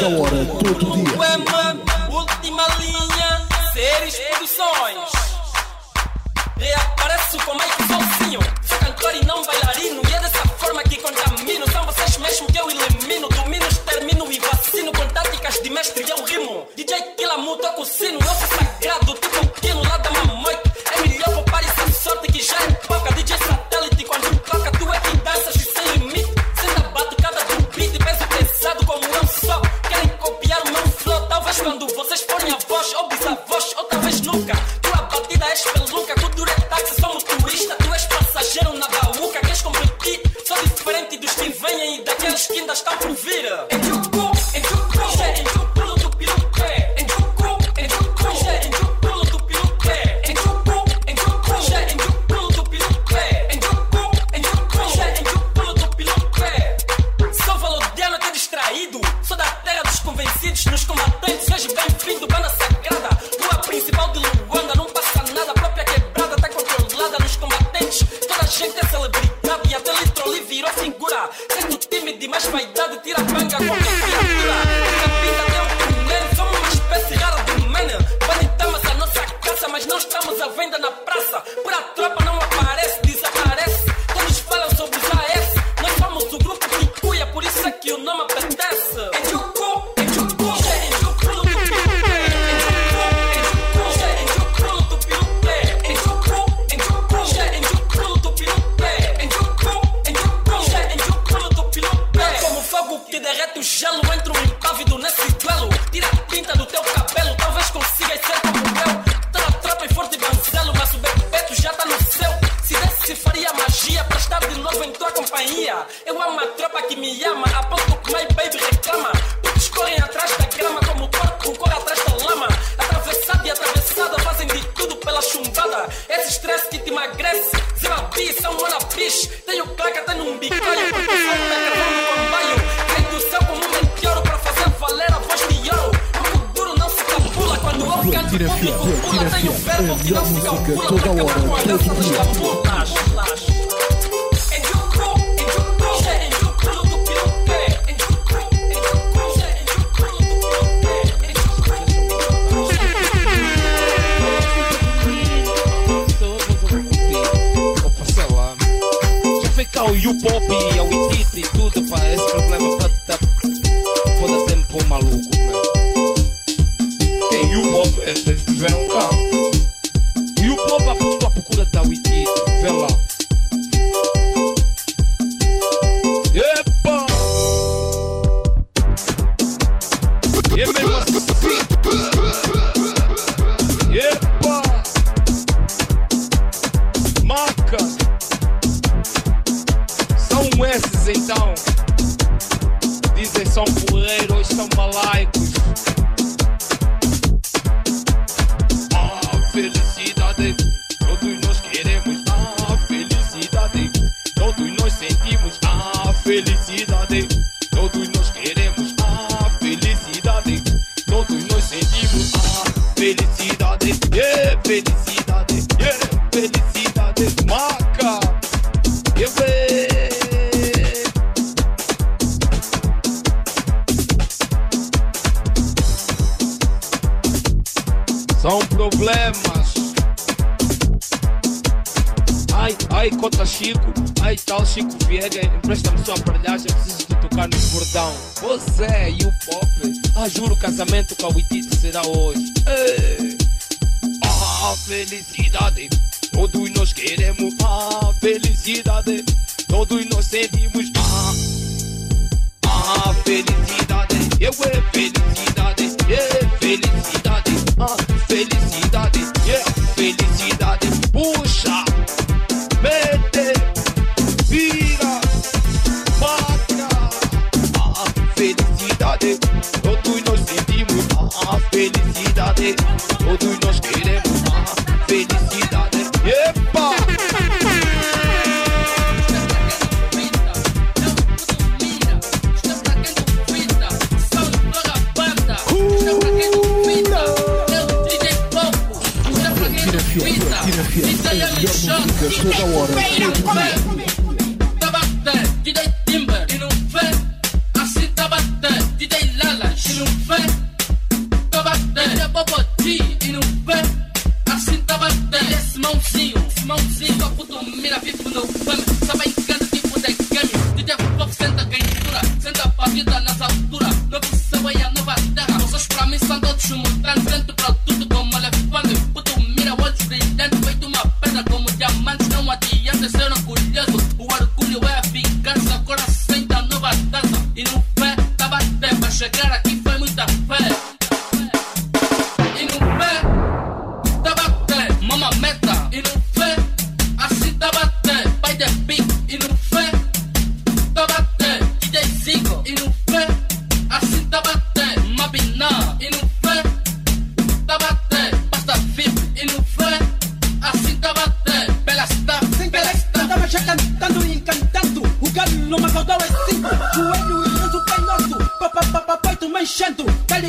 the 0.00 0.08
water. 0.08 0.59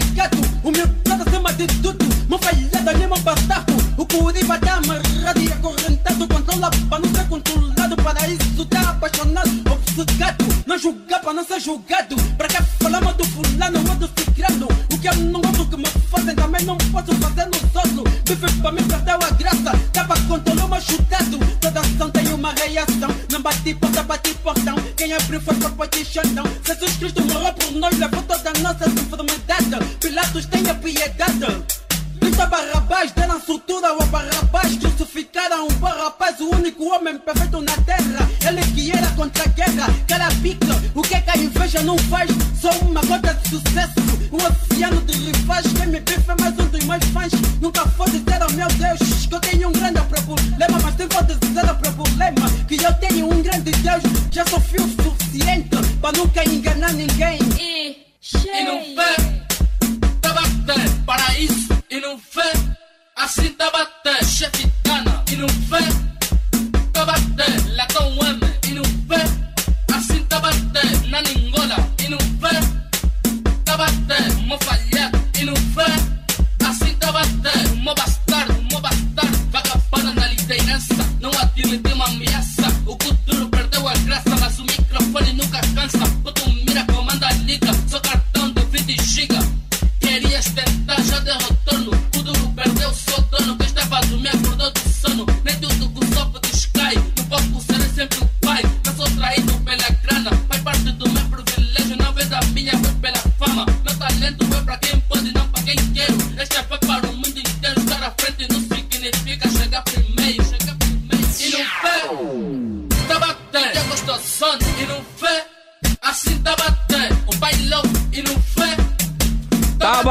Ligado? 0.02 0.38
O 0.64 0.72
meu 0.72 0.88
lado 1.08 1.24
acima 1.28 1.54
de 1.54 1.68
tudo. 1.68 2.06
Mão 2.28 2.40
falhada, 2.40 2.94
nem 2.94 3.08
mão 3.08 3.20
bastardo. 3.20 3.74
O 3.98 4.06
Curiba 4.06 4.58
tá 4.60 4.76
amarrado 4.76 5.42
e 5.42 5.52
acorrentado. 5.52 6.28
Controla 6.28 6.70
pra 6.90 7.00
não 7.00 7.10
ser 7.14 7.28
controlado. 7.28 7.96
Para 7.98 8.28
isso 8.28 8.66
tá 8.66 8.82
apaixonado, 8.90 9.50
obcecado. 9.72 10.46
Não 10.66 10.78
julgar 10.78 11.22
pra 11.22 11.34
não 11.34 11.44
ser 11.44 11.60
julgado. 11.60 12.16
Pra 12.38 12.48
que 12.48 12.62
falamos 12.82 13.14
do 13.16 13.26
fulano 13.26 13.80
ou 13.90 13.96
do 13.96 14.08
ciclano? 14.08 14.68
O 14.92 14.98
que 14.98 15.08
eu 15.08 15.16
não 15.16 15.42
gosto 15.42 15.66
que 15.66 15.78
me 15.78 15.88
fazem 16.10 16.36
também 16.36 16.64
não 16.66 16.78
posso 16.78 17.14
fazer 17.16 17.46
nos 17.46 17.76
outros. 17.76 18.22
Bife 18.24 18.62
pra 18.62 18.72
mim 18.72 18.84
perdeu 18.84 19.16
a 19.16 19.30
graça. 19.32 19.72
Dá 19.94 20.04
pra 20.06 20.20
controlar 20.22 20.66
uma 20.66 20.80
chutado. 20.80 21.40
Toda 21.60 21.80
ação 21.80 22.10
tem 22.10 22.28
uma 22.34 22.54
reação. 22.54 23.10
Não 23.32 23.42
bate 23.42 23.74
porta, 23.76 24.04
bate 24.04 24.34
portão. 24.36 24.76
Quem 24.96 25.14
abriu 25.14 25.42
foi 25.42 25.56
corpo 25.56 25.88
de 25.88 26.06
chantão. 26.06 26.46
Jesus 26.66 26.98
Cristo 26.98 27.22
morreu 27.24 27.54
por 27.54 27.72
nós, 27.74 27.98
levou 27.98 28.24
toda 28.24 28.50
a 28.50 28.60
nossa 28.60 28.90
enfermidade. 28.90 29.41
Pilatos 30.22 30.46
tenha 30.46 30.76
piedade. 30.76 31.64
Grita 32.20 32.46
Barrabás, 32.46 33.12
deram 33.12 33.42
sutura 33.42 33.88
ao 33.90 34.06
Barrabás. 34.06 34.78
Crucificaram 34.78 35.68
o 35.68 35.74
Barrabás, 35.74 36.40
o 36.40 36.50
único 36.52 36.94
homem 36.94 37.18
perfeito 37.18 37.60
na 37.62 37.76
terra. 37.78 38.30
Ele 38.48 38.62
que 38.74 38.92
era 38.92 39.08
contra 39.14 39.44
a 39.44 39.48
guerra, 39.48 39.88
cara 40.08 40.28
pica. 40.44 40.80
O 40.94 41.02
que 41.02 41.16
é 41.16 41.22
que 41.22 41.30
a 41.32 41.38
inveja 41.38 41.82
não 41.82 41.98
faz? 41.98 42.30
Só 42.62 42.70
uma 42.82 43.02
gota 43.02 43.34
de 43.34 43.50
sucesso. 43.50 43.94
Um 44.32 44.38
oceano 44.38 45.02
de 45.02 45.14
rivais. 45.14 45.66
Quem 45.74 45.88
me 45.88 46.00
bife 46.00 46.30
é 46.30 46.36
mais 46.40 46.60
um 46.60 46.68
dos 46.68 46.84
meus 46.86 47.04
fãs. 47.06 47.32
Nunca 47.60 47.84
vou 47.86 48.06
dizer, 48.06 48.40
oh 48.48 48.54
meu 48.54 48.68
Deus, 48.68 49.26
que 49.26 49.34
eu 49.34 49.40
tenho 49.40 49.70
um 49.70 49.72
grande 49.72 50.02
problema. 50.02 50.80
Mas 50.84 50.96
nem 50.98 51.08
vou 51.08 51.24
dizer 51.24 51.66
o 51.66 51.94
problema. 51.96 52.50
Que 52.68 52.76
eu 52.76 52.94
tenho 52.94 53.26
um 53.26 53.42
grande 53.42 53.72
Deus. 53.72 54.04
Já 54.30 54.46
sofri 54.46 54.82
o 54.82 55.04
suficiente 55.04 55.76
para 56.00 56.16
nunca 56.16 56.44
enganar 56.48 56.94
ninguém. 56.94 57.40
E 58.54 58.64
não 58.64 58.80
vê, 58.80 58.94
tá 58.96 58.96
batendo, 58.96 59.21
paraíso, 61.12 61.68
e 61.90 62.00
não 62.00 62.18
vê, 62.18 62.54
assim 63.18 63.50
tá 63.56 63.70
batendo, 63.70 64.26
chefe 64.26 64.66
Dana, 64.82 65.22
e 65.30 65.36
não 65.36 65.48
vê, 65.48 65.84
tá 66.94 67.04
Latão 67.76 68.14
M, 68.14 68.40
e 68.66 68.72
não 68.72 68.84
vê, 69.10 69.22
assim 69.94 70.24
tá 70.30 70.40
batendo, 70.40 71.08
na 71.10 71.22
Ningola, 71.22 71.76
e 72.00 72.08
não 72.08 72.18
vê, 72.18 72.56
tá 73.66 73.76
batendo, 73.76 74.42
mo 74.44 74.58
falhado, 74.60 75.22
e 75.38 75.44
não 75.44 75.54
vê, 75.54 76.66
assim 76.66 76.96
tá 76.96 77.12
batendo, 77.12 77.76
mo 77.76 77.94
bastardo, 77.94 78.56
vagabanda 79.52 80.14
na 80.14 80.28
liderança, 80.28 80.96
não 81.20 81.32
atire 81.32 81.78
de 81.78 81.94
uma 81.94 82.06
ameaça, 82.06 82.68
o 82.86 82.98
futuro 83.04 83.50
perdeu 83.50 83.86
a 83.86 83.94
graça, 83.96 84.36
mas 84.40 84.58
o 84.60 84.64
microfone 84.64 85.34
nunca 85.34 85.60
cansa, 85.76 86.21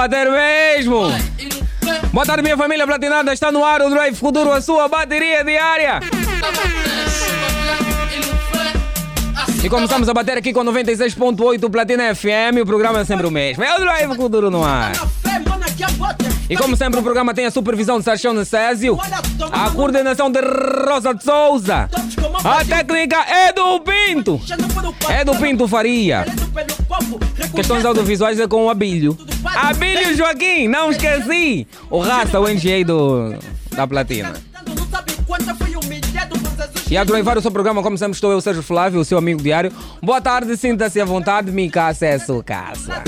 Bater 0.00 0.30
mesmo! 0.30 1.12
Boa 2.11 2.25
tarde, 2.25 2.42
minha 2.42 2.57
família 2.57 2.87
platinada. 2.87 3.35
Está 3.35 3.52
no 3.52 3.62
ar 3.62 3.83
o 3.83 3.90
Drive 3.90 4.14
Futuro, 4.16 4.50
a 4.50 4.59
sua 4.59 4.88
bateria 4.88 5.45
diária. 5.45 6.00
e 9.62 9.69
começamos 9.69 10.09
a 10.09 10.14
bater 10.14 10.38
aqui 10.38 10.54
com 10.54 10.64
96.8 10.64 11.71
Platina 11.71 12.14
FM. 12.14 12.62
O 12.62 12.64
programa 12.64 13.00
é 13.00 13.04
sempre 13.04 13.26
o 13.26 13.30
mesmo. 13.30 13.62
É 13.62 13.76
o 13.76 13.78
Drive 13.78 14.16
Futuro 14.16 14.50
no 14.50 14.64
ar. 14.64 14.92
E 16.49 16.57
como 16.57 16.75
sempre, 16.78 16.99
o 16.99 17.02
programa 17.02 17.35
tem 17.35 17.45
a 17.45 17.50
supervisão 17.50 17.99
de 17.99 18.07
Sarchão 18.07 18.33
Necésio, 18.33 18.99
a 19.52 19.71
coordenação 19.71 20.30
de 20.30 20.40
Rosa 20.40 21.12
de 21.14 21.23
Souza, 21.23 21.90
a 22.42 22.64
técnica 22.64 23.19
é 23.19 23.52
do 23.52 23.78
Pinto, 23.80 24.40
é 25.11 25.25
do 25.26 25.37
Pinto 25.37 25.69
Faria. 25.69 26.25
Questões 27.54 27.85
audiovisuais 27.85 28.40
é 28.40 28.49
com 28.49 28.64
o 28.64 28.71
Abílio. 28.71 29.16
Abílio 29.45 30.17
Joaquim, 30.17 30.69
não 30.69 30.91
esqueci. 30.91 31.67
O 31.89 32.01
raça, 32.01 32.39
o 32.39 32.49
NGA 32.49 32.85
do, 32.85 33.35
da 33.75 33.87
Platina. 33.87 34.35
E 36.91 36.97
a 36.97 37.05
drivar 37.05 37.39
o 37.39 37.41
seu 37.41 37.53
programa, 37.53 37.83
como 37.83 37.97
sempre, 37.97 38.15
estou 38.15 38.33
eu, 38.33 38.41
Sérgio 38.41 38.63
Flávio, 38.63 39.01
o 39.01 39.05
seu 39.05 39.17
amigo 39.17 39.41
diário. 39.41 39.73
Boa 40.03 40.21
tarde, 40.21 40.57
sinta-se 40.57 41.01
à 41.01 41.05
vontade, 41.05 41.51
Mica, 41.53 41.87
acesso 41.87 42.43
casa. 42.45 43.05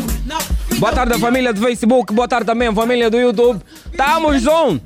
Boa 0.79 0.93
tarde, 0.93 1.19
família 1.19 1.53
do 1.53 1.61
Facebook, 1.61 2.13
boa 2.13 2.29
tarde 2.29 2.47
também, 2.47 2.73
família 2.73 3.11
do 3.11 3.19
YouTube. 3.19 3.61
Estamos 3.91 4.47
on 4.47 4.79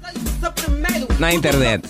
na 1.18 1.32
internet. 1.32 1.86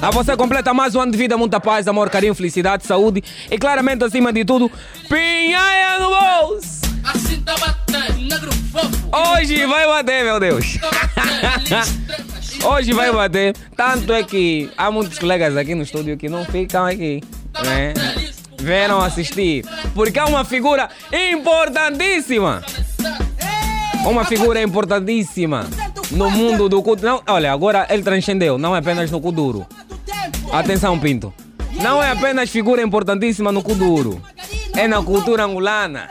A 0.00 0.10
você 0.10 0.36
completa 0.36 0.72
mais 0.72 0.94
um 0.94 1.00
ano 1.00 1.12
de 1.12 1.18
vida, 1.18 1.36
muita 1.36 1.58
paz, 1.58 1.88
amor, 1.88 2.08
carinho, 2.10 2.34
felicidade, 2.34 2.86
saúde 2.86 3.22
e 3.50 3.58
claramente, 3.58 4.04
acima 4.04 4.32
de 4.32 4.44
tudo, 4.44 4.70
pinhaia 5.08 5.98
no 5.98 6.10
bolso. 6.10 6.87
Assim 7.10 7.40
tá 7.42 7.56
batendo, 7.58 8.18
negro 8.18 8.52
fofo, 8.72 9.08
Hoje 9.12 9.66
vai 9.66 9.86
bater, 9.86 10.24
meu 10.24 10.40
Deus. 10.40 10.78
Hoje 12.64 12.92
vai 12.92 13.12
bater. 13.12 13.54
Tanto 13.76 14.12
é 14.12 14.22
que 14.22 14.70
há 14.76 14.90
muitos 14.90 15.18
colegas 15.18 15.56
aqui 15.56 15.74
no 15.74 15.82
estúdio 15.82 16.16
que 16.16 16.28
não 16.28 16.44
ficam 16.44 16.84
aqui. 16.84 17.22
Né? 17.64 17.94
Vieram 18.60 19.00
assistir. 19.00 19.64
Porque 19.94 20.18
é 20.18 20.24
uma 20.24 20.44
figura 20.44 20.88
importantíssima. 21.12 22.62
Uma 24.04 24.24
figura 24.24 24.60
importantíssima 24.60 25.66
no 26.10 26.30
mundo 26.30 26.68
do 26.68 26.82
culto. 26.82 27.04
Não, 27.04 27.22
olha, 27.26 27.52
agora 27.52 27.86
ele 27.90 28.02
transcendeu, 28.02 28.58
não 28.58 28.74
é 28.74 28.78
apenas 28.78 29.10
no 29.10 29.20
Kuduro. 29.20 29.66
Atenção, 30.52 30.98
Pinto. 30.98 31.32
Não 31.80 32.02
é 32.02 32.10
apenas 32.10 32.50
figura 32.50 32.82
importantíssima 32.82 33.52
no 33.52 33.62
Kuduro. 33.62 34.20
É 34.78 34.86
na 34.86 35.02
cultura 35.02 35.44
angolana. 35.44 36.08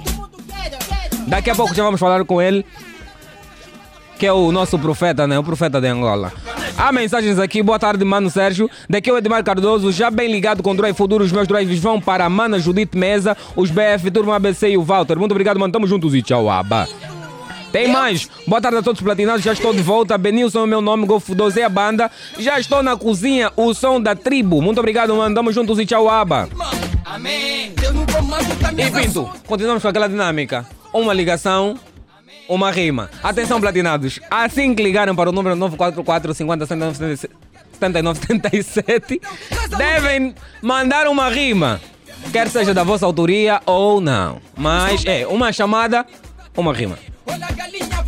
Daqui 1.26 1.48
a 1.48 1.54
pouco 1.54 1.74
já 1.74 1.82
vamos 1.82 1.98
falar 1.98 2.22
com 2.26 2.42
ele, 2.42 2.66
que 4.18 4.26
é 4.26 4.32
o 4.32 4.52
nosso 4.52 4.78
profeta, 4.78 5.26
né? 5.26 5.38
O 5.38 5.42
profeta 5.42 5.80
de 5.80 5.86
Angola. 5.86 6.30
Há 6.76 6.92
mensagens 6.92 7.38
aqui. 7.38 7.62
Boa 7.62 7.78
tarde, 7.78 8.04
Mano 8.04 8.28
Sérgio. 8.28 8.70
Daqui 8.86 9.08
é 9.08 9.12
o 9.14 9.16
Edmar 9.16 9.42
Cardoso, 9.42 9.90
já 9.90 10.10
bem 10.10 10.30
ligado 10.30 10.62
com 10.62 10.72
o 10.72 10.76
Drive 10.76 10.94
Futuro. 10.94 11.24
Os 11.24 11.32
meus 11.32 11.48
drives 11.48 11.78
vão 11.78 11.98
para 11.98 12.26
a 12.26 12.28
Mana 12.28 12.58
Judite 12.58 12.98
Mesa, 12.98 13.34
os 13.56 13.70
BF, 13.70 14.10
Turma 14.10 14.36
ABC 14.36 14.68
e 14.68 14.76
o 14.76 14.82
Walter. 14.82 15.18
Muito 15.18 15.32
obrigado, 15.32 15.58
mano. 15.58 15.72
Tamo 15.72 15.86
juntos 15.86 16.14
e 16.14 16.20
tchau, 16.20 16.50
aba. 16.50 16.86
Tem 17.72 17.88
mais. 17.88 18.28
Boa 18.46 18.60
tarde 18.60 18.78
a 18.78 18.82
todos 18.82 19.00
os 19.00 19.04
platinados. 19.04 19.42
Já 19.44 19.52
estou 19.52 19.72
de 19.72 19.82
volta. 19.82 20.18
Benilson 20.18 20.60
é 20.60 20.64
o 20.64 20.66
meu 20.66 20.80
nome. 20.80 21.06
Golfo 21.06 21.34
12 21.34 21.60
é 21.60 21.64
a 21.64 21.68
banda. 21.68 22.10
Já 22.38 22.58
estou 22.58 22.82
na 22.82 22.96
cozinha. 22.96 23.52
O 23.56 23.72
som 23.74 24.00
da 24.00 24.14
tribo. 24.14 24.60
Muito 24.60 24.78
obrigado, 24.78 25.14
mano. 25.14 25.34
Tamo 25.34 25.52
juntos 25.52 25.78
e 25.78 25.86
tchau, 25.86 26.08
aba. 26.08 26.48
Amém. 27.04 27.72
E 28.78 28.90
Pinto, 28.90 29.28
continuamos 29.46 29.82
com 29.82 29.88
aquela 29.88 30.08
dinâmica. 30.08 30.66
Uma 30.92 31.12
ligação, 31.12 31.78
uma 32.48 32.70
rima. 32.70 33.10
Atenção, 33.22 33.60
platinados. 33.60 34.20
Assim 34.30 34.74
que 34.74 34.82
ligaram 34.82 35.14
para 35.14 35.30
o 35.30 35.32
número 35.32 35.54
944 35.56 36.34
50 36.34 36.66
79 36.66 38.20
77, 38.20 39.20
devem 39.76 40.34
mandar 40.62 41.06
uma 41.08 41.28
rima. 41.28 41.80
Quer 42.32 42.48
seja 42.48 42.74
da 42.74 42.84
vossa 42.84 43.06
autoria 43.06 43.60
ou 43.64 44.00
não. 44.00 44.40
Mas 44.56 45.04
é 45.06 45.26
uma 45.26 45.52
chamada, 45.52 46.04
uma 46.56 46.72
rima. 46.72 46.98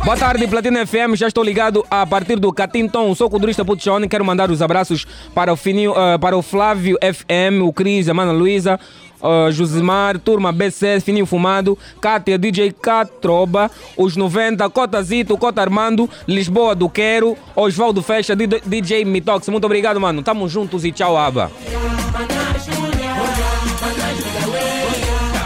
Boa 0.03 0.17
tarde, 0.17 0.47
Platina 0.47 0.85
FM. 0.85 1.15
Já 1.15 1.27
estou 1.27 1.43
ligado 1.43 1.85
a 1.89 2.05
partir 2.05 2.37
do 2.37 2.51
Catinton. 2.51 3.15
Sou 3.15 3.29
culturista 3.29 3.63
Putchone. 3.63 4.07
Quero 4.09 4.25
mandar 4.25 4.51
os 4.51 4.61
abraços 4.61 5.05
para 5.33 5.53
o, 5.53 5.55
Fininho, 5.55 5.93
eh, 5.95 6.17
para 6.17 6.37
o 6.37 6.41
Flávio 6.41 6.97
FM, 7.01 7.63
o 7.63 7.71
Cris, 7.71 8.09
a 8.09 8.13
Mana 8.13 8.33
Luísa, 8.33 8.79
uh, 9.23 9.49
Josimar, 9.51 10.19
Turma 10.19 10.51
BC, 10.51 10.99
Fininho 10.99 11.25
Fumado, 11.25 11.77
Kátia, 12.01 12.37
DJ 12.37 12.73
Catroba, 12.73 13.71
os 13.95 14.17
90, 14.17 14.69
Cotazito, 14.69 15.37
Cota 15.37 15.61
Armando, 15.61 16.09
Lisboa 16.27 16.75
do 16.75 16.89
Quero, 16.89 17.37
Osvaldo 17.55 18.01
Fecha, 18.01 18.35
DJ 18.35 19.05
Mitox. 19.05 19.47
Muito 19.47 19.65
obrigado, 19.65 20.01
mano. 20.01 20.21
Tamo 20.21 20.49
juntos 20.49 20.83
e 20.83 20.91
tchau, 20.91 21.17
Aba. 21.17 21.49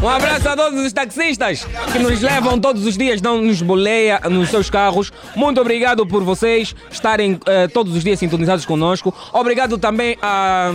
Um 0.02 0.08
abraço 0.08 0.48
a 0.48 0.56
todos 0.56 0.86
os 0.86 0.94
taxistas 0.94 1.66
que 1.92 1.98
nos 2.00 2.22
levam 2.22 2.60
todos 2.60 2.86
os 2.86 2.96
dias, 2.96 3.20
não 3.22 3.42
nos 3.42 3.62
boleia 3.62 4.20
nos 4.30 4.50
seus 4.50 4.70
carros. 4.70 5.12
Muito 5.36 5.60
obrigado 5.60 6.06
por 6.06 6.24
vocês 6.24 6.76
estarem 6.92 7.40
eh, 7.48 7.68
todos 7.68 7.96
os 7.96 8.04
dias 8.04 8.20
sintonizados 8.20 8.64
conosco. 8.66 9.14
Obrigado 9.34 9.78
também 9.78 10.16
a, 10.22 10.72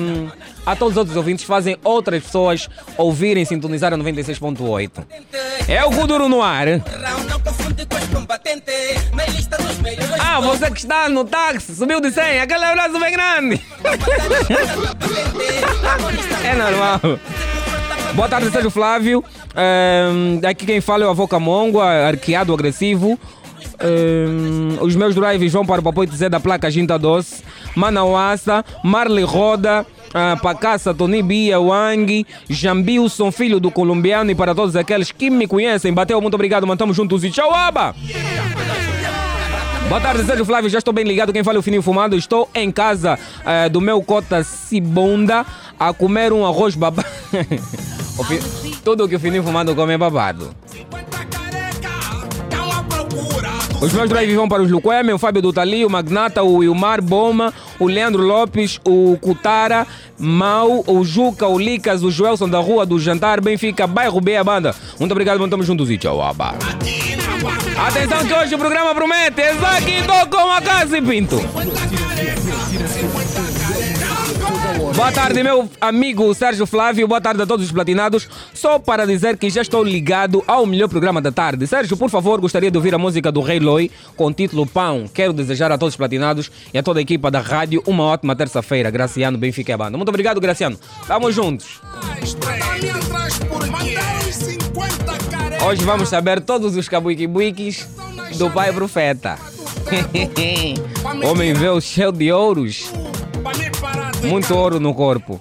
a 0.66 0.74
todos 0.74 0.94
os 0.94 0.98
outros 0.98 1.16
ouvintes 1.16 1.44
que 1.44 1.48
fazem 1.48 1.76
outras 1.84 2.22
pessoas 2.24 2.68
ouvirem 2.96 3.44
sintonizar 3.44 3.92
a 3.94 3.96
96.8. 3.96 4.90
É 5.68 5.84
o 5.84 5.90
Kuduro 5.90 6.28
no 6.28 6.42
ar. 6.42 6.66
Ah, 10.18 10.40
você 10.40 10.70
que 10.70 10.78
está 10.78 11.08
no 11.08 11.24
táxi, 11.24 11.74
subiu 11.76 12.00
de 12.00 12.10
100, 12.10 12.40
aquele 12.40 12.64
abraço 12.64 12.98
bem 12.98 13.12
grande. 13.12 13.60
É 16.44 16.54
normal. 16.54 17.00
Boa 18.14 18.28
tarde, 18.28 18.50
Sérgio 18.50 18.71
Flávio. 18.71 19.25
Ehm, 19.57 20.45
aqui 20.47 20.66
quem 20.66 20.81
fala 20.83 21.04
é 21.04 21.07
o 21.07 21.11
avô 21.11 21.26
Camongo, 21.26 21.81
arqueado 21.81 22.52
agressivo. 22.52 23.19
Ehm, 23.81 24.78
os 24.83 24.95
meus 24.95 25.14
drives 25.14 25.52
vão 25.52 25.64
para 25.64 25.81
o 25.81 25.85
Papoite 25.85 26.14
Zé 26.14 26.28
da 26.28 26.38
placa 26.38 26.71
Ginta 26.71 26.99
Doce, 26.99 27.42
Manauaça, 27.75 28.64
Marley 28.85 29.25
Roda, 29.25 29.87
ah, 30.12 30.37
Pacaça, 30.42 30.92
Tony 30.92 31.23
Bia, 31.23 31.59
Wang, 31.59 32.26
Jambilson, 32.50 33.33
filho 33.33 33.59
do 33.59 33.71
colombiano, 33.71 34.31
e 34.31 34.35
para 34.35 34.54
todos 34.54 34.76
aqueles 34.76 35.11
que 35.11 35.31
me 35.31 35.47
conhecem. 35.47 35.92
Bateu, 35.92 36.21
muito 36.21 36.35
obrigado, 36.35 36.66
mantamos 36.66 36.95
juntos 36.95 37.25
e 37.25 37.31
tchau, 37.31 37.52
aba! 37.54 37.95
Boa 39.88 40.00
tarde, 40.00 40.25
Sérgio 40.25 40.45
Flávio. 40.45 40.71
Já 40.71 40.78
estou 40.78 40.95
bem 40.95 41.04
ligado. 41.04 41.33
Quem 41.33 41.45
fala 41.45 41.59
é 41.59 41.61
o 41.61 41.62
Fininho 41.62 41.83
Fumado. 41.83 42.16
Estou 42.16 42.49
em 42.54 42.71
casa 42.71 43.19
eh, 43.45 43.69
do 43.69 43.78
meu 43.78 44.00
cota 44.02 44.42
Cibonda 44.42 45.45
a 45.78 45.92
comer 45.92 46.33
um 46.33 46.47
arroz 46.47 46.75
babado. 46.75 47.07
Fi- 48.26 48.76
Tudo 48.85 49.09
que 49.09 49.16
o 49.16 49.21
Fininho 49.21 49.42
Fumado 49.42 49.75
come 49.75 49.95
é 49.95 49.99
babado. 49.99 50.54
Os 53.81 53.92
meus 53.92 54.09
drives 54.09 54.37
vão 54.37 54.49
para 54.49 54.62
os 54.62 54.71
Luqueme, 54.71 55.12
o 55.12 55.19
Fábio 55.19 55.42
do 55.42 55.52
Tali, 55.52 55.85
o 55.85 55.90
Magnata, 55.90 56.40
o 56.45 56.59
Wilmar 56.59 57.02
Boma, 57.02 57.52
o 57.81 57.87
Leandro 57.88 58.23
Lopes, 58.23 58.78
o 58.87 59.19
Cutara, 59.21 59.85
Mau, 60.16 60.85
o 60.87 61.02
Juca, 61.04 61.49
o 61.49 61.59
Licas, 61.59 62.04
o 62.04 62.11
Joelson 62.11 62.49
da 62.49 62.61
Rua 62.61 62.87
do 62.87 63.00
Jantar, 63.00 63.40
Benfica, 63.40 63.85
bairro 63.88 64.21
B, 64.21 64.37
a 64.37 64.45
banda. 64.45 64.73
Muito 65.00 65.11
obrigado, 65.11 65.40
mano. 65.40 65.50
Tamo 65.50 65.64
juntos 65.64 65.90
e 65.90 65.99
tchau, 65.99 66.23
aba. 66.23 66.54
Atenção 67.76 68.25
que 68.25 68.33
hoje 68.33 68.54
o 68.54 68.59
programa 68.59 68.95
promete. 68.95 69.40
Exaki 69.40 70.04
tocou 70.07 70.47
uma 70.47 70.62
casa 70.62 70.97
e 70.99 71.02
pinto. 71.02 71.40
Boa 74.94 75.11
tarde, 75.11 75.42
meu 75.42 75.70
amigo 75.80 76.34
Sérgio 76.34 76.66
Flávio. 76.66 77.08
Boa 77.08 77.20
tarde 77.20 77.42
a 77.42 77.46
todos 77.46 77.64
os 77.64 77.72
platinados. 77.72 78.28
Só 78.52 78.78
para 78.78 79.06
dizer 79.06 79.38
que 79.38 79.49
já 79.49 79.62
estou 79.62 79.82
ligado 79.82 80.44
ao 80.46 80.66
melhor 80.66 80.88
programa 80.88 81.20
da 81.20 81.32
tarde. 81.32 81.66
Sérgio, 81.66 81.96
por 81.96 82.11
favor, 82.11 82.40
gostaria 82.40 82.70
de 82.70 82.76
ouvir 82.76 82.94
a 82.94 82.99
música 82.99 83.32
do 83.32 83.40
Rei 83.40 83.58
Loi 83.58 83.90
com 84.16 84.26
o 84.26 84.32
título 84.32 84.66
Pão. 84.66 85.08
Quero 85.12 85.32
desejar 85.32 85.72
a 85.72 85.78
todos 85.78 85.94
os 85.94 85.96
platinados 85.96 86.50
e 86.75 86.78
a 86.78 86.82
toda 86.82 87.00
a 87.00 87.02
equipa 87.02 87.30
da 87.30 87.40
rádio 87.40 87.82
uma 87.87 88.04
ótima 88.04 88.37
terça-feira. 88.37 88.90
Graciano, 88.90 89.38
Benfica 89.38 89.72
e 89.72 89.76
banda. 89.76 89.96
Muito 89.96 90.11
obrigado, 90.11 90.40
Graciano. 90.40 90.78
Tamo 91.06 91.32
juntos. 91.32 91.80
Hoje 95.66 95.84
vamos 95.84 96.08
saber 96.08 96.40
todos 96.40 96.76
os 96.76 96.88
cabuiquibuiques 96.88 97.88
do 98.37 98.50
Pai 98.50 98.72
Profeta. 98.72 99.38
Homem 101.25 101.54
veio 101.54 101.80
cheio 101.80 102.12
de 102.12 102.30
ouros. 102.30 102.90
Muito 104.24 104.54
ouro 104.54 104.80
no 104.80 104.94
corpo. 104.94 105.40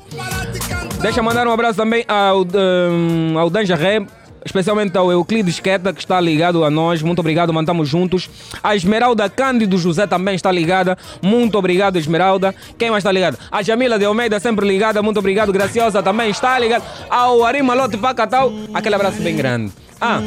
Deixa 1.01 1.21
mandar 1.23 1.47
um 1.47 1.51
abraço 1.51 1.77
também 1.77 2.05
ao, 2.07 2.41
um, 2.43 3.37
ao 3.37 3.49
Danja 3.49 3.75
Ré, 3.75 4.05
especialmente 4.45 4.95
ao 4.97 5.11
Euclides 5.11 5.59
Queta, 5.59 5.91
que 5.91 5.99
está 5.99 6.21
ligado 6.21 6.63
a 6.63 6.69
nós. 6.69 7.01
Muito 7.01 7.19
obrigado, 7.19 7.51
mantamos 7.51 7.89
juntos. 7.89 8.29
A 8.63 8.75
Esmeralda 8.75 9.27
Cândido 9.29 9.77
José 9.77 10.05
também 10.05 10.35
está 10.35 10.51
ligada. 10.51 10.97
Muito 11.21 11.57
obrigado, 11.57 11.97
Esmeralda. 11.97 12.53
Quem 12.77 12.91
mais 12.91 13.01
está 13.01 13.11
ligado? 13.11 13.37
A 13.51 13.63
Jamila 13.63 13.97
de 13.97 14.05
Almeida, 14.05 14.39
sempre 14.39 14.67
ligada. 14.67 15.01
Muito 15.01 15.17
obrigado. 15.17 15.51
Graciosa 15.51 16.03
também 16.03 16.29
está 16.29 16.57
ligada. 16.59 16.83
Ao 17.09 17.43
Arima 17.43 17.73
Lote 17.73 17.97
Pacatal, 17.97 18.51
aquele 18.73 18.95
abraço 18.95 19.21
bem 19.21 19.35
grande. 19.35 19.71
Ah, 19.99 20.19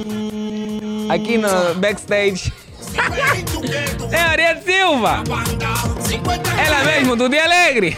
aqui 1.08 1.38
no 1.38 1.74
backstage. 1.76 2.52
É 4.12 4.20
Ariel 4.20 4.62
Silva. 4.62 5.22
Ela 6.58 6.84
mesmo, 6.84 7.16
do 7.16 7.28
Dia 7.28 7.44
Alegre. 7.44 7.96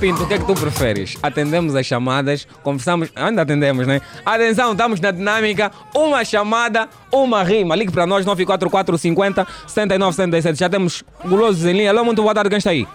Pinto, 0.00 0.22
o 0.22 0.26
que 0.26 0.32
é 0.32 0.38
que 0.38 0.46
tu 0.46 0.54
preferes? 0.54 1.18
Atendemos 1.22 1.76
as 1.76 1.84
chamadas, 1.84 2.48
conversamos, 2.62 3.10
ainda 3.14 3.42
atendemos, 3.42 3.86
né? 3.86 4.00
Atenção, 4.24 4.72
estamos 4.72 4.98
na 4.98 5.10
dinâmica, 5.10 5.70
uma 5.94 6.24
chamada, 6.24 6.88
uma 7.12 7.42
rima. 7.42 7.76
Ligue 7.76 7.92
para 7.92 8.06
nós, 8.06 8.24
944 8.24 8.96
50 8.96 9.46
79 9.66 10.16
77. 10.16 10.58
Já 10.58 10.70
temos 10.70 11.04
gulosos 11.22 11.66
em 11.66 11.72
linha. 11.74 11.90
Alô, 11.90 12.02
muito 12.02 12.22
boa 12.22 12.34
tarde, 12.34 12.48
quem 12.48 12.56
está 12.56 12.70
aí? 12.70 12.88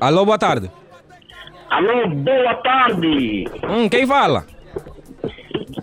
Alô, 0.00 0.26
boa 0.26 0.38
tarde. 0.38 0.70
Alô, 1.70 2.08
boa 2.08 2.54
tarde. 2.56 3.44
Hum, 3.68 3.88
quem 3.88 4.06
fala? 4.06 4.46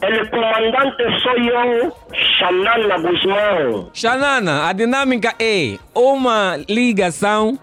El 0.01 0.29
comandante 0.29 1.03
sou 1.21 1.37
eu, 1.37 1.93
Xanana 2.37 2.97
Guzmão. 2.97 3.89
Xanana, 3.93 4.67
a 4.67 4.73
dinâmica 4.73 5.33
é 5.39 5.77
uma 5.93 6.57
ligação, 6.67 7.57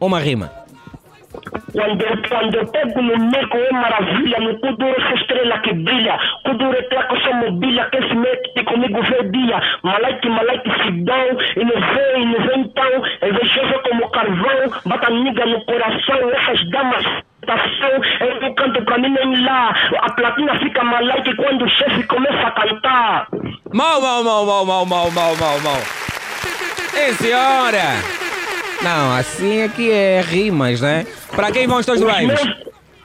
uma 0.00 0.18
rima. 0.18 0.57
Quando, 1.72 2.28
quando 2.28 2.54
eu 2.54 2.66
pego 2.66 3.02
no 3.02 3.30
meco 3.30 3.56
é 3.56 3.72
maravilha, 3.72 4.38
no 4.40 4.58
Kuduro 4.58 4.94
essa 4.98 5.14
estrela 5.14 5.58
que 5.60 5.72
brilha. 5.72 6.18
Kuduro 6.44 6.76
é 6.76 6.82
placa 6.82 7.16
só 7.20 7.32
mobília, 7.34 7.88
que 7.90 8.02
se 8.08 8.14
mete 8.14 8.64
comigo 8.64 9.02
vê 9.02 9.22
dia. 9.30 9.60
Malaike, 9.82 10.28
malaike, 10.28 10.70
fidão, 10.82 11.26
e 11.56 11.64
não 11.64 11.80
vem, 11.80 12.22
e 12.22 12.26
não 12.26 12.46
vem 12.46 12.60
então. 12.60 13.28
Invejoso 13.28 13.82
como 13.82 14.10
carvão, 14.10 14.80
bata 14.86 15.10
niga 15.10 15.46
no 15.46 15.64
coração, 15.64 16.30
essas 16.30 16.70
damas. 16.70 17.04
estação, 17.42 18.26
Eu 18.26 18.40
não 18.40 18.54
canto 18.54 18.84
pra 18.84 18.98
mim 18.98 19.10
nem 19.10 19.44
lá. 19.44 19.74
A 20.00 20.10
platina 20.12 20.58
fica 20.58 20.84
malaike 20.84 21.34
quando 21.36 21.64
o 21.64 21.68
chefe 21.68 22.02
começa 22.04 22.46
a 22.46 22.50
cantar. 22.50 23.28
Mal, 23.72 24.00
mal, 24.00 24.24
mal, 24.24 24.46
mal, 24.46 24.64
mal, 24.66 24.86
mal, 24.86 25.10
mal, 25.10 25.36
mal, 25.36 25.60
mal. 25.64 25.82
Ei, 26.94 27.12
senhora! 27.14 28.28
Não, 28.82 29.16
assim 29.16 29.62
é 29.62 29.68
que 29.68 29.90
é 29.90 30.20
rimas, 30.20 30.80
né? 30.80 31.04
Para 31.34 31.50
quem 31.50 31.66
vão 31.66 31.78
os 31.78 31.86
teus 31.86 32.00
meus, 32.00 32.40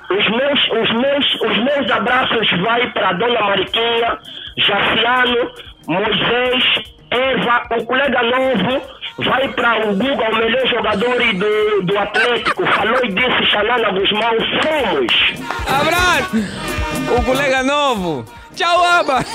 os 0.10 0.30
meus, 0.30 0.60
os 0.70 0.92
meus, 0.94 1.34
os 1.42 1.58
meus 1.64 1.90
abraços 1.92 2.48
vai 2.62 2.88
para 2.92 3.14
Dona 3.14 3.42
Mariquinha, 3.42 4.20
Jaciano, 4.58 5.52
Moisés, 5.88 6.64
Eva, 7.10 7.64
o 7.78 7.86
colega 7.86 8.22
novo, 8.22 8.82
vai 9.18 9.48
para 9.50 9.88
o 9.88 9.96
Guga, 9.96 10.30
o 10.30 10.36
melhor 10.36 10.68
jogador 10.68 11.18
do, 11.18 11.82
do 11.84 11.98
Atlético. 11.98 12.66
Falou 12.66 13.00
e 13.04 13.08
disse 13.10 13.46
Xanana 13.52 13.90
Guzmão, 13.92 14.38
fomos! 14.62 15.34
Abraço! 15.68 16.38
O 17.18 17.24
colega 17.24 17.64
novo! 17.64 18.24
Tchau, 18.56 18.84
Aba! 18.84 19.26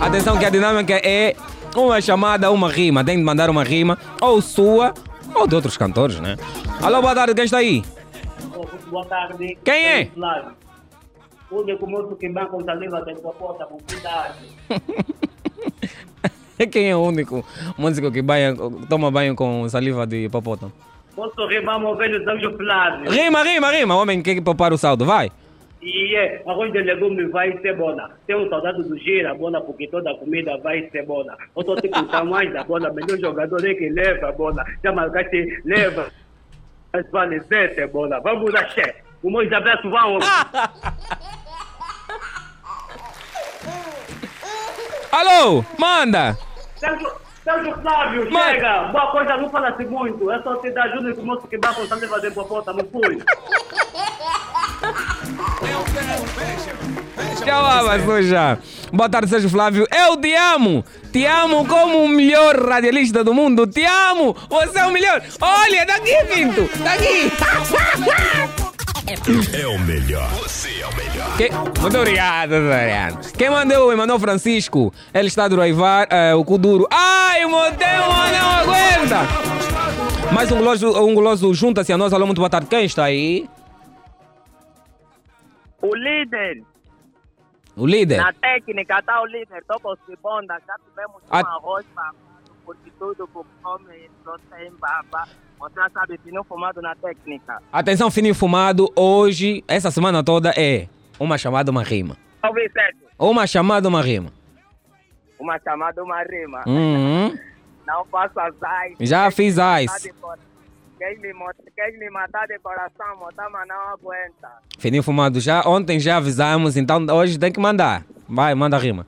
Atenção 0.00 0.38
que 0.38 0.46
a 0.46 0.50
dinâmica 0.50 0.98
é 1.04 1.36
uma 1.76 2.00
chamada, 2.00 2.50
uma 2.50 2.70
rima. 2.70 3.04
Tem 3.04 3.16
de 3.16 3.22
mandar 3.22 3.50
uma 3.50 3.64
rima, 3.64 3.98
ou 4.20 4.40
sua, 4.40 4.94
ou 5.34 5.46
de 5.46 5.54
outros 5.54 5.76
cantores, 5.76 6.20
né? 6.20 6.36
Alô, 6.82 7.00
boa 7.00 7.14
tarde, 7.14 7.34
quem 7.34 7.44
está 7.44 7.58
aí? 7.58 7.82
Boa 8.90 9.04
tarde. 9.04 9.58
Quem 9.64 9.86
é? 9.86 10.06
Flávio. 10.06 10.52
O 11.50 11.60
único 11.60 11.86
moço 11.86 12.16
que 12.16 12.28
banca 12.28 12.48
com 12.48 12.64
saliva 12.64 13.02
tem 13.04 13.14
hipopótamo, 13.14 13.78
cuidado. 13.88 14.34
Quem 16.72 16.90
é 16.90 16.96
o 16.96 17.00
único 17.00 17.44
músico 17.76 18.10
que 18.10 18.20
banha, 18.20 18.54
toma 18.88 19.10
banho 19.10 19.34
com 19.36 19.68
saliva 19.68 20.04
de 20.06 20.24
hipopótamo? 20.24 20.72
Posso 21.14 21.46
rimar 21.46 21.78
meu 21.78 21.96
velho 21.96 22.22
Sérgio 22.24 22.56
Flávio? 22.56 23.10
Rima, 23.10 23.42
rima, 23.44 23.70
rima. 23.70 23.96
Homem, 23.96 24.20
quer 24.22 24.34
que 24.34 24.40
poupar 24.40 24.72
o 24.72 24.78
saldo? 24.78 25.04
Vai. 25.04 25.30
E 25.80 26.16
é, 26.16 26.42
arroz 26.46 26.72
de 26.72 26.82
legume 26.82 27.26
vai 27.28 27.56
ser 27.58 27.76
bona. 27.76 28.10
Tenho 28.26 28.48
saudade 28.48 28.82
do 28.82 28.98
gira, 28.98 29.32
bona, 29.34 29.60
porque 29.60 29.86
toda 29.86 30.14
comida 30.16 30.58
vai 30.58 30.88
ser 30.90 31.06
bona. 31.06 31.36
Eu 31.56 31.62
tô 31.62 31.76
te 31.76 31.88
contando 31.88 32.30
mais 32.30 32.52
da 32.52 32.64
bona, 32.64 32.92
melhor 32.92 33.18
jogador 33.18 33.64
é 33.64 33.74
que 33.74 33.88
leva, 33.88 34.32
bona. 34.32 34.64
Já 34.82 34.90
marcaste, 34.92 35.62
leva. 35.64 36.10
Mas 36.92 37.08
vale 37.10 37.40
sete, 37.42 37.86
bona. 37.86 38.18
Vamos 38.20 38.52
lá, 38.52 38.66
chefe. 38.70 39.02
O 39.22 39.30
meu 39.30 39.56
abraço, 39.56 39.88
vamos. 39.88 40.24
Alô, 45.12 45.64
manda. 45.78 46.36
Sérgio, 46.76 47.10
Flávio, 47.80 48.28
Mas- 48.30 48.56
chega! 48.56 48.82
Boa 48.88 49.10
coisa, 49.10 49.36
não 49.36 49.48
fala-se 49.48 49.84
muito. 49.86 50.30
É 50.30 50.42
só 50.42 50.56
te 50.56 50.70
dar 50.70 50.84
ajuda 50.84 51.14
que 51.14 51.20
o 51.20 51.24
moço 51.24 51.48
que 51.48 51.56
vai 51.56 51.74
com 51.74 51.86
saliva 51.86 52.20
de 52.20 52.26
hipopótamo, 52.28 52.84
fui. 52.90 53.22
Tchau, 57.44 58.00
suja. 58.04 58.58
Boa 58.92 59.08
tarde, 59.08 59.28
Sérgio 59.28 59.48
Flávio. 59.50 59.86
Eu 59.90 60.16
te 60.16 60.34
amo. 60.34 60.84
Te 61.12 61.24
amo 61.26 61.66
como 61.66 62.04
o 62.04 62.08
melhor 62.08 62.56
radialista 62.68 63.24
do 63.24 63.32
mundo. 63.34 63.66
Te 63.66 63.84
amo. 63.84 64.36
Você 64.48 64.78
é 64.78 64.86
o 64.86 64.92
melhor. 64.92 65.22
Olha, 65.40 65.86
daqui, 65.86 66.14
Pinto. 66.32 66.68
Daqui. 66.82 67.32
É 69.58 69.66
o 69.66 69.78
melhor. 69.80 70.28
Você 70.42 70.68
é 70.80 70.86
o 70.86 70.94
melhor. 70.94 71.36
Que- 71.36 71.80
Muito 71.80 71.96
obrigado, 71.98 72.50
Doriano. 72.50 73.18
Quem 73.36 73.50
mandou? 73.50 73.92
Emanuel 73.92 74.18
Francisco. 74.18 74.92
Ele 75.14 75.28
está 75.28 75.44
a 75.44 75.48
draivar 75.48 76.06
eh, 76.10 76.34
o 76.34 76.44
Kuduro. 76.44 76.86
Ai, 76.90 77.44
o 77.44 77.50
Montemo 77.50 78.06
não 78.32 78.50
aguenta. 78.50 79.26
Mais 80.32 80.52
um 80.52 80.58
guloso, 80.58 80.90
um 81.02 81.14
guloso 81.14 81.54
junta-se 81.54 81.92
a 81.92 81.96
nós. 81.98 82.12
Alô, 82.12 82.26
muito 82.26 82.38
boa 82.38 82.50
tarde. 82.50 82.66
Quem 82.68 82.84
está 82.84 83.04
aí? 83.04 83.48
O 85.80 85.94
líder, 85.94 86.62
O 87.76 87.86
líder. 87.86 88.16
na 88.18 88.32
técnica, 88.32 89.00
tá 89.02 89.20
o 89.22 89.26
líder, 89.26 89.62
o 89.84 89.96
Sibonda, 90.06 90.60
já 90.66 90.74
tivemos 90.88 91.22
A- 91.30 91.40
um 91.42 91.46
arroz 91.46 91.86
babado, 91.94 92.16
porque 92.64 92.90
tudo 92.98 93.26
que 93.28 93.38
come 93.62 94.10
não 94.24 94.38
tem 94.50 94.70
baba. 94.72 95.28
Você 95.60 95.74
já 95.74 95.90
sabe, 95.90 96.18
não 96.26 96.44
fumado 96.44 96.80
na 96.80 96.94
técnica. 96.96 97.60
Atenção, 97.72 98.10
fininho 98.10 98.34
fumado. 98.34 98.92
Hoje, 98.96 99.64
essa 99.66 99.90
semana 99.90 100.22
toda 100.22 100.50
é 100.56 100.88
uma 101.18 101.36
chamada, 101.38 101.70
uma 101.70 101.82
rima. 101.82 102.16
Ouvi 102.44 102.68
certo? 102.70 102.98
Uma 103.18 103.46
chamada, 103.46 103.88
uma 103.88 104.00
rima. 104.02 104.32
Uma 105.38 105.58
chamada, 105.60 106.02
uma 106.02 106.22
rima. 106.22 106.62
Uhum. 106.66 107.36
Não 107.86 108.04
faço 108.06 108.38
as 108.38 108.54
ice. 108.90 109.06
Já 109.06 109.30
fiz 109.30 109.56
ice. 109.56 110.12
Quem 110.98 111.18
me, 111.98 112.10
matar 112.10 112.46
de 112.48 112.58
coração, 112.58 113.16
motar, 113.18 113.48
mas 113.50 113.68
não 113.68 113.76
aguenta. 113.90 114.48
Fininho 114.78 115.02
fumado 115.02 115.40
já. 115.40 115.62
Ontem 115.66 115.98
já 116.00 116.16
avisamos, 116.16 116.76
então 116.76 117.06
hoje 117.14 117.38
tem 117.38 117.52
que 117.52 117.60
mandar. 117.60 118.04
Vai, 118.28 118.54
manda 118.54 118.76
a 118.76 118.80
rima. 118.80 119.06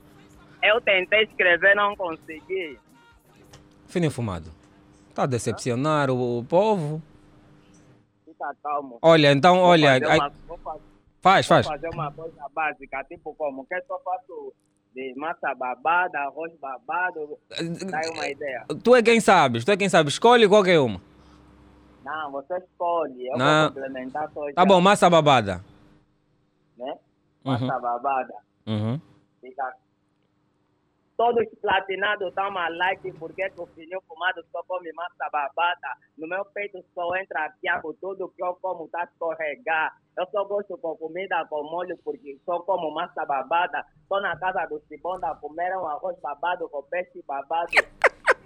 Eu 0.63 0.79
tentei 0.81 1.23
escrever, 1.23 1.75
não 1.75 1.95
consegui. 1.95 2.79
Fininho 3.87 4.11
fumado. 4.11 4.49
Tá 5.13 5.23
a 5.23 5.25
decepcionar 5.27 6.09
o, 6.09 6.39
o 6.39 6.43
povo. 6.45 7.01
Fica 8.25 8.55
calmo. 8.63 8.97
Olha, 9.01 9.31
então, 9.31 9.55
Vou 9.57 9.65
olha. 9.65 9.99
fazer 9.99 10.05
uma- 10.15 10.31
vou 10.47 10.57
fazer- 10.59 10.81
Faz, 11.21 11.45
faz. 11.45 11.65
Vou 11.67 11.75
fazer 11.75 11.89
uma 11.93 12.11
coisa 12.11 12.41
básica, 12.55 13.03
tipo 13.03 13.35
como, 13.35 13.65
que 13.65 13.79
só 13.81 13.99
faço 13.99 14.53
de 14.95 15.13
massa 15.15 15.53
babada, 15.55 16.17
arroz 16.19 16.51
babado, 16.59 17.37
dá 17.89 17.99
aí 17.99 18.09
uma 18.09 18.27
ideia. 18.27 18.65
Tu 18.83 18.95
é 18.95 19.03
quem 19.03 19.19
sabes, 19.19 19.63
tu 19.63 19.71
é 19.71 19.77
quem 19.77 19.87
sabe. 19.87 20.09
Escolhe 20.09 20.47
qualquer 20.47 20.79
uma. 20.79 20.99
Não, 22.03 22.31
você 22.31 22.57
escolhe, 22.57 23.27
eu 23.27 23.37
Não. 23.37 23.63
vou 23.65 23.73
complementar 23.73 24.29
só 24.31 24.45
Tá 24.53 24.61
já, 24.61 24.65
bom, 24.65 24.81
massa 24.81 25.09
babada. 25.09 25.63
Né? 26.77 26.91
Uhum. 27.45 27.51
Massa 27.51 27.79
babada. 27.79 28.33
Uhum. 28.67 28.99
Fica... 29.39 29.73
Todos 31.17 31.45
platinados 31.61 32.29
estão 32.29 32.57
a 32.57 32.67
like 32.69 33.11
porque 33.13 33.47
que 33.51 33.61
o 33.61 33.67
filhinho 33.67 34.01
fumado 34.07 34.43
só 34.51 34.63
come 34.63 34.91
massa 34.93 35.29
babada. 35.31 35.95
No 36.17 36.27
meu 36.27 36.43
peito 36.45 36.83
só 36.95 37.15
entra 37.15 37.53
piaco, 37.61 37.93
tudo 38.01 38.29
que 38.29 38.43
eu 38.43 38.55
como 38.55 38.87
tá 38.87 39.03
escorregar. 39.03 39.95
Eu 40.17 40.25
só 40.31 40.43
gosto 40.45 40.75
com 40.79 40.95
comida 40.97 41.45
com 41.47 41.63
molho 41.63 41.95
porque 42.03 42.39
só 42.43 42.59
como 42.61 42.91
massa 42.91 43.23
babada. 43.23 43.85
Tô 44.09 44.19
na 44.19 44.35
casa 44.37 44.65
do 44.65 44.81
Cibonda, 44.87 45.35
comeram 45.35 45.87
arroz 45.87 46.19
babado 46.21 46.67
com 46.69 46.81
peixe 46.83 47.23
babado. 47.27 47.69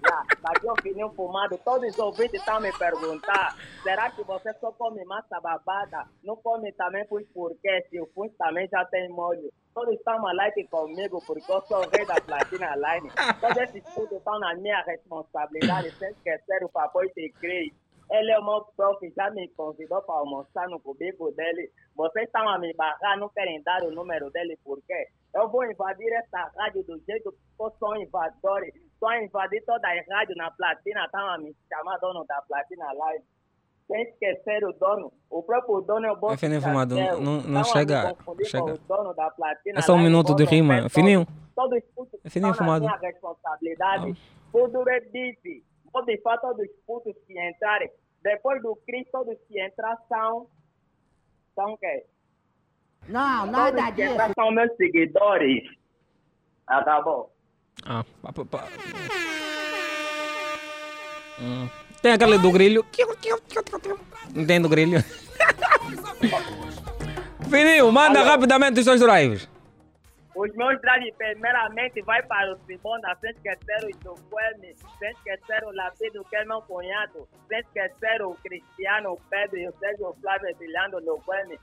Já, 0.04 0.24
daqui 0.42 0.68
o 0.68 0.82
filhinho 0.82 1.10
fumado, 1.12 1.58
todos 1.64 1.90
os 1.90 2.00
ouvintes 2.00 2.40
estão 2.40 2.60
me 2.60 2.72
perguntar, 2.78 3.56
será 3.84 4.10
que 4.12 4.24
você 4.24 4.54
só 4.56 4.72
come 4.72 5.04
massa 5.06 5.40
babada? 5.40 6.06
Não 6.24 6.36
come 6.38 6.72
também 6.74 7.06
pus 7.08 7.26
por 7.34 7.56
quê? 7.62 7.86
Se 7.90 8.00
o 8.00 8.08
pus 8.08 8.32
também 8.38 8.68
já 8.68 8.84
tem 8.86 9.10
molho. 9.10 9.52
Todos 9.74 9.96
estão 9.96 10.22
like 10.22 10.64
comigo 10.68 11.22
porque 11.26 11.52
eu 11.52 11.62
sou 11.64 11.82
rei 11.90 12.06
da 12.06 12.16
Platina 12.22 12.76
Line. 12.76 13.12
Todos 13.42 13.58
esses 13.58 13.84
tudo 13.94 14.16
estão 14.16 14.40
na 14.40 14.56
minha 14.56 14.82
responsabilidade, 14.84 15.92
sem 15.92 16.12
esquecer 16.12 16.64
o 16.64 16.70
papai 16.70 17.08
de 17.16 17.30
Cris. 17.34 17.74
Ele 18.10 18.32
é 18.32 18.40
o 18.40 18.46
meu 18.46 18.64
prof, 18.78 19.14
já 19.16 19.30
me 19.32 19.48
convidou 19.50 20.02
para 20.04 20.16
almoçar 20.16 20.70
no 20.70 20.80
cubico 20.80 21.32
dele. 21.32 21.72
Vocês 21.96 22.26
estão 22.26 22.48
a 22.48 22.60
me 22.60 22.74
barrar, 22.74 23.18
não 23.18 23.30
querem 23.30 23.62
dar 23.64 23.84
o 23.84 23.92
número 23.92 24.30
dele, 24.30 24.58
por 24.64 24.80
quê? 24.86 25.08
Eu 25.36 25.50
vou 25.50 25.64
invadir 25.70 26.12
essa 26.14 26.50
rádio 26.58 26.84
do 26.84 26.98
jeito 27.06 27.32
que 27.32 27.38
eu 27.64 27.72
sou 27.78 27.96
invasor. 27.98 28.62
Só 29.00 29.14
invadir 29.16 29.62
toda 29.66 29.86
a 29.88 30.16
rádio 30.18 30.36
na 30.38 30.50
platina, 30.52 31.04
estão 31.06 31.28
a 31.28 31.38
me 31.38 31.54
chamar 31.68 31.98
dono 32.00 32.24
da 32.26 32.42
platina 32.44 32.92
live. 32.94 33.24
Sem 33.88 34.02
esquecer 34.04 34.66
o 34.66 34.72
dono, 34.74 35.12
o 35.30 35.44
próprio 35.44 35.82
dono 35.82 36.06
é 36.08 36.12
o 36.12 36.16
bom. 36.16 36.36
Fininho 36.38 36.62
fumado, 36.62 36.96
não- 36.96 37.22
não- 37.22 37.42
não 37.42 37.64
chega- 37.64 38.16
chega. 38.46 38.78
Platina 39.36 39.80
É 39.80 39.82
só 39.82 39.94
um 39.94 40.00
minuto 40.00 40.34
de 40.34 40.44
rima. 40.46 40.90
Fininho. 40.90 41.28
Todos 41.56 41.78
os 41.84 41.90
putos 41.94 42.20
É 42.24 42.30
fininho 42.30 42.52
na 42.52 42.58
fumado. 42.58 42.86
minha 42.86 42.98
responsabilidade. 42.98 44.14
Tudo 44.52 44.90
é 44.90 45.00
bife. 45.02 45.64
Vou 45.94 46.04
bifar 46.06 46.40
todos 46.42 46.66
os 46.66 46.72
putos 46.88 47.14
que 47.28 47.40
entrarem. 47.50 47.90
Depois 48.24 48.62
do 48.62 48.76
Cristo, 48.88 49.12
todos 49.12 49.38
que 49.48 49.62
entrar 49.62 49.98
são. 50.10 50.48
São 51.54 51.74
o 51.74 51.78
quê? 51.78 52.06
Não, 53.08 53.46
nada 53.46 53.90
disso. 53.92 54.16
são 54.36 54.52
meus 54.52 54.76
seguidores. 54.78 55.64
Acabou. 56.68 57.32
Ah, 57.86 58.04
pá, 58.22 58.34
pá, 58.34 58.46
pá. 58.46 58.68
Hum. 61.40 61.70
Tem 62.02 62.14
aquele 62.14 62.38
do 62.38 62.52
grilho. 62.52 62.86
Não 64.34 64.46
tem 64.46 64.62
do 64.62 64.70
grilho. 64.70 65.00
Fininho, 67.50 67.92
manda 67.92 68.20
Alô? 68.20 68.30
rapidamente 68.30 68.80
os 68.80 68.86
seus 68.86 69.00
drives. 69.00 69.50
Os 70.36 70.54
meus 70.56 70.82
drives, 70.82 71.16
primeiramente, 71.16 72.02
vai 72.02 72.22
para 72.24 72.54
o 72.54 72.58
Sibonda, 72.66 73.16
sem 73.22 73.32
esquecer 73.32 73.86
o 73.86 73.92
Jofueme, 74.04 74.76
sem 75.00 75.12
esquecer 75.12 75.64
o 75.64 75.72
Lapido, 75.72 76.26
que 76.26 76.36
é 76.36 76.44
meu 76.44 76.62
cunhado, 76.64 77.26
sem 77.48 77.60
esquecer 77.60 78.22
o 78.22 78.36
Cristiano 78.44 79.14
o 79.14 79.22
Pedro 79.30 79.58
e 79.58 79.68
o 79.70 79.74
Sérgio 79.80 80.14
Flávio 80.22 80.54
brilhando 80.58 81.00
no 81.00 81.14
Luqueme. 81.14 81.58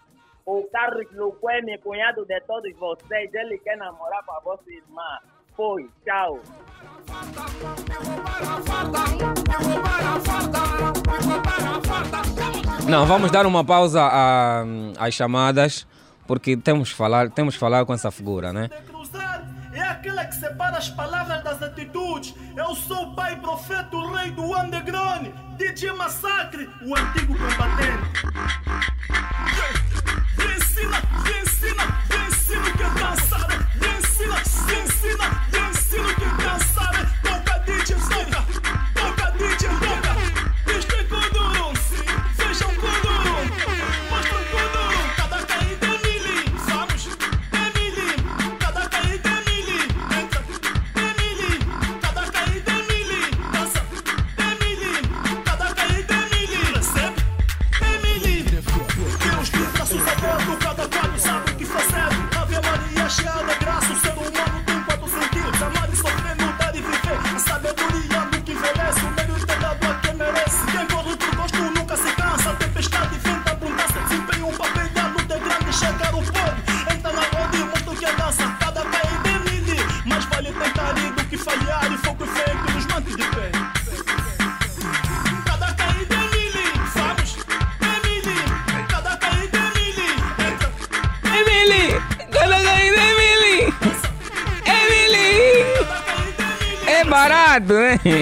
O 0.45 0.65
Carlos 0.73 1.07
Luqueme, 1.13 1.79
cunhado 1.79 2.25
de 2.25 2.41
todos 2.43 2.73
vocês, 2.77 3.33
ele 3.33 3.59
quer 3.59 3.77
namorar 3.77 4.25
com 4.25 4.33
a 4.33 4.41
vossa 4.41 4.71
irmã. 4.71 5.19
Foi, 5.57 5.89
tchau. 6.05 6.41
Não, 12.89 13.07
vamos 13.07 13.31
dar 13.31 13.47
uma 13.47 13.65
pausa 13.65 14.03
a- 14.03 14.65
às 14.99 15.15
chamadas, 15.15 15.87
porque 16.27 16.57
temos 16.57 16.91
que 16.91 16.97
falar, 16.97 17.31
temos 17.31 17.55
que 17.55 17.61
falar 17.61 17.85
com 17.87 17.95
essa 17.95 18.11
figura, 18.11 18.53
né? 18.53 18.69
É 19.75 19.81
aquela 19.83 20.25
que 20.27 20.35
separa 20.35 20.77
as 20.77 20.91
palavras 20.91 21.43
das 21.43 21.63
atitudes. 21.63 22.35
Eu 22.57 22.75
sou 22.75 23.05
o 23.05 23.15
pai 23.15 23.37
profeta, 23.41 23.97
o 23.97 24.13
rei 24.13 24.31
do 24.33 24.43
underground. 24.59 25.29
DJ 25.57 25.93
Massacre, 25.93 26.69
o 26.83 26.95
antigo 26.95 27.35
combatente. 27.35 28.32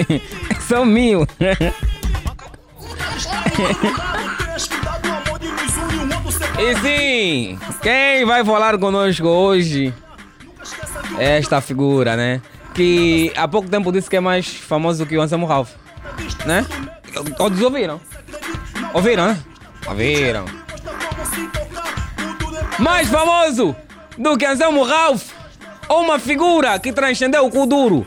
São 0.67 0.85
mil. 0.85 1.27
E 6.59 6.75
sim, 6.79 7.59
quem 7.81 8.23
vai 8.23 8.45
falar 8.45 8.77
conosco 8.77 9.27
hoje 9.27 9.91
é 11.17 11.39
esta 11.39 11.59
figura, 11.59 12.15
né? 12.15 12.41
Que 12.73 13.31
há 13.35 13.47
pouco 13.47 13.67
tempo 13.67 13.91
disse 13.91 14.09
que 14.09 14.17
é 14.17 14.19
mais 14.19 14.47
famoso 14.47 15.05
que 15.05 15.17
o 15.17 15.21
Anselmo 15.21 15.47
Ralph, 15.47 15.71
né? 16.45 16.65
Todos 17.35 17.59
ouviram? 17.61 17.99
Ouviram, 18.93 19.27
né? 19.27 19.39
Ouviram. 19.87 20.45
Mais 22.77 23.07
famoso 23.07 23.75
do 24.17 24.37
que 24.37 24.45
Anselmo 24.45 24.83
Ralph, 24.83 25.31
uma 25.89 26.19
figura 26.19 26.77
que 26.79 26.93
transcendeu 26.93 27.45
o 27.45 27.49
Kuduro. 27.49 28.05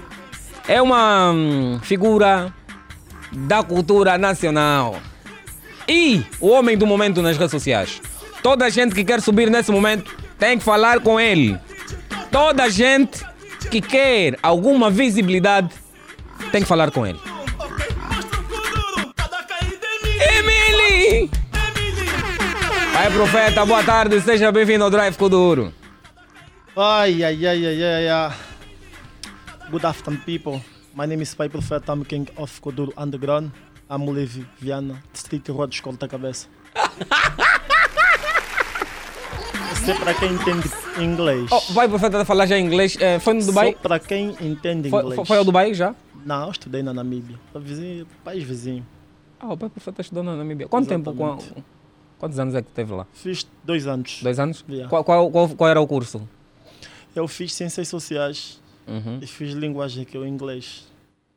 É 0.66 0.80
uma 0.80 1.30
hum, 1.30 1.78
figura 1.82 2.52
da 3.32 3.62
cultura 3.62 4.16
nacional. 4.16 4.98
E 5.86 6.24
o 6.40 6.48
homem 6.48 6.76
do 6.76 6.86
momento 6.86 7.20
nas 7.20 7.36
redes 7.36 7.50
sociais. 7.50 8.00
Toda 8.42 8.70
gente 8.70 8.94
que 8.94 9.04
quer 9.04 9.20
subir 9.20 9.50
nesse 9.50 9.70
momento 9.70 10.10
tem 10.38 10.58
que 10.58 10.64
falar 10.64 11.00
com 11.00 11.20
ele. 11.20 11.58
Toda 12.30 12.68
gente 12.70 13.24
que 13.70 13.80
quer 13.80 14.38
alguma 14.42 14.90
visibilidade 14.90 15.70
tem 16.50 16.62
que 16.62 16.68
falar 16.68 16.90
com 16.90 17.06
ele. 17.06 17.20
Emily! 20.38 21.30
Pai 22.92 23.10
Profeta, 23.10 23.66
boa 23.66 23.82
tarde, 23.82 24.20
seja 24.20 24.50
bem-vindo 24.50 24.84
ao 24.84 24.90
Drive 24.90 25.16
Kuduro. 25.16 25.72
Ai, 26.76 27.22
ai, 27.22 27.46
ai, 27.46 27.66
ai, 27.66 27.82
ai, 27.82 28.08
ai. 28.08 28.32
Good 29.70 29.84
afternoon, 29.84 30.22
people. 30.24 30.60
My 30.94 31.06
name 31.06 31.22
is 31.22 31.34
Pai 31.34 31.48
Profeta. 31.48 31.92
I'm 31.92 32.04
king 32.04 32.28
of 32.36 32.60
Koduro 32.60 32.92
Underground. 32.96 33.50
I'm 33.90 34.06
Levi 34.06 34.46
Viana, 34.60 35.02
distrito 35.12 35.52
Rua 35.52 35.66
de 35.66 35.74
Escola 35.76 35.96
da 35.96 36.08
Cabeça. 36.08 36.46
Isso 39.72 39.90
é 39.90 39.94
para 39.98 40.14
quem 40.14 40.32
entende 40.32 40.68
inglês. 40.98 41.50
Oh, 41.52 41.60
vai 41.74 41.88
Profeta 41.88 42.22
a 42.22 42.24
falar 42.24 42.46
já 42.46 42.58
inglês. 42.58 42.96
Eh, 43.00 43.18
foi 43.18 43.34
no 43.34 43.44
Dubai? 43.44 43.72
Só 43.72 43.78
para 43.80 43.98
quem 43.98 44.30
entende 44.40 44.88
Foi, 44.88 45.00
inglês. 45.02 45.16
foi- 45.16 45.24
foi 45.26 45.36
ao 45.38 45.44
Dubai 45.44 45.74
já? 45.74 45.94
Não, 46.24 46.44
eu 46.46 46.50
estudei 46.52 46.82
na 46.82 46.94
Namíbia. 46.94 47.38
Vizinho, 47.54 48.06
país 48.24 48.42
vizinho. 48.44 48.86
Ah, 49.38 49.52
o 49.52 49.56
Pai 49.58 49.68
Profeta 49.68 50.00
estudou 50.00 50.22
na 50.24 50.34
Namíbia. 50.36 50.66
Quanto 50.68 50.88
tempo? 50.88 51.12
Qual- 51.12 51.36
Exatamente. 51.36 51.64
quantos 52.18 52.38
anos 52.38 52.54
é 52.54 52.62
que 52.62 52.70
teve 52.70 52.94
lá? 52.94 53.06
Fiz 53.12 53.46
dois 53.62 53.86
anos. 53.86 54.20
Dois 54.22 54.38
anos? 54.38 54.64
Yeah. 54.68 54.88
Qual, 54.88 55.04
qual, 55.04 55.30
qual, 55.30 55.48
qual 55.50 55.68
era 55.70 55.80
o 55.80 55.86
curso? 55.86 56.26
Eu 57.14 57.28
fiz 57.28 57.52
ciências 57.52 57.86
sociais 57.88 58.60
Uhum. 58.86 59.18
e 59.22 59.26
fiz 59.26 59.52
linguagem 59.52 60.02
aqui, 60.02 60.16
o 60.18 60.26
inglês. 60.26 60.86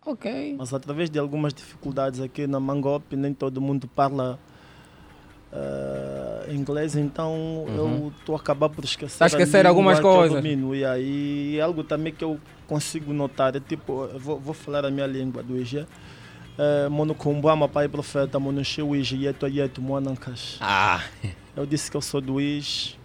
Ok. 0.06 0.56
Mas 0.58 0.74
através 0.74 1.10
de 1.10 1.20
algumas 1.20 1.54
dificuldades 1.54 2.20
aqui 2.22 2.48
na 2.48 2.60
Mangope, 2.60 3.16
nem 3.16 3.34
todo 3.34 3.60
mundo 3.60 3.90
fala 3.96 4.40
eh, 5.52 6.54
inglês, 6.54 6.96
então 6.96 7.34
Uhum. 7.68 7.76
eu 8.06 8.14
estou 8.20 8.36
a 8.36 8.40
acabar 8.40 8.70
por 8.70 8.84
esquecer. 8.84 9.18
Tá 9.20 9.28
esquecer 9.28 9.66
algumas 9.66 10.00
que 10.00 10.06
eu 10.06 10.14
coisas. 10.14 10.44
E 10.46 10.86
aí 10.86 11.62
algo 11.62 11.84
também 11.84 12.14
que 12.14 12.24
eu 12.24 12.40
consigo 12.68 13.14
notar 13.14 13.56
é 13.56 13.60
tipo, 13.60 14.04
eu 14.06 14.20
vou, 14.20 14.40
vou 14.40 14.54
falar 14.54 14.86
a 14.86 14.92
minha 14.92 15.08
língua 15.08 15.42
do 15.42 15.58
IG. 15.58 15.80
Uh, 15.80 16.90
Monokumbama, 16.90 17.70
pai 17.70 17.88
profeta, 17.88 18.40
Monoshiwiji, 18.40 19.26
Yeto 19.26 19.48
Yeto, 19.48 19.80
Moanankas. 19.82 20.58
Ah. 20.60 21.04
Eu 21.56 21.66
disse 21.68 21.90
que 21.92 21.96
eu 21.96 22.02
sou 22.02 22.20
do 22.20 22.42
IS. 22.42 22.98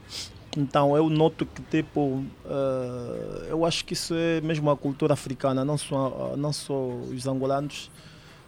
Então 0.57 0.95
eu 0.97 1.09
noto 1.09 1.47
que 1.47 1.63
tipo, 1.63 2.23
eh, 2.45 3.47
eu 3.51 3.65
acho 3.65 3.85
que 3.85 3.95
isso 3.95 4.15
é 4.15 4.41
mesmo 4.43 4.71
a 4.71 4.77
cultura 4.77 5.15
africana, 5.15 5.65
não 5.65 5.79
só, 5.79 6.35
não 6.37 6.53
só 6.53 6.75
os 6.89 7.27
angolanos. 7.27 7.91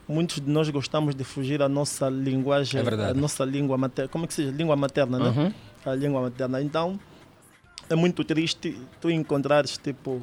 Muitos 0.07 0.39
de 0.39 0.47
nós 0.49 0.69
gostamos 0.69 1.15
de 1.15 1.23
fugir 1.23 1.63
à 1.63 1.67
nossa 1.69 2.07
linguagem, 2.09 2.79
É 2.79 3.09
a 3.09 3.13
nossa 3.15 3.43
língua 3.43 3.75
materna, 3.75 4.07
como 4.09 4.25
é 4.25 4.27
que 4.27 4.35
se 4.35 4.43
diz? 4.45 4.53
Língua 4.55 4.75
materna, 4.75 5.17
né? 5.17 5.29
Uhum. 5.35 5.53
A 5.91 5.95
língua 5.95 6.21
materna. 6.21 6.61
Então 6.61 6.99
é 7.89 7.95
muito 7.95 8.23
triste 8.23 8.77
tu 9.01 9.09
encontrares 9.09 9.77
tipo, 9.79 10.21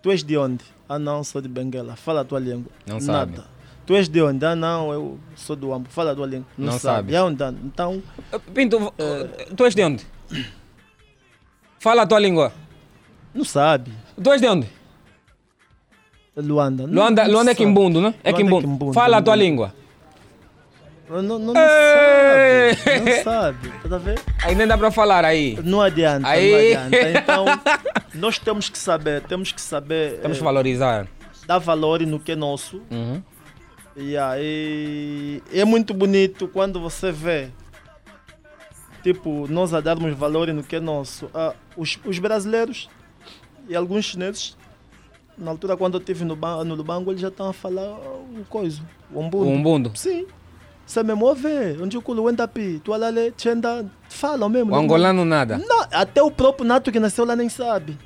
tu 0.00 0.12
és 0.12 0.22
de 0.22 0.36
onde? 0.38 0.64
Ah 0.88 0.98
não, 0.98 1.24
sou 1.24 1.40
de 1.42 1.48
Benguela. 1.48 1.96
Fala 1.96 2.20
a 2.20 2.24
tua 2.24 2.38
língua. 2.38 2.70
Não 2.86 3.00
Nada. 3.00 3.36
sabe. 3.36 3.40
Tu 3.84 3.94
és 3.96 4.08
de 4.08 4.22
onde? 4.22 4.44
Ah 4.46 4.54
não, 4.54 4.92
eu 4.92 5.18
sou 5.34 5.56
do 5.56 5.72
Ambo. 5.74 5.88
Fala 5.88 6.12
a 6.12 6.14
tua 6.14 6.26
língua. 6.26 6.46
Não, 6.56 6.66
Não 6.66 6.72
sabe. 6.78 6.96
sabe. 6.96 7.12
E 7.12 7.16
aonde? 7.16 7.42
Então 7.64 8.00
Pinto, 8.54 8.92
tu 9.56 9.64
és 9.64 9.74
de 9.74 9.82
onde? 9.82 10.06
Fala 11.86 12.02
a 12.02 12.06
tua 12.06 12.18
língua. 12.18 12.52
Não 13.32 13.44
sabe. 13.44 13.92
És 14.32 14.40
de 14.40 14.48
onde? 14.48 14.66
Luanda. 16.36 16.84
Não- 16.84 16.92
Luanda, 16.92 17.22
não 17.24 17.30
Luanda 17.32 17.50
é. 17.52 17.54
Quimbundo, 17.54 18.00
né? 18.00 18.12
É 18.24 18.32
Luanda 18.32 18.60
Quimbundo. 18.60 18.92
Fala 18.92 19.18
a 19.18 19.22
tua 19.22 19.36
língua. 19.36 19.72
Não, 21.08 21.22
não, 21.22 21.38
não 21.38 21.54
sabe. 21.54 23.04
Não 23.04 23.22
sabe. 23.22 23.72
Tá 23.88 23.98
ver? 23.98 24.20
Aí 24.42 24.56
nem 24.56 24.66
dá 24.66 24.76
para 24.76 24.90
falar 24.90 25.24
aí. 25.24 25.56
Não 25.62 25.80
adianta, 25.80 26.26
Aí. 26.26 26.74
não 26.74 26.82
adianta. 26.86 27.10
Então, 27.20 27.44
nós 28.14 28.36
temos 28.40 28.68
que 28.68 28.78
saber, 28.78 29.22
temos 29.22 29.52
que 29.52 29.60
saber 29.60 30.18
Temos 30.18 30.38
que 30.38 30.42
eh, 30.42 30.44
valorizar. 30.44 31.06
dar 31.46 31.58
valor 31.58 32.00
no 32.00 32.18
que 32.18 32.32
é 32.32 32.36
nosso. 32.36 32.82
Uhum. 32.90 33.22
E 33.96 34.16
aí 34.16 35.40
é 35.52 35.64
muito 35.64 35.94
bonito 35.94 36.48
quando 36.48 36.80
você 36.80 37.12
vê 37.12 37.50
tipo 39.06 39.46
nós 39.48 39.72
a 39.72 39.80
darmos 39.80 40.12
valor 40.14 40.48
no 40.48 40.64
que 40.64 40.74
é 40.74 40.80
nosso. 40.80 41.30
Ah, 41.32 41.54
os, 41.76 41.96
os 42.04 42.18
brasileiros 42.18 42.88
e 43.68 43.76
alguns 43.76 44.04
chineses, 44.04 44.56
na 45.38 45.52
altura 45.52 45.76
quando 45.76 45.94
eu 45.94 46.00
estive 46.00 46.24
no, 46.24 46.34
no 46.34 46.74
Lubango, 46.74 47.12
eles 47.12 47.20
já 47.20 47.28
estão 47.28 47.48
a 47.48 47.52
falar 47.52 47.92
o 47.92 48.44
coisa, 48.48 48.82
o 49.12 49.20
umbundo. 49.20 49.44
O 49.46 49.52
umbundo. 49.52 49.92
Sim. 49.94 50.26
Você 50.84 51.02
mesmo 51.04 51.24
ouve, 51.24 51.48
onde 51.80 51.96
o 51.96 52.02
culo 52.02 52.26
anda 52.26 52.48
pi, 52.48 52.80
tu 52.82 52.92
alale, 52.92 53.30
tchenda, 53.32 53.88
falam 54.08 54.48
mesmo. 54.48 54.72
O 54.72 54.74
não- 54.76 54.82
angolano 54.82 55.24
nada. 55.24 55.58
não, 55.58 55.86
até 55.92 56.20
o 56.22 56.30
próprio 56.30 56.66
Nato 56.66 56.90
que 56.90 56.98
nasceu 56.98 57.24
lá 57.24 57.36
nem 57.36 57.48
sabe. 57.48 57.96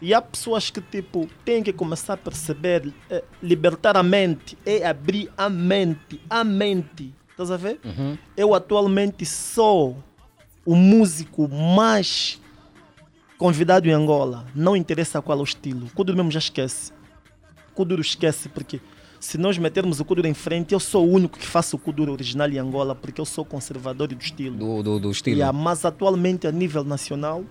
E 0.00 0.12
há 0.12 0.20
pessoas 0.20 0.68
que, 0.68 0.80
tipo, 0.80 1.28
têm 1.44 1.62
que 1.62 1.72
começar 1.72 2.14
a 2.14 2.16
perceber, 2.16 2.92
eh, 3.08 3.22
libertar 3.42 3.96
a 3.96 4.02
mente, 4.02 4.58
é 4.66 4.84
abrir 4.86 5.30
a 5.38 5.48
mente, 5.48 6.20
a 6.28 6.42
mente. 6.42 7.14
Estás 7.30 7.50
a 7.50 7.56
ver? 7.56 7.78
Uhum. 7.84 8.18
Eu 8.36 8.54
atualmente 8.54 9.24
sou 9.24 9.96
o 10.64 10.74
músico 10.76 11.48
mais 11.48 12.40
convidado 13.36 13.88
em 13.88 13.92
Angola. 13.92 14.46
Não 14.54 14.76
interessa 14.76 15.20
qual 15.20 15.38
é 15.38 15.40
o 15.40 15.44
estilo. 15.44 15.88
Kuduro 15.94 16.16
mesmo 16.16 16.30
já 16.30 16.38
esquece. 16.38 16.92
Kuduro 17.74 18.00
esquece 18.00 18.48
porque 18.48 18.80
se 19.18 19.38
nós 19.38 19.56
metermos 19.58 19.98
o 20.00 20.04
Kuduro 20.04 20.28
em 20.28 20.34
frente, 20.34 20.72
eu 20.74 20.80
sou 20.80 21.06
o 21.06 21.12
único 21.12 21.38
que 21.38 21.46
faço 21.46 21.76
o 21.76 21.78
Kuduro 21.78 22.12
original 22.12 22.48
em 22.48 22.58
Angola 22.58 22.94
porque 22.94 23.20
eu 23.20 23.24
sou 23.24 23.44
conservador 23.44 24.08
do 24.08 24.20
estilo. 24.20 24.56
Do, 24.56 24.82
do, 24.82 25.00
do 25.00 25.10
estilo. 25.10 25.36
Yeah, 25.38 25.56
mas 25.56 25.84
atualmente 25.84 26.46
a 26.46 26.52
nível 26.52 26.84
nacional, 26.84 27.44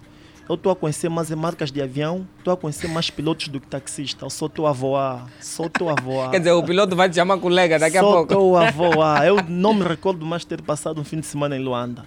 eu 0.47 0.55
estou 0.55 0.71
a 0.71 0.75
conhecer 0.75 1.09
mais 1.09 1.29
marcas 1.31 1.71
de 1.71 1.81
avião, 1.81 2.27
estou 2.37 2.53
a 2.53 2.57
conhecer 2.57 2.87
mais 2.87 3.09
pilotos 3.09 3.47
do 3.47 3.59
que 3.59 3.67
taxista. 3.67 4.25
Eu 4.25 4.29
só 4.29 4.45
estou 4.47 4.67
a 4.67 4.71
voar, 4.71 5.27
só 5.39 5.65
estou 5.65 5.89
a 5.89 5.95
voar. 5.95 6.31
Quer 6.31 6.39
dizer, 6.39 6.51
o 6.51 6.63
piloto 6.63 6.95
vai 6.95 7.09
te 7.09 7.15
chamar 7.15 7.37
colega 7.37 7.79
daqui 7.79 7.97
a 7.97 8.01
Só 8.01 8.11
pouco. 8.11 8.33
estou 8.33 8.57
a 8.57 8.69
voar. 8.71 9.25
Eu 9.25 9.37
não 9.47 9.73
me 9.73 9.83
recordo 9.83 10.25
mais 10.25 10.45
ter 10.45 10.61
passado 10.61 10.99
um 10.99 11.03
fim 11.03 11.19
de 11.19 11.25
semana 11.25 11.55
em 11.55 11.59
Luanda. 11.63 12.05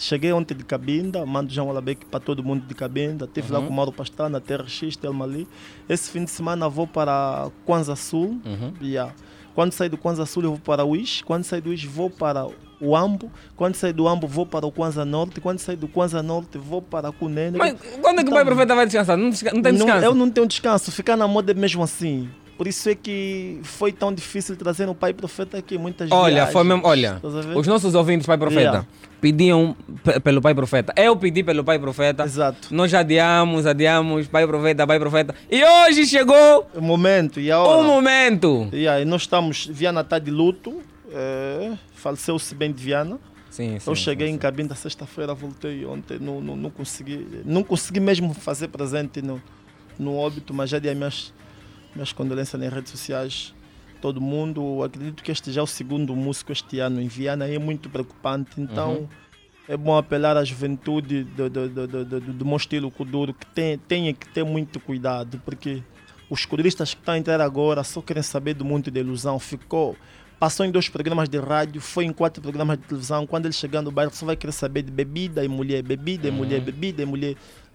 Cheguei 0.00 0.32
ontem 0.32 0.54
de 0.56 0.64
Cabinda, 0.64 1.26
mando 1.26 1.52
já 1.52 1.62
um 1.62 1.68
alabeque 1.68 2.06
para 2.06 2.18
todo 2.18 2.42
mundo 2.42 2.64
de 2.66 2.74
Cabinda. 2.74 3.26
Estive 3.26 3.52
lá 3.52 3.58
Uhum. 3.58 3.66
com 3.66 3.72
o 3.72 3.76
Mauro 3.76 3.92
Pastana, 3.92 4.40
TRX, 4.40 4.96
Telma 4.96 5.26
ali. 5.26 5.46
Esse 5.88 6.10
fim 6.10 6.24
de 6.24 6.30
semana 6.30 6.70
vou 6.70 6.86
para 6.86 7.48
Kwanza 7.66 7.94
Sul. 7.94 8.40
Uhum. 8.46 8.72
Yeah. 8.80 9.12
Quando 9.54 9.72
sair 9.72 9.90
do 9.90 9.98
Kwanza 9.98 10.24
Sul 10.24 10.44
eu 10.44 10.50
vou 10.52 10.58
para 10.58 10.86
o 10.86 10.96
Ish. 10.96 11.20
Quando 11.22 11.44
sair 11.44 11.60
do 11.60 11.70
Ish 11.70 11.84
vou 11.84 12.08
para 12.08 12.46
o 12.80 12.96
Ambo. 12.96 13.30
Quando 13.56 13.74
sair 13.74 13.92
do 13.92 14.08
Ambo 14.08 14.26
vou 14.26 14.46
para 14.46 14.64
o 14.66 14.72
Kwanza 14.72 15.04
Norte. 15.04 15.38
Quando 15.38 15.58
sair 15.58 15.76
do 15.76 15.86
Kwanza 15.86 16.22
Norte 16.22 16.56
vou 16.56 16.80
para 16.80 17.12
Cunene. 17.12 17.58
Mas 17.58 17.76
quando 18.00 18.20
é 18.20 18.24
que 18.24 18.30
o 18.30 18.32
pai 18.32 18.44
profeta 18.44 18.74
vai 18.74 18.86
descansar? 18.86 19.18
Não, 19.18 19.24
não 19.26 19.32
tem 19.62 19.74
descanso? 19.74 20.04
eu 20.06 20.14
não 20.14 20.30
tenho 20.30 20.46
descanso. 20.46 20.90
Ficar 20.90 21.14
na 21.16 21.28
moda 21.28 21.50
é 21.50 21.54
mesmo 21.54 21.82
assim. 21.82 22.30
Por 22.60 22.66
isso 22.66 22.90
é 22.90 22.94
que 22.94 23.58
foi 23.62 23.90
tão 23.90 24.12
difícil 24.12 24.54
trazer 24.54 24.86
o 24.86 24.94
pai 24.94 25.14
profeta 25.14 25.56
aqui. 25.56 25.78
Muitas 25.78 26.10
Olha, 26.10 26.34
viagens. 26.34 26.52
foi 26.52 26.62
mesmo. 26.62 26.82
Olha, 26.84 27.18
os 27.56 27.66
nossos 27.66 27.94
ouvintes, 27.94 28.26
Pai 28.26 28.36
Profeta, 28.36 28.60
Yeah. 28.60 28.86
pediam 29.18 29.74
pe- 30.04 30.20
pelo 30.20 30.42
Pai 30.42 30.54
Profeta. 30.54 30.92
Eu 30.94 31.16
pedi 31.16 31.42
pelo 31.42 31.64
Pai 31.64 31.78
Profeta. 31.78 32.22
Exato. 32.24 32.68
Nós 32.70 32.92
adiamos, 32.92 33.64
adiamos, 33.64 34.26
Pai 34.28 34.46
Profeta, 34.46 34.86
Pai 34.86 34.98
Profeta. 34.98 35.34
E 35.50 35.64
hoje 35.64 36.04
chegou 36.04 36.68
o 36.74 36.82
momento 36.82 37.40
e 37.40 37.50
a 37.50 37.58
hora. 37.58 37.80
o 37.80 37.82
momento. 37.82 38.68
E 38.74 38.86
aí, 38.86 39.06
nós 39.06 39.22
estamos. 39.22 39.64
Viana 39.66 40.02
está 40.02 40.18
de 40.18 40.30
luto. 40.30 40.82
é, 41.14 41.72
Faleceu-se 41.94 42.54
bem 42.54 42.70
de 42.70 42.82
Viana. 42.84 43.18
Sim, 43.48 43.78
sim, 43.80 43.90
Eu 43.90 43.94
cheguei 43.96 44.28
sim, 44.28 44.34
em 44.34 44.38
Cabinda 44.38 44.74
sexta-feira, 44.74 45.32
voltei 45.32 45.82
ontem. 45.86 46.18
Não, 46.20 46.42
não, 46.42 46.56
não, 46.56 46.68
consegui, 46.70 47.26
não 47.46 47.62
consegui 47.64 48.00
mesmo 48.00 48.34
fazer 48.34 48.68
presente 48.68 49.22
no, 49.22 49.40
no 49.98 50.14
óbito, 50.14 50.52
mas 50.52 50.68
já 50.68 50.78
dei 50.78 50.90
as 50.92 50.96
minhas, 50.98 51.32
minhas 51.94 52.12
condolências 52.12 52.60
nas 52.60 52.72
redes 52.72 52.90
sociais. 52.90 53.54
Todo 54.00 54.20
mundo. 54.20 54.82
Acredito 54.82 55.22
que 55.22 55.30
este 55.30 55.52
já 55.52 55.60
é 55.60 55.64
o 55.64 55.66
segundo 55.66 56.14
músico 56.16 56.52
este 56.52 56.78
ano 56.80 57.00
em 57.00 57.08
Viana 57.08 57.48
e 57.48 57.54
é 57.54 57.58
muito 57.58 57.88
preocupante. 57.90 58.60
Então. 58.60 58.92
Uhum. 58.92 59.08
É 59.68 59.76
bom 59.76 59.96
apelar 59.96 60.36
à 60.36 60.42
juventude 60.42 61.22
do, 61.22 61.48
do, 61.48 61.68
do, 61.68 61.86
do, 61.86 62.04
do, 62.04 62.20
do 62.20 62.44
meu 62.44 62.56
estilo 62.56 62.90
Kuduro 62.90 63.32
que 63.32 63.46
tem, 63.46 63.78
tenha 63.78 64.12
que 64.12 64.28
ter 64.28 64.42
muito 64.42 64.80
cuidado, 64.80 65.40
porque 65.44 65.80
Os 66.30 66.46
coduristas 66.46 66.94
que 66.94 67.00
estão 67.00 67.14
a 67.14 67.18
entrar 67.18 67.40
agora 67.40 67.82
só 67.82 68.00
querem 68.00 68.22
saber 68.22 68.54
do 68.54 68.64
mundo 68.64 68.88
de 68.88 69.00
ilusão. 69.00 69.36
Ficou. 69.40 69.96
Passou 70.38 70.64
em 70.64 70.70
dois 70.70 70.88
programas 70.88 71.28
de 71.28 71.38
rádio, 71.38 71.80
foi 71.80 72.04
em 72.04 72.12
quatro 72.12 72.40
programas 72.40 72.78
de 72.78 72.84
televisão. 72.84 73.26
Quando 73.26 73.46
ele 73.46 73.52
chegar 73.52 73.82
no 73.82 73.90
bairro, 73.90 74.14
só 74.14 74.24
vai 74.24 74.36
querer 74.36 74.52
saber 74.52 74.82
de 74.82 74.92
bebida 74.92 75.44
e 75.44 75.48
mulher, 75.48 75.82
bebida 75.82 76.28
e 76.28 76.30
mulher, 76.30 76.60
bebida 76.60 77.02
e 77.02 77.04
mulher. 77.04 77.34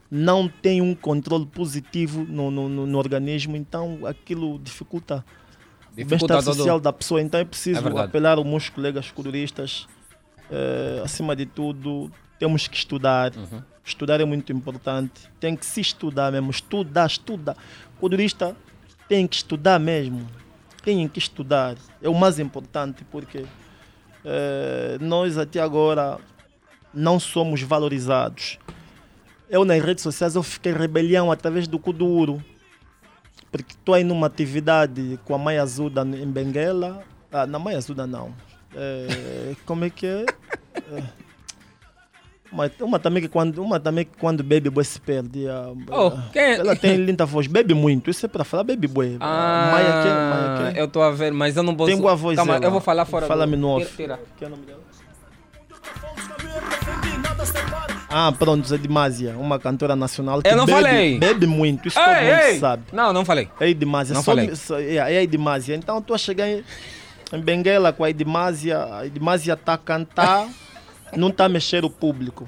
Não 0.10 0.48
tem 0.48 0.82
um 0.82 0.94
controle 0.96 1.46
positivo 1.46 2.24
no, 2.24 2.52
no, 2.52 2.70
no- 2.70 2.86
no 2.86 2.98
organismo, 2.98 3.56
então 3.58 4.00
aquilo 4.06 4.60
dificulta, 4.60 5.26
o 5.92 5.96
bem-estar 5.96 6.38
social 6.58 6.80
da 6.80 6.94
pessoa. 6.94 7.22
Então 7.22 7.40
é 7.40 7.46
preciso 7.46 7.80
É 7.80 7.82
apelar 8.06 8.38
aos 8.38 8.46
meus 8.46 8.70
colegas 8.70 9.10
coduristas. 9.12 9.88
eh, 10.52 11.02
acima 11.04 11.36
de 11.36 11.46
tudo, 11.48 12.12
temos 12.38 12.68
que 12.68 12.78
estudar. 12.78 13.36
Uhum. 13.36 13.62
Estudar 13.84 14.22
é 14.22 14.26
muito 14.26 14.52
importante. 14.54 15.22
Tem 15.40 15.56
que 15.56 15.66
se 15.66 15.82
estudar 15.82 16.32
mesmo. 16.32 16.52
Estudar, 16.52 17.08
estudar. 17.08 17.56
O 17.98 18.00
Codurista 18.00 18.56
tem 19.10 19.26
que 19.26 19.36
estudar 19.38 19.80
mesmo. 19.80 20.28
Tem 20.84 21.08
que 21.08 21.18
estudar. 21.18 21.76
É 22.02 22.08
o 22.08 22.14
mais 22.14 22.38
importante 22.38 23.04
porque 23.12 23.44
eh, 24.24 24.98
nós 25.02 25.36
até 25.38 25.60
agora 25.60 26.20
não 26.94 27.20
somos 27.20 27.62
valorizados. 27.64 28.60
Eu 29.50 29.64
nas 29.64 29.82
redes 29.84 30.04
sociais 30.04 30.36
eu 30.36 30.44
fiquei 30.44 30.74
rebelião 30.74 31.32
através 31.32 31.68
do 31.68 31.80
Kuduro. 31.80 32.44
Porque 33.52 33.74
estou 33.74 33.96
aí 33.96 34.04
numa 34.04 34.28
atividade 34.28 35.20
com 35.24 35.34
a 35.34 35.38
Maia 35.38 35.62
Azuda 35.62 36.02
em 36.02 36.30
Benguela. 36.30 37.04
Ah, 37.32 37.46
na 37.46 37.60
Maia 37.60 37.78
Azuda 37.78 38.06
não. 38.06 38.34
Eh, 38.76 39.56
como 39.66 39.86
é 39.86 39.90
que 39.90 40.06
é? 40.06 40.26
Eh, 40.76 41.04
uma, 42.52 42.72
uma 42.82 43.00
também 43.00 43.24
que 43.24 43.30
quando, 43.30 43.62
uma 43.62 43.80
também 43.80 44.06
que 44.06 44.18
quando 44.18 44.44
bebe, 44.44 44.70
boi 44.70 44.84
se 44.84 45.00
perde. 45.00 45.46
Oh, 45.90 46.12
quem 46.32 46.42
é? 46.42 46.56
Ela 46.56 46.76
tem 46.76 46.96
linda 47.04 47.26
voz, 47.26 47.48
bebe 47.48 47.74
muito. 47.74 48.10
Isso 48.10 48.26
é 48.26 48.30
para 48.30 48.44
falar, 48.44 48.64
bebe 48.64 48.88
boi. 48.88 49.18
Ah, 49.20 49.70
Maia 49.72 49.86
que, 50.02 50.10
Maia 50.10 50.74
que. 50.74 50.80
eu 50.80 50.86
estou 50.86 51.02
a 51.02 51.12
ver, 51.12 51.32
mas 51.32 51.56
eu 51.56 51.64
não 51.64 51.76
posso. 51.76 51.92
Tem 51.92 52.00
boa 52.00 52.16
voz 52.16 52.36
Calma, 52.36 52.58
eu 52.58 52.72
vou 52.72 52.82
falar 52.82 53.06
fora. 53.06 53.26
Fala-me 53.26 53.56
do... 53.56 53.62
no 53.62 53.70
off. 53.70 53.86
Tira, 53.96 54.16
tira. 54.16 54.20
Que 54.38 54.44
é 54.44 54.48
o 54.48 54.50
nome 54.52 54.66
dela? 54.66 54.85
Ah, 58.18 58.32
pronto, 58.32 58.66
Zé 58.66 58.78
Dimásia, 58.78 59.36
uma 59.38 59.60
cantora 59.60 59.94
nacional 59.94 60.42
que 60.42 60.48
Eu 60.48 60.56
não 60.56 60.66
bebe, 60.66 60.82
falei. 60.82 61.20
bebe 61.20 61.46
muito, 61.46 61.90
isso 61.90 62.00
todo 62.00 62.16
Ei, 62.16 62.32
mundo 62.32 62.42
ei! 62.44 62.60
sabe. 62.60 62.84
Não, 62.94 63.12
não 63.12 63.26
falei. 63.26 63.50
É 63.60 63.68
Edmásia, 63.70 64.14
Não 64.14 64.24
só, 64.24 64.32
falei. 64.32 64.56
só- 64.56 64.80
é, 64.80 64.96
é 65.16 65.22
Edmásia. 65.24 65.76
Então 65.76 66.02
tu 66.02 66.14
a 66.14 66.18
chegar 66.18 66.48
em, 66.48 66.64
em 67.34 67.42
Benguela 67.42 67.92
com 67.92 68.06
a 68.06 68.10
Edmásia, 68.10 68.86
a 68.90 69.06
Edmásia 69.06 69.58
tá 69.58 69.74
a 69.74 69.78
cantar, 69.78 70.48
não 71.18 71.30
tá 71.30 71.44
a 71.44 71.50
mexer 71.50 71.84
o 71.84 71.90
público. 71.90 72.48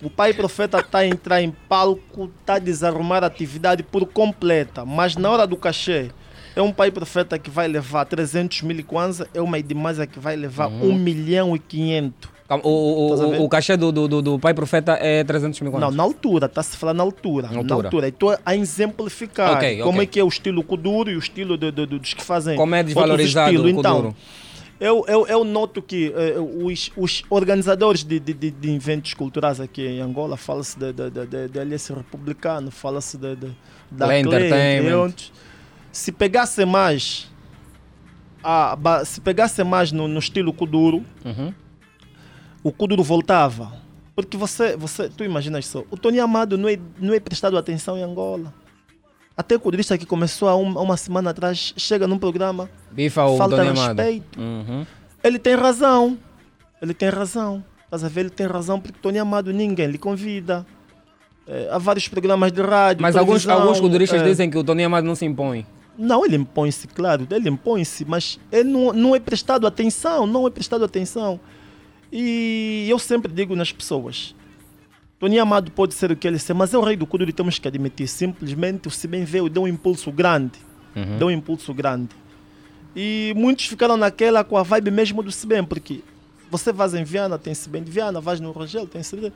O 0.00 0.08
pai 0.08 0.32
profeta 0.32 0.80
tá 0.80 0.98
a 1.00 1.06
entrar 1.06 1.42
em 1.42 1.50
palco, 1.68 2.30
tá 2.46 2.54
a 2.54 2.58
desarrumar 2.60 3.24
a 3.24 3.26
atividade 3.26 3.82
por 3.82 4.06
completa, 4.06 4.84
mas 4.84 5.16
na 5.16 5.28
hora 5.28 5.44
do 5.44 5.56
cachê, 5.56 6.12
é 6.54 6.62
um 6.62 6.72
pai 6.72 6.92
profeta 6.92 7.36
que 7.36 7.50
vai 7.50 7.66
levar 7.66 8.04
300 8.04 8.62
mil 8.62 8.84
kwanza, 8.84 9.28
é 9.34 9.40
uma 9.42 9.58
Edmásia 9.58 10.06
que 10.06 10.20
vai 10.20 10.36
levar 10.36 10.68
Uhum. 10.68 10.90
1 10.90 10.94
milhão 10.94 11.56
e 11.56 11.58
500. 11.58 12.30
O, 12.64 13.12
o, 13.12 13.16
ver? 13.16 13.40
o, 13.40 13.48
cachê 13.48 13.76
do, 13.76 13.92
do, 13.92 14.20
do, 14.22 14.38
pai 14.38 14.52
profeta 14.52 14.92
é 15.00 15.22
300 15.22 15.60
mil 15.60 15.70
Não, 15.72 15.78
quantos? 15.78 15.96
na 15.96 16.02
altura, 16.02 16.46
está-se 16.46 16.76
falando 16.76 16.96
na 16.96 17.02
altura. 17.04 17.46
Na 17.48 17.52
Na 17.54 17.58
altura. 17.60 17.86
altura. 17.88 18.08
Estou 18.08 18.36
a 18.44 18.56
exemplificar 18.56 19.56
Ok, 19.56 19.78
como 19.78 19.90
ok. 19.98 20.02
é 20.02 20.06
que 20.06 20.18
é 20.20 20.24
o 20.24 20.28
estilo 20.28 20.62
Kuduro 20.64 21.10
e 21.10 21.16
o 21.16 21.18
estilo 21.18 21.56
dos 21.56 22.12
que 22.14 22.22
fazem. 22.24 22.56
Como 22.56 22.74
é 22.74 22.82
desvalorizado 22.82 23.62
o 23.62 23.68
Então, 23.68 23.96
Kuduro? 23.96 24.16
eu, 24.80 25.04
eu, 25.06 25.26
eu 25.28 25.44
noto 25.44 25.80
que 25.80 26.12
eh, 26.16 26.34
os, 26.38 26.90
os 26.96 27.22
organizadores 27.30 28.02
de, 28.02 28.18
de, 28.18 28.32
de, 28.32 28.50
de 28.50 28.70
eventos 28.74 29.14
culturais 29.14 29.60
aqui 29.60 29.86
em 29.86 30.00
Angola, 30.00 30.36
fala-se 30.36 30.76
de, 30.78 30.92
de, 30.92 31.10
de, 31.10 31.48
de, 31.48 31.58
LS 31.58 31.92
Republicano, 31.92 32.70
fala-se 32.70 33.16
de, 33.16 33.36
de, 33.36 33.50
da 33.90 34.06
Play 34.06 34.20
Entertainment. 34.22 35.14
Se 35.92 36.10
pegasse 36.10 36.64
mais, 36.64 37.30
a, 38.42 38.76
se 39.04 39.20
pegasse 39.20 39.62
mais 39.62 39.92
no, 39.92 40.08
no 40.08 40.18
estilo 40.18 40.52
Kuduro, 40.52 41.04
Uhum. 41.24 41.52
O 42.62 42.72
Kuduro 42.72 43.02
voltava. 43.02 43.72
Porque 44.14 44.36
você, 44.36 44.76
você, 44.76 45.08
tu 45.08 45.24
imaginas 45.24 45.66
só, 45.66 45.82
o 45.90 45.96
Tony 45.96 46.20
Amado 46.20 46.58
não 46.58 46.68
é, 46.68 46.78
não 46.98 47.14
é 47.14 47.20
prestado 47.20 47.56
atenção 47.56 47.96
em 47.96 48.02
Angola. 48.02 48.52
Até 49.36 49.56
o 49.56 49.60
Kudurista 49.60 49.96
que 49.96 50.04
começou 50.04 50.48
há 50.48 50.56
um- 50.56 50.78
há 50.78 50.82
uma 50.82 50.96
semana 50.96 51.30
atrás, 51.30 51.72
chega 51.76 52.06
num 52.06 52.18
programa, 52.18 52.68
Bifa 52.90 53.24
o 53.24 53.38
falta 53.38 53.56
Tony 53.56 53.70
respeito. 53.70 54.38
Uhum. 54.38 54.84
Ele 55.24 55.38
tem 55.38 55.54
razão. 55.54 56.18
Ele 56.82 56.92
tem 56.92 57.08
razão. 57.08 57.64
Estás 57.84 58.04
a 58.04 58.08
ver? 58.08 58.20
Ele 58.22 58.30
tem 58.30 58.46
razão 58.46 58.78
porque 58.80 58.98
Tony 59.00 59.18
Amado 59.18 59.52
ninguém 59.52 59.86
lhe 59.86 59.98
convida. 59.98 60.66
Eh, 61.46 61.68
há 61.70 61.78
vários 61.78 62.06
programas 62.08 62.52
de 62.52 62.60
rádio. 62.60 63.02
Mas 63.02 63.16
alguns, 63.16 63.48
alguns 63.48 63.80
kuduristas 63.80 64.20
eh, 64.20 64.24
dizem 64.24 64.50
que 64.50 64.58
o 64.58 64.64
Tony 64.64 64.84
Amado 64.84 65.06
não 65.06 65.14
se 65.14 65.24
impõe. 65.24 65.66
Não, 65.96 66.24
ele 66.24 66.36
impõe-se, 66.36 66.86
claro, 66.88 67.26
ele 67.30 67.48
impõe-se, 67.48 68.04
mas 68.04 68.38
ele 68.52 68.70
não, 68.70 68.92
não 68.92 69.14
é 69.16 69.20
prestado 69.20 69.66
atenção, 69.66 70.26
não 70.26 70.46
é 70.46 70.50
prestado 70.50 70.84
atenção. 70.84 71.40
E 72.12 72.86
eu 72.88 72.98
sempre 72.98 73.32
digo 73.32 73.54
nas 73.54 73.70
pessoas, 73.72 74.34
Tony 75.18 75.38
Amado 75.38 75.70
pode 75.70 75.94
ser 75.94 76.10
o 76.10 76.16
que 76.16 76.26
ele 76.26 76.38
ser, 76.38 76.54
mas 76.54 76.72
é 76.74 76.78
o 76.78 76.82
rei 76.82 76.96
do 76.96 77.06
Kuduro 77.06 77.30
e 77.30 77.32
temos 77.32 77.58
que 77.58 77.68
admitir. 77.68 78.08
Simplesmente 78.08 78.88
o 78.88 78.90
Sibem 78.90 79.24
veio 79.24 79.46
e 79.46 79.50
deu 79.50 79.62
um 79.62 79.68
impulso 79.68 80.10
grande. 80.10 80.52
Uhum. 80.96 81.18
Deu 81.18 81.28
um 81.28 81.30
impulso 81.30 81.72
grande. 81.72 82.08
E 82.96 83.32
muitos 83.36 83.66
ficaram 83.66 83.96
naquela 83.96 84.42
com 84.42 84.56
a 84.56 84.62
vibe 84.62 84.90
mesmo 84.90 85.22
do 85.22 85.30
Sibem, 85.30 85.62
porque 85.62 86.00
você 86.50 86.72
vai 86.72 86.88
em 86.98 87.04
Viana, 87.04 87.38
tem 87.38 87.54
Sibem 87.54 87.82
de 87.82 87.90
Viana, 87.90 88.20
vais 88.20 88.40
no 88.40 88.50
Rangel, 88.50 88.86
tem 88.86 89.02
Sibem. 89.02 89.32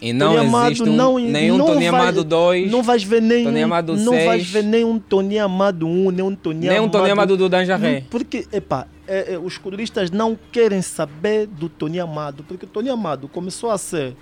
E 0.00 0.12
não 0.12 0.34
Tony 0.34 0.46
Amado 0.46 0.82
um, 0.84 0.86
não- 0.96 1.18
nenhum 1.18 1.58
não 1.58 1.66
Tony 1.66 1.90
vai- 1.90 2.00
Amado 2.00 2.24
2, 2.24 2.70
Não 2.70 2.82
vais 2.82 3.02
ver 3.04 3.22
nenhum, 3.22 3.44
Tony 3.44 3.62
Amado 3.62 3.96
não 3.96 4.12
vais 4.12 4.42
6. 4.42 4.50
ver 4.50 4.62
nenhum 4.64 4.98
Tony 4.98 5.38
Amado 5.38 5.86
1, 5.86 6.10
nenhum 6.10 6.34
Tony 6.34 6.66
nem 6.68 6.80
um 6.80 6.88
Tony 6.88 7.10
Amado 7.10 7.36
do 7.36 7.48
Danjaré. 7.48 8.04
Porque, 8.10 8.46
epá, 8.52 8.86
é, 9.12 9.34
é, 9.34 9.38
os 9.38 9.58
coduristas 9.58 10.10
não 10.10 10.38
querem 10.50 10.80
saber 10.80 11.46
do 11.46 11.68
Tony 11.68 12.00
Amado, 12.00 12.42
porque 12.44 12.64
o 12.64 12.68
Tony 12.68 12.88
Amado 12.88 13.28
começou 13.28 13.70
a 13.70 13.76
ser 13.76 14.16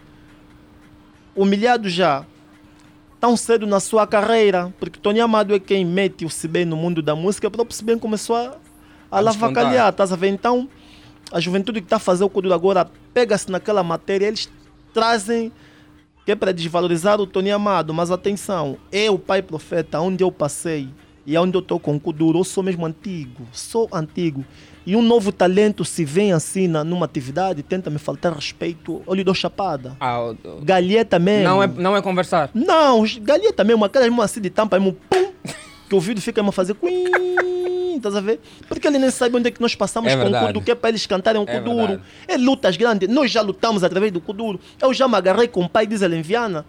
humilhado 1.37 1.89
já 1.89 2.27
tão 3.21 3.37
cedo 3.37 3.69
na 3.69 3.79
sua 3.79 4.05
carreira, 4.05 4.75
porque 4.81 4.99
Tony 4.99 5.21
Amado 5.21 5.55
é 5.55 5.61
quem 5.61 5.85
mete 5.85 6.25
o 6.25 6.29
Sibem 6.29 6.65
no 6.65 6.77
mundo 6.77 7.01
da 7.01 7.15
música, 7.15 7.47
o 7.47 7.51
próprio 7.53 7.77
Sibem 7.77 8.01
começou 8.01 8.35
a, 8.35 8.57
a 9.09 9.21
lavacalhar, 9.21 9.91
estás 9.91 10.13
a 10.13 10.17
ver? 10.17 10.29
Então, 10.29 10.69
a 11.31 11.39
juventude 11.39 11.81
que 11.81 11.87
está 11.87 11.97
a 11.97 12.01
fazer 12.01 12.25
o 12.25 12.29
Kuduro 12.29 12.53
agora 12.53 12.91
pega-se 13.15 13.49
naquela 13.49 13.85
matéria, 13.85 14.27
eles 14.27 14.51
trazem 14.93 15.53
que 16.27 16.33
é 16.33 16.35
para 16.35 16.53
desvalorizar 16.53 17.21
o 17.21 17.29
Tony 17.29 17.53
Amado, 17.53 17.95
mas 17.95 18.11
atenção, 18.11 18.77
eu, 18.91 19.17
pai 19.21 19.41
profeta, 19.41 20.01
onde 20.01 20.25
eu 20.25 20.33
passei 20.33 20.89
e 21.25 21.39
onde 21.39 21.57
eu 21.57 21.61
estou 21.61 21.79
com 21.79 21.95
o 21.95 22.01
Kuduro, 22.01 22.41
eu 22.41 22.45
sou 22.45 22.65
mesmo 22.65 22.85
antigo, 22.85 23.47
sou 23.53 23.89
antigo. 23.93 24.45
E 24.87 24.97
um 24.97 25.03
novo 25.03 25.31
talento 25.31 25.85
se 25.85 26.05
vem 26.05 26.33
assim 26.33 26.67
na, 26.67 26.83
numa 26.83 27.05
atividade, 27.05 27.63
tenta 27.63 27.91
me 27.91 27.99
faltar 27.99 28.33
respeito, 28.33 29.03
eu 29.07 29.15
lhe 29.15 29.23
dou 29.23 29.35
chapada. 29.35 29.97
Ah, 30.01 30.21
o- 30.21 30.37
Galheta 30.63 31.19
mesmo. 31.19 31.45
não, 31.45 31.63
é, 31.63 31.67
não 31.67 31.97
é 31.97 32.01
conversar. 32.03 32.51
Não, 32.55 33.05
galheta 33.21 33.63
mesmo, 33.63 33.85
aquelas 33.85 34.09
mãos 34.09 34.25
assim 34.25 34.41
de 34.41 34.49
tampa, 34.51 34.79
mesmo, 34.81 34.97
pum, 35.09 35.33
que 35.89 35.95
o 35.95 35.97
ouvido 35.97 36.21
fica 36.21 36.41
a 36.41 36.53
fazer 36.53 36.75
quim, 36.75 37.97
estás 37.97 38.17
a 38.17 38.21
ver? 38.21 38.41
Porque 38.69 38.87
ele 38.87 38.99
nem 38.99 39.11
sabe 39.11 39.37
onde 39.37 39.49
é 39.49 39.51
que 39.51 39.61
nós 39.61 39.75
passamos 39.75 40.11
É 40.11 40.15
com 40.15 40.21
o 40.21 40.25
verdade. 40.25 40.47
Kuduro, 40.47 40.65
que 40.65 40.71
é 40.71 40.75
para 40.75 40.89
eles 40.91 41.05
cantarem 41.07 41.41
o 41.41 41.45
É 41.49 41.59
Kuduro. 41.59 41.77
verdade. 41.87 42.03
É 42.27 42.37
lutas 42.39 42.77
grandes, 42.77 43.09
nós 43.09 43.31
já 43.31 43.43
lutamos 43.43 43.85
através 43.85 44.11
do 44.11 44.21
Kuduro. 44.21 44.59
Eu 44.81 44.95
já 44.95 45.07
me 45.07 45.15
agarrei 45.17 45.47
com 45.47 45.63
o 45.65 45.69
pai 45.69 45.87
diesel 45.87 46.13
em 46.15 46.23
Viana, 46.23 46.65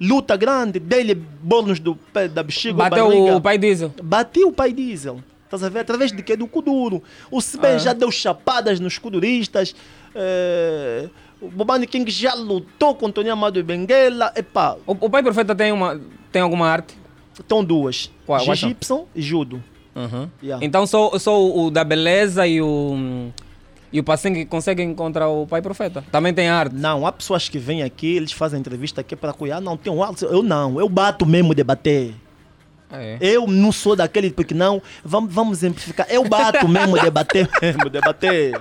luta 0.00 0.34
grande, 0.36 0.78
dei-lhe 0.80 1.14
bolos 1.14 1.78
do 1.78 1.94
pé 1.94 2.26
da 2.26 2.42
bexiga, 2.42 2.74
Bateu 2.74 3.34
o 3.36 3.40
pai 3.40 3.58
diesel. 3.58 3.92
Bati 4.02 4.44
o 4.44 4.50
pai 4.52 4.72
diesel. 4.72 5.20
Ver? 5.56 5.80
Através 5.80 6.12
de 6.12 6.22
quê? 6.22 6.36
Do 6.36 6.46
Kuduro. 6.46 7.02
O 7.30 7.40
Sibem 7.40 7.72
Ah. 7.72 7.78
já 7.78 7.92
deu 7.92 8.10
chapadas 8.10 8.78
nos 8.80 8.98
kuduristas. 8.98 9.74
eh, 10.14 11.08
o 11.40 11.48
Bobani 11.48 11.86
King 11.86 12.10
já 12.10 12.34
lutou 12.34 12.94
com 12.94 13.06
o 13.06 13.12
Tony 13.12 13.30
Amado 13.30 13.58
e 13.58 13.62
Benguela. 13.62 14.32
Epá, 14.36 14.76
O, 14.86 14.92
o 14.92 15.08
pai 15.10 15.22
profeta 15.22 15.54
tem, 15.54 15.72
uma, 15.72 16.00
tem 16.32 16.42
alguma 16.42 16.66
arte? 16.68 16.98
estão 17.38 17.64
duas. 17.64 18.10
Qual-? 18.26 18.40
Jiu-Jitsu 18.44 19.06
e 19.14 19.22
Judo. 19.22 19.62
Uhum. 19.94 20.28
Yeah. 20.42 20.64
Então 20.64 20.86
só, 20.86 21.18
só 21.18 21.40
o, 21.40 21.66
o 21.66 21.70
da 21.70 21.82
beleza 21.82 22.46
e 22.46 22.60
o, 22.60 23.30
e 23.92 23.98
o 23.98 24.04
passinho 24.04 24.34
que 24.34 24.44
conseguem 24.46 24.90
encontrar 24.90 25.28
o 25.28 25.46
pai 25.46 25.62
profeta. 25.62 26.04
Também 26.12 26.34
tem 26.34 26.48
arte. 26.48 26.74
Não, 26.76 27.06
há 27.06 27.12
pessoas 27.12 27.48
que 27.48 27.58
vêm 27.58 27.82
aqui, 27.82 28.16
eles 28.16 28.30
fazem 28.32 28.60
entrevista 28.60 29.00
aqui 29.00 29.16
para 29.16 29.32
cuidar. 29.32 29.60
Não, 29.60 29.76
tem 29.76 29.90
um 29.92 30.02
alto. 30.02 30.24
Eu 30.26 30.42
não, 30.42 30.78
eu 30.78 30.88
bato 30.88 31.24
mesmo 31.24 31.54
de 31.54 31.64
bater. 31.64 32.14
É. 32.92 33.18
Eu 33.20 33.46
não 33.46 33.70
sou 33.70 33.94
daquele 33.94 34.30
porque 34.30 34.54
não. 34.54 34.82
Vamos, 35.04 35.32
vamos 35.32 35.58
exemplificar. 35.58 36.06
Eu 36.10 36.24
bato 36.28 36.66
mesmo 36.68 36.98
de 36.98 37.10
bater 37.10 37.48
mesmo, 37.62 37.88
de 37.88 38.00
bater. 38.00 38.60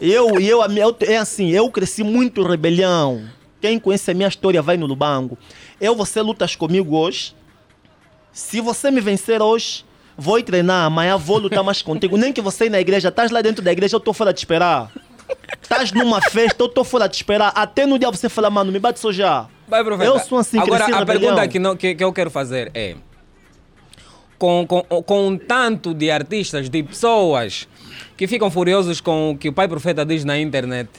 Eu, 0.00 0.40
eu, 0.40 0.62
eu, 0.62 0.96
é 1.00 1.16
assim, 1.16 1.50
eu 1.50 1.68
cresci 1.70 2.04
muito 2.04 2.42
rebelião. 2.46 3.24
Quem 3.60 3.78
conhece 3.78 4.10
a 4.10 4.14
minha 4.14 4.28
história 4.28 4.62
vai 4.62 4.76
no 4.76 4.86
Lubango. 4.86 5.36
Eu, 5.80 5.94
você 5.94 6.20
lutas 6.20 6.54
comigo 6.56 6.96
hoje. 6.96 7.34
Se 8.32 8.60
você 8.60 8.90
me 8.90 9.00
vencer 9.00 9.42
hoje, 9.42 9.84
vou 10.16 10.42
treinar. 10.42 10.86
Amanhã 10.86 11.16
vou 11.16 11.38
lutar 11.38 11.62
mais 11.62 11.82
contigo. 11.82 12.16
Nem 12.16 12.32
que 12.32 12.40
você 12.40 12.66
ir 12.66 12.70
na 12.70 12.80
igreja, 12.80 13.08
estás 13.08 13.30
lá 13.30 13.42
dentro 13.42 13.62
da 13.62 13.72
igreja, 13.72 13.96
eu 13.96 13.98
estou 13.98 14.14
fora 14.14 14.32
de 14.32 14.40
esperar. 14.40 14.90
Estás 15.60 15.92
numa 15.92 16.20
festa, 16.20 16.62
eu 16.62 16.66
estou 16.66 16.84
fora 16.84 17.08
de 17.08 17.16
esperar. 17.16 17.52
Até 17.54 17.86
no 17.86 17.98
dia 17.98 18.10
você 18.10 18.28
fala, 18.28 18.50
mano, 18.50 18.72
me 18.72 18.78
bate 18.78 19.00
só 19.00 19.12
já. 19.12 19.48
Pai 19.68 19.82
profeta. 19.82 20.10
Eu 20.10 20.18
sou 20.20 20.38
assim, 20.38 20.58
Agora, 20.58 20.84
a 20.84 20.98
rebelião. 20.98 21.20
pergunta 21.34 21.48
que, 21.48 21.58
não, 21.58 21.76
que, 21.76 21.94
que 21.94 22.04
eu 22.04 22.12
quero 22.12 22.30
fazer 22.30 22.70
é: 22.74 22.96
com, 24.42 24.66
com, 24.66 24.82
com 25.04 25.28
um 25.28 25.38
tanto 25.38 25.94
de 25.94 26.10
artistas, 26.10 26.68
de 26.68 26.82
pessoas 26.82 27.68
que 28.16 28.26
ficam 28.26 28.50
furiosos 28.50 29.00
com 29.00 29.30
o 29.30 29.38
que 29.38 29.48
o 29.48 29.52
pai 29.52 29.68
profeta 29.68 30.04
diz 30.04 30.24
na 30.24 30.36
internet, 30.36 30.90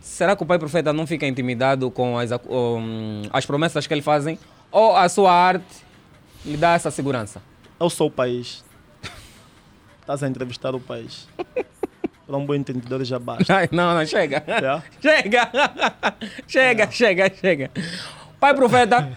será 0.00 0.34
que 0.34 0.42
o 0.42 0.46
pai 0.46 0.58
profeta 0.58 0.92
não 0.92 1.06
fica 1.06 1.28
intimidado 1.28 1.88
com 1.92 2.18
as, 2.18 2.32
um, 2.48 3.22
as 3.32 3.46
promessas 3.46 3.86
que 3.86 3.94
ele 3.94 4.02
fazem? 4.02 4.36
Ou 4.72 4.96
a 4.96 5.08
sua 5.08 5.32
arte 5.32 5.84
lhe 6.44 6.56
dá 6.56 6.72
essa 6.74 6.90
segurança? 6.90 7.40
Eu 7.78 7.88
sou 7.88 8.08
o 8.08 8.10
país. 8.10 8.64
Estás 10.00 10.24
a 10.24 10.28
entrevistar 10.28 10.74
o 10.74 10.80
país. 10.80 11.28
Para 12.26 12.36
um 12.36 12.44
bom 12.44 12.54
entendedor 12.56 13.04
já 13.04 13.20
basta. 13.20 13.54
Ai, 13.54 13.68
não, 13.70 13.94
não, 13.94 14.04
chega. 14.04 14.42
É? 14.50 14.82
Chega! 15.00 15.50
chega, 16.48 16.90
chega, 16.90 17.32
chega. 17.32 17.70
Pai 18.40 18.52
Profeta, 18.54 19.16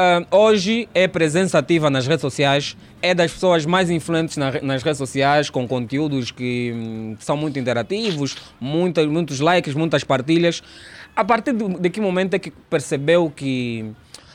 ah, 0.00 0.24
hoje 0.30 0.88
é 0.94 1.08
presença 1.08 1.58
ativa 1.58 1.90
nas 1.90 2.06
redes 2.06 2.20
sociais, 2.20 2.76
é 3.02 3.12
das 3.12 3.32
pessoas 3.32 3.66
mais 3.66 3.90
influentes 3.90 4.36
na 4.36 4.52
nas 4.62 4.82
redes 4.84 4.98
sociais, 4.98 5.50
com 5.50 5.66
conteúdos 5.66 6.30
que 6.30 6.72
hum, 6.72 7.16
são 7.18 7.36
muito 7.36 7.58
interativos, 7.58 8.36
muitas, 8.60 9.06
muitos 9.06 9.40
likes, 9.40 9.74
muitas 9.74 10.04
partilhas. 10.04 10.62
A 11.16 11.24
partir 11.24 11.52
do- 11.52 11.78
de 11.80 11.90
que 11.90 12.00
momento 12.00 12.34
é 12.34 12.38
que 12.38 12.52
percebeu 12.70 13.28
que 13.34 13.90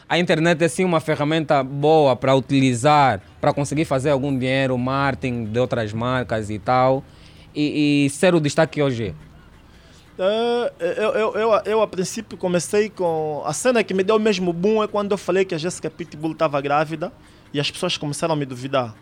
a 0.09 0.19
internet 0.19 0.61
é 0.61 0.67
sim 0.67 0.83
uma 0.83 0.99
ferramenta 0.99 1.63
boa 1.63 2.13
para 2.13 2.35
utilizar, 2.35 3.21
para 3.39 3.53
conseguir 3.53 3.85
fazer 3.85 4.09
algum 4.09 4.37
dinheiro, 4.37 4.77
marketing 4.77 5.45
de 5.45 5.59
outras 5.59 5.93
marcas 5.93 6.49
e 6.49 6.59
tal, 6.59 7.03
e, 7.55 8.05
e 8.05 8.09
ser 8.09 8.35
o 8.35 8.39
destaque 8.41 8.73
que 8.73 8.81
hoje 8.83 9.15
eu, 10.17 11.11
eu, 11.11 11.35
eu, 11.35 11.61
eu, 11.65 11.81
a 11.81 11.87
princípio 11.87 12.37
comecei 12.37 12.89
com. 12.89 13.41
A 13.45 13.53
cena 13.53 13.83
que 13.83 13.93
me 13.93 14.03
deu 14.03 14.19
mesmo 14.19 14.53
boom 14.53 14.83
é 14.83 14.87
quando 14.87 15.11
eu 15.11 15.17
falei 15.17 15.45
que 15.45 15.55
a 15.55 15.57
Jessica 15.57 15.89
Pitbull 15.89 16.33
estava 16.33 16.59
grávida 16.61 17.11
e 17.53 17.59
as 17.59 17.69
pessoas 17.69 17.97
começaram 17.97 18.33
a 18.33 18.35
me 18.35 18.45
duvidar. 18.45 18.95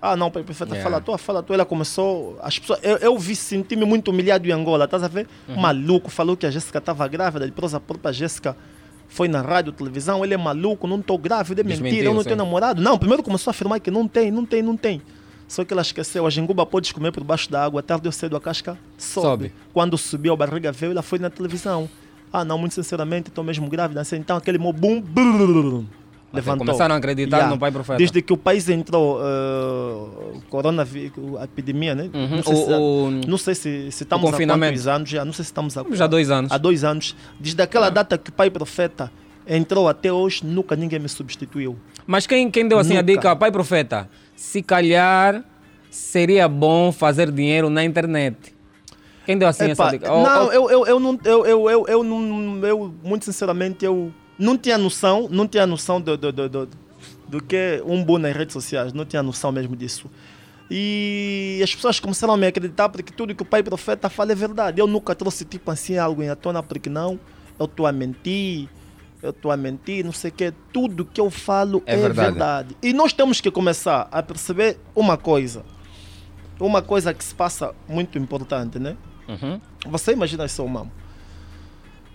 Ah, 0.00 0.16
não, 0.16 0.30
perfeita, 0.30 0.64
Yeah. 0.74 0.82
fala 0.82 1.00
tu, 1.00 1.16
fala 1.16 1.42
tu. 1.42 1.54
Ela 1.54 1.64
começou. 1.64 2.36
As 2.42 2.58
pessoas, 2.58 2.80
eu, 2.82 2.96
eu 2.96 3.18
vi, 3.18 3.36
senti-me 3.36 3.84
muito 3.84 4.10
humilhado 4.10 4.48
em 4.48 4.50
Angola, 4.50 4.84
estás 4.84 5.02
a 5.04 5.08
ver? 5.08 5.28
Uhum. 5.48 5.60
Maluco, 5.60 6.10
falou 6.10 6.36
que 6.36 6.44
a 6.44 6.50
Jéssica 6.50 6.78
estava 6.78 7.06
grávida, 7.06 7.46
depois 7.46 7.72
a 7.72 7.78
própria 7.78 8.12
Jéssica 8.12 8.56
foi 9.08 9.28
na 9.28 9.42
rádio, 9.42 9.72
televisão, 9.72 10.24
ele 10.24 10.34
é 10.34 10.36
maluco, 10.36 10.86
não 10.88 10.98
estou 10.98 11.18
grávida, 11.18 11.60
é 11.60 11.64
mentira, 11.64 12.06
eu 12.06 12.14
não 12.14 12.24
tenho 12.24 12.36
namorado. 12.36 12.80
Não, 12.82 12.98
primeiro 12.98 13.22
começou 13.22 13.50
a 13.50 13.52
afirmar 13.52 13.78
que 13.78 13.90
não 13.90 14.08
tem, 14.08 14.30
não 14.30 14.44
tem, 14.44 14.62
não 14.62 14.76
tem. 14.76 15.02
Só 15.52 15.66
que 15.66 15.72
ela 15.74 15.82
esqueceu, 15.82 16.26
a 16.26 16.30
genguba 16.30 16.64
podes 16.64 16.92
comer 16.92 17.12
por 17.12 17.22
baixo 17.22 17.50
da 17.50 17.62
água, 17.62 17.82
tarde 17.82 18.08
ou 18.08 18.12
cedo 18.12 18.34
a 18.36 18.40
casca 18.40 18.78
sobe. 18.96 19.26
Sobe. 19.26 19.52
Quando 19.74 19.98
subiu, 19.98 20.32
a 20.32 20.36
barriga 20.36 20.72
veio, 20.72 20.92
ela 20.92 21.02
foi 21.02 21.18
na 21.18 21.28
televisão. 21.28 21.90
Ah, 22.32 22.42
não, 22.42 22.56
muito 22.56 22.74
sinceramente, 22.74 23.28
estou 23.28 23.44
mesmo 23.44 23.68
grávida. 23.68 24.00
Assim, 24.00 24.16
Então 24.16 24.34
aquele 24.34 24.56
mo 24.56 24.72
boom, 24.72 25.02
brrr, 25.02 25.84
levantou. 26.32 26.64
começaram 26.64 26.94
a 26.94 26.98
acreditar 26.98 27.50
no 27.50 27.58
pai 27.58 27.70
profeta. 27.70 27.98
Desde 27.98 28.22
que 28.22 28.32
o 28.32 28.36
país 28.38 28.66
entrou, 28.70 29.18
uh, 29.20 30.42
coronavírus, 30.48 31.12
a 31.38 31.44
epidemia, 31.44 31.94
né? 31.94 32.08
Uhum. 32.14 32.36
Não 32.36 32.42
sei, 32.42 32.56
se, 32.56 32.72
O- 32.72 33.06
o- 33.06 33.10
não 33.28 33.36
sei 33.36 33.54
se, 33.54 33.92
se 33.92 34.02
estamos 34.04 34.32
há 34.32 34.36
quantos 34.46 34.86
anos 34.86 35.10
já, 35.10 35.22
não 35.24 35.32
sei 35.34 35.44
se 35.44 35.50
estamos 35.50 35.76
há, 35.76 35.84
Já 35.92 36.04
há 36.04 36.08
dois 36.08 36.30
anos. 36.30 36.50
há 36.50 36.56
dois 36.56 36.82
anos. 36.82 37.14
Desde 37.38 37.60
aquela 37.62 37.90
data 37.90 38.16
que 38.16 38.30
o 38.30 38.32
pai 38.32 38.48
profeta 38.50 39.12
entrou 39.46 39.88
até 39.88 40.10
hoje, 40.12 40.40
nunca 40.46 40.74
ninguém 40.76 40.98
me 40.98 41.08
substituiu. 41.08 41.76
Mas 42.06 42.26
quem, 42.26 42.50
quem 42.50 42.66
deu 42.66 42.78
assim 42.78 42.96
a 42.96 43.02
Nunca. 43.02 43.12
dica, 43.12 43.36
pai 43.36 43.50
profeta, 43.52 44.08
se 44.34 44.62
calhar 44.62 45.44
seria 45.90 46.48
bom 46.48 46.90
fazer 46.92 47.30
dinheiro 47.30 47.68
na 47.70 47.84
internet. 47.84 48.36
Quem 49.24 49.38
deu 49.38 49.46
assim 49.48 49.70
Epá, 49.70 49.84
essa 49.86 49.90
dica? 49.98 50.08
Não, 50.08 50.44
ou- 50.46 50.52
eu, 50.52 50.70
eu, 50.70 50.86
eu 50.86 51.00
não, 51.00 51.18
eu, 51.24 51.46
eu, 51.46 51.70
eu, 51.70 51.84
eu, 51.88 52.02
não, 52.04 52.66
eu, 52.66 52.94
muito 53.04 53.24
sinceramente, 53.24 53.84
eu 53.84 54.12
não 54.38 54.58
tinha 54.58 54.76
noção, 54.76 55.28
não 55.30 55.46
tinha 55.46 55.66
noção 55.66 56.00
do, 56.00 56.16
do, 56.16 56.32
do, 56.32 56.48
do, 56.48 56.68
do 57.28 57.42
que 57.42 57.54
é 57.54 57.82
um 57.86 58.02
bom 58.02 58.18
nas 58.18 58.34
redes 58.34 58.52
sociais, 58.52 58.92
não 58.92 59.04
tinha 59.04 59.22
noção 59.22 59.52
mesmo 59.52 59.76
disso. 59.76 60.10
E 60.70 61.60
as 61.62 61.74
pessoas 61.74 62.00
começaram 62.00 62.32
a 62.32 62.36
me 62.36 62.46
acreditar 62.46 62.88
porque 62.88 63.12
tudo 63.12 63.34
que 63.34 63.42
o 63.42 63.44
pai 63.46 63.62
profeta 63.62 64.08
fala 64.08 64.32
é 64.32 64.34
verdade. 64.34 64.80
Eu 64.80 64.86
nunca 64.86 65.14
trouxe 65.14 65.44
tipo 65.44 65.70
assim 65.70 65.98
algo 65.98 66.22
em 66.22 66.30
à 66.30 66.34
tona 66.34 66.62
porque 66.62 66.88
não, 66.88 67.20
eu 67.58 67.66
estou 67.66 67.86
a 67.86 67.92
mentir, 67.92 68.68
eu 69.22 69.30
estou 69.30 69.50
a 69.52 69.56
mentir, 69.56 70.04
não 70.04 70.12
sei 70.12 70.30
o 70.30 70.34
que. 70.34 70.52
Tudo 70.72 71.04
que 71.04 71.20
eu 71.20 71.30
falo 71.30 71.82
É 71.86 71.94
é, 71.94 71.96
verdade. 71.96 72.30
verdade. 72.30 72.76
E 72.82 72.92
nós 72.92 73.12
temos 73.12 73.40
que 73.40 73.50
começar 73.50 74.08
a 74.10 74.22
perceber 74.22 74.78
uma 74.94 75.16
coisa. 75.16 75.64
Uma 76.58 76.82
coisa 76.82 77.14
que 77.14 77.22
se 77.24 77.34
passa 77.34 77.74
muito 77.88 78.18
importante, 78.18 78.78
né? 78.78 78.96
Uhum. 79.28 79.60
Você 79.90 80.12
imagina 80.12 80.46
só, 80.48 80.66
mamo. 80.66 80.90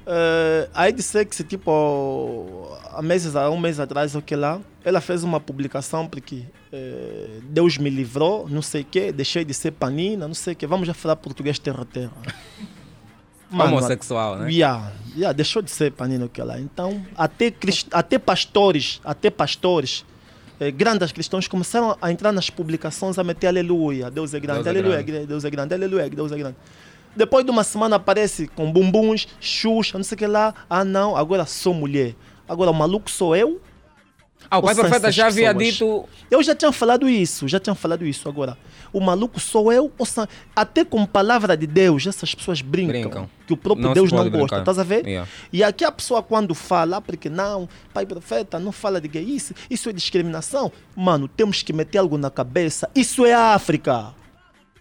Uh, 0.08 0.70
aí 0.74 0.94
disse 0.94 1.26
que 1.26 1.36
se 1.36 1.44
tipo 1.44 2.70
há 2.94 3.02
meses, 3.02 3.36
há 3.36 3.50
um 3.50 3.60
mês 3.60 3.78
atrás, 3.78 4.16
o 4.16 4.22
que 4.22 4.36
lá, 4.38 4.62
ela 4.86 5.02
fez 5.02 5.22
uma 5.22 5.38
publicação 5.38 6.08
porque 6.08 6.46
eh, 6.72 7.40
Deus 7.44 7.78
me 7.78 7.90
livrou, 7.90 8.48
não 8.48 8.62
sei 8.62 8.84
o 8.84 8.86
que, 8.86 9.12
deixei 9.12 9.44
de 9.44 9.54
ser 9.54 9.72
panina, 9.72 10.26
não 10.26 10.34
sei 10.34 10.54
o 10.54 10.56
que, 10.56 10.66
vamos 10.66 10.88
já 10.88 10.94
falar 10.94 11.18
português 11.18 11.60
terra 11.60 11.86
terra. 13.50 13.64
Homossexual, 13.66 14.38
né? 14.38 14.52
Yeah, 14.52 14.92
yeah, 15.16 15.32
deixou 15.34 15.62
de 15.62 15.72
ser 15.72 15.92
panina 15.92 16.26
o 16.26 16.30
que 16.30 16.42
lá. 16.42 16.60
Então, 16.60 17.02
até, 17.18 17.50
crist- 17.52 17.88
até 17.92 18.18
pastores, 18.20 19.00
até 19.04 19.30
pastores, 19.30 20.06
eh, 20.60 20.72
grandes 20.72 21.12
cristãos 21.12 21.48
começaram 21.48 21.98
a 22.02 22.12
entrar 22.12 22.32
nas 22.32 22.50
publicações 22.50 23.18
a 23.18 23.24
meter 23.24 23.48
aleluia, 23.48 24.10
Deus 24.12 24.34
é 24.34 24.40
grande, 24.40 24.64
Deus 24.64 24.68
é 24.68 24.70
aleluia, 24.80 25.02
grande. 25.02 25.26
Deus 25.28 25.46
é 25.46 25.50
grande, 25.50 25.74
aleluia, 25.74 26.10
Deus 26.10 26.32
é 26.32 26.38
grande. 26.38 26.56
Depois 27.16 27.44
de 27.44 27.50
uma 27.52 27.64
semana 27.64 27.96
aparece 27.96 28.48
com 28.48 28.72
bumbuns, 28.72 29.28
xuxa, 29.40 29.98
não 29.98 30.04
sei 30.04 30.16
o 30.16 30.20
que 30.20 30.28
lá. 30.28 30.54
Ah, 30.70 30.84
não, 30.86 31.16
agora 31.18 31.46
sou 31.46 31.74
mulher. 31.74 32.16
Agora 32.48 32.70
o 32.70 32.74
maluco 32.74 33.10
sou 33.10 33.36
eu. 33.36 33.60
Ah, 34.50 34.60
o 34.60 34.64
pai 34.64 34.76
profeta 34.76 35.12
já 35.12 35.28
havia 35.28 35.54
pessoas? 35.54 35.74
dito. 35.74 36.10
Eu 36.32 36.42
já 36.42 36.56
tinha 36.56 36.72
falado 36.72 37.10
isso, 37.10 37.48
já 37.48 37.60
tinha 37.60 37.76
falado 37.76 38.06
isso. 38.06 38.30
Agora, 38.30 38.58
o 38.94 39.00
maluco 39.00 39.40
sou 39.40 39.72
eu. 39.72 39.92
Ou 39.98 40.06
são... 40.06 40.28
Até 40.56 40.86
com 40.86 41.06
palavra 41.06 41.56
de 41.58 41.68
Deus, 41.68 42.08
essas 42.08 42.34
pessoas 42.34 42.62
brincam. 42.62 43.02
Brincam. 43.02 43.30
Que 43.46 43.54
o 43.54 43.58
próprio 43.58 43.88
Não 43.88 43.94
Deus 43.94 44.12
não 44.12 44.20
pode 44.20 44.30
gosta. 44.30 44.46
brincar. 44.46 44.60
Estás 44.60 44.80
a 44.80 44.84
ver? 44.84 45.06
Yeah. 45.06 45.30
E 45.52 45.64
aqui 45.64 45.84
a 45.86 45.92
pessoa 45.92 46.22
quando 46.24 46.54
fala, 46.54 47.02
porque 47.02 47.30
não, 47.30 47.68
pai 47.94 48.06
profeta, 48.06 48.60
não 48.60 48.72
fala 48.72 49.00
de 49.00 49.08
gay, 49.08 49.24
isso, 49.24 49.54
isso 49.70 49.90
é 49.90 49.94
discriminação. 49.94 50.72
Mano, 50.96 51.28
temos 51.28 51.64
que 51.64 51.72
meter 51.74 51.98
algo 51.98 52.18
na 52.18 52.30
cabeça. 52.30 52.90
Isso 52.96 53.26
é 53.26 53.34
África. 53.34 54.14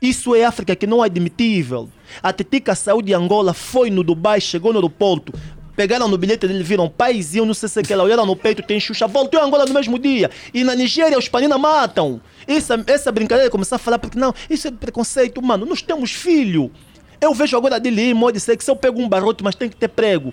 Isso 0.00 0.34
é 0.34 0.44
África 0.44 0.76
que 0.76 0.86
não 0.86 1.02
é 1.02 1.06
admitível. 1.06 1.88
A 2.22 2.32
Titica 2.32 2.74
saiu 2.74 3.00
de 3.00 3.14
Angola, 3.14 3.54
foi 3.54 3.90
no 3.90 4.04
Dubai, 4.04 4.40
chegou 4.40 4.72
no 4.72 4.78
aeroporto. 4.78 5.32
Pegaram 5.76 6.08
no 6.08 6.16
bilhete 6.16 6.48
dele, 6.48 6.64
viram 6.64 6.88
paizinho, 6.88 7.44
não 7.44 7.52
sei 7.52 7.68
se 7.68 7.78
é 7.78 7.82
que 7.82 7.92
ela 7.92 8.02
olharam 8.02 8.24
no 8.24 8.34
peito, 8.34 8.62
tem 8.62 8.80
Xuxa, 8.80 9.06
voltou 9.06 9.38
a 9.38 9.44
Angola 9.44 9.66
no 9.66 9.74
mesmo 9.74 9.98
dia. 9.98 10.30
E 10.54 10.64
na 10.64 10.74
Nigéria 10.74 11.18
os 11.18 11.28
paninas 11.28 11.60
matam. 11.60 12.18
Essa, 12.48 12.82
essa 12.86 13.12
brincadeira 13.12 13.50
começar 13.50 13.76
a 13.76 13.78
falar, 13.78 13.98
porque 13.98 14.18
não, 14.18 14.34
isso 14.48 14.66
é 14.66 14.70
preconceito, 14.70 15.42
mano. 15.42 15.66
Nós 15.66 15.82
temos 15.82 16.12
filho. 16.12 16.72
Eu 17.20 17.34
vejo 17.34 17.56
agora 17.56 17.78
dele, 17.78 18.14
modo 18.14 18.32
dizer 18.32 18.56
que 18.56 18.64
se 18.64 18.70
eu 18.70 18.76
pego 18.76 19.00
um 19.00 19.08
barrote, 19.08 19.44
mas 19.44 19.54
tem 19.54 19.68
que 19.68 19.76
ter 19.76 19.88
prego. 19.88 20.32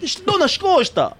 Estou 0.00 0.36
nas 0.36 0.56
costas. 0.56 1.12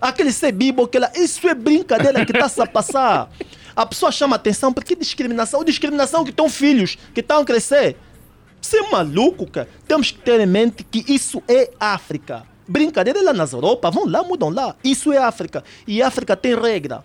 Aquele 0.00 0.32
ser 0.32 0.52
bibo, 0.52 0.84
aquela, 0.84 1.10
isso 1.14 1.46
é 1.48 1.54
brincadeira 1.54 2.24
que 2.24 2.32
está 2.32 2.62
a 2.62 2.66
passar. 2.66 3.30
A 3.74 3.84
pessoa 3.84 4.12
chama 4.12 4.36
atenção 4.36 4.72
porque 4.72 4.94
discriminação, 4.94 5.64
discriminação 5.64 6.24
que 6.24 6.30
estão 6.30 6.48
filhos, 6.48 6.96
que 7.12 7.20
estão 7.20 7.40
a 7.40 7.44
crescer. 7.44 7.96
Você 8.60 8.78
é 8.78 8.90
maluco, 8.90 9.50
cara? 9.50 9.68
Temos 9.88 10.10
que 10.10 10.18
ter 10.18 10.38
em 10.40 10.46
mente 10.46 10.84
que 10.84 11.04
isso 11.12 11.42
é 11.48 11.70
África. 11.78 12.49
Brincadeira 12.70 13.18
é 13.18 13.22
lá 13.22 13.32
nas 13.32 13.52
Europa, 13.52 13.90
vão 13.90 14.06
lá, 14.08 14.22
mudam 14.22 14.48
lá. 14.48 14.76
Isso 14.84 15.12
é 15.12 15.18
África. 15.18 15.64
E 15.88 16.00
África 16.00 16.36
tem 16.36 16.54
regra. 16.54 17.02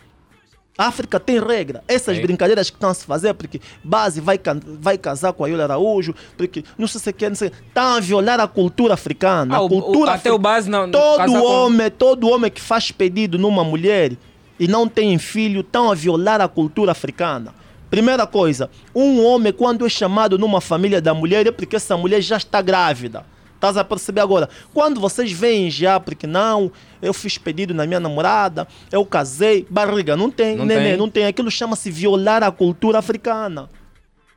África 0.78 1.20
tem 1.20 1.39
regra. 1.39 1.82
Essas 1.88 2.18
brincadeiras 2.20 2.70
que 2.70 2.76
estão 2.76 2.89
a 2.89 2.93
se 2.93 3.05
fazer, 3.05 3.34
porque 3.34 3.61
base 3.84 4.20
vai, 4.20 4.38
vai 4.82 4.97
casar 4.97 5.32
com 5.32 5.43
a 5.45 5.47
Yula 5.47 5.63
Araújo, 5.63 6.13
porque 6.38 6.63
não 6.78 6.86
sei 6.86 6.99
se 6.99 7.13
quer, 7.13 7.30
não 7.30 7.36
sei. 7.36 7.49
Estão 7.68 7.95
a 7.95 7.99
violar 8.01 8.39
a 8.41 8.47
cultura 8.47 8.93
africana. 8.93 9.55
Ah, 9.55 9.57
a 9.59 9.61
o- 9.61 9.66
o- 9.66 9.70
cultura 9.70 10.11
até 10.11 10.32
o 10.32 10.38
base 10.38 10.70
não- 10.70 10.91
Todo 10.91 11.18
casar 11.18 11.39
com- 11.39 11.45
homem, 11.47 11.89
todo 11.89 12.30
homem 12.30 12.51
que 12.51 12.61
faz 12.61 12.91
pedido 12.91 13.39
numa 13.39 13.63
mulher 13.63 14.11
e 14.59 14.68
não 14.68 14.88
tem 14.88 15.18
filho, 15.18 15.61
estão 15.61 15.89
a 15.89 15.95
violar 15.95 16.41
a 16.41 16.47
cultura 16.47 16.91
africana. 16.91 17.55
Primeira 17.89 18.28
coisa, 18.28 18.70
um 18.93 19.24
homem 19.24 19.53
quando 19.53 19.86
é 19.86 19.89
chamado 19.89 20.38
numa 20.38 20.59
família 20.59 21.01
da 21.01 21.13
mulher 21.13 21.47
é 21.47 21.51
porque 21.51 21.78
essa 21.78 21.95
mulher 21.95 22.20
já 22.22 22.36
está 22.36 22.61
grávida. 22.61 23.26
Estás 23.56 23.78
a 23.78 23.84
perceber 23.84 24.22
agora? 24.22 24.47
Quando 24.74 24.99
vocês 25.01 25.32
veem 25.32 25.72
já, 25.72 25.99
porque 25.99 26.28
não, 26.28 26.72
eu 27.01 27.14
fiz 27.14 27.38
pedido 27.38 27.74
na 27.74 27.88
minha 27.88 27.99
namorada, 27.99 28.68
eu 28.91 29.03
casei, 29.06 29.66
barriga, 29.70 30.16
não 30.16 30.30
tem, 30.30 30.56
Não 30.56 30.66
neném, 30.66 30.89
tem. 30.89 30.97
não 30.97 31.10
tem. 31.10 31.26
Aquilo 31.26 31.49
chama-se 31.49 31.89
violar 31.89 32.43
a 32.43 32.51
cultura 32.51 32.99
africana. 32.99 33.70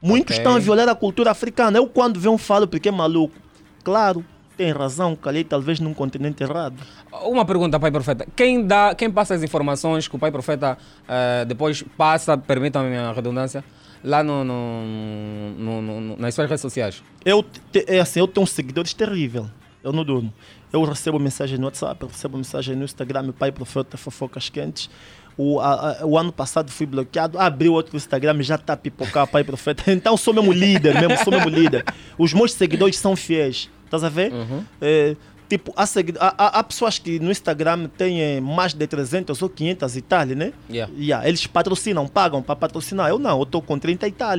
Muitos 0.01 0.37
Ok. 0.37 0.39
estão 0.39 0.55
a 0.57 0.59
violar 0.59 0.89
a 0.89 0.95
cultura 0.95 1.31
africana. 1.33 1.77
Eu 1.79 1.87
quando 1.87 2.19
venho 2.21 2.39
falo 2.39 2.67
porque 2.69 2.89
é 2.89 2.93
maluco. 2.93 3.35
Claro, 3.83 4.25
tem 4.57 4.73
razão, 4.73 5.15
calhei 5.17 5.43
talvez 5.45 5.81
num 5.81 5.93
continente 5.93 6.43
errado. 6.43 6.77
Uma 7.25 7.45
pergunta, 7.45 7.79
pai 7.81 7.91
profeta. 7.91 8.27
Quem 8.37 8.65
dá, 8.67 8.95
quem 8.95 9.11
passa 9.11 9.35
as 9.35 9.43
informações 9.43 10.07
que 10.07 10.15
o 10.15 10.19
pai 10.19 10.31
profeta 10.31 10.79
eh, 11.09 11.45
depois 11.47 11.83
passa, 11.97 12.37
permitam-me 12.39 12.97
a 12.97 13.13
redundância, 13.13 13.65
lá 14.05 14.23
no, 14.23 14.45
no- 14.45 15.83
no- 15.83 16.01
no- 16.01 16.17
nas 16.17 16.35
suas 16.35 16.49
redes 16.49 16.63
sociais? 16.63 17.03
Eu, 17.25 17.43
te- 17.43 17.85
é 17.87 18.01
assim, 18.01 18.21
eu 18.21 18.29
tenho 18.29 18.47
seguidores 18.47 18.93
terrível. 18.95 19.49
Eu 19.83 19.93
não 19.93 20.05
durmo. 20.05 20.33
Eu 20.73 20.83
recebo 20.85 21.19
mensagem 21.19 21.57
no 21.57 21.65
WhatsApp, 21.67 22.03
eu 22.03 22.09
recebo 22.09 22.37
mensagem 22.37 22.75
no 22.77 22.85
Instagram, 22.85 23.33
pai 23.33 23.51
profeta 23.53 23.97
fofocas 23.97 24.49
quentes. 24.49 24.91
O, 25.37 25.61
a- 25.61 26.01
a- 26.01 26.07
o 26.07 26.19
ano 26.19 26.33
passado 26.33 26.71
fui 26.71 26.85
bloqueado, 26.85 27.39
abri 27.39 27.69
outro 27.69 27.97
Instagram 27.97 28.37
e 28.41 28.43
já 28.43 28.57
está 28.57 28.73
a 28.73 28.77
pipocar 28.77 29.27
pai 29.29 29.45
profeta. 29.45 29.85
Então 29.93 30.17
sou 30.17 30.35
mesmo 30.35 30.53
líder, 30.53 30.95
mesmo, 31.01 31.17
sou 31.25 31.33
mesmo 31.33 31.49
líder. 31.49 31.85
Os 32.19 32.33
meus 32.35 32.53
seguidores 32.53 32.97
são 32.99 33.15
fiéis, 33.15 33.71
estás 33.85 34.03
a 34.03 34.09
ver? 34.09 34.33
É, 34.81 35.17
tipo, 35.49 35.73
há, 35.77 35.85
há- 36.21 36.59
há- 36.59 36.63
pessoas 36.65 36.99
que 36.99 37.19
no 37.19 37.31
Instagram 37.31 37.89
têm 37.97 38.21
eh, 38.21 38.41
mais 38.41 38.75
de 38.75 38.87
300 38.87 39.41
ou 39.43 39.49
500 39.49 39.97
e 39.97 40.03
tal, 40.03 40.27
né? 40.27 40.53
Yeah. 40.71 40.93
Yeah, 40.97 41.29
eles 41.29 41.47
patrocinam, 41.47 42.07
pagam 42.07 42.43
para 42.43 42.55
patrocinar. 42.57 43.09
Eu 43.09 43.19
não, 43.19 43.39
eu 43.39 43.43
estou 43.45 43.63
com 43.63 43.79
30 43.79 44.07
e 44.07 44.13
tal. 44.13 44.39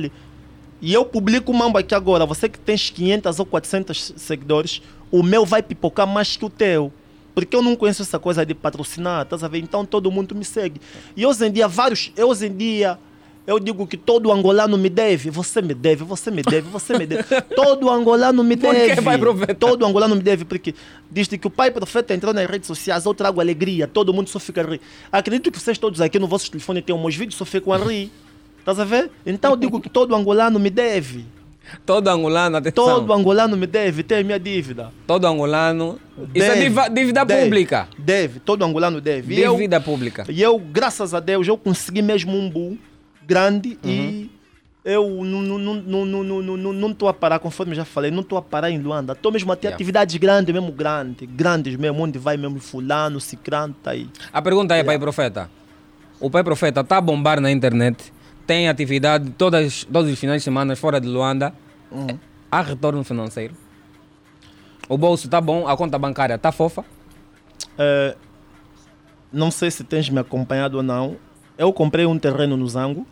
E 0.82 0.92
eu 0.94 1.04
publico 1.04 1.52
o 1.52 1.54
mambo 1.54 1.76
aqui 1.78 1.94
agora. 1.94 2.24
Você 2.24 2.48
que 2.48 2.58
tens 2.58 2.88
500 2.90 3.38
ou 3.38 3.46
400 3.46 4.14
seguidores, 4.16 4.80
o 5.10 5.22
meu 5.22 5.44
vai 5.44 5.62
pipocar 5.62 6.06
mais 6.06 6.36
que 6.36 6.44
o 6.44 6.50
teu. 6.50 6.92
Porque 7.34 7.54
eu 7.54 7.62
não 7.62 7.76
conheço 7.76 8.02
essa 8.02 8.18
coisa 8.18 8.44
de 8.46 8.54
patrocinar, 8.54 9.22
estás 9.22 9.44
a 9.44 9.48
ver? 9.48 9.58
Então 9.58 9.84
todo 9.84 10.10
mundo 10.10 10.34
me 10.34 10.44
segue. 10.44 10.80
E 11.16 11.24
hoje 11.26 11.46
em 11.46 11.52
dia, 11.52 11.68
vários. 11.68 12.12
Eu 12.16 12.28
hoje 12.28 12.46
em 12.46 12.56
dia. 12.56 12.98
Eu 13.50 13.58
digo 13.58 13.84
que 13.84 13.96
todo 13.96 14.30
angolano 14.30 14.78
me 14.78 14.88
deve, 14.88 15.28
você 15.28 15.60
me 15.60 15.74
deve, 15.74 16.04
você 16.04 16.30
me 16.30 16.40
deve, 16.40 16.68
você 16.68 16.96
me 16.96 17.04
deve. 17.04 17.24
Todo 17.56 17.90
angolano 17.90 18.44
me 18.44 18.56
Por 18.56 18.72
que, 18.72 18.80
deve. 18.86 19.02
pai 19.02 19.18
profeta? 19.18 19.52
Todo 19.56 19.84
angolano 19.84 20.14
me 20.14 20.22
deve, 20.22 20.44
porque 20.44 20.72
desde 21.10 21.36
que 21.36 21.48
o 21.48 21.50
pai 21.50 21.72
profeta 21.72 22.14
entrou 22.14 22.32
nas 22.32 22.46
redes 22.48 22.68
sociais, 22.68 23.04
eu 23.04 23.12
trago 23.12 23.40
alegria, 23.40 23.88
todo 23.88 24.14
mundo 24.14 24.28
só 24.30 24.38
fica 24.38 24.60
a 24.60 24.64
rir. 24.70 24.80
Acredito 25.10 25.50
que 25.50 25.58
vocês 25.58 25.76
todos 25.78 26.00
aqui 26.00 26.16
no 26.16 26.28
vosso 26.28 26.48
telefone 26.48 26.80
têm 26.80 26.96
meus 26.96 27.16
vídeos, 27.16 27.34
só 27.34 27.44
ficam 27.44 27.72
a 27.72 27.76
rir. 27.82 28.12
Estás 28.60 28.78
a 28.78 28.84
ver? 28.84 29.10
Então 29.26 29.50
eu 29.50 29.56
digo 29.56 29.80
que 29.80 29.88
todo 29.90 30.14
angolano 30.14 30.60
me 30.60 30.70
deve. 30.70 31.24
Todo 31.84 32.06
angolano, 32.06 32.56
atenção. 32.56 32.84
Todo 32.84 33.12
angolano 33.12 33.56
me 33.56 33.66
deve, 33.66 34.04
tem 34.04 34.22
minha 34.22 34.38
dívida. 34.38 34.92
Todo 35.08 35.26
angolano. 35.26 35.98
Isso 36.32 36.44
é 36.46 36.54
Deve, 36.54 36.90
dívida 36.94 37.24
deve, 37.24 37.42
pública. 37.44 37.88
Deve, 37.98 38.38
todo 38.38 38.64
angolano 38.64 39.00
deve. 39.00 39.34
E 39.34 39.40
eu- 39.42 39.54
Dívida 39.54 39.80
pública. 39.80 40.24
E 40.28 40.40
eu, 40.40 40.56
graças 40.56 41.14
a 41.14 41.18
Deus, 41.18 41.48
eu 41.48 41.56
consegui 41.56 42.00
mesmo 42.00 42.36
um 42.36 42.48
bull 42.48 42.78
grande 43.26 43.78
Uhum. 43.82 43.90
e 43.90 44.30
eu 44.84 45.08
não 45.24 46.90
estou 46.90 47.08
a 47.08 47.12
parar, 47.14 47.38
conforme 47.38 47.74
já 47.74 47.84
falei, 47.84 48.10
não 48.10 48.20
estou 48.22 48.38
a 48.38 48.42
parar 48.42 48.70
em 48.70 48.78
Luanda. 48.78 49.12
Estou 49.12 49.30
mesmo 49.30 49.52
a 49.52 49.56
ter 49.56 49.66
Yeah. 49.68 49.74
atividades 49.76 50.16
grandes, 50.16 50.52
mesmo 50.54 50.72
grandes, 50.72 51.28
grandes 51.30 51.76
mesmo, 51.76 52.02
onde 52.02 52.18
vai 52.18 52.36
mesmo 52.36 52.58
fulano, 52.58 53.20
cicrano, 53.20 53.74
tá 53.82 53.90
aí. 53.90 54.08
A 54.32 54.40
pergunta 54.40 54.74
é, 54.74 54.82
pai 54.82 54.98
profeta. 54.98 55.50
O 56.18 56.30
pai 56.30 56.42
profeta 56.42 56.80
está 56.80 56.96
a 56.96 57.00
bombar 57.00 57.40
na 57.40 57.50
internet, 57.50 58.12
tem 58.46 58.68
atividade 58.68 59.30
todas, 59.36 59.84
todos 59.84 60.10
os 60.10 60.18
finais 60.18 60.40
de 60.40 60.44
semana 60.44 60.74
fora 60.76 61.00
de 61.00 61.08
Luanda. 61.08 61.52
Uhum. 61.90 62.18
Há 62.50 62.62
retorno 62.62 63.04
financeiro? 63.04 63.54
O 64.88 64.98
bolso 64.98 65.26
está 65.26 65.40
bom, 65.40 65.68
a 65.68 65.76
conta 65.76 65.98
bancária 65.98 66.34
está 66.34 66.50
fofa? 66.50 66.84
É, 67.78 68.16
não 69.32 69.50
sei 69.50 69.70
se 69.70 69.84
tens 69.84 70.08
me 70.10 70.18
acompanhado 70.18 70.78
ou 70.78 70.82
não. 70.82 71.16
Eu 71.60 71.74
comprei 71.74 72.06
um 72.06 72.18
terreno 72.18 72.56
no 72.56 72.66
Zango 72.66 73.06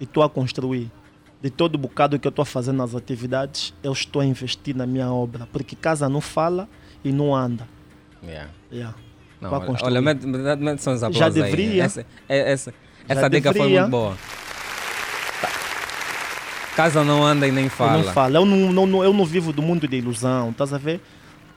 e 0.00 0.04
estou 0.04 0.24
a 0.24 0.28
construir. 0.28 0.90
De 1.40 1.48
todo 1.48 1.76
o 1.76 1.78
bocado 1.78 2.18
que 2.18 2.26
eu 2.26 2.30
estou 2.30 2.42
a 2.42 2.46
fazer 2.46 2.72
nas 2.72 2.92
atividades, 2.92 3.72
eu 3.84 3.92
estou 3.92 4.20
a 4.20 4.24
investir 4.24 4.74
na 4.74 4.84
minha 4.84 5.08
obra. 5.12 5.46
Porque 5.52 5.76
casa 5.76 6.08
não 6.08 6.20
fala 6.20 6.68
e 7.04 7.12
não 7.12 7.32
anda. 7.32 7.68
Yeah. 8.20 8.50
Yeah. 8.72 8.96
Não, 9.40 9.52
olha, 9.52 9.76
olha, 9.82 10.02
mete, 10.02 10.26
mete 10.26 10.82
só 10.82 10.90
uns 10.90 11.04
aplausos 11.04 11.18
Já 11.18 11.26
aí. 11.44 11.50
deveria. 11.52 11.84
Essa, 11.84 12.04
é- 12.28 12.50
essa, 12.52 12.74
essa 13.08 13.30
dica 13.30 13.52
foi 13.52 13.68
muito 13.68 13.88
boa. 13.90 14.16
Tá. 15.40 15.48
Casa 16.74 17.04
não 17.04 17.24
anda 17.24 17.46
e 17.46 17.52
nem 17.52 17.68
fala. 17.68 18.00
Eu 18.00 18.04
não 18.06 18.12
falo. 18.12 18.36
Eu 18.38 18.44
não, 18.44 18.72
não- 18.72 18.86
não- 18.86 19.04
eu 19.04 19.12
não 19.12 19.24
vivo 19.24 19.52
do 19.52 19.62
mundo 19.62 19.86
de 19.86 19.96
ilusão, 19.98 20.50
estás 20.50 20.74
a 20.74 20.78
ver? 20.78 21.00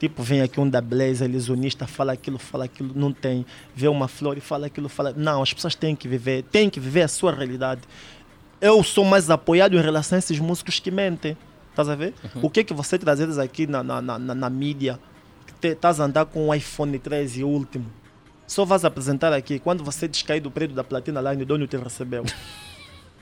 Tipo, 0.01 0.23
vem 0.23 0.41
aqui 0.41 0.59
um 0.59 0.67
da 0.67 0.81
Blaze, 0.81 1.23
ilusionista, 1.23 1.85
fala 1.85 2.13
aquilo, 2.13 2.39
fala 2.39 2.65
aquilo, 2.65 2.91
não 2.95 3.13
tem. 3.13 3.45
Vê 3.75 3.87
uma 3.87 4.07
flor 4.07 4.35
e 4.35 4.41
fala 4.41 4.65
aquilo, 4.65 4.89
fala. 4.89 5.13
Não, 5.15 5.43
as 5.43 5.53
pessoas 5.53 5.75
têm 5.75 5.95
que 5.95 6.07
viver, 6.07 6.41
têm 6.51 6.71
que 6.71 6.79
viver 6.79 7.03
a 7.03 7.07
sua 7.07 7.31
realidade. 7.31 7.81
Eu 8.59 8.81
sou 8.83 9.05
mais 9.05 9.29
apoiado 9.29 9.77
em 9.77 9.79
relação 9.79 10.15
a 10.15 10.19
esses 10.19 10.39
músicos 10.39 10.79
que 10.79 10.89
mentem. 10.89 11.37
Estás 11.69 11.87
a 11.87 11.93
ver? 11.93 12.15
Uhum. 12.35 12.41
O 12.45 12.49
que 12.49 12.61
é 12.61 12.63
que 12.63 12.73
você 12.73 12.97
trazes 12.97 13.37
aqui 13.37 13.67
na, 13.67 13.83
na, 13.83 14.01
na, 14.01 14.17
na- 14.17 14.33
na 14.33 14.49
mídia? 14.49 14.99
Estás 15.61 15.99
a 15.99 16.05
andar 16.05 16.25
com 16.25 16.47
um 16.47 16.53
iPhone 16.55 16.97
13 16.97 17.43
último. 17.43 17.85
Só 18.47 18.65
vais 18.65 18.83
apresentar 18.83 19.31
aqui 19.31 19.59
quando 19.59 19.83
você 19.83 20.07
descair 20.07 20.41
do 20.41 20.49
prédio 20.49 20.75
da 20.75 20.83
Platina 20.83 21.21
Line, 21.21 21.43
o 21.43 21.45
dono 21.45 21.67
te 21.67 21.77
recebeu. 21.77 22.25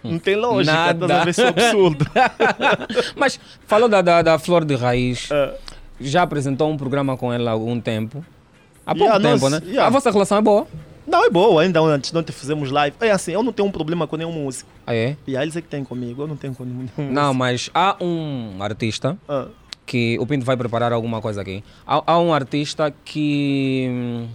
Não 0.02 0.18
tem 0.18 0.38
lógica, 0.38 0.74
Nada. 0.74 1.06
estás 1.06 1.12
a 1.12 1.24
ver? 1.26 1.30
Isso 1.32 1.42
é 1.42 1.48
absurdo. 1.50 2.06
Mas 3.18 3.38
falou 3.68 3.90
da, 3.90 4.02
da, 4.02 4.22
da 4.22 4.40
Flor 4.40 4.64
de 4.64 4.76
Raiz. 4.76 5.30
É. 5.30 5.58
Já 6.00 6.24
apresentou 6.24 6.70
um 6.72 6.78
programa 6.78 7.16
com 7.18 7.32
ela 7.34 7.52
há 7.52 7.54
algum 7.54 7.80
tempo. 7.80 8.24
Há 8.86 8.96
pouco 8.96 9.04
Yeah, 9.14 9.30
tempo, 9.30 9.50
nós- 9.50 9.62
né? 9.62 9.68
yeah. 9.68 9.86
A 9.88 9.90
vossa 9.90 10.10
relação 10.12 10.38
é 10.38 10.42
boa. 10.42 10.68
Não, 11.06 11.26
é 11.26 11.30
boa, 11.30 11.62
ainda 11.64 11.80
antes 11.82 12.12
não 12.12 12.22
te 12.24 12.32
fizemos 12.32 12.70
live. 12.72 12.96
É 13.02 13.12
assim, 13.12 13.32
eu 13.32 13.42
não 13.44 13.52
tenho 13.52 13.68
um 13.68 13.72
problema 13.72 14.06
com 14.08 14.16
nenhum 14.16 14.32
músico. 14.32 14.70
Ah, 14.86 14.94
é? 14.96 15.16
E 15.28 15.36
aí 15.36 15.44
eles 15.44 15.56
é 15.56 15.62
que 15.62 15.68
têm 15.68 15.84
comigo, 15.84 16.22
eu 16.24 16.28
não 16.28 16.36
tenho 16.36 16.54
com 16.54 16.64
nenhum 16.64 16.82
músico. 16.82 17.02
Não, 17.02 17.34
mas 17.34 17.70
há 17.74 17.96
um 18.00 18.62
artista 18.62 19.18
Ah. 19.28 19.48
que 19.86 20.18
o 20.20 20.26
Pinto 20.28 20.46
vai 20.46 20.56
preparar 20.56 20.94
alguma 20.94 21.20
coisa 21.20 21.42
aqui. 21.42 21.64
Há, 21.86 22.04
há 22.14 22.20
um 22.20 22.32
artista 22.32 22.94
que 23.04 23.88
hum, 23.90 24.28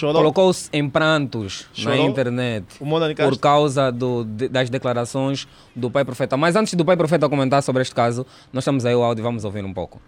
colocou-se 0.00 0.70
em 0.72 0.88
prantos 0.88 1.66
na 1.76 1.82
Chorou? 1.92 2.08
internet 2.08 2.64
O 2.80 2.86
Mona 2.86 3.14
por 3.14 3.38
causa 3.38 3.90
do, 3.92 4.24
de- 4.24 4.48
das 4.48 4.70
declarações 4.70 5.46
do 5.76 5.90
pai 5.90 6.04
profeta. 6.04 6.34
Mas 6.36 6.56
antes 6.56 6.72
do 6.74 6.84
pai 6.84 6.96
profeta 6.96 7.28
comentar 7.28 7.62
sobre 7.62 7.82
este 7.82 7.94
caso, 7.94 8.26
nós 8.52 8.64
temos 8.64 8.86
aí 8.86 8.94
o 8.94 9.02
áudio 9.02 9.20
e 9.20 9.24
vamos 9.24 9.44
ouvir 9.44 9.64
um 9.64 9.72
pouco. 9.72 10.00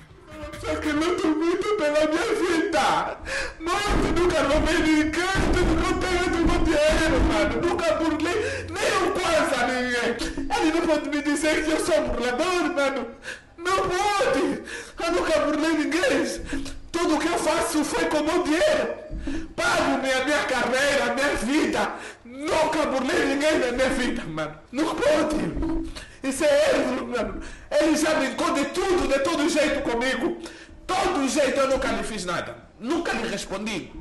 Não, 3.61 4.23
nunca 4.23 4.43
roubei 4.43 5.11
tudo 5.11 5.77
que 5.81 5.91
eu 5.91 5.99
tenho 5.99 6.47
meu 6.47 6.59
dinheiro, 6.65 7.21
mano. 7.33 7.69
Nunca 7.69 7.95
burlei 7.95 8.67
nem 8.71 8.93
um 9.03 9.13
quase 9.13 9.55
a 9.55 9.67
ninguém. 9.67 10.59
Ele 10.59 10.73
não 10.73 10.87
pode 10.87 11.09
me 11.09 11.23
dizer 11.23 11.65
que 11.65 11.71
eu 11.71 11.85
sou 11.85 12.01
burlador, 12.09 12.75
mano. 12.75 13.07
Não 13.57 13.89
pode. 13.89 14.63
Eu 15.05 15.13
nunca 15.13 15.41
burlei 15.41 15.73
ninguém. 15.73 16.75
Tudo 16.93 17.19
que 17.19 17.27
eu 17.27 17.39
faço 17.39 17.85
foi 17.85 18.05
com 18.07 18.23
meu 18.23 18.43
dinheiro. 18.43 18.95
Pago 19.57 20.03
minha, 20.03 20.25
minha 20.25 20.45
carreira, 20.45 21.15
minha 21.15 21.35
vida. 21.37 21.93
Nunca 22.25 22.87
burlei 22.87 23.25
ninguém 23.27 23.59
na 23.59 23.73
minha 23.73 23.89
vida, 23.91 24.23
mano. 24.25 24.55
Não 24.73 24.95
pode. 24.95 25.95
Isso 26.23 26.45
é 26.45 26.71
erro, 26.71 27.07
mano. 27.07 27.41
Ele 27.71 27.97
já 27.97 28.15
brincou 28.15 28.53
de 28.55 28.65
tudo, 28.67 29.09
de 29.09 29.19
todo 29.21 29.49
jeito 29.49 29.83
comigo. 29.83 30.39
Todo 30.87 31.29
jeito 31.29 31.59
eu 31.59 31.69
nunca 31.69 31.89
lhe 31.89 32.03
fiz 32.03 32.25
nada. 32.25 32.57
Nunca 32.79 33.13
lhe 33.13 33.29
respondi. 33.29 33.93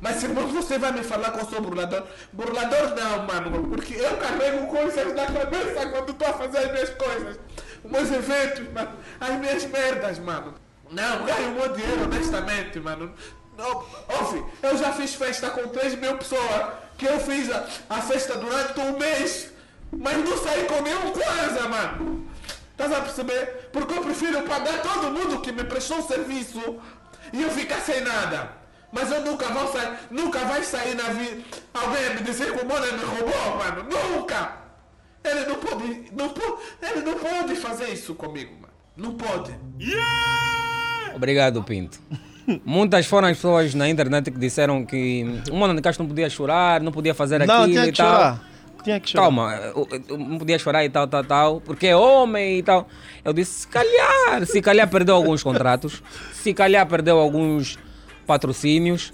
Mas 0.00 0.22
irmão, 0.22 0.46
você 0.48 0.78
vai 0.78 0.92
me 0.92 1.02
falar 1.02 1.30
que 1.30 1.40
eu 1.40 1.46
sou 1.46 1.60
burlador? 1.60 2.04
Burlador 2.32 2.94
não, 2.94 3.26
mano. 3.26 3.68
Porque 3.68 3.94
eu 3.94 4.16
carrego 4.18 4.66
coisas 4.66 5.14
na 5.14 5.26
cabeça 5.26 5.88
quando 5.88 6.10
estou 6.10 6.28
a 6.28 6.32
fazer 6.34 6.58
as 6.58 6.72
minhas 6.72 6.90
coisas. 6.90 7.38
Os 7.82 7.90
meus 7.90 8.10
eventos, 8.10 8.72
mano. 8.72 8.98
As 9.20 9.38
minhas 9.38 9.64
merdas, 9.64 10.18
mano. 10.18 10.54
Não, 10.90 11.24
ganho 11.24 11.52
meu 11.52 11.72
dinheiro 11.72 12.04
honestamente, 12.04 12.78
mano. 12.78 13.14
Não, 13.56 13.84
ouve, 14.20 14.44
eu 14.62 14.76
já 14.76 14.92
fiz 14.92 15.14
festa 15.14 15.48
com 15.50 15.68
3 15.68 15.94
mil 15.94 16.16
pessoas. 16.18 16.72
Que 16.98 17.06
eu 17.06 17.18
fiz 17.18 17.50
a, 17.50 17.66
a 17.88 18.02
festa 18.02 18.36
durante 18.36 18.78
um 18.80 18.98
mês. 18.98 19.52
Mas 19.90 20.18
não 20.18 20.36
saí 20.36 20.64
com 20.64 20.82
nenhum 20.82 21.12
coisa, 21.12 21.68
mano. 21.68 22.28
Estás 22.72 22.92
a 22.92 23.00
perceber? 23.00 23.70
Porque 23.72 23.96
eu 23.96 24.02
prefiro 24.02 24.42
pagar 24.42 24.82
todo 24.82 25.10
mundo 25.10 25.40
que 25.40 25.52
me 25.52 25.62
prestou 25.64 26.02
serviço 26.02 26.80
e 27.34 27.42
eu 27.42 27.50
ficar 27.50 27.80
sem 27.80 28.00
nada. 28.00 28.52
Mas 28.92 29.10
eu 29.10 29.20
nunca 29.22 29.46
vou 29.48 29.66
sair, 29.72 29.88
nunca 30.10 30.38
vai 30.40 30.62
sair 30.62 30.94
na 30.94 31.04
vida. 31.10 31.42
Alguém 31.74 32.14
me 32.14 32.22
dizer 32.22 32.52
que 32.56 32.64
o 32.64 32.68
Mona 32.68 32.86
me 32.92 33.04
roubou, 33.04 33.56
mano. 33.58 33.86
Nunca! 33.90 34.52
Ele 35.24 35.46
não 35.46 35.56
pode. 35.56 36.04
Não 36.12 36.28
pode 36.28 36.62
ele 36.82 37.00
não 37.02 37.14
pode 37.18 37.56
fazer 37.56 37.88
isso 37.92 38.14
comigo, 38.14 38.52
mano. 38.60 38.72
Não 38.96 39.14
pode. 39.14 39.52
Obrigado, 41.14 41.62
Pinto. 41.62 41.98
Muitas 42.64 43.06
foram 43.06 43.28
as 43.28 43.36
pessoas 43.36 43.74
na 43.74 43.88
internet 43.88 44.30
que 44.30 44.38
disseram 44.38 44.84
que 44.84 45.24
o 45.50 45.56
Mano 45.56 45.74
de 45.74 45.80
Castro 45.80 46.04
não 46.04 46.08
podia 46.08 46.28
chorar, 46.28 46.80
não 46.80 46.92
podia 46.92 47.14
fazer 47.14 47.44
Não, 47.46 47.62
aquilo 47.62 47.72
tinha 47.72 47.86
e 47.86 47.92
tal. 47.92 48.12
chorar. 48.12 48.44
Tinha 48.84 49.00
que 49.00 49.10
chorar. 49.10 49.22
Calma, 49.24 49.54
eu- 49.74 49.88
eu 50.08 50.18
não 50.18 50.38
podia 50.38 50.58
chorar 50.58 50.84
e 50.84 50.90
tal, 50.90 51.08
tal, 51.08 51.24
tal, 51.24 51.60
porque 51.60 51.86
é 51.88 51.96
homem 51.96 52.58
e 52.58 52.62
tal. 52.62 52.86
Eu 53.24 53.32
disse, 53.32 53.60
se 53.62 53.68
calhar, 53.68 54.44
se 54.46 54.60
calhar 54.62 54.88
perdeu 54.88 55.14
alguns 55.16 55.42
contratos, 55.42 56.02
se 56.32 56.52
calhar 56.54 56.86
perdeu 56.86 57.18
alguns 57.18 57.78
patrocínios, 58.26 59.12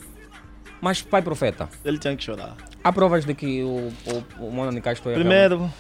mas 0.81 1.01
pai 1.03 1.23
profeta, 1.23 1.68
Ele 1.85 1.99
tinha 1.99 2.16
que 2.16 2.25
chorar. 2.25 2.57
há 2.83 2.93
provas 2.93 3.25
de 3.25 3.35
que 3.35 3.62
o, 3.62 3.93
o, 4.41 4.66
o 4.66 4.71
de 4.73 4.81
Castro 4.81 5.11
é 5.11 5.14
Primeiro, 5.14 5.71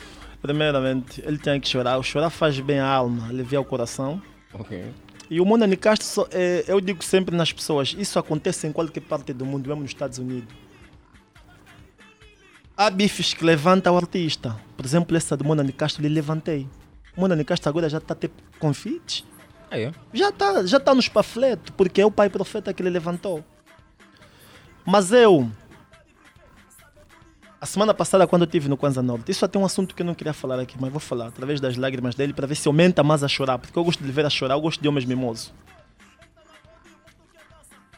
primeiramente, 0.40 1.22
ele 1.26 1.38
tinha 1.38 1.58
que 1.58 1.68
chorar. 1.68 1.98
O 1.98 2.02
chorar 2.02 2.30
faz 2.30 2.58
bem 2.60 2.78
à 2.78 2.86
alma, 2.86 3.28
alivia 3.28 3.60
o 3.60 3.64
coração. 3.64 4.20
Ok. 4.54 4.84
E 5.30 5.40
o 5.40 5.44
Mona 5.44 5.66
Nicastro, 5.66 6.06
só- 6.06 6.28
é, 6.32 6.64
eu 6.66 6.80
digo 6.80 7.04
sempre 7.04 7.36
nas 7.36 7.52
pessoas, 7.52 7.94
isso 7.96 8.18
acontece 8.18 8.66
em 8.66 8.72
qualquer 8.72 9.00
parte 9.02 9.32
do 9.32 9.46
mundo, 9.46 9.68
mesmo 9.68 9.82
nos 9.82 9.90
Estados 9.92 10.18
Unidos. 10.18 10.52
Há 12.80 12.88
bifes 12.88 13.34
que 13.34 13.44
levantam 13.44 13.92
o 13.92 13.98
artista. 13.98 14.56
Por 14.74 14.86
exemplo, 14.86 15.14
essa 15.14 15.36
do 15.36 15.44
Mona 15.44 15.62
Nicastro, 15.62 16.00
lhe 16.00 16.08
levantei. 16.08 16.66
O 17.14 17.20
Mona 17.20 17.36
Nicastro 17.36 17.68
agora 17.68 17.90
já 17.90 17.98
está 17.98 18.14
a 18.14 18.16
ter 18.16 18.30
convite. 18.58 19.22
Ah, 19.70 19.78
é? 19.78 19.92
Já 20.14 20.30
está 20.30 20.64
já 20.64 20.80
tá 20.80 20.94
nos 20.94 21.06
panfletos, 21.06 21.74
porque 21.76 22.00
é 22.00 22.06
o 22.06 22.10
pai 22.10 22.30
profeta 22.30 22.72
que 22.72 22.80
ele 22.80 22.88
levantou. 22.88 23.44
Mas 24.82 25.12
eu, 25.12 25.50
A 27.60 27.66
semana 27.66 27.92
passada, 27.92 28.26
quando 28.26 28.42
eu 28.42 28.46
estive 28.46 28.66
no 28.66 28.78
Kwanza 28.78 29.02
Norte, 29.02 29.30
isso 29.30 29.44
até 29.44 29.58
é 29.58 29.60
um 29.60 29.66
assunto 29.66 29.94
que 29.94 30.00
eu 30.00 30.06
não 30.06 30.14
queria 30.14 30.32
falar 30.32 30.58
aqui, 30.58 30.78
mas 30.80 30.90
vou 30.90 31.00
falar 31.00 31.26
através 31.26 31.60
das 31.60 31.76
lágrimas 31.76 32.14
dele 32.14 32.32
para 32.32 32.46
ver 32.46 32.54
se 32.54 32.66
aumenta 32.66 33.02
mais 33.02 33.22
a 33.22 33.28
chorar, 33.28 33.58
porque 33.58 33.78
eu 33.78 33.84
gosto 33.84 34.02
de 34.02 34.10
ver 34.10 34.24
a 34.24 34.30
chorar, 34.30 34.54
eu 34.54 34.60
gosto 34.62 34.80
de 34.80 34.88
homens 34.88 35.04
mimosos. 35.04 35.52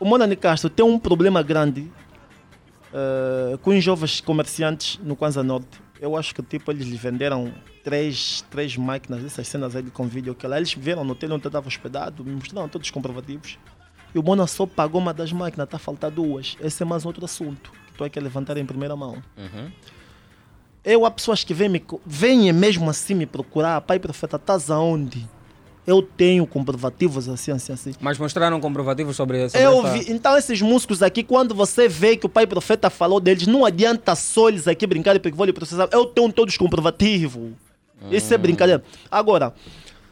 O 0.00 0.04
Monani 0.04 0.34
Castro 0.34 0.68
tem 0.68 0.84
um 0.84 0.98
problema 0.98 1.40
grande 1.40 1.88
eh, 2.92 3.58
com 3.62 3.70
os 3.70 3.82
jovens 3.82 4.20
comerciantes 4.20 4.98
no 5.02 5.16
Kwanza 5.16 5.42
Norte. 5.42 5.80
Eu 6.00 6.16
acho 6.16 6.34
que 6.34 6.42
tipo, 6.42 6.70
eles 6.70 6.86
lhe 6.86 6.96
venderam 6.96 7.52
três, 7.82 8.44
três 8.50 8.76
máquinas 8.76 9.22
dessas 9.22 9.46
cenas 9.46 9.74
aí 9.74 9.82
com 9.84 10.06
vídeo 10.06 10.34
que 10.34 10.46
lá. 10.46 10.56
Eles 10.56 10.74
vieram 10.74 11.04
no 11.04 11.12
hotel 11.12 11.32
onde 11.32 11.44
eu 11.44 11.48
estava 11.48 11.68
hospedado, 11.68 12.24
me 12.24 12.32
mostraram 12.32 12.68
todos 12.68 12.86
os 12.86 12.90
comprovativos. 12.90 13.58
E 14.14 14.18
o 14.18 14.22
Mona 14.22 14.46
só 14.46 14.66
pagou 14.66 15.00
uma 15.00 15.14
das 15.14 15.32
máquinas, 15.32 15.64
está 15.66 15.76
a 15.76 15.80
faltar 15.80 16.10
duas. 16.10 16.56
Esse 16.60 16.82
é 16.82 16.86
mais 16.86 17.06
outro 17.06 17.24
assunto 17.24 17.70
que 17.70 17.92
estou 17.92 18.06
aqui 18.06 18.18
a 18.18 18.22
levantar 18.22 18.56
em 18.56 18.66
primeira 18.66 18.94
mão. 18.94 19.22
Uhum. 19.36 19.70
Eu, 20.84 21.06
há 21.06 21.10
pessoas 21.10 21.44
que 21.44 21.54
vêm, 21.54 21.68
me, 21.68 21.82
vêm 22.04 22.52
mesmo 22.52 22.90
assim 22.90 23.14
me 23.14 23.24
procurar, 23.24 23.80
pai 23.82 23.98
profeta, 24.00 24.36
estás 24.36 24.70
aonde? 24.70 25.26
Eu 25.86 26.00
tenho 26.00 26.46
comprovativos 26.46 27.28
assim, 27.28 27.50
assim, 27.50 27.72
assim. 27.72 27.92
Mas 28.00 28.16
mostraram 28.16 28.60
comprovativos 28.60 29.16
sobre, 29.16 29.48
sobre 29.48 29.66
Eu 29.66 29.80
essa- 29.86 29.90
vi, 29.98 30.12
então 30.12 30.36
esses 30.36 30.62
músicos 30.62 31.02
aqui, 31.02 31.24
quando 31.24 31.54
você 31.54 31.88
vê 31.88 32.16
que 32.16 32.24
o 32.24 32.28
pai 32.28 32.46
profeta 32.46 32.88
falou 32.88 33.18
deles, 33.18 33.46
não 33.48 33.64
adianta 33.64 34.14
só 34.14 34.48
eles 34.48 34.68
aqui 34.68 34.86
brincarem 34.86 35.20
porque 35.20 35.36
vou 35.36 35.44
lhe 35.46 35.52
processar. 35.52 35.88
Eu 35.90 36.06
tenho 36.06 36.32
todos 36.32 36.54
os 36.54 36.58
comprovativos. 36.58 37.50
Isso 38.10 38.32
é 38.32 38.38
brincadeira. 38.38 38.82
Agora, 39.10 39.52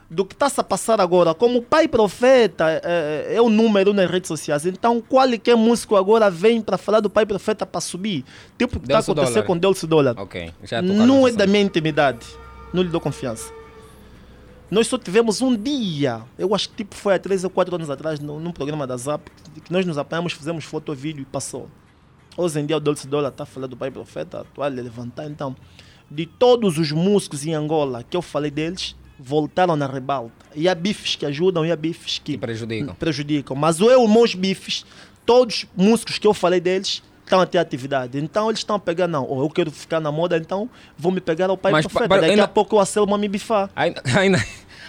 do 0.08 0.24
que 0.24 0.34
está-se 0.34 0.60
a 0.60 0.64
passar 0.64 1.00
agora, 1.00 1.34
como 1.34 1.58
o 1.58 1.62
pai 1.62 1.86
profeta 1.86 2.64
é, 2.84 3.34
é 3.36 3.40
o 3.40 3.48
número 3.48 3.92
nas 3.92 4.10
redes 4.10 4.26
sociais, 4.26 4.66
então 4.66 5.00
qualquer 5.00 5.56
músico 5.56 5.94
agora 5.94 6.28
vem 6.28 6.60
para 6.60 6.76
falar 6.76 6.98
do 6.98 7.08
pai 7.08 7.24
profeta 7.24 7.64
para 7.64 7.80
subir. 7.80 8.24
Tipo 8.58 8.76
o 8.76 8.80
que 8.80 8.86
está 8.86 8.94
a 8.94 8.98
Delcio 8.98 9.12
acontecer 9.12 9.34
Dólar. 9.34 9.46
com 9.46 9.56
Delcio 9.58 9.86
Dólar. 9.88 10.14
Ok, 10.18 10.50
já 10.64 10.82
Não 10.82 11.28
é 11.28 11.32
da 11.32 11.46
minha 11.46 11.62
intimidade. 11.62 12.26
Não 12.72 12.82
lhe 12.82 12.88
dou 12.88 13.00
confiança. 13.00 13.52
Nós 14.70 14.86
só 14.86 14.96
tivemos 14.96 15.42
um 15.42 15.56
dia, 15.56 16.22
eu 16.38 16.54
acho 16.54 16.68
que 16.68 16.76
tipo 16.76 16.94
foi 16.94 17.14
há 17.14 17.18
3 17.18 17.42
ou 17.42 17.50
4 17.50 17.74
anos 17.74 17.90
atrás, 17.90 18.20
num, 18.20 18.38
num 18.38 18.52
programa 18.52 18.86
da 18.86 18.96
Zap, 18.96 19.28
que 19.64 19.72
nós 19.72 19.84
nos 19.84 19.98
apanhamos, 19.98 20.32
fizemos 20.32 20.64
foto, 20.64 20.94
vídeo 20.94 21.22
e 21.22 21.24
passou. 21.24 21.68
Hoje 22.36 22.60
em 22.60 22.66
dia 22.66 22.76
o 22.76 22.80
Dolce 22.80 23.08
Dólar 23.08 23.30
está 23.30 23.44
falando 23.44 23.70
do 23.70 23.76
Pai 23.76 23.90
Profeta, 23.90 24.40
a 24.40 24.44
toalha 24.44 24.80
levantar. 24.80 25.26
Então, 25.26 25.56
de 26.08 26.24
todos 26.24 26.78
os 26.78 26.92
músicos 26.92 27.44
em 27.44 27.52
Angola 27.52 28.04
que 28.08 28.16
eu 28.16 28.22
falei 28.22 28.50
deles, 28.50 28.94
voltaram 29.18 29.74
na 29.74 29.88
rebalta. 29.88 30.46
E 30.54 30.68
há 30.68 30.74
bifes 30.74 31.16
que 31.16 31.26
ajudam 31.26 31.66
e 31.66 31.72
há 31.72 31.76
bifes 31.76 32.20
que 32.20 32.38
prejudicam. 32.38 32.94
prejudicam. 32.94 33.56
Mas 33.56 33.80
eu, 33.80 34.06
meus 34.06 34.36
bifes, 34.36 34.86
todos 35.26 35.64
os 35.64 35.84
músicos 35.84 36.16
que 36.16 36.26
eu 36.26 36.32
falei 36.32 36.60
deles, 36.60 37.02
estão 37.30 37.40
a 37.40 37.46
ter 37.46 37.58
atividade. 37.58 38.18
Então 38.18 38.48
eles 38.48 38.58
estão 38.60 38.74
a 38.76 38.78
pegar, 38.78 39.06
não, 39.06 39.24
oh, 39.28 39.42
eu 39.44 39.48
quero 39.50 39.70
ficar 39.70 40.00
na 40.00 40.10
moda, 40.10 40.36
então 40.36 40.68
vou 40.98 41.12
me 41.12 41.20
pegar 41.20 41.48
ao 41.48 41.56
Pai 41.56 41.70
Mas, 41.70 41.86
Profeta. 41.86 42.08
pa- 42.08 42.16
Daqui 42.16 42.30
ainda- 42.32 42.44
a 42.44 42.48
pouco 42.48 42.76
o 42.76 42.80
Acelma 42.80 43.16
me 43.16 43.28
bifar. 43.28 43.70
Ainda, 43.76 44.02
ainda, 44.18 44.44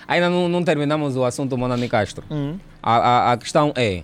ainda 0.08 0.30
não, 0.30 0.50
não 0.50 0.64
terminamos 0.64 1.16
o 1.16 1.24
assunto 1.24 1.56
Monani 1.58 1.88
Castro. 1.88 2.26
Hum. 2.32 2.58
A, 2.82 2.96
a, 2.98 3.32
a 3.34 3.38
questão 3.38 3.72
é: 3.76 4.04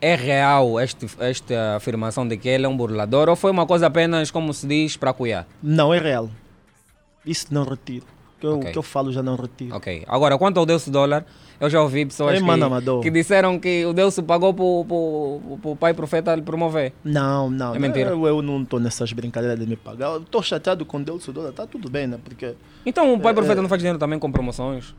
é 0.00 0.14
real 0.14 0.78
este, 0.80 1.06
esta 1.18 1.76
afirmação 1.76 2.26
de 2.26 2.36
que 2.36 2.48
ele 2.48 2.64
é 2.64 2.68
um 2.68 2.76
burlador 2.76 3.28
ou 3.28 3.34
foi 3.36 3.50
uma 3.50 3.66
coisa 3.66 3.88
apenas, 3.88 4.30
como 4.30 4.54
se 4.54 4.66
diz, 4.66 4.96
para 4.96 5.12
cuidar? 5.12 5.46
Não, 5.62 5.92
é 5.92 5.98
real. 5.98 6.30
Isso 7.26 7.46
não 7.50 7.64
retiro. 7.64 8.06
O 8.36 8.40
que 8.40 8.46
eu, 8.46 8.58
Ok. 8.58 8.72
que 8.72 8.78
eu 8.78 8.82
falo 8.82 9.12
já 9.12 9.22
não 9.22 9.36
retiro. 9.36 9.74
Ok. 9.76 10.04
Agora, 10.08 10.38
quanto 10.38 10.58
ao 10.58 10.64
Deus 10.64 10.88
Dólar, 10.88 11.26
eu 11.60 11.68
já 11.70 11.82
ouvi 11.82 12.06
pessoas 12.06 12.38
que, 12.40 13.02
que 13.02 13.10
disseram 13.10 13.58
que 13.58 13.84
o 13.84 13.92
Deus 13.92 14.18
pagou 14.20 14.54
para 14.54 14.64
o 15.70 15.76
pai 15.78 15.92
profeta 15.94 16.34
lhe 16.34 16.42
promover. 16.42 16.92
Não, 17.04 17.50
não. 17.50 17.74
É 17.74 17.78
mentira. 17.78 18.10
Eu, 18.10 18.26
eu 18.26 18.42
não 18.42 18.62
estou 18.62 18.80
nessas 18.80 19.12
brincadeiras 19.12 19.58
de 19.58 19.66
me 19.66 19.76
pagar. 19.76 20.18
Estou 20.20 20.42
chateado 20.42 20.84
com 20.86 21.02
Deus 21.02 21.26
o 21.28 21.32
dólar. 21.32 21.52
Tá 21.52 21.66
tudo 21.66 21.90
bem, 21.90 22.06
né? 22.06 22.18
Porque 22.24 22.54
Então 22.86 23.12
o 23.12 23.20
pai 23.20 23.32
É, 23.32 23.34
profeta 23.34 23.60
é. 23.60 23.62
não 23.62 23.68
faz 23.68 23.78
dinheiro 23.80 23.98
também 23.98 24.18
com 24.18 24.30
promoções? 24.32 24.94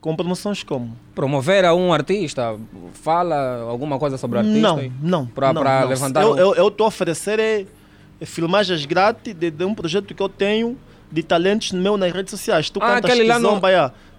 com 0.00 0.16
promoções 0.16 0.64
como? 0.64 0.96
Promover 1.14 1.64
a 1.64 1.72
um 1.76 1.92
artista, 1.92 2.56
fala 2.92 3.60
alguma 3.62 4.00
coisa 4.00 4.18
sobre 4.18 4.36
o 4.36 4.40
artista? 4.40 4.60
Não, 4.60 4.92
não. 5.00 5.26
Para 5.26 5.84
levantar 5.84 6.22
Eu 6.24 6.48
um- 6.64 6.68
estou 6.68 6.84
a 6.86 6.88
oferecer 6.88 7.38
é, 7.38 7.64
é 8.20 8.26
filmagens 8.26 8.84
grátis 8.84 9.32
de, 9.32 9.48
de 9.48 9.64
um 9.64 9.72
projeto 9.72 10.12
que 10.12 10.20
eu 10.20 10.28
tenho 10.28 10.76
de 11.08 11.22
talentos 11.22 11.70
meu 11.70 11.96
nas 11.96 12.10
redes 12.10 12.32
sociais. 12.32 12.68
Tu 12.68 12.80
Ah, 12.82 12.94
cantas 12.96 13.12
aquele 13.12 13.28
lá 13.28 13.38
no-. 13.38 13.60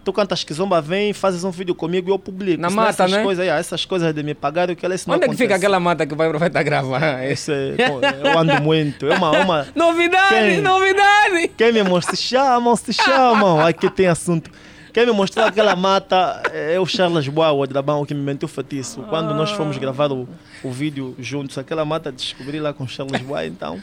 Tu 0.03 0.11
cantas 0.11 0.43
Kizomba, 0.43 0.81
vem, 0.81 1.13
fazes 1.13 1.43
um 1.45 1.51
vídeo 1.51 1.73
comigo 1.73 2.09
e 2.09 2.11
eu 2.11 2.19
publico. 2.19 2.61
Na 2.61 2.69
Senão 2.69 2.83
mata, 2.83 3.03
essas 3.03 3.11
né? 3.11 3.23
Coisas, 3.23 3.45
yeah, 3.45 3.59
essas 3.59 3.85
coisas 3.85 4.13
de 4.13 4.21
me 4.21 4.33
pagar, 4.33 4.69
o 4.69 4.75
que 4.75 4.85
não 4.85 5.15
Onde 5.15 5.25
é 5.25 5.29
que 5.29 5.37
fica 5.37 5.55
aquela 5.55 5.79
mata 5.79 6.05
que 6.05 6.13
o 6.13 6.17
pai 6.17 6.27
profeta 6.27 6.61
grava? 6.61 7.25
Esse 7.25 7.53
é- 7.77 7.77
eu 8.21 8.37
ando 8.37 8.61
muito. 8.61 9.07
É 9.07 9.15
uma, 9.15 9.31
uma... 9.31 9.67
Novidade, 9.75 10.35
Quem? 10.35 10.61
novidade! 10.61 11.47
Quem 11.55 11.71
me 11.71 11.83
mostra? 11.83 12.15
Se 12.15 12.21
chamam, 12.21 12.75
se 12.75 12.91
chamam. 12.91 13.65
Aqui 13.65 13.89
tem 13.89 14.07
assunto. 14.07 14.51
Quem 14.91 15.05
me 15.05 15.11
mostrou 15.13 15.45
aquela 15.45 15.75
mata 15.75 16.43
é 16.51 16.79
o 16.79 16.85
Charles 16.85 17.27
Boa, 17.27 17.51
o 17.51 17.63
Adrabão, 17.63 18.05
que 18.05 18.13
me 18.13 18.21
mentiu 18.21 18.47
feitiço. 18.47 19.01
Quando 19.09 19.33
nós 19.33 19.51
fomos 19.51 19.77
gravar 19.77 20.11
o, 20.11 20.27
o 20.63 20.69
vídeo 20.69 21.15
juntos, 21.17 21.57
aquela 21.57 21.83
mata 21.83 22.11
descobri 22.11 22.59
lá 22.59 22.73
com 22.73 22.83
o 22.83 22.87
Charles 22.87 23.21
Boa, 23.21 23.45
então. 23.45 23.81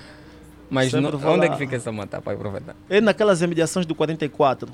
Mas 0.70 0.92
vou 0.92 1.32
onde 1.32 1.46
é 1.46 1.48
que 1.48 1.56
fica 1.56 1.74
essa 1.74 1.90
mata, 1.90 2.22
pai 2.22 2.36
profeta? 2.36 2.76
É 2.88 3.00
naquelas 3.00 3.42
imediações 3.42 3.84
do 3.84 3.94
44. 3.94 4.70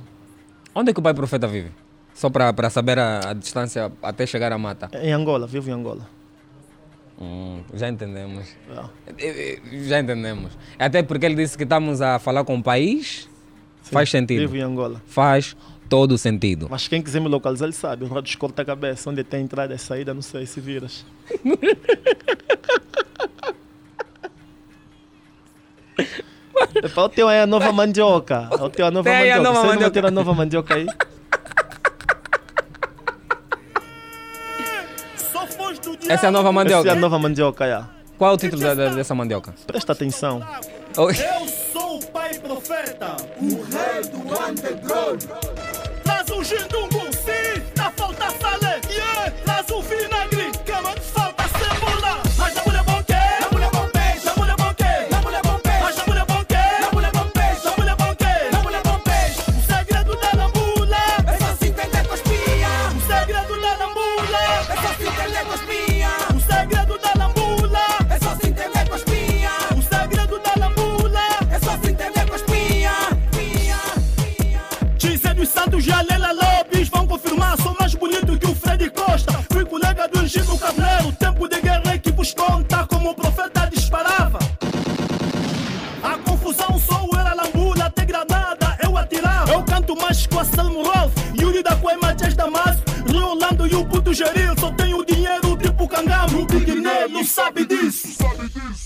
Onde 0.78 0.90
é 0.90 0.92
que 0.92 1.00
o 1.00 1.02
pai 1.02 1.14
profeta 1.14 1.48
vive? 1.48 1.70
Só 2.12 2.28
para 2.28 2.68
saber 2.68 2.98
a, 2.98 3.30
a 3.30 3.32
distância 3.32 3.90
até 4.02 4.26
chegar 4.26 4.52
à 4.52 4.58
mata. 4.58 4.90
Em 4.92 5.10
Angola, 5.10 5.46
vivo 5.46 5.70
em 5.70 5.72
Angola. 5.72 6.06
Hum, 7.18 7.62
já 7.72 7.88
entendemos. 7.88 8.46
Ah. 8.70 8.90
Eh, 9.16 9.58
eh, 9.64 9.78
Já 9.84 10.00
entendemos. 10.00 10.52
Até 10.78 11.02
porque 11.02 11.24
ele 11.24 11.34
disse 11.34 11.56
que 11.56 11.62
estamos 11.62 12.02
a 12.02 12.18
falar 12.18 12.44
com 12.44 12.58
o 12.58 12.62
país. 12.62 13.26
Faz 13.80 14.10
sentido. 14.10 14.40
Vivo 14.40 14.58
em 14.58 14.60
Angola. 14.60 15.00
Faz 15.06 15.56
todo 15.88 16.18
sentido. 16.18 16.68
Mas 16.70 16.86
quem 16.86 17.00
quiser 17.00 17.22
me 17.22 17.28
localizar, 17.28 17.64
ele 17.64 17.72
sabe. 17.72 18.04
O 18.04 18.08
Rádio 18.08 18.36
Corta 18.36 18.60
a 18.60 18.64
Cabeça, 18.66 19.08
onde 19.08 19.24
tem 19.24 19.44
entrada 19.44 19.74
e 19.74 19.78
saída, 19.78 20.12
não 20.12 20.20
sei 20.20 20.44
se 20.44 20.60
viras. 20.60 21.06
Epa, 26.82 27.02
o 27.02 27.08
teu 27.08 27.28
é 27.30 27.42
a 27.42 27.46
nova 27.46 27.70
mandioca. 27.72 28.48
O 28.60 28.68
teu 28.70 28.84
é 28.86 28.88
a 28.88 28.90
nova 28.90 29.08
Tem 29.10 29.32
a 29.32 29.36
mandioca. 29.36 29.42
nova 29.42 29.54
Você 29.54 29.60
não 29.60 29.66
vai 29.68 29.74
mandioca. 29.76 29.90
ter 29.92 30.06
a 30.06 30.10
nova 30.10 30.34
mandioca 30.34 30.74
aí? 30.74 30.86
Essa 36.08 36.26
é 36.26 36.28
a 36.28 36.32
nova 36.32 36.52
mandioca. 36.52 36.80
Essa 36.88 36.88
é 36.88 36.92
a 36.98 37.00
nova 37.00 37.18
mandioca, 37.18 37.66
já. 37.68 37.88
Qual 38.16 38.30
é 38.30 38.34
o 38.34 38.36
título 38.36 38.62
da- 38.62 38.74
da- 38.74 38.88
dessa 38.90 39.14
mandioca? 39.14 39.54
Presta 39.66 39.92
atenção. 39.92 40.40
Oh, 40.96 41.10
Eu 41.10 41.48
sou 41.72 41.98
o 41.98 42.06
pai 42.06 42.34
profeta, 42.38 43.16
o 43.38 43.42
rei 43.44 44.02
do 44.10 44.18
underground. 44.18 45.22
Traz 46.04 46.30
um 46.30 46.42
gindungo, 46.42 47.00
sim, 47.12 47.62
Fui 79.56 79.64
colega 79.64 80.06
do 80.06 80.28
Chico 80.28 80.58
Cabreiro, 80.58 81.10
tempo 81.18 81.48
de 81.48 81.58
guerra 81.62 81.96
que 81.96 82.12
vos 82.12 82.34
conta 82.34 82.86
como 82.86 83.08
o 83.08 83.14
profeta 83.14 83.66
disparava. 83.72 84.38
A 86.02 86.18
confusão 86.18 86.78
sou 86.78 87.08
era 87.18 87.32
lambula, 87.32 87.86
até 87.86 88.04
granada 88.04 88.76
eu 88.84 88.94
atirava. 88.98 89.50
Eu 89.50 89.62
canto 89.62 89.96
mais 89.96 90.26
com 90.26 90.40
a 90.40 90.44
Salmo 90.44 90.82
Rolf, 90.82 91.14
Yuri 91.40 91.62
da 91.62 91.74
Coima, 91.74 92.14
Jazz 92.14 92.34
Damasco, 92.34 92.82
Rio 93.10 93.28
Orlando 93.28 93.66
e 93.66 93.74
o 93.74 93.82
puto 93.86 94.12
Geril. 94.12 94.54
Só 94.60 94.70
tenho 94.72 95.02
dinheiro 95.06 95.56
tipo 95.56 95.88
cangamo, 95.88 96.42
o 96.42 96.46
Big 96.46 96.74
Nelo. 96.74 97.24
Sabe 97.24 97.64
disso, 97.64 98.08
sabe 98.08 98.50
disso. 98.50 98.85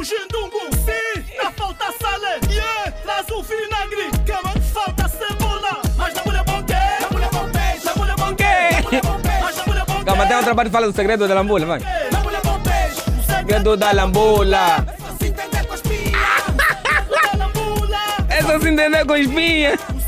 Traz 0.00 0.12
o 0.12 0.16
gindungo, 0.16 0.60
sim, 0.76 1.22
tá 1.36 1.50
falta 1.50 1.92
salé, 2.00 2.40
yeah. 2.50 2.90
Traz 3.02 3.26
o 3.28 3.42
vinagre, 3.42 4.10
que 4.24 4.32
não 4.32 4.62
falta 4.62 5.06
cebola. 5.06 5.82
Mas 5.94 6.14
na 6.14 6.22
mulher 6.24 6.42
bom 6.44 6.52
na 7.02 7.10
mulher 7.10 7.28
bom 7.30 7.46
na 7.84 7.94
mulher 7.94 8.16
bom 8.16 8.30
na. 8.30 9.42
Mas 9.42 9.56
na 9.58 9.66
mulher 9.66 9.84
bom 9.84 10.02
Calma, 10.02 10.26
tem 10.26 10.36
um 10.38 10.42
trabalho 10.42 10.70
que 10.70 10.72
fala 10.72 10.86
do 10.86 10.96
segredo 10.96 11.28
da 11.28 11.34
lambula, 11.34 11.66
vai. 11.66 11.80
na 12.10 12.20
mulher 12.20 12.40
bom. 12.42 12.58
O 12.58 13.22
segredo 13.30 13.76
da 13.76 13.92
lambula. 13.92 14.86
é 14.88 15.02
só 15.02 15.18
se 15.18 15.28
entender 15.28 15.66
com 15.66 15.74
as 15.74 15.82
pias. 15.82 16.20
só 18.50 18.58
se 18.58 18.68
entender 18.68 19.04
com 19.04 19.16
espinha. 19.16 19.99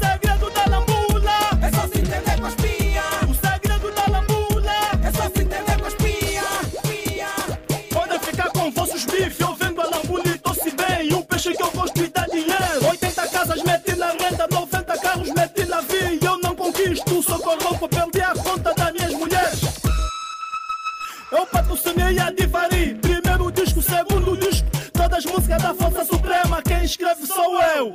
Eu. 27.82 27.94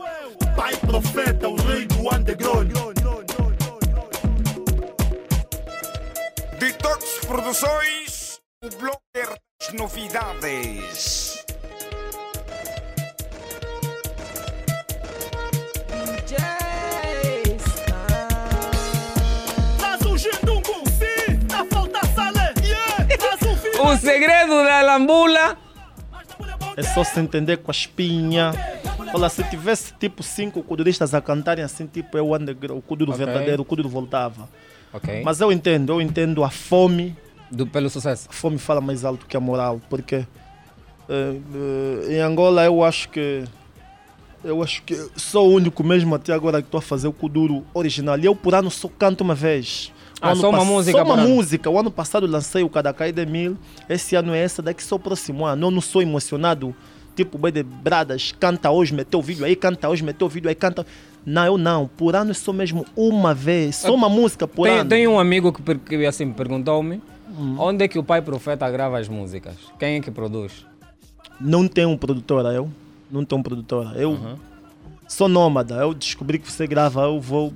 Pai 0.56 0.76
profeta, 0.76 1.48
o 1.48 1.56
rei 1.56 1.86
do 1.86 2.14
underground. 2.14 2.72
Detox 6.60 7.20
Produções, 7.26 8.40
o 8.64 8.70
blogger 8.70 9.38
das 9.60 9.74
novidades. 9.74 11.38
O 23.80 23.96
segredo 23.98 24.64
da 24.64 24.82
lambula. 24.82 25.58
É 26.76 26.84
só 26.84 27.04
se 27.04 27.20
entender 27.20 27.58
com 27.58 27.72
a 27.72 27.74
espinha. 27.74 28.52
Olha, 29.18 29.30
se 29.30 29.44
tivesse 29.50 29.94
tipo 30.00 30.22
cinco 30.24 30.62
kuduristas 30.62 31.14
a 31.14 31.22
cantarem 31.22 31.64
assim, 31.64 31.88
tipo 31.88 32.18
é 32.18 32.22
o, 32.22 32.36
underground, 32.36 32.80
o 32.80 32.82
kuduro 32.82 33.12
Ok. 33.12 33.26
verdadeiro, 33.26 33.62
o 33.62 33.66
kuduro 33.66 33.90
voltava. 33.90 34.48
Ok. 34.94 35.22
Mas 35.24 35.42
eu 35.42 35.52
entendo, 35.52 35.94
eu 35.94 36.02
entendo 36.02 36.44
a 36.44 36.50
fome. 36.50 37.16
Do, 37.50 37.66
pelo 37.66 37.90
sucesso. 37.90 38.28
A 38.30 38.34
fome 38.34 38.58
fala 38.58 38.82
mais 38.82 39.04
alto 39.04 39.26
que 39.26 39.36
a 39.36 39.40
moral, 39.40 39.82
porque 39.90 40.16
eh, 40.16 40.26
eh, 41.10 42.16
em 42.16 42.20
Angola 42.20 42.64
eu 42.64 42.84
acho 42.84 43.10
que 43.10 43.44
eu 44.44 44.62
acho 44.62 44.84
que 44.84 44.96
sou 45.16 45.50
o 45.50 45.54
único 45.56 45.84
mesmo 45.84 46.14
até 46.16 46.32
agora 46.32 46.62
que 46.62 46.68
estou 46.68 46.78
a 46.78 46.82
fazer 46.82 47.08
o 47.08 47.14
kuduro 47.14 47.66
original. 47.74 48.18
E 48.20 48.26
eu 48.26 48.36
por 48.36 48.54
ano 48.54 48.70
só 48.70 48.88
canto 48.88 49.22
uma 49.22 49.36
vez. 49.36 49.92
Ah, 50.22 50.36
só 50.36 50.50
uma 50.50 50.66
música 50.66 50.98
Só 50.98 51.04
uma 51.04 51.18
música. 51.18 51.70
O 51.70 51.80
ano 51.80 51.92
passado 51.92 52.26
lancei 52.26 52.64
o 52.64 52.70
Cadacai 52.70 53.12
de 53.12 53.26
Mil. 53.26 53.58
Esse 53.88 54.16
ano 54.16 54.34
é 54.34 54.40
essa, 54.40 54.62
daqui 54.62 54.84
só 54.84 54.96
o 54.96 55.00
próximo 55.00 55.46
ano. 55.46 55.68
Eu 55.68 55.72
não 55.72 55.82
sou 55.82 56.02
emocionado. 56.02 56.76
Tipo, 57.18 57.38
bem 57.40 57.52
de 57.52 57.64
bradas, 57.64 58.32
canta 58.40 58.70
hoje, 58.70 58.94
meteu 58.94 59.20
o 59.20 59.24
vídeo 59.24 59.44
aí, 59.44 59.56
canta 59.56 59.90
hoje, 59.90 60.04
meteu 60.04 60.28
o 60.28 60.30
vídeo 60.30 60.48
aí, 60.48 60.54
canta. 60.56 60.86
Não, 61.26 61.44
eu 61.46 61.58
não. 61.58 61.88
Por 61.98 62.16
ano 62.16 62.30
é 62.30 62.34
só 62.36 62.54
mesmo 62.54 62.86
uma 62.96 63.34
vez. 63.34 63.78
Só 63.78 63.94
uma 63.94 64.08
música 64.08 64.48
por 64.48 64.68
Tem, 64.68 64.78
ano. 64.80 64.90
tem 64.90 65.08
um 65.08 65.20
amigo 65.20 65.52
que, 65.52 65.76
que 65.76 66.06
assim 66.06 66.32
perguntou-me 66.32 67.02
Hum. 67.38 67.56
onde 67.60 67.84
é 67.84 67.88
que 67.88 68.00
o 68.00 68.04
pai 68.04 68.22
profeta 68.22 68.70
grava 68.72 68.98
as 69.00 69.08
músicas? 69.10 69.56
Quem 69.78 69.98
é 69.98 70.00
que 70.00 70.10
produz? 70.10 70.66
Não 71.42 71.68
tenho 71.68 71.90
um 71.90 71.98
produtora, 71.98 72.50
eu. 72.54 72.70
Não 73.12 73.26
tenho 73.26 73.40
um 73.40 73.44
produtora. 73.44 73.92
Eu 74.00 74.18
sou 75.08 75.28
nômada. 75.28 75.76
Eu 75.76 75.94
descobri 75.94 76.40
que 76.40 76.52
você 76.52 76.66
grava, 76.68 77.02
eu 77.02 77.20
vou 77.20 77.52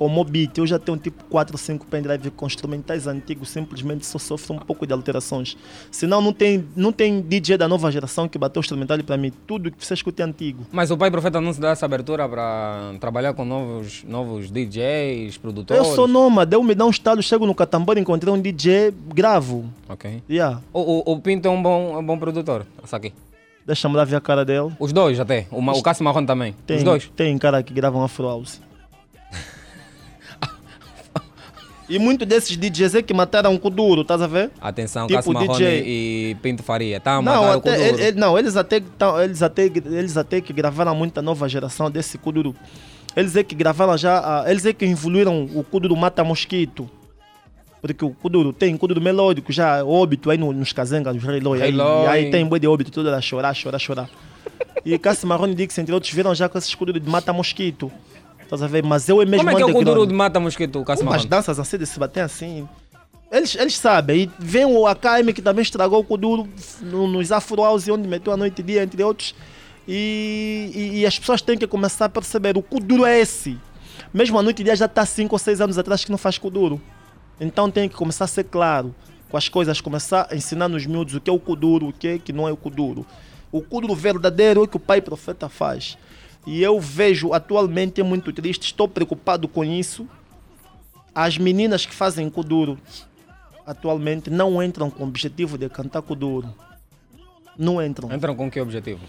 com 0.00 0.06
o 0.06 0.08
Mobit. 0.08 0.58
Eu 0.58 0.66
já 0.66 0.78
tenho 0.78 0.96
tipo 0.96 1.22
4 1.24 1.52
ou 1.54 1.58
5 1.58 1.84
pendrive 1.84 2.30
com 2.30 2.46
instrumentais 2.46 3.06
antigos, 3.06 3.50
simplesmente 3.50 4.06
só 4.06 4.18
sofro 4.18 4.54
um 4.54 4.58
pouco 4.58 4.86
de 4.86 4.94
alterações. 4.94 5.58
Senão 5.90 6.22
não 6.22 6.32
tem, 6.32 6.64
não 6.74 6.90
tem 6.90 7.20
DJ 7.20 7.58
da 7.58 7.68
nova 7.68 7.92
geração 7.92 8.26
que 8.26 8.38
bateu 8.38 8.60
o 8.60 8.62
instrumental 8.62 8.96
para 9.04 9.18
mim. 9.18 9.30
Tudo 9.46 9.70
que 9.70 9.84
você 9.84 9.92
escuta 9.92 10.22
é 10.22 10.24
antigo. 10.24 10.66
Mas 10.72 10.90
o 10.90 10.96
pai 10.96 11.10
profeta 11.10 11.38
não 11.38 11.52
se 11.52 11.60
dá 11.60 11.72
essa 11.72 11.84
abertura 11.84 12.26
para 12.26 12.94
trabalhar 12.98 13.34
com 13.34 13.44
novos, 13.44 14.02
novos 14.04 14.50
DJs, 14.50 15.36
produtores? 15.36 15.86
Eu 15.86 15.94
sou 15.94 16.08
nômada, 16.08 16.56
eu 16.56 16.62
me 16.62 16.74
dá 16.74 16.86
um 16.86 16.90
estalo, 16.90 17.22
chego 17.22 17.44
no 17.44 17.54
Catambar, 17.54 17.98
encontrei 17.98 18.32
um 18.32 18.40
DJ, 18.40 18.94
gravo. 19.14 19.66
Ok. 19.86 20.22
Yeah. 20.30 20.62
O, 20.72 20.80
o, 20.80 21.12
o 21.12 21.20
Pinto 21.20 21.46
é 21.46 21.50
um 21.50 21.62
bom, 21.62 21.92
é 21.94 21.98
um 21.98 22.06
bom 22.06 22.18
produtor. 22.18 22.64
Essa 22.82 22.96
aqui. 22.96 23.12
Deixa-me 23.66 23.96
lá 23.96 24.04
ver 24.04 24.16
a 24.16 24.20
cara 24.22 24.46
dele. 24.46 24.72
Os 24.78 24.94
dois 24.94 25.20
até. 25.20 25.46
O, 25.50 25.60
o 25.60 25.82
Cássio 25.82 26.04
Marrone 26.04 26.26
também. 26.26 26.54
Tem, 26.66 26.78
Os 26.78 26.84
dois. 26.84 27.12
Tem 27.14 27.36
cara 27.36 27.62
que 27.62 27.74
gravam 27.74 28.02
Afro 28.02 28.26
House. 28.26 28.62
E 31.90 31.98
muitos 31.98 32.26
desses 32.26 32.56
DJs 32.56 32.94
é 32.94 33.02
que 33.02 33.12
mataram 33.12 33.54
o 33.54 33.58
Kuduro, 33.58 34.02
estás 34.02 34.22
a 34.22 34.26
ver? 34.26 34.50
Atenção, 34.60 35.06
Tipo 35.06 35.16
Cássio 35.18 35.32
Marrone 35.32 35.52
DJ. 35.58 35.82
e 35.86 36.36
Pinto 36.40 36.62
Faria. 36.62 36.98
Tá 37.00 37.16
a 37.16 37.22
Não, 37.22 37.22
matar 37.22 37.40
o 37.40 37.58
até, 37.58 37.70
Kuduro. 37.76 37.88
ele- 37.98 38.02
ele- 38.08 38.18
não 38.20 38.38
eles, 38.38 38.56
até, 38.56 38.80
tão- 38.96 39.20
eles, 39.20 39.42
até, 39.42 39.64
eles 39.66 40.16
até 40.16 40.40
que 40.40 40.52
gravaram 40.52 40.94
muita 40.94 41.20
nova 41.20 41.48
geração 41.48 41.90
desse 41.90 42.16
Kuduro. 42.16 42.54
Eles 43.16 43.34
é 43.36 43.42
que 43.42 43.54
gravaram 43.54 43.98
já, 43.98 44.44
eles 44.46 44.64
é 44.64 44.72
que 44.72 44.84
evoluíram 44.84 45.44
o 45.54 45.64
Kuduro 45.64 45.96
Mata 45.96 46.22
Mosquito. 46.24 46.88
Porque 47.82 48.04
o 48.04 48.10
Kuduro 48.10 48.52
tem 48.52 48.76
Kuduro 48.76 49.00
melódico, 49.00 49.50
já 49.52 49.82
óbito 49.84 50.30
aí 50.30 50.36
no- 50.38 50.52
nos 50.52 50.72
cazengas, 50.72 51.14
nos 51.14 51.24
Rei 51.24 51.40
Loi. 51.40 51.60
Aí, 51.62 51.74
e 51.74 52.06
aí 52.06 52.30
tem 52.30 52.44
boi 52.46 52.60
de 52.60 52.66
óbito, 52.68 52.90
tudo 52.90 53.08
era 53.08 53.20
chorar, 53.20 53.54
chorar, 53.54 53.78
chorar. 53.78 54.08
e 54.84 54.96
Cássio 54.98 55.26
Marrone 55.26 55.54
Dix, 55.54 55.76
entre 55.78 55.92
outros, 55.92 56.12
viram 56.12 56.34
já 56.34 56.48
com 56.48 56.56
esses 56.58 56.74
Kuduro 56.74 57.00
de 57.00 57.08
Mata 57.08 57.32
Mosquito. 57.32 57.90
Estás 58.50 58.64
a 58.64 58.66
ver? 58.66 58.82
Mas 58.82 59.08
eu 59.08 59.22
é 59.22 59.24
mesmo 59.24 59.44
Como 59.46 59.50
é 59.50 59.54
que 59.54 59.62
é 59.62 59.64
o. 59.64 59.72
Kuduro 59.72 60.04
de 60.04 60.12
Mata 60.12 60.40
Mosquito, 60.40 60.82
Cássio 60.84 61.06
Umas 61.06 61.24
danças 61.24 61.60
assim, 61.60 61.78
de 61.78 61.86
se 61.86 61.96
bater 62.00 62.22
assim. 62.22 62.68
Eles, 63.30 63.54
eles 63.54 63.76
sabem. 63.76 64.22
E 64.24 64.30
vem 64.40 64.64
o 64.64 64.88
AKM 64.88 65.32
que 65.32 65.40
também 65.40 65.62
estragou 65.62 66.00
o 66.00 66.04
Kuduro 66.04 66.48
no, 66.82 67.06
nos 67.06 67.30
Afro 67.30 67.62
House, 67.62 67.86
onde 67.88 68.08
meteu 68.08 68.32
a 68.32 68.36
noite 68.36 68.58
e 68.58 68.62
dia, 68.64 68.82
entre 68.82 69.04
outros. 69.04 69.36
E, 69.86 70.72
e- 70.74 70.98
e 70.98 71.06
as 71.06 71.16
pessoas 71.16 71.40
têm 71.40 71.56
que 71.56 71.64
começar 71.68 72.06
a 72.06 72.08
perceber: 72.08 72.58
o 72.58 72.62
Kuduro 72.62 73.04
é 73.06 73.20
esse. 73.20 73.56
Mesmo 74.12 74.36
a 74.36 74.42
noite 74.42 74.62
e 74.62 74.64
dia 74.64 74.74
já 74.74 74.86
está 74.86 75.06
5 75.06 75.32
ou 75.32 75.38
6 75.38 75.60
anos 75.60 75.78
atrás 75.78 76.04
que 76.04 76.10
não 76.10 76.18
faz 76.18 76.36
Kuduro. 76.36 76.80
Então 77.40 77.70
tem 77.70 77.88
que 77.88 77.94
começar 77.94 78.24
a 78.24 78.28
ser 78.28 78.44
claro 78.44 78.92
com 79.30 79.36
as 79.36 79.48
coisas, 79.48 79.80
começar 79.80 80.26
a 80.28 80.34
ensinar 80.34 80.68
nos 80.68 80.84
miúdos 80.86 81.14
o 81.14 81.20
que 81.20 81.30
é 81.30 81.32
o 81.32 81.38
Kuduro, 81.38 81.86
o 81.90 81.92
que 81.92 82.08
é 82.08 82.18
que 82.18 82.32
não 82.32 82.48
é 82.48 82.52
o 82.52 82.56
Kuduro. 82.56 83.06
O 83.52 83.62
Kuduro 83.62 83.94
verdadeiro 83.94 84.60
é 84.60 84.64
o 84.64 84.66
que 84.66 84.76
o 84.76 84.80
pai 84.80 85.00
profeta 85.00 85.48
faz. 85.48 85.96
E 86.46 86.62
eu 86.62 86.80
vejo 86.80 87.32
atualmente 87.32 88.00
é 88.00 88.04
muito 88.04 88.32
triste, 88.32 88.64
estou 88.64 88.88
preocupado 88.88 89.46
com 89.46 89.64
isso. 89.64 90.08
As 91.14 91.36
meninas 91.36 91.84
que 91.84 91.94
fazem 91.94 92.28
Kuduro 92.30 92.78
atualmente 93.66 94.30
não 94.30 94.62
entram 94.62 94.90
com 94.90 95.04
o 95.04 95.06
objetivo 95.08 95.58
de 95.58 95.68
cantar 95.68 96.02
Kuduro. 96.02 96.48
Não 97.58 97.82
entram. 97.84 98.10
Entram 98.12 98.34
com 98.34 98.50
que 98.50 98.60
objetivo? 98.60 99.00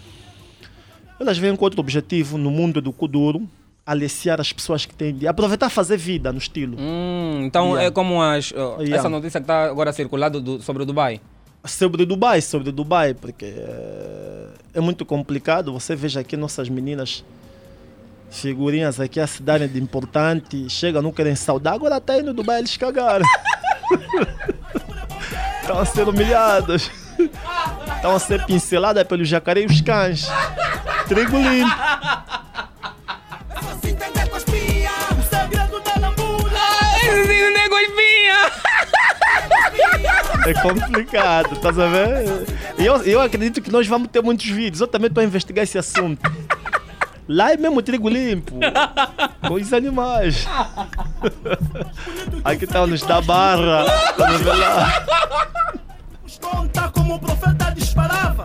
Elas 1.18 1.38
vêm 1.38 1.54
com 1.56 1.64
outro 1.64 1.80
objetivo 1.80 2.36
no 2.36 2.50
mundo 2.50 2.80
do 2.82 2.92
Kuduro, 2.92 3.48
aliciar 3.86 4.40
as 4.40 4.52
pessoas 4.52 4.84
que 4.84 4.94
têm 4.94 5.14
de 5.14 5.26
aproveitar 5.26 5.70
fazer 5.70 5.96
vida 5.96 6.32
no 6.32 6.38
estilo. 6.38 6.76
Hum, 6.78 7.42
então 7.44 7.68
Yeah. 7.70 7.84
é 7.84 7.90
como 7.90 8.20
as, 8.20 8.50
Yeah. 8.50 8.96
essa 8.96 9.08
notícia 9.08 9.40
que 9.40 9.44
está 9.44 9.64
agora 9.64 9.92
circulando 9.92 10.40
do- 10.40 10.60
sobre 10.60 10.82
o 10.82 10.86
Dubai. 10.86 11.20
Sobre 11.64 12.04
Dubai, 12.04 12.40
sobre 12.40 12.72
Dubai, 12.72 13.14
porque 13.14 13.44
é, 13.44 14.46
é 14.74 14.80
muito 14.80 15.04
complicado. 15.04 15.72
Você 15.72 15.94
veja 15.94 16.20
aqui 16.20 16.36
nossas 16.36 16.68
meninas, 16.68 17.24
figurinhas 18.30 18.98
aqui 18.98 19.20
a 19.20 19.26
se 19.26 19.42
darem 19.42 19.68
de 19.68 19.80
importante, 19.80 20.68
chega, 20.68 21.00
não 21.00 21.12
querem 21.12 21.36
saudar, 21.36 21.74
agora 21.74 22.00
tá 22.00 22.18
indo 22.18 22.34
Dubai, 22.34 22.58
eles 22.58 22.76
cagaram. 22.76 23.24
Estão 25.62 25.78
a 25.78 25.84
ser 25.84 26.08
humilhadas. 26.08 26.90
Estão 27.96 28.16
a 28.16 28.18
ser 28.18 28.44
pinceladas 28.44 29.04
pelos 29.04 29.28
jacaré 29.28 29.62
e 29.62 29.66
os 29.66 29.80
cães. 29.80 30.26
Trigo 31.06 31.38
limpo. 31.38 31.70
Lambula 36.00 36.50
Esse 36.96 37.26
sim 37.26 37.40
não 37.40 37.52
é 40.46 40.54
complicado, 40.60 41.54
estás 41.54 41.78
a 41.78 41.86
ver? 41.86 42.24
E 42.78 42.86
eu, 42.86 42.96
eu 43.02 43.20
acredito 43.20 43.60
que 43.60 43.70
nós 43.70 43.86
vamos 43.86 44.08
ter 44.08 44.22
muitos 44.22 44.46
vídeos. 44.46 44.80
Eu 44.80 44.86
também 44.86 45.08
estou 45.08 45.20
a 45.20 45.24
investigar 45.24 45.62
esse 45.62 45.78
assunto. 45.78 46.20
Lá 47.28 47.52
é 47.52 47.56
mesmo 47.56 47.80
trigo 47.80 48.08
limpo. 48.08 48.58
Com 49.46 49.54
os 49.54 49.72
animais. 49.72 50.46
Aqui 52.44 52.64
está 52.64 52.86
nos 52.86 53.02
da 53.02 53.20
barra. 53.20 53.82
A 53.82 54.32
ver 54.32 54.54
lá? 54.54 55.06
conta 56.40 56.88
como 56.88 57.14
o 57.14 57.18
profeta 57.18 57.72
disparava. 57.76 58.42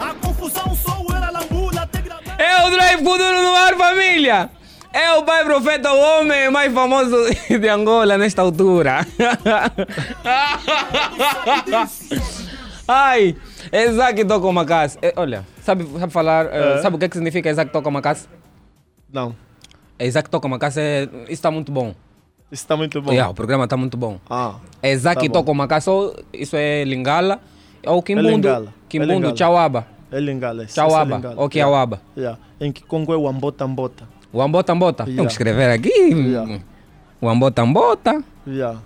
A 0.00 0.14
confusão 0.14 0.74
sou 0.74 1.06
era 1.14 1.30
lambula. 1.30 1.88
É 2.36 2.66
o 2.66 2.70
Drive 2.70 3.02
Kuduro 3.04 3.42
no 3.42 3.54
ar, 3.54 3.76
família! 3.76 4.50
É 4.94 5.12
o 5.18 5.24
pai 5.24 5.44
profeta, 5.44 5.92
o 5.92 5.98
homem 5.98 6.48
mais 6.52 6.72
famoso 6.72 7.16
de 7.50 7.68
Angola 7.68 8.16
nesta 8.16 8.42
altura. 8.42 9.04
Ai, 12.86 13.34
Isaac 13.72 14.24
toca 14.24 14.46
uma 14.46 14.64
casa. 14.64 14.96
olha, 15.16 15.44
sabe, 15.62 15.84
sabe 15.98 16.12
falar, 16.12 16.46
eh, 16.46 16.76
É. 16.78 16.82
sabe 16.82 16.94
o 16.96 16.98
que, 16.98 17.06
é 17.06 17.08
que 17.08 17.16
significa 17.16 17.50
Isaac 17.50 17.72
toca 17.72 17.88
uma 17.88 18.00
casa? 18.00 18.28
Não. 19.12 19.34
Isaac 19.98 20.30
toca 20.30 20.46
uma 20.46 20.58
casa, 20.60 20.80
é, 20.80 21.02
isso 21.24 21.32
está 21.32 21.50
muito 21.50 21.72
bom. 21.72 21.88
Isso 22.52 22.62
está 22.62 22.76
muito 22.76 23.00
bom. 23.02 23.10
Yeah, 23.10 23.30
o 23.30 23.34
programa 23.34 23.64
está 23.64 23.76
muito 23.76 23.96
bom. 23.96 24.20
Ah, 24.30 24.56
Isaac 24.82 25.26
tá 25.26 25.32
toca 25.32 25.50
uma 25.50 25.66
casa, 25.66 25.90
isso 26.32 26.54
é 26.56 26.84
Lingala. 26.84 27.40
É 27.82 27.90
o 27.90 28.00
Kimbundo. 28.02 28.28
Lingala, 28.28 28.66
é 28.68 28.72
Kimbundo 28.88 29.12
Lingala. 29.14 29.36
Chauaba. 29.36 29.86
É 30.12 30.20
Lingala. 30.20 30.68
Chauaba, 30.68 31.32
é 31.32 31.34
ou 31.36 31.48
Kiauaba. 31.48 32.00
Yeah. 32.16 32.38
Em 32.60 32.70
que 32.70 32.82
Congo 32.84 33.12
é 33.12 33.16
o 33.16 33.26
Ambota 33.26 33.64
Ambota. 33.64 34.08
O 34.34 34.42
Ambota 34.42 34.72
Ambota. 34.72 35.04
Tem 35.04 35.12
Yeah. 35.14 35.26
que 35.28 35.32
escrever 35.32 35.70
aqui. 35.70 36.34
O 37.20 37.28
Ambota 37.28 37.62
Ambota. 37.62 38.22
Yeah. 38.46 38.80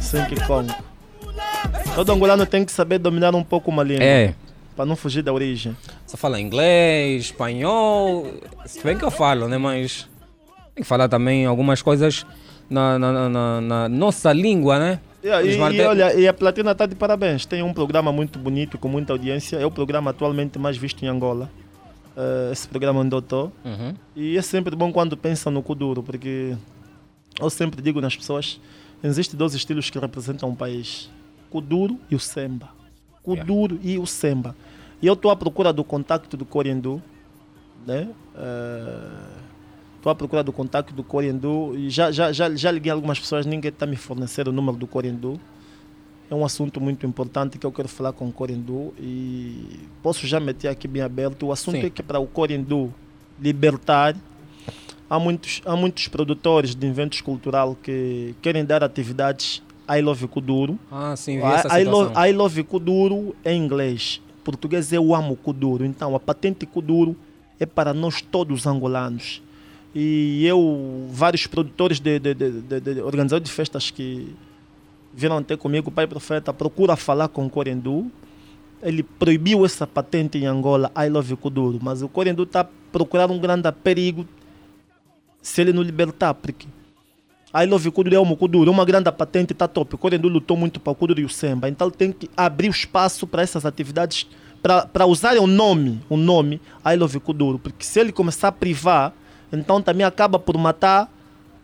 Sem 0.00 0.24
que 0.26 0.36
Congo. 0.46 0.72
Todo 1.94 2.12
angolano 2.12 2.46
tem 2.46 2.64
que 2.64 2.70
saber 2.72 2.98
dominar 2.98 3.34
um 3.34 3.42
pouco 3.42 3.70
uma 3.70 3.82
língua. 3.82 4.04
É. 4.04 4.34
Para 4.76 4.86
não 4.86 4.94
fugir 4.94 5.22
da 5.22 5.32
origem. 5.32 5.76
Você 6.06 6.16
fala 6.16 6.40
inglês, 6.40 7.24
espanhol. 7.26 8.26
Se 8.64 8.82
bem 8.82 8.96
que 8.96 9.04
eu 9.04 9.10
falo, 9.10 9.48
né? 9.48 9.58
Mas 9.58 10.08
tem 10.74 10.82
que 10.82 10.88
falar 10.88 11.08
também 11.08 11.44
algumas 11.44 11.82
coisas 11.82 12.24
na, 12.70 12.96
na- 12.98 13.28
na- 13.28 13.60
na- 13.60 13.88
nossa 13.88 14.32
língua, 14.32 14.78
né? 14.78 15.00
Yeah, 15.22 15.44
e, 15.44 15.56
e 15.76 15.80
olha, 15.82 16.14
e 16.14 16.28
a 16.28 16.32
Platina 16.32 16.70
está 16.70 16.86
de 16.86 16.94
parabéns. 16.94 17.44
Tem 17.44 17.60
um 17.60 17.74
programa 17.74 18.12
muito 18.12 18.38
bonito, 18.38 18.78
com 18.78 18.86
muita 18.88 19.12
audiência. 19.12 19.56
É 19.56 19.66
o 19.66 19.70
programa 19.70 20.12
atualmente 20.12 20.60
mais 20.60 20.76
visto 20.76 21.04
em 21.04 21.08
Angola. 21.08 21.50
Eh, 22.18 22.50
esse 22.50 22.66
programa 22.66 22.98
onde 22.98 23.14
eu 23.14 23.20
estou. 23.20 23.52
Uhum. 23.64 23.94
E 24.16 24.36
é 24.36 24.42
sempre 24.42 24.74
bom 24.74 24.92
quando 24.92 25.16
pensam 25.16 25.52
no 25.52 25.62
Kuduro, 25.62 26.02
porque 26.02 26.56
eu 27.40 27.48
sempre 27.48 27.80
digo 27.80 28.00
nas 28.00 28.16
pessoas: 28.16 28.60
existem 29.04 29.38
dois 29.38 29.54
estilos 29.54 29.88
que 29.88 29.96
representam 30.00 30.48
um 30.48 30.54
país: 30.54 31.08
Kuduro 31.48 31.96
e 32.10 32.16
o 32.16 32.18
Semba. 32.18 32.70
Kuduro 33.22 33.78
e 33.84 33.98
o 33.98 34.06
Semba. 34.06 34.56
E 35.00 35.06
eu 35.06 35.14
estou 35.14 35.30
à 35.30 35.36
procura 35.36 35.72
do 35.72 35.84
contacto 35.84 36.36
do 36.36 36.44
Corendu, 36.44 37.00
né? 37.86 38.08
Estou 39.96 40.10
à 40.10 40.14
procura 40.14 40.42
do 40.42 40.52
contacto 40.52 40.92
do 40.92 41.04
Corendu 41.04 41.74
e 41.76 41.88
já, 41.88 42.10
já, 42.10 42.32
já, 42.32 42.52
já 42.52 42.70
liguei 42.72 42.90
a 42.90 42.94
algumas 42.94 43.20
pessoas, 43.20 43.46
ninguém 43.46 43.68
está 43.68 43.86
me 43.86 43.94
fornecendo 43.94 44.50
o 44.50 44.52
número 44.52 44.76
do 44.76 44.88
Corendu. 44.88 45.38
É 46.30 46.34
um 46.34 46.44
assunto 46.44 46.80
muito 46.80 47.06
importante 47.06 47.58
que 47.58 47.64
eu 47.64 47.72
quero 47.72 47.88
falar 47.88 48.12
com 48.12 48.28
o 48.28 48.32
Corendu 48.32 48.92
e 48.98 49.80
posso 50.02 50.26
já 50.26 50.38
meter 50.38 50.68
aqui 50.68 50.86
bem 50.86 51.02
aberto. 51.02 51.46
O 51.46 51.52
assunto 51.52 51.80
Sim. 51.80 51.86
é 51.86 51.90
que 51.90 52.02
para 52.02 52.18
o 52.18 52.26
Corendu 52.26 52.92
libertar, 53.40 54.14
há 55.08 55.18
muitos, 55.18 55.62
há 55.64 55.74
muitos 55.74 56.06
produtores 56.08 56.74
de 56.74 56.86
eventos 56.86 57.22
cultural 57.22 57.76
que 57.82 58.34
querem 58.42 58.64
dar 58.64 58.84
atividades 58.84 59.62
I 59.88 60.02
Love 60.02 60.28
Kuduro. 60.28 60.78
Ah, 60.92 61.16
sim, 61.16 61.38
vi 61.38 61.44
essa 61.44 61.80
I, 61.80 61.82
I, 61.82 61.84
love. 61.86 62.14
I 62.28 62.32
Love 62.32 62.62
Kuduro 62.64 63.34
é 63.42 63.54
em 63.54 63.64
inglês. 63.64 64.20
Português 64.44 64.92
eu 64.92 65.14
amo 65.14 65.34
Kuduro. 65.34 65.84
Então 65.84 66.14
a 66.14 66.20
patente 66.20 66.66
Kuduro 66.66 67.16
é 67.58 67.64
para 67.64 67.94
nós 67.94 68.20
todos 68.20 68.66
angolanos. 68.66 69.42
E 69.94 70.44
eu, 70.46 71.08
vários 71.10 71.46
produtores 71.46 71.98
de, 71.98 72.18
de, 72.18 72.34
de, 72.34 72.50
de, 72.60 72.80
de 72.80 73.00
organizadores 73.00 73.48
de 73.48 73.54
festas 73.54 73.90
que 73.90 74.34
vieram 75.14 75.42
ter 75.42 75.56
comigo, 75.56 75.88
o 75.88 75.92
Pai 75.92 76.06
Profeta, 76.06 76.52
procura 76.52 76.96
falar 76.96 77.28
com 77.28 77.46
o 77.46 77.50
Corendu. 77.50 78.10
Ele 78.82 79.02
proibiu 79.02 79.64
essa 79.64 79.86
patente 79.86 80.38
em 80.38 80.46
Angola, 80.46 80.90
I 80.96 81.08
Love 81.08 81.36
Kuduro. 81.36 81.78
Mas 81.82 82.02
o 82.02 82.08
Corendu 82.08 82.44
está 82.44 82.64
procurando 82.92 83.32
um 83.32 83.38
grande 83.38 83.70
perigo 83.72 84.26
se 85.42 85.60
ele 85.60 85.72
não 85.72 85.82
libertar, 85.82 86.34
porque 86.34 86.66
I 87.54 87.64
Love 87.64 87.90
Kuduro 87.90 88.14
é 88.14 88.18
o 88.18 88.36
Kuduro, 88.36 88.70
uma 88.70 88.84
grande 88.84 89.10
patente, 89.10 89.52
está 89.52 89.66
top. 89.66 89.94
O 89.94 89.98
Corendu 89.98 90.28
lutou 90.28 90.56
muito 90.56 90.78
para 90.78 90.90
o 90.90 90.94
Kuduro 90.94 91.20
e 91.20 91.24
o 91.24 91.28
Semba, 91.28 91.68
então 91.68 91.90
tem 91.90 92.12
que 92.12 92.28
abrir 92.36 92.68
espaço 92.68 93.26
para 93.26 93.42
essas 93.42 93.64
atividades, 93.64 94.26
para 94.62 95.06
usarem 95.06 95.40
o 95.40 95.46
nome, 95.46 96.00
o 96.08 96.16
nome 96.16 96.60
I 96.84 96.96
Love 96.96 97.20
Kuduro, 97.20 97.58
porque 97.58 97.84
se 97.84 97.98
ele 97.98 98.12
começar 98.12 98.48
a 98.48 98.52
privar, 98.52 99.14
então 99.50 99.80
também 99.80 100.04
acaba 100.04 100.38
por 100.38 100.58
matar 100.58 101.10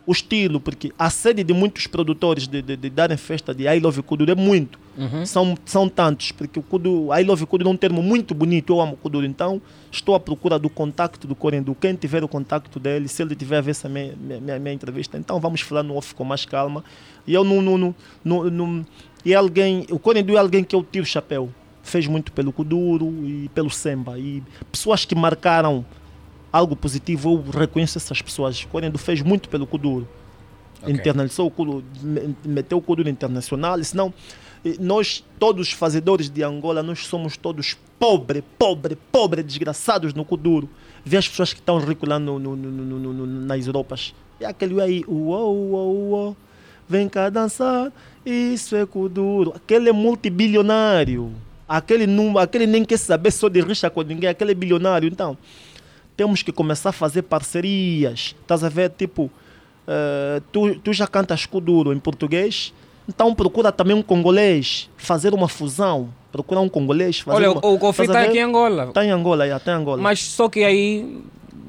o 0.05 0.11
estilo, 0.11 0.59
porque 0.59 0.91
a 0.97 1.09
sede 1.09 1.43
de 1.43 1.53
muitos 1.53 1.87
produtores 1.87 2.47
de, 2.47 2.61
de, 2.61 2.77
de 2.77 2.89
darem 2.89 3.17
festa 3.17 3.53
de 3.53 3.67
I 3.67 3.79
Love 3.79 4.01
Kuduro 4.03 4.31
é 4.31 4.35
muito. 4.35 4.79
Uhum. 4.97 5.25
São, 5.25 5.57
são 5.65 5.89
tantos, 5.89 6.31
porque 6.31 6.59
o 6.59 6.61
Kuduro, 6.61 7.13
I 7.13 7.23
Love 7.23 7.45
Kuduro 7.45 7.69
é 7.69 7.73
um 7.73 7.77
termo 7.77 8.01
muito 8.01 8.33
bonito, 8.33 8.73
eu 8.73 8.79
amo 8.79 8.95
Kuduro, 8.97 9.25
então 9.25 9.61
estou 9.91 10.13
à 10.15 10.19
procura 10.19 10.59
do 10.59 10.69
contato 10.69 11.27
do 11.27 11.35
Corendu. 11.35 11.75
Quem 11.75 11.95
tiver 11.95 12.23
o 12.23 12.27
contato 12.27 12.79
dele, 12.79 13.07
se 13.07 13.21
ele 13.21 13.35
tiver 13.35 13.57
a 13.57 13.61
ver 13.61 13.71
essa 13.71 13.89
minha, 13.89 14.13
minha, 14.15 14.59
minha 14.59 14.73
entrevista, 14.73 15.17
então 15.17 15.39
vamos 15.39 15.61
falar 15.61 15.83
no 15.83 15.95
off 15.95 16.13
com 16.13 16.23
mais 16.23 16.45
calma. 16.45 16.83
E 17.25 17.33
eu 17.33 17.43
não. 17.43 17.61
não, 17.61 17.77
não, 17.77 17.95
não, 18.23 18.49
não 18.49 18.85
e 19.25 19.33
é 19.33 19.35
alguém, 19.35 19.87
o 19.89 19.97
Corendu 19.97 20.35
é 20.35 20.39
alguém 20.39 20.63
que 20.63 20.75
eu 20.75 20.83
tiro 20.83 21.03
o 21.03 21.07
chapéu. 21.07 21.49
Fez 21.81 22.05
muito 22.05 22.31
pelo 22.31 22.53
Kuduro 22.53 23.07
e 23.25 23.49
pelo 23.55 23.71
Semba. 23.71 24.19
E 24.19 24.43
pessoas 24.71 25.03
que 25.03 25.15
marcaram 25.15 25.83
algo 26.55 26.75
positivo, 26.75 27.43
eu 27.53 27.59
reconheço 27.59 27.97
essas 27.97 28.21
pessoas. 28.21 28.63
O 28.63 28.67
Corendu 28.69 28.97
fez 28.97 29.21
muito 29.21 29.49
pelo 29.49 29.67
Kuduro. 29.67 30.07
Internalizou 30.87 31.47
o 31.47 31.51
Kuduro, 31.51 31.83
me- 32.01 32.35
meteu 32.45 32.77
o 32.77 32.81
Kuduro 32.81 33.09
internacional, 33.09 33.81
senão 33.83 34.13
nós, 34.79 35.23
todos 35.39 35.67
os 35.67 35.73
fazedores 35.73 36.29
de 36.29 36.43
Angola, 36.43 36.81
nós 36.81 37.05
somos 37.05 37.35
todos 37.37 37.75
pobre, 37.99 38.43
pobre, 38.57 38.95
pobre, 39.11 39.43
desgraçados 39.43 40.13
no 40.13 40.23
Kuduro. 40.23 40.69
Vê 41.03 41.17
as 41.17 41.27
pessoas 41.27 41.53
que 41.53 41.59
estão 41.59 41.77
ricos 41.79 42.07
lá 42.07 42.17
no, 42.19 42.39
no- 42.39 42.55
no- 42.55 43.25
nas 43.27 43.67
Europas. 43.67 44.13
E 44.39 44.45
aquele 44.45 44.79
aí, 44.81 45.03
uou, 45.07 45.55
uou, 45.55 45.95
uou, 46.09 46.37
vem 46.87 47.07
cá 47.09 47.29
dançar, 47.29 47.91
isso 48.25 48.75
é 48.75 48.85
Kuduro. 48.85 49.53
Aquele 49.55 49.89
é 49.89 49.91
multibilionário. 49.91 51.31
Aquele, 51.67 52.05
não, 52.05 52.37
aquele 52.37 52.67
nem 52.67 52.85
quer 52.85 52.97
saber 52.97 53.31
só 53.31 53.49
de 53.49 53.59
rixa 53.61 53.89
com 53.89 54.01
ninguém, 54.03 54.29
aquele 54.29 54.51
é 54.51 54.55
bilionário. 54.55 55.07
Então, 55.07 55.35
temos 56.15 56.41
que 56.43 56.51
começar 56.51 56.89
a 56.89 56.93
fazer 56.93 57.23
parcerias. 57.23 58.35
Estás 58.41 58.63
a 58.63 58.69
ver, 58.69 58.89
tipo, 58.91 59.29
eh, 59.87 60.41
tu, 60.51 60.75
tu 60.79 60.93
já 60.93 61.07
cantas 61.07 61.45
Kuduro 61.45 61.93
em 61.93 61.99
português, 61.99 62.73
então 63.07 63.33
procura 63.35 63.71
também 63.71 63.95
um 63.95 64.01
congolês, 64.01 64.89
fazer 64.97 65.33
uma 65.33 65.47
fusão. 65.47 66.09
Procura 66.31 66.59
um 66.59 66.67
congolês, 66.67 67.19
fazer 67.19 67.37
Olha, 67.47 67.51
uma, 67.51 67.65
o 67.65 67.79
Kofi 67.79 68.01
está 68.03 68.21
aqui 68.23 68.37
em 68.39 68.41
Angola. 68.41 68.85
Está 68.89 69.05
em 69.05 69.09
Angola, 69.11 69.47
já, 69.47 69.57
está 69.57 69.71
em 69.71 69.75
Angola. 69.75 70.01
Mas 70.01 70.19
só 70.21 70.49
que 70.49 70.63
aí, 70.65 71.21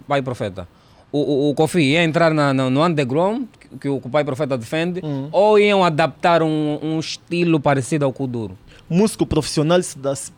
pai 0.08 0.20
profeta, 0.22 0.66
o, 1.12 1.18
o, 1.18 1.50
o 1.50 1.54
Kofi 1.54 1.80
ia 1.80 2.02
entrar 2.02 2.34
na, 2.34 2.52
na- 2.52 2.68
no 2.68 2.84
underground, 2.84 3.44
que, 3.60 3.78
que 3.78 3.88
o 3.88 4.00
pai 4.00 4.24
profeta 4.24 4.58
defende, 4.58 5.00
Hum. 5.04 5.28
ou 5.30 5.56
iam 5.58 5.84
adaptar 5.84 6.42
um, 6.42 6.78
um 6.82 6.98
estilo 6.98 7.60
parecido 7.60 8.04
ao 8.04 8.12
Kuduro? 8.12 8.58
Músico 8.88 9.26
profissional 9.26 9.80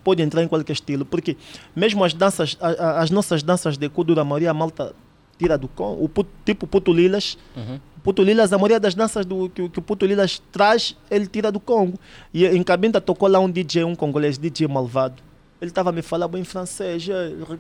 pode 0.03 0.23
entrar 0.23 0.43
em 0.43 0.49
qualquer 0.49 0.73
estilo, 0.73 1.05
porque 1.05 1.37
mesmo 1.77 2.03
as 2.05 2.15
danças, 2.15 2.57
a- 2.61 3.01
as 3.01 3.11
nossas 3.11 3.43
danças 3.43 3.77
de 3.77 3.89
Kuduro, 3.89 4.21
a 4.21 4.25
maioria 4.25 4.51
a 4.51 4.55
malta 4.55 4.95
tira 5.39 5.57
do 5.59 5.69
com, 5.69 5.93
o 5.95 6.11
tipo 6.45 6.67
Puto 6.67 6.93
Lilas, 6.93 7.37
Uhum. 7.57 7.79
Puto 8.03 8.23
Lilas, 8.23 8.53
a 8.53 8.57
maioria 8.57 8.81
das 8.81 8.95
danças 8.95 9.27
do, 9.27 9.49
que, 9.51 9.61
o- 9.63 9.69
que 9.69 9.79
o 9.79 9.83
Puto 9.83 10.07
Lilas 10.07 10.41
traz, 10.51 10.97
ele 11.11 11.27
tira 11.27 11.53
do 11.53 11.61
Congo. 11.61 11.99
E 12.33 12.47
em 12.47 12.63
Cabinda 12.63 13.01
tocou 13.01 13.29
lá 13.29 13.39
um 13.39 13.51
DJ, 13.51 13.85
um 13.85 13.95
congolês, 13.95 14.39
DJ 14.39 14.67
malvado. 14.67 15.23
Ele 15.61 15.71
estava 15.71 15.91
a 15.91 15.93
me 15.93 16.03
falar 16.03 16.29
bem 16.29 16.45
francês, 16.45 17.05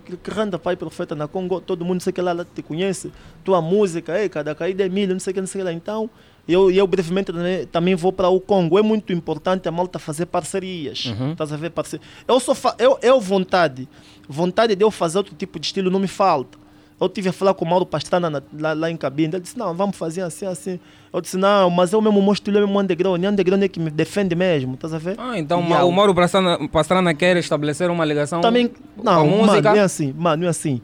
que- 0.04 0.30
renda 0.30 0.58
pai 0.58 0.76
profeta 0.76 1.14
na 1.16 1.26
Congo, 1.28 1.60
todo 1.60 1.84
mundo 1.84 2.00
sei 2.00 2.12
que 2.12 2.20
lá, 2.20 2.32
lá 2.32 2.44
te 2.44 2.62
conhece, 2.62 3.12
tua 3.44 3.60
música, 3.60 4.18
ei, 4.18 4.28
cada 4.28 4.54
caída 4.54 4.86
é 4.86 4.88
milho, 4.88 5.12
não 5.12 5.20
sei 5.20 5.32
o 5.32 5.34
que, 5.34 5.40
não 5.40 5.46
sei 5.48 5.60
o 5.60 5.64
que 5.64 5.70
lá. 5.70 5.72
Então, 5.72 6.08
eu, 6.48 6.70
eu 6.70 6.86
brevemente 6.86 7.32
também, 7.32 7.66
também 7.66 7.94
vou 7.94 8.12
para 8.12 8.28
o 8.28 8.40
Congo. 8.40 8.78
É 8.78 8.82
muito 8.82 9.12
importante 9.12 9.68
a 9.68 9.72
malta 9.72 9.98
fazer 9.98 10.26
parcerias. 10.26 11.04
Uhum. 11.06 11.32
Estás 11.32 11.52
a 11.52 11.56
ver 11.56 11.70
parceria? 11.70 12.04
Eu 12.26 12.40
só 12.40 12.54
fa 12.54 12.74
eu, 12.78 12.98
eu 13.02 13.20
vontade, 13.20 13.88
vontade 14.28 14.74
de 14.74 14.82
eu 14.84 14.90
fazer 14.90 15.18
outro 15.18 15.34
tipo 15.34 15.58
de 15.60 15.66
estilo 15.66 15.90
não 15.90 16.00
me 16.00 16.08
falta. 16.08 16.58
Eu 17.00 17.08
tive 17.08 17.28
a 17.28 17.32
falar 17.32 17.54
com 17.54 17.64
o 17.64 17.68
Mauro 17.68 17.86
Pastrana 17.86 18.28
na- 18.28 18.42
lá, 18.58 18.72
lá 18.72 18.90
em 18.90 18.96
cabine. 18.96 19.32
Ele 19.34 19.40
disse: 19.40 19.56
Não, 19.56 19.72
vamos 19.72 19.96
fazer 19.96 20.22
assim, 20.22 20.46
assim. 20.46 20.80
Eu 21.12 21.20
disse: 21.20 21.36
Não, 21.36 21.70
mas 21.70 21.92
eu 21.92 22.00
mesmo, 22.02 22.18
o 22.18 22.22
meu 22.24 22.32
estilo 22.32 22.58
é 22.58 22.60
mesmo 22.60 22.76
underground. 22.80 23.22
E 23.22 23.26
underground 23.28 23.62
é 23.62 23.68
que 23.68 23.78
me 23.78 23.88
defende 23.88 24.34
mesmo. 24.34 24.74
Estás 24.74 24.92
a 24.92 24.98
ver? 24.98 25.14
Ah, 25.16 25.38
então 25.38 25.60
Yeah. 25.60 25.84
o 25.84 25.92
Mauro 25.92 26.12
Pastrana, 26.12 26.68
Pastrana 26.68 27.14
quer 27.14 27.36
estabelecer 27.36 27.88
uma 27.88 28.04
ligação 28.04 28.40
Também, 28.40 28.66
com 28.66 28.74
não, 29.00 29.12
a 29.12 29.24
mano, 29.24 29.36
música? 29.46 29.70
não 29.70 29.76
é 29.76 29.80
assim, 29.80 30.12
mano, 30.18 30.40
não 30.40 30.46
é 30.48 30.50
assim. 30.50 30.80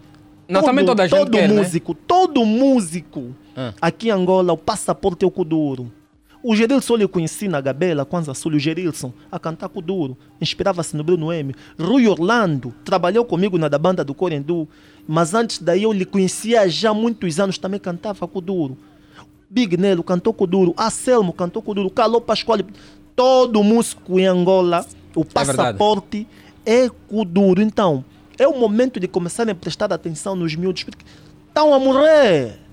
Não, 0.48 0.62
também 0.62 0.84
toda 0.84 1.02
a 1.02 1.06
gente 1.08 1.18
todo 1.18 1.30
quer, 1.32 1.48
né? 1.48 1.54
músico, 1.56 1.94
todo 1.94 2.44
músico 2.44 3.34
Ah. 3.56 3.72
aqui 3.80 4.08
em 4.08 4.10
Angola, 4.10 4.52
o 4.52 4.56
passaporte 4.56 5.24
é 5.24 5.28
o 5.28 5.30
Kuduro. 5.30 5.90
O 6.46 6.54
Gerilson 6.54 6.98
eu 6.98 7.08
conheci 7.08 7.48
na 7.48 7.58
Gabela, 7.58 8.04
Kwanza 8.04 8.34
Sul, 8.34 8.52
o 8.52 8.58
Gerilson, 8.58 9.14
a 9.32 9.38
cantar 9.38 9.70
Kuduro. 9.70 10.14
Inspirava-se 10.38 10.94
no 10.94 11.02
Bruno 11.02 11.32
M. 11.32 11.54
Rui 11.80 12.06
Orlando 12.06 12.74
trabalhou 12.84 13.24
comigo 13.24 13.56
na 13.56 13.66
da 13.66 13.78
banda 13.78 14.04
do 14.04 14.12
Corendu, 14.12 14.68
mas 15.08 15.32
antes 15.32 15.58
daí 15.58 15.84
eu 15.84 15.92
lhe 15.92 16.04
conhecia 16.04 16.68
já 16.68 16.90
há 16.90 16.94
muitos 16.94 17.40
anos, 17.40 17.56
também 17.56 17.80
cantava 17.80 18.28
Kuduro. 18.28 18.76
Big 19.48 19.76
Nelo 19.78 20.02
cantou 20.02 20.34
Kuduro, 20.34 20.74
Anselmo 20.78 21.32
cantou 21.32 21.62
Kuduro, 21.62 21.88
Calou 21.88 22.20
Pascoal, 22.20 22.58
todo 23.16 23.64
músico 23.64 24.18
em 24.20 24.26
Angola, 24.26 24.84
o 25.14 25.22
verdade. 25.22 25.32
passaporte 25.32 26.26
é 26.66 26.90
Kuduro. 27.08 27.62
Então, 27.62 28.04
é 28.38 28.46
o 28.46 28.58
momento 28.58 29.00
de 29.00 29.08
começarem 29.08 29.52
a 29.52 29.54
prestar 29.54 29.90
atenção 29.94 30.36
nos 30.36 30.54
miúdos, 30.54 30.82
porque 30.82 31.04
estão 31.48 31.72
a 31.72 31.78
morrer. 31.78 32.63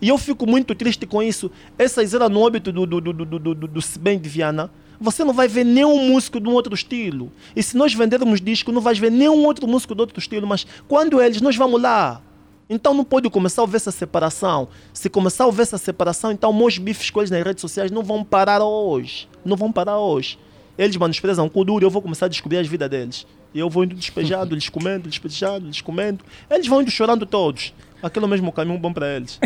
E 0.00 0.08
eu 0.08 0.18
fico 0.18 0.46
muito 0.46 0.74
triste 0.74 1.06
com 1.06 1.22
isso. 1.22 1.50
Essas 1.78 2.12
eram 2.12 2.28
no 2.28 2.40
óbito 2.40 2.70
do, 2.70 2.86
do, 2.86 3.00
do, 3.00 3.12
do, 3.12 3.24
do, 3.24 3.54
do, 3.54 3.68
do 3.68 3.82
Sibem 3.82 4.18
de 4.18 4.28
Viana. 4.28 4.70
Você 5.00 5.24
não 5.24 5.32
vai 5.32 5.48
ver 5.48 5.64
nenhum 5.64 6.08
músico 6.08 6.40
de 6.40 6.48
um 6.48 6.52
outro 6.52 6.74
estilo. 6.74 7.30
E 7.54 7.62
se 7.62 7.76
nós 7.76 7.92
vendermos 7.92 8.40
disco, 8.40 8.72
não 8.72 8.80
vais 8.80 8.98
ver 8.98 9.10
nenhum 9.10 9.44
outro 9.44 9.66
músico 9.66 9.94
de 9.94 10.00
outro 10.00 10.18
estilo. 10.18 10.46
Mas 10.46 10.66
quando 10.88 11.20
eles, 11.20 11.40
nós 11.40 11.56
vamos 11.56 11.80
lá. 11.80 12.22
Então 12.68 12.92
não 12.92 13.04
pode 13.04 13.30
começar 13.30 13.62
a 13.62 13.64
haver 13.64 13.76
essa 13.76 13.92
separação. 13.92 14.68
Se 14.92 15.08
começar 15.08 15.44
a 15.44 15.48
haver 15.48 15.62
essa 15.62 15.78
separação, 15.78 16.32
então 16.32 16.52
meus 16.52 16.78
bifes 16.78 17.10
com 17.10 17.20
eles 17.20 17.30
nas 17.30 17.42
redes 17.44 17.60
sociais 17.60 17.90
não 17.90 18.02
vão 18.02 18.24
parar 18.24 18.64
hoje. 18.64 19.28
Não 19.44 19.56
vão 19.56 19.70
parar 19.70 19.98
hoje. 19.98 20.38
Eles 20.76 20.96
menosprezam 20.96 21.46
o 21.46 21.50
Kuduro 21.50 21.84
e 21.84 21.86
eu 21.86 21.90
vou 21.90 22.02
começar 22.02 22.26
a 22.26 22.28
descobrir 22.28 22.58
as 22.58 22.66
vidas 22.66 22.90
deles. 22.90 23.26
E 23.54 23.58
eu 23.58 23.70
vou 23.70 23.84
indo 23.84 23.94
despejado, 23.94 24.54
eles 24.54 24.68
comendo, 24.70 25.08
despejado, 25.08 25.66
eles 25.66 25.80
comendo. 25.80 26.24
Eles 26.50 26.66
vão 26.66 26.82
indo 26.82 26.90
chorando 26.90 27.24
todos. 27.24 27.72
Aquele 28.02 28.24
é 28.24 28.28
o 28.28 28.30
mesmo 28.30 28.52
caminho 28.52 28.78
bom 28.78 28.92
para 28.92 29.16
eles. 29.16 29.38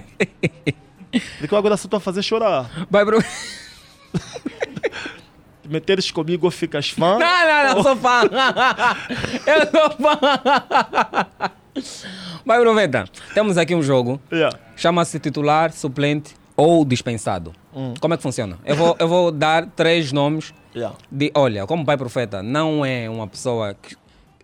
Porque 1.39 1.55
eu 1.55 1.59
agora 1.59 1.77
só 1.77 1.87
estou 1.87 1.99
a 1.99 2.01
fazer 2.01 2.23
chorar. 2.23 2.87
Vai 2.91 3.05
pro. 3.05 3.19
Meteres 5.69 6.11
comigo, 6.11 6.51
ficas 6.51 6.91
fã. 6.91 7.17
Não, 7.19 7.21
não, 7.21 7.75
não, 7.77 7.83
sou 7.83 7.97
fã. 7.97 8.23
Eu 9.47 9.71
sou 9.71 9.91
fã. 9.99 10.19
Vai, 12.45 12.61
Proveta. 12.61 13.05
Temos 13.35 13.57
aqui 13.57 13.75
um 13.75 13.83
jogo. 13.83 14.21
Yeah. 14.33 14.59
Chama-se 14.77 15.21
titular, 15.21 15.73
suplente 15.73 16.35
ou 16.57 16.85
dispensado. 16.85 17.53
Hum. 17.73 17.95
Como 18.01 18.15
é 18.15 18.17
que 18.17 18.23
funciona? 18.23 18.59
Eu 18.65 18.75
vou, 18.75 18.97
eu 18.99 19.07
vou 19.09 19.31
dar 19.31 19.67
três 19.67 20.11
nomes 20.13 20.53
Yeah. 20.75 20.97
de. 21.11 21.33
Olha, 21.35 21.67
como 21.67 21.85
pai 21.85 21.97
profeta 21.97 22.43
não 22.43 22.85
é 22.85 23.09
uma 23.09 23.27
pessoa 23.27 23.75
que. 23.75 23.97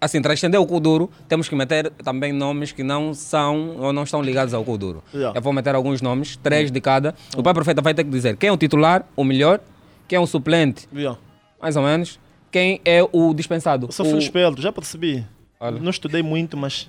Assim, 0.07 0.23
transcender 0.23 0.61
o 0.61 0.65
Kuduro, 0.67 1.11
temos 1.29 1.49
que 1.49 1.55
meter 1.57 1.91
também 2.05 2.33
nomes 2.33 2.71
que 2.71 2.85
não 2.85 3.13
são 3.13 3.77
ou 3.79 3.93
não 3.93 4.05
estão 4.05 4.23
ligados 4.23 4.55
ao 4.55 4.65
Kuduro. 4.65 5.03
Yeah. 5.13 5.37
Eu 5.37 5.43
vou 5.43 5.53
meter 5.53 5.75
alguns 5.75 6.01
nomes, 6.01 6.37
três 6.37 6.71
de 6.71 6.81
cada. 6.81 7.13
O 7.37 7.43
pai 7.43 7.53
profeta 7.53 7.83
vai 7.83 7.93
ter 7.93 8.05
que 8.05 8.11
dizer 8.11 8.37
quem 8.37 8.49
é 8.49 8.53
o 8.53 8.57
titular, 8.57 9.05
o 9.17 9.25
melhor, 9.25 9.59
quem 10.07 10.17
é 10.17 10.21
o 10.21 10.27
suplente, 10.27 10.89
Yeah. 10.95 11.19
mais 11.61 11.75
ou 11.77 11.83
menos, 11.83 12.21
quem 12.53 12.81
é 12.85 13.03
o 13.13 13.35
dispensado. 13.35 13.87
Eu 13.89 13.93
sou 13.93 14.07
o... 14.07 14.09
filho 14.11 14.21
esperto, 14.21 14.63
já 14.63 14.71
percebi. 14.71 15.27
Olha. 15.59 15.81
Não 15.81 15.91
estudei 15.91 16.23
muito, 16.23 16.57
mas. 16.57 16.89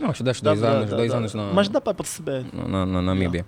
Não, 0.00 0.10
estudaste 0.10 0.42
dá 0.42 0.50
dois 0.50 0.60
pra- 0.60 0.70
anos, 0.70 0.90
dá- 0.90 0.96
dois 0.96 1.10
dá- 1.12 1.16
anos 1.18 1.34
não. 1.34 1.54
Mas 1.54 1.68
dá 1.68 1.80
para 1.80 1.94
perceber. 1.94 2.44
na, 2.52 2.84
na 2.84 3.00
Namíbia. 3.00 3.46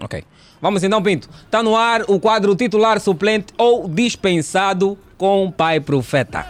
Ok. 0.00 0.22
Vamos 0.60 0.84
então, 0.84 1.02
Pinto. 1.02 1.28
Está 1.44 1.62
no 1.64 1.76
ar 1.76 2.02
o 2.08 2.20
quadro 2.20 2.54
titular, 2.54 3.00
suplente 3.00 3.52
ou 3.58 3.88
dispensado 3.88 4.96
com 5.18 5.44
o 5.46 5.50
pai 5.52 5.80
profeta. 5.80 6.46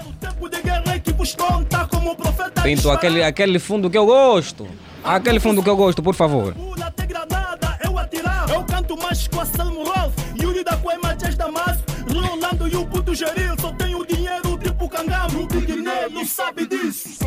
Pinto, 2.62 2.90
aquele, 2.90 3.22
aquele 3.22 3.58
fundo 3.58 3.90
que 3.90 3.98
eu 3.98 4.06
gosto. 4.06 4.68
Aquele 5.02 5.40
fundo 5.40 5.62
que 5.62 5.68
eu 5.68 5.76
gosto, 5.76 6.02
por 6.02 6.14
favor. 6.14 6.54
Eu 8.52 8.64
canto 8.64 8.96
mais 8.96 9.26
com 9.28 9.40
a 9.40 9.46
Salmo 9.46 9.84
Rolf 9.84 10.14
Yuri 10.40 10.62
da 10.62 10.76
Coima, 10.76 11.14
Jazz 11.16 11.34
Damasco 11.36 11.84
Rolando 12.12 12.68
e 12.68 12.76
o 12.76 12.86
puto 12.86 13.14
Geril 13.14 13.54
Só 13.60 13.72
tenho 13.72 14.04
dinheiro 14.06 14.58
tipo 14.58 14.88
cangamo 14.88 15.48
O 16.20 16.26
sabe 16.26 16.66
disso 16.66 17.18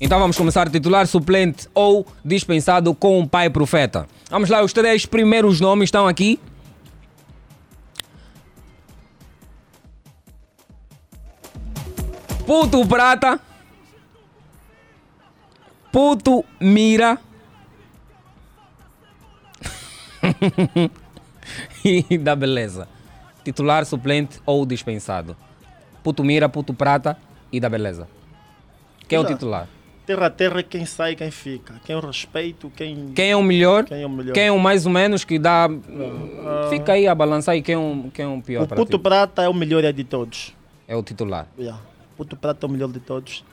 Então 0.00 0.18
vamos 0.18 0.36
começar 0.36 0.70
titular, 0.70 1.06
suplente 1.06 1.68
ou 1.74 2.06
dispensado 2.24 2.94
com 2.94 3.20
o 3.20 3.28
pai 3.28 3.50
profeta. 3.50 4.06
Vamos 4.30 4.50
lá, 4.50 4.62
os 4.62 4.72
três 4.72 5.06
primeiros 5.06 5.60
nomes 5.60 5.88
estão 5.88 6.06
aqui. 6.06 6.38
Puto 12.46 12.86
Prata. 12.86 13.40
Puto 15.90 16.44
Mira. 16.60 17.18
e 21.84 22.16
da 22.16 22.36
beleza. 22.36 22.86
Titular, 23.42 23.84
suplente 23.84 24.40
ou 24.46 24.64
dispensado. 24.64 25.36
Puto 26.04 26.22
Mira, 26.22 26.48
Puto 26.48 26.72
Prata 26.72 27.18
e 27.50 27.58
da 27.58 27.68
beleza. 27.68 28.06
Quem 29.08 29.16
é 29.16 29.20
o 29.20 29.24
titular? 29.24 29.68
Terra 30.06 30.26
a 30.26 30.30
terra, 30.30 30.62
quem 30.62 30.86
sai, 30.86 31.16
quem 31.16 31.32
fica. 31.32 31.80
Quem 31.84 31.96
eu 31.96 32.00
respeito, 32.00 32.70
quem. 32.76 33.08
Quem 33.08 33.32
é 33.32 33.36
o 33.36 33.42
melhor? 33.42 33.84
Quem 33.86 34.02
é 34.02 34.06
o 34.06 34.10
melhor? 34.10 34.34
Quem 34.34 34.44
é 34.44 34.52
o 34.52 34.58
mais 34.60 34.86
ou 34.86 34.92
menos 34.92 35.24
que 35.24 35.36
dá. 35.36 35.68
Fica 36.70 36.92
aí 36.92 37.08
a 37.08 37.14
balançar 37.14 37.54
aí 37.54 37.62
quem 37.62 37.74
é 37.74 37.78
o, 37.78 38.08
quem 38.14 38.24
é 38.24 38.28
o 38.28 38.40
pior 38.40 38.62
O 38.62 38.68
Puto 38.68 38.98
ti. 38.98 39.02
Prata 39.02 39.42
é 39.42 39.48
o 39.48 39.54
melhor 39.54 39.82
de 39.92 40.04
todos. 40.04 40.54
É 40.86 40.94
o 40.94 41.02
titular. 41.02 41.48
Yeah. 41.58 41.82
Puto 42.16 42.36
Prata 42.36 42.66
é 42.66 42.68
o 42.68 42.72
melhor 42.72 42.90
de 42.90 43.00
todos. 43.00 43.44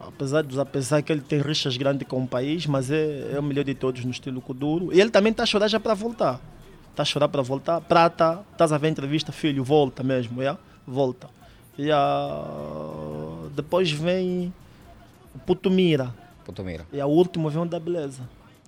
Apesar, 0.00 0.42
dos, 0.42 0.58
apesar 0.58 1.02
que 1.02 1.12
ele 1.12 1.22
tem 1.22 1.40
rixas 1.40 1.76
grandes 1.76 2.06
com 2.06 2.22
o 2.22 2.26
país, 2.26 2.66
mas 2.66 2.90
é, 2.90 3.32
é 3.34 3.40
o 3.40 3.42
melhor 3.42 3.64
de 3.64 3.74
todos 3.74 4.04
no 4.04 4.10
estilo 4.10 4.40
Kuduro. 4.40 4.92
E 4.92 5.00
ele 5.00 5.10
também 5.10 5.30
está 5.30 5.44
a 5.44 5.46
chorar 5.46 5.68
já 5.68 5.80
para 5.80 5.94
voltar. 5.94 6.40
Está 6.90 7.02
a 7.02 7.06
chorar 7.06 7.28
para 7.28 7.42
voltar. 7.42 7.80
Prata, 7.80 8.40
estás 8.52 8.72
a 8.72 8.78
ver 8.78 8.88
a 8.88 8.90
entrevista, 8.90 9.32
filho, 9.32 9.64
volta 9.64 10.02
mesmo, 10.02 10.40
yeah? 10.40 10.58
volta. 10.86 11.28
E 11.76 11.90
ah, 11.90 13.48
depois 13.54 13.90
vem 13.90 14.52
o 15.34 15.38
Puto 15.38 15.70
Mira. 15.70 16.14
Puto 16.44 16.62
Mira. 16.62 16.86
E 16.92 17.00
a 17.00 17.06
último 17.06 17.48
vem 17.50 17.62
o 17.62 17.64
da 17.64 17.80
Beleza. 17.80 18.22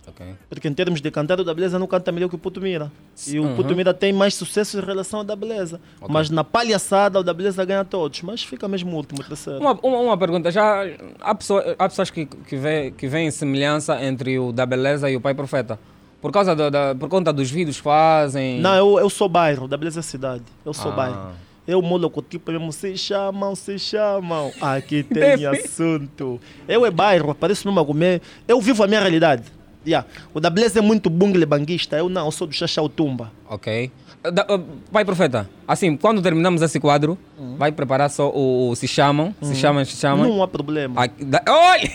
Ok. 0.09 0.25
Porque 0.49 0.69
em 0.69 0.73
termos 0.73 1.01
de 1.01 1.11
cantar, 1.11 1.41
o 1.41 1.45
da 1.45 1.53
Beleza 1.53 1.79
não 1.79 1.87
canta 1.87 2.13
melhor 2.13 2.29
que 2.29 2.35
o 2.37 2.39
Puto 2.39 2.61
Mira. 2.61 2.91
E 3.27 3.39
o 3.41 3.45
Uhum. 3.45 3.57
Puto 3.57 3.75
Mira 3.75 3.93
tem 3.93 4.13
mais 4.13 4.35
sucesso 4.35 4.79
em 4.79 4.81
relação 4.85 5.19
ao 5.21 5.25
da 5.25 5.35
Beleza. 5.35 5.81
Mas 6.09 6.31
na 6.31 6.45
palhaçada, 6.45 7.19
o 7.19 7.23
da 7.23 7.35
Beleza 7.35 7.65
ganha 7.65 7.85
todos. 7.85 8.23
Mas 8.23 8.43
fica 8.43 8.69
mesmo 8.69 8.93
o 8.93 8.97
último, 8.97 9.21
o 9.21 9.25
terceiro. 9.25 9.59
Uma, 9.61 9.73
uma, 9.83 9.99
uma 9.99 10.17
pergunta, 10.19 10.51
já 10.51 10.85
há, 11.21 11.35
pessoa, 11.35 11.75
há 11.79 11.89
pessoas 11.89 12.11
que, 12.11 12.25
que, 12.27 12.57
vê, 12.57 12.91
que 12.93 13.09
veem 13.09 13.31
semelhança 13.31 14.03
entre 14.05 14.39
o 14.39 14.53
da 14.53 14.65
beleza 14.65 15.11
e 15.11 15.17
o 15.17 15.21
pai 15.21 15.35
profeta. 15.35 15.79
Por 16.23 16.33
causa 16.33 16.57
da, 16.57 16.71
da- 16.71 16.95
por 16.95 17.09
conta 17.09 17.33
dos 17.33 17.51
vídeos 17.51 17.77
que 17.77 17.83
fazem. 17.83 18.61
Não, 18.61 18.75
eu, 18.75 18.99
eu 19.01 19.11
sou 19.11 19.29
bairro, 19.29 19.69
da 19.69 19.77
Beleza 19.77 20.01
é 20.01 20.03
cidade. 20.03 20.43
Eu 20.65 20.73
sou 20.73 20.91
Ah. 20.93 20.95
bairro. 20.95 21.31
Eu 21.69 21.83
molo 21.83 22.09
com 22.09 22.23
tipo 22.23 22.51
mesmo, 22.53 22.73
se 22.73 22.97
chamam, 22.97 23.55
se 23.57 23.77
chamam. 23.79 24.51
Aqui 24.61 25.03
tem 25.05 25.45
assunto. 25.47 26.41
Eu 26.67 26.87
é 26.87 26.91
bairro, 26.91 27.31
apareço 27.33 27.69
a 27.69 27.85
comer. 27.85 28.23
Eu 28.49 28.61
vivo 28.61 28.83
a 28.85 28.87
minha 28.87 29.01
realidade. 29.01 29.43
Yeah. 29.87 30.07
O 30.35 30.41
da 30.41 30.51
Beleza 30.51 30.81
é 30.81 30.83
muito 30.83 31.09
bungle 31.09 31.47
banguista. 31.47 31.97
Eu 31.97 32.09
não, 32.09 32.25
eu 32.27 32.33
sou 32.33 32.47
do 32.47 32.53
Xaxau 32.53 32.89
Tumba. 32.89 33.31
Ok. 33.49 33.91
Da- 34.33 34.45
uh, 34.51 34.59
pai 34.91 35.05
profeta, 35.05 35.49
assim, 35.69 35.97
quando 35.97 36.21
terminamos 36.21 36.61
esse 36.61 36.81
quadro, 36.81 37.17
vai 37.57 37.71
preparar 37.71 38.11
só 38.11 38.29
o, 38.31 38.71
o 38.71 38.75
se 38.75 38.89
chamam, 38.89 39.33
se 39.41 39.49
Uhum. 39.51 39.55
chamam, 39.55 39.85
se 39.85 39.97
chamam. 39.97 40.29
Não 40.29 40.43
há 40.43 40.49
problema. 40.49 41.05
Aqui, 41.05 41.25
da, 41.25 41.41
olha! 41.49 41.89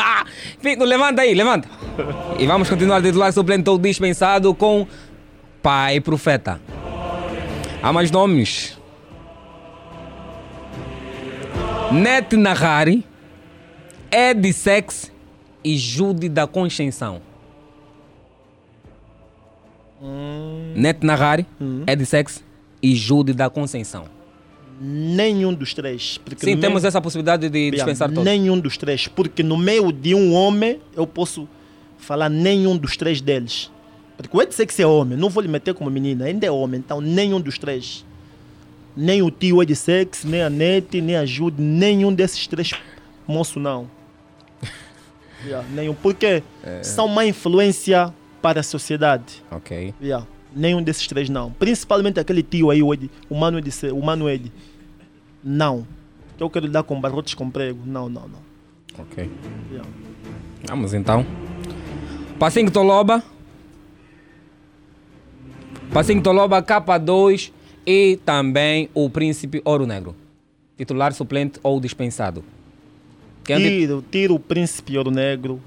Fico, 0.60 0.84
levanta 0.84 1.20
aí, 1.22 1.34
levanta. 1.34 1.68
E 2.38 2.46
vamos 2.46 2.70
continuar 2.70 3.02
titular 3.02 3.30
suplente 3.34 3.68
ou 3.68 3.76
dispensado 3.76 4.54
com 4.54 4.86
pai 5.62 6.00
profeta. 6.00 6.58
Há 7.82 7.92
mais 7.92 8.10
nomes. 8.10 8.78
Net 11.92 12.36
Nahari, 12.36 13.04
Ed 14.10 14.52
Sex 14.52 15.10
e 15.64 15.76
Jude 15.76 16.28
da 16.28 16.46
Conceição. 16.46 17.20
Net 20.76 21.04
Nahari, 21.04 21.44
Ed 21.86 22.04
Sex 22.06 22.44
e 22.82 22.94
Jude 22.94 23.32
da 23.32 23.50
Conceição. 23.50 24.04
Nenhum 24.80 25.52
dos 25.52 25.74
três. 25.74 26.18
Porque 26.18 26.44
Sim, 26.44 26.56
temos 26.56 26.82
meio- 26.82 26.86
essa 26.88 27.00
possibilidade 27.00 27.48
de 27.48 27.70
dispensar 27.72 28.08
todos. 28.08 28.24
Nenhum 28.24 28.58
dos 28.60 28.76
três. 28.76 29.08
Porque 29.08 29.42
no 29.42 29.56
meio 29.56 29.90
de 29.90 30.14
um 30.14 30.32
homem, 30.32 30.80
eu 30.94 31.04
posso 31.04 31.48
falar 31.98 32.28
nenhum 32.28 32.76
dos 32.76 32.96
três 32.96 33.20
deles. 33.20 33.72
Porque 34.16 34.36
o 34.36 34.40
Edsex 34.40 34.78
é 34.78 34.86
homem, 34.86 35.18
não 35.18 35.28
vou 35.28 35.42
lhe 35.42 35.48
meter 35.48 35.74
como 35.74 35.90
menina, 35.90 36.24
ainda 36.26 36.46
é 36.46 36.50
homem, 36.50 36.78
então 36.80 37.00
nenhum 37.00 37.40
dos 37.40 37.58
três. 37.58 38.04
Nem 38.96 39.22
o 39.22 39.30
tio 39.30 39.62
Edsex, 39.62 40.24
nem 40.24 40.42
a 40.42 40.50
Nete, 40.50 41.00
nem 41.00 41.16
a 41.16 41.24
Jude, 41.26 41.60
nenhum 41.62 42.12
desses 42.12 42.46
três 42.46 42.72
moço 43.26 43.60
não. 43.60 43.88
Yeah, 45.44 45.66
nenhum. 45.70 45.94
Porque 45.94 46.42
É. 46.64 46.82
são 46.82 47.06
uma 47.06 47.24
influência 47.24 48.12
para 48.42 48.60
a 48.60 48.62
sociedade. 48.62 49.42
Ok. 49.50 49.94
Yeah. 50.02 50.26
Nenhum 50.54 50.82
desses 50.82 51.06
três 51.06 51.28
não. 51.28 51.52
Principalmente 51.52 52.18
aquele 52.18 52.42
tio 52.42 52.70
aí, 52.70 52.82
o, 52.82 52.92
Ed, 52.92 53.10
o 53.28 53.34
Mano 53.36 53.58
Ed. 53.58 53.70
O 53.92 54.02
Mano 54.02 54.28
Ed. 54.28 54.50
Não. 55.44 55.86
Eu 56.38 56.48
quero 56.48 56.68
dar 56.68 56.82
com 56.82 57.00
barrotes 57.00 57.34
com 57.34 57.50
prego. 57.50 57.80
Não, 57.84 58.08
não, 58.08 58.28
não. 58.28 58.38
Ok. 58.98 59.30
Yeah. 59.70 59.88
Vamos 60.66 60.94
então. 60.94 61.24
Passinho 62.38 62.70
Toloba. 62.70 63.22
Passinho 65.92 66.22
Toloba, 66.22 66.62
K2 66.62 67.50
e 67.86 68.18
também 68.24 68.88
o 68.94 69.08
Príncipe 69.08 69.62
Ouro 69.64 69.86
Negro. 69.86 70.14
Titular, 70.76 71.12
suplente 71.12 71.58
ou 71.62 71.80
dispensado. 71.80 72.44
É 73.52 73.56
o 73.56 73.58
ti- 73.60 73.68
Tiro, 73.68 74.04
tiro 74.10 74.34
o 74.34 74.38
príncipe 74.40 74.96
ouro 74.98 75.10
negro. 75.10 75.60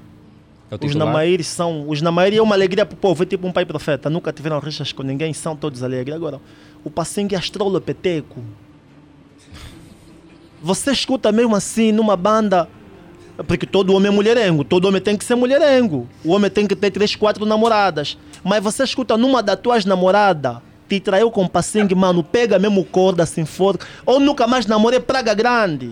é 0.69 0.75
o 0.75 0.85
Os? 0.85 0.95
Namaíris 0.95 1.47
são. 1.47 1.87
Os 1.89 2.01
Namaíris 2.01 2.39
é 2.39 2.41
uma 2.41 2.55
alegria 2.55 2.85
pro 2.85 2.95
povo, 2.97 3.23
é 3.23 3.25
tipo 3.25 3.47
um 3.47 3.51
pai 3.51 3.65
profeta. 3.65 4.09
Nunca 4.09 4.31
tiveram 4.31 4.59
rixas 4.59 4.91
com 4.91 5.03
ninguém, 5.03 5.33
são 5.33 5.55
todos 5.55 5.83
alegres. 5.83 6.15
Agora, 6.15 6.39
o 6.83 6.89
Passingue 6.89 7.35
é 7.35 7.37
astrolo 7.37 7.79
peteco. 7.81 8.39
Você 10.61 10.91
escuta 10.91 11.31
mesmo 11.31 11.55
assim 11.55 11.91
numa 11.91 12.15
banda. 12.15 12.67
Porque 13.47 13.65
todo 13.65 13.93
homem 13.95 14.09
é 14.11 14.13
mulherengo, 14.13 14.63
todo 14.63 14.85
homem 14.85 15.01
tem 15.01 15.17
que 15.17 15.25
ser 15.25 15.33
mulherengo. 15.33 16.07
O 16.23 16.31
homem 16.31 16.51
tem 16.51 16.67
que 16.67 16.75
ter 16.75 16.91
três, 16.91 17.15
quatro 17.15 17.43
namoradas. 17.45 18.15
Mas 18.43 18.61
você 18.63 18.83
escuta 18.83 19.17
numa 19.17 19.41
das 19.41 19.59
tuas 19.59 19.83
namoradas, 19.83 20.57
te 20.87 20.99
traiu 20.99 21.31
com 21.31 21.47
Passingue, 21.47 21.95
mano, 21.95 22.23
pega 22.23 22.59
mesmo 22.59 22.83
corda, 22.85 23.23
assim 23.23 23.45
for. 23.45 23.79
Ou 24.05 24.19
nunca 24.19 24.45
mais 24.45 24.67
namorei 24.67 24.99
praga 24.99 25.33
grande. 25.33 25.91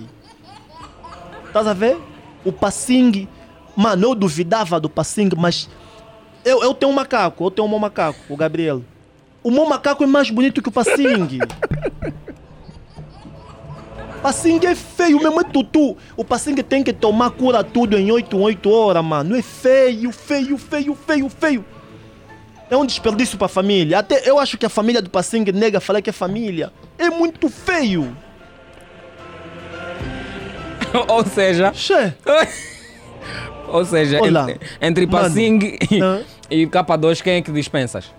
Estás 1.49 1.65
a 1.65 1.73
ver? 1.73 1.97
O 2.45 2.53
Passing, 2.53 3.27
mano, 3.75 4.07
eu 4.07 4.15
duvidava 4.15 4.79
do 4.79 4.87
Passing, 4.87 5.29
mas 5.35 5.67
eu, 6.45 6.63
eu 6.63 6.73
tenho 6.75 6.91
um 6.91 6.95
macaco, 6.95 7.43
eu 7.43 7.51
tenho 7.51 7.67
um 7.67 7.79
macaco, 7.79 8.19
o 8.29 8.37
Gabriel. 8.37 8.83
O 9.43 9.49
meu 9.49 9.65
macaco 9.67 10.03
é 10.03 10.07
mais 10.07 10.29
bonito 10.29 10.61
que 10.61 10.69
o 10.69 10.71
Passing. 10.71 11.39
Passingue 14.21 14.67
é 14.67 14.75
feio 14.75 15.17
mesmo, 15.17 15.39
é 15.39 15.43
tutu. 15.45 15.97
O 16.17 16.25
passingue 16.25 16.61
tem 16.61 16.83
que 16.83 16.91
tomar 16.91 17.31
cura 17.31 17.63
tudo 17.63 17.97
em 17.97 18.11
8, 18.11 18.37
8 18.37 18.69
horas, 18.69 19.03
mano. 19.03 19.33
É 19.33 19.41
feio, 19.41 20.11
feio, 20.11 20.57
feio, 20.57 20.93
feio, 20.93 21.29
feio. 21.29 21.65
É 22.69 22.75
um 22.75 22.85
desperdício 22.85 23.37
pra 23.37 23.47
família. 23.47 23.99
Até 23.99 24.29
eu 24.29 24.37
acho 24.37 24.57
que 24.57 24.65
a 24.65 24.69
família 24.69 25.01
do 25.01 25.09
passingue 25.09 25.53
nega 25.53 25.79
falar 25.79 26.01
que 26.01 26.09
é 26.09 26.13
família. 26.13 26.73
É 26.97 27.09
muito 27.09 27.47
feio. 27.47 28.15
Ou 31.07 31.25
seja. 31.25 31.73
Ou 33.67 33.85
seja, 33.85 34.21
Olá. 34.21 34.47
entre. 34.81 35.05
Passing 35.05 35.77
e, 36.49 36.61
e 36.63 36.67
K2, 36.67 37.21
quem 37.21 37.33
é 37.35 37.41
que 37.41 37.51
dispensas? 37.51 38.11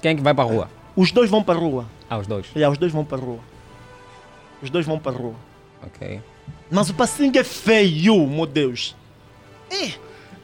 Quem 0.00 0.12
é 0.12 0.14
que 0.14 0.22
vai 0.22 0.34
pra 0.34 0.44
rua? 0.44 0.68
Os 0.96 1.12
dois 1.12 1.30
vão 1.30 1.42
pra 1.42 1.54
rua. 1.54 1.86
Ah, 2.08 2.18
os 2.18 2.26
dois. 2.26 2.46
É, 2.54 2.68
os 2.68 2.78
dois 2.78 2.92
vão 2.92 3.04
pra 3.04 3.18
rua. 3.18 3.38
Os 4.62 4.70
dois 4.70 4.84
vão 4.86 4.98
pra 4.98 5.12
rua. 5.12 5.34
Ok. 5.82 6.20
Mas 6.70 6.90
o 6.90 6.94
passingue 6.94 7.38
é 7.38 7.44
feio, 7.44 8.26
meu 8.26 8.46
Deus. 8.46 8.96
É. 9.70 9.92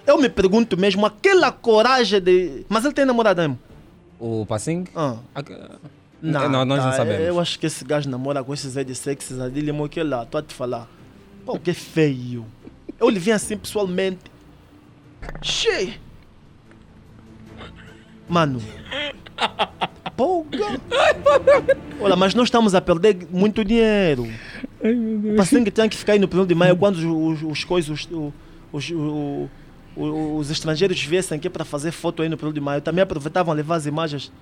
Eu 0.06 0.18
me 0.18 0.28
pergunto 0.28 0.76
mesmo, 0.76 1.06
aquela 1.06 1.50
coragem 1.50 2.20
de. 2.20 2.64
Mas 2.68 2.84
ele 2.84 2.94
tem 2.94 3.04
namorada 3.04 3.42
mesmo? 3.42 3.58
O 4.18 4.46
Passing? 4.46 4.84
Ah. 4.94 5.16
Não, 6.20 6.48
nós 6.48 6.66
não 6.66 6.76
tá, 6.76 6.92
sabemos. 6.92 7.26
Eu 7.26 7.40
acho 7.40 7.58
que 7.58 7.66
esse 7.66 7.84
gajo 7.84 8.08
namora 8.08 8.44
com 8.44 8.54
esses 8.54 8.72
Zé 8.72 8.84
de 8.84 8.94
sexys 8.94 9.40
ali, 9.40 9.68
é 9.68 9.88
que 9.88 10.02
lá, 10.02 10.24
tô 10.24 10.38
a 10.38 10.42
te 10.42 10.54
falar. 10.54 10.88
Pô, 11.44 11.58
que 11.58 11.72
feio. 11.72 12.46
Eu 12.98 13.08
lhe 13.08 13.18
vi 13.18 13.32
assim 13.32 13.56
pessoalmente. 13.56 14.20
Che. 15.42 15.98
Mano. 18.28 18.60
Pouca. 20.16 20.80
Olha, 22.00 22.16
mas 22.16 22.34
nós 22.34 22.46
estamos 22.46 22.74
a 22.74 22.80
perder 22.80 23.26
muito 23.30 23.64
dinheiro. 23.64 24.28
O 24.80 25.36
paciente 25.36 25.70
tem 25.70 25.88
que 25.88 25.96
ficar 25.96 26.12
aí 26.14 26.18
no 26.18 26.28
primeiro 26.28 26.48
de 26.48 26.54
maio 26.54 26.76
quando 26.76 26.96
os, 26.96 27.42
os, 27.42 27.50
os 27.50 27.64
coisas, 27.64 28.08
os, 28.72 28.90
os, 28.92 29.50
os 29.96 30.50
estrangeiros 30.50 31.02
viessem 31.02 31.36
aqui 31.36 31.50
para 31.50 31.64
fazer 31.64 31.92
foto 31.92 32.22
aí 32.22 32.28
no 32.28 32.36
primeiro 32.36 32.54
de 32.54 32.60
maio. 32.60 32.80
Também 32.80 33.02
aproveitavam 33.02 33.54
levar 33.54 33.76
as 33.76 33.86
imagens 33.86 34.32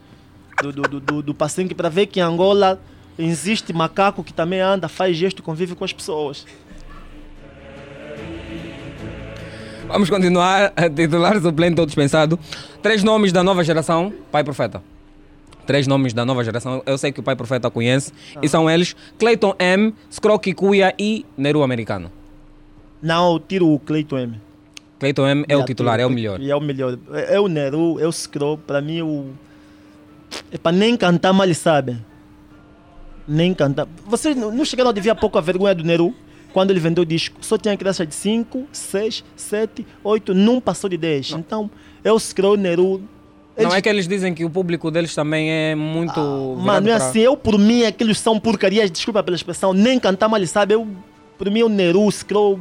do, 0.62 0.72
do, 0.72 1.00
do, 1.00 1.22
do, 1.22 1.34
para 1.34 1.88
ver 1.88 2.06
que 2.06 2.20
em 2.20 2.22
Angola 2.22 2.80
existe 3.18 3.72
macaco 3.72 4.24
que 4.24 4.32
também 4.32 4.60
anda, 4.60 4.88
faz 4.88 5.16
gesto, 5.16 5.42
convive 5.42 5.74
com 5.74 5.84
as 5.84 5.92
pessoas. 5.92 6.46
Vamos 9.90 10.08
continuar. 10.08 10.72
Titular 10.94 11.40
suplente 11.40 11.80
ou 11.80 11.86
dispensado. 11.86 12.38
Três 12.80 13.02
nomes 13.02 13.32
da 13.32 13.42
nova 13.42 13.64
geração. 13.64 14.12
Pai 14.30 14.44
Profeta. 14.44 14.80
Três 15.66 15.86
nomes 15.86 16.12
da 16.12 16.24
nova 16.24 16.44
geração. 16.44 16.80
Eu 16.86 16.96
sei 16.96 17.10
que 17.10 17.18
o 17.18 17.22
Pai 17.22 17.34
Profeta 17.34 17.68
conhece. 17.70 18.12
E 18.40 18.48
são 18.48 18.70
eles: 18.70 18.94
Clayton 19.18 19.54
M, 19.58 19.92
Scrocky 20.10 20.54
Cuia 20.54 20.94
e 20.96 21.26
Neru 21.36 21.62
Americano. 21.62 22.10
Não, 23.02 23.32
eu 23.32 23.40
tiro 23.40 23.68
o 23.68 23.80
Cleiton 23.80 24.18
M. 24.18 24.40
Clayton 25.00 25.26
M 25.26 25.44
é 25.48 25.56
o 25.56 25.64
titular, 25.64 25.96
tiro 25.96 26.02
é 26.02 26.06
o 26.06 26.10
melhor. 26.10 26.40
É 26.40 26.54
o 26.54 26.60
melhor. 26.60 26.98
É, 27.12 27.34
é 27.34 27.40
o 27.40 27.48
Neru, 27.48 27.98
é 27.98 28.06
o 28.06 28.12
Scroll. 28.12 28.58
Para 28.58 28.80
mim, 28.80 29.02
o. 29.02 29.30
É 30.52 30.58
para 30.58 30.72
nem 30.72 30.96
cantar 30.96 31.32
mal, 31.32 31.52
sabe? 31.52 31.98
Nem 33.26 33.52
cantar. 33.54 33.88
Vocês 34.06 34.36
não 34.36 34.64
chegaram 34.64 34.90
a 34.90 35.12
há 35.12 35.14
pouco 35.16 35.36
a 35.36 35.40
vergonha 35.40 35.74
do 35.74 35.82
Neru? 35.82 36.14
Quando 36.52 36.70
ele 36.70 36.80
vendeu 36.80 37.02
o 37.02 37.06
disco, 37.06 37.36
só 37.40 37.56
tinha 37.56 37.76
criança 37.76 38.04
de 38.04 38.14
5, 38.14 38.66
6, 38.72 39.24
7, 39.36 39.86
8, 40.02 40.34
não 40.34 40.60
passou 40.60 40.90
de 40.90 40.96
10. 40.96 41.32
Então, 41.32 41.70
o 42.12 42.18
Scroll, 42.18 42.56
Neru. 42.56 43.02
Não 43.56 43.74
é 43.74 43.82
que 43.82 43.88
eles 43.88 44.08
dizem 44.08 44.32
que 44.32 44.44
o 44.44 44.48
público 44.50 44.90
deles 44.90 45.14
também 45.14 45.50
é 45.50 45.74
muito. 45.74 46.14
virado 46.14 46.56
Mano, 46.56 46.88
é 46.88 46.96
pra- 46.96 47.06
assim, 47.08 47.18
eu 47.20 47.36
por 47.36 47.58
mim, 47.58 47.84
aqueles 47.84 48.18
são 48.18 48.40
porcarias, 48.40 48.90
desculpa 48.90 49.22
pela 49.22 49.36
expressão, 49.36 49.72
nem 49.74 49.98
cantar 50.00 50.28
mal, 50.28 50.44
sabe? 50.46 50.74
Eu, 50.74 50.86
por 51.36 51.50
mim, 51.50 51.62
o 51.62 51.68
Neru, 51.68 52.04
o 52.06 52.10
Scroll. 52.10 52.58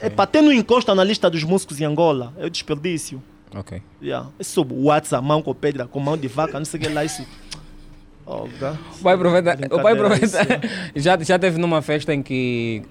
É 0.00 0.08
para 0.10 0.26
ter 0.26 0.42
no 0.42 0.52
encosta 0.52 0.94
na 0.94 1.02
lista 1.02 1.28
dos 1.28 1.42
músicos 1.42 1.80
em 1.80 1.84
Angola. 1.84 2.32
É 2.38 2.46
o 2.46 2.50
desperdício. 2.50 3.22
Ok. 3.54 3.82
Yeah. 4.02 4.28
Isso 4.38 4.64
WhatsApp, 4.70 5.26
mão 5.26 5.42
com 5.42 5.52
pedra, 5.54 5.86
com 5.86 5.98
mão 6.00 6.16
de 6.16 6.28
vaca, 6.28 6.58
não 6.58 6.64
sei 6.64 6.78
o 6.78 6.82
que 6.82 6.88
lá, 6.88 7.04
isso. 7.04 7.26
Oh. 8.24 8.44
O 8.44 9.02
pai 9.02 9.18
profeta, 9.18 9.58
o 9.74 9.82
pai 9.82 9.96
profeta 9.96 10.38
já, 10.94 11.18
já 11.18 11.38
teve 11.38 11.58
numa 11.58 11.82
festa 11.82 12.14
em 12.14 12.22
que 12.22 12.82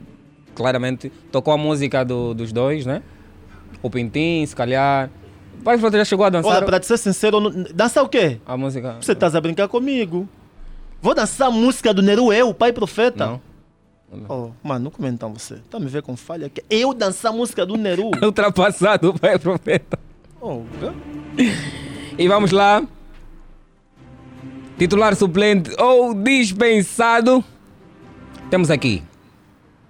claramente 0.53 1.09
tocou 1.31 1.53
a 1.53 1.57
música 1.57 2.03
do- 2.03 2.33
dos 2.33 2.51
dois, 2.51 2.85
né? 2.85 3.01
O 3.81 3.89
Pintim, 3.89 4.45
se 4.45 4.55
calhar. 4.55 5.09
O 5.59 5.63
pai 5.63 5.77
profeta 5.77 5.97
já 5.99 6.05
chegou 6.05 6.25
a 6.25 6.29
dançar. 6.29 6.51
Olha, 6.57 6.65
para 6.65 6.79
te 6.79 6.85
ser 6.85 6.97
sincero, 6.97 7.39
não- 7.39 7.65
dançar 7.73 8.03
o 8.03 8.09
quê? 8.09 8.39
A 8.45 8.57
música. 8.57 8.97
Você 8.99 9.13
estás 9.13 9.33
a 9.35 9.41
brincar 9.41 9.67
comigo? 9.67 10.27
Vou 11.01 11.15
dançar 11.15 11.47
a 11.47 11.51
música 11.51 11.93
do 11.93 12.01
Neru, 12.01 12.31
eu, 12.33 12.49
o 12.49 12.53
pai 12.53 12.71
profeta? 12.73 13.25
Não. 13.25 13.41
Oh, 14.27 14.49
mano, 14.61 14.83
não 14.85 14.91
comenta 14.91 15.25
você. 15.29 15.55
Tá 15.69 15.79
me 15.79 15.85
vendo 15.87 16.03
com 16.03 16.17
falha 16.17 16.47
aqui. 16.47 16.61
Eu 16.69 16.93
dançar 16.93 17.31
a 17.31 17.35
música 17.35 17.65
do 17.65 17.77
Neru? 17.77 18.11
Ultrapassado 18.21 19.09
o 19.11 19.17
pai 19.17 19.39
profeta. 19.39 19.97
Oh. 20.41 20.63
E 22.17 22.27
vamos 22.27 22.51
lá. 22.51 22.83
Titular 24.81 25.15
suplente 25.15 25.69
ou 25.79 26.11
dispensado. 26.15 27.43
Temos 28.49 28.71
aqui. 28.71 29.03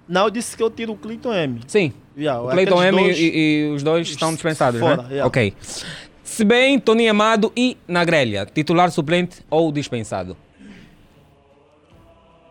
Não, 0.06 0.24
eu 0.24 0.30
disse 0.30 0.54
que 0.54 0.62
eu 0.62 0.70
tiro 0.70 0.92
o 0.92 0.96
Clinton 0.98 1.32
M. 1.32 1.60
Sim. 1.66 1.94
Yeah, 2.14 2.42
O 2.42 2.50
Clayton 2.50 2.78
aqueles 2.78 2.94
M 2.98 3.02
dois- 3.04 3.18
e, 3.18 3.32
e 3.70 3.72
os 3.74 3.82
dois 3.82 4.06
estão 4.06 4.34
dispensados, 4.34 4.78
fora, 4.78 4.98
né? 5.04 5.08
yeah. 5.08 5.26
Ok. 5.26 5.54
Se 6.22 6.44
bem, 6.44 6.78
Tony 6.78 7.08
Amado 7.08 7.50
e 7.56 7.78
na 7.88 8.04
grelha. 8.04 8.44
Titular 8.44 8.90
suplente 8.90 9.40
ou 9.48 9.72
dispensado? 9.72 10.36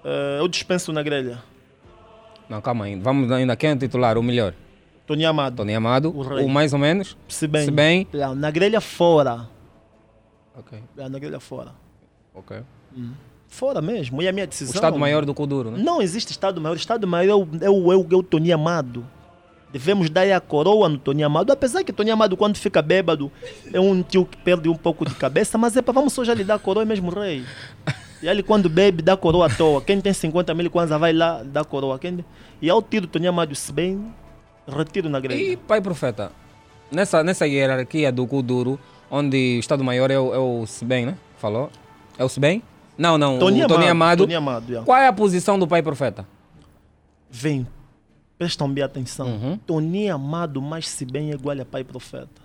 Eh, 0.04 0.38
eu 0.40 0.48
dispenso 0.48 0.92
na 0.92 1.04
grelha. 1.04 1.44
Não, 2.50 2.60
calma 2.60 2.86
ainda. 2.86 3.04
Vamos 3.04 3.32
ainda. 3.32 3.56
Quem 3.56 3.70
é 3.70 3.74
o 3.74 3.78
titular? 3.78 4.18
O 4.18 4.24
melhor? 4.24 4.56
Tony 5.06 5.26
Amado. 5.26 5.58
Tony 5.58 5.76
Amado. 5.76 6.10
O 6.10 6.22
O, 6.44 6.50
mais 6.50 6.74
ou 6.74 6.80
menos? 6.80 7.16
Se 7.28 7.46
bem. 7.48 7.66
Se 7.66 7.70
bem. 7.72 8.08
Yeah, 8.12 8.34
na 8.34 8.50
grelha 8.50 8.82
fora. 8.82 9.48
Ok. 10.58 10.80
Yeah, 10.98 11.08
na 11.08 11.20
grelha 11.20 11.40
fora. 11.40 11.80
Ok. 12.34 12.58
Hum. 12.96 13.12
Fora 13.48 13.82
mesmo. 13.82 14.22
E 14.22 14.28
a 14.28 14.32
minha 14.32 14.46
O 14.46 14.48
decisão. 14.48 14.74
Estado 14.74 14.98
Maior 14.98 15.26
do 15.26 15.34
Kuduro, 15.34 15.72
né? 15.72 15.78
Não 15.84 16.02
existe 16.02 16.32
Estado 16.32 16.62
Maior. 16.62 16.76
Estado 16.76 17.06
Maior 17.08 17.30
é 17.30 17.36
o, 17.36 17.66
é 17.66 17.70
o, 17.70 17.92
é 17.92 17.96
o, 17.96 18.08
é 18.12 18.16
o 18.16 18.24
Tony 18.24 18.52
Amado. 18.52 19.06
Devemos 19.72 20.10
dar 20.10 20.30
a 20.30 20.40
coroa 20.40 20.90
no 20.90 20.98
Tony 20.98 21.24
Amado. 21.24 21.52
Apesar 21.52 21.84
que 21.84 21.94
Tony 21.94 22.12
Amado, 22.12 22.36
quando 22.36 22.58
fica 22.58 22.82
bêbado, 22.82 23.32
é 23.72 23.80
um 23.80 24.04
tio 24.04 24.26
que 24.26 24.38
perde 24.38 24.68
um 24.68 24.76
pouco 24.76 25.06
de 25.06 25.16
cabeça. 25.16 25.58
Mas 25.58 25.76
é 25.78 25.82
para 25.82 25.94
vamos 25.94 26.14
só 26.14 26.24
já 26.24 26.34
lhe 26.34 26.44
dar 26.44 26.56
a 26.56 26.60
coroa, 26.60 26.86
mesmo 26.86 27.10
rei. 27.10 27.44
E 28.22 28.28
ele, 28.28 28.44
quando 28.44 28.70
bebe, 28.70 29.02
dá 29.02 29.18
coroa 29.18 29.48
à 29.48 29.50
toa. 29.50 29.82
Quem 29.82 30.00
tem 30.00 30.14
50 30.14 30.54
mil 30.54 30.70
kwanza 30.70 30.98
vai 30.98 31.14
lá, 31.14 31.42
dá 31.44 31.64
coroa. 31.64 31.98
Quem... 31.98 32.24
E 32.62 32.70
ao 32.70 32.82
tiro 32.82 33.08
Tony 33.08 33.28
Amado, 33.28 33.56
se 33.56 33.72
bem, 33.72 34.14
retiro 34.68 35.10
na 35.10 35.20
grelha. 35.20 35.42
E 35.42 35.58
pai 35.58 35.82
profeta, 35.82 36.32
nessa, 36.92 37.24
nessa 37.24 37.48
hierarquia 37.48 38.12
do 38.12 38.28
Kuduro, 38.28 38.80
onde 39.10 39.58
o 39.58 39.60
Estado 39.60 39.84
Maior 39.84 40.12
é 40.12 40.20
o, 40.20 40.34
é 40.34 40.38
o 40.38 40.66
Sibem, 40.68 41.06
né? 41.06 41.18
Falou? 41.38 41.72
É 42.22 42.24
o 42.24 42.30
Sibem? 42.30 42.62
Não, 42.96 43.18
não. 43.18 43.40
Tony 43.40 43.64
o 43.64 43.68
Tony 43.68 43.88
Amado. 43.88 44.20
Tony 44.26 44.36
Amado, 44.36 44.68
yeah. 44.68 44.86
Qual 44.86 44.96
é 44.96 45.08
a 45.08 45.14
posição 45.14 45.58
do 45.58 45.68
pai 45.68 45.82
profeta? 45.82 46.28
Vem, 47.32 47.66
prestam 48.38 48.72
bem 48.72 48.84
atenção. 48.84 49.28
Uhum. 49.28 49.58
Tony 49.58 50.08
Amado, 50.08 50.62
mais 50.62 50.88
se 50.88 51.04
bem 51.04 51.32
é 51.32 51.34
igual 51.34 51.60
a 51.60 51.66
pai 51.66 51.84
profeta. 51.84 52.40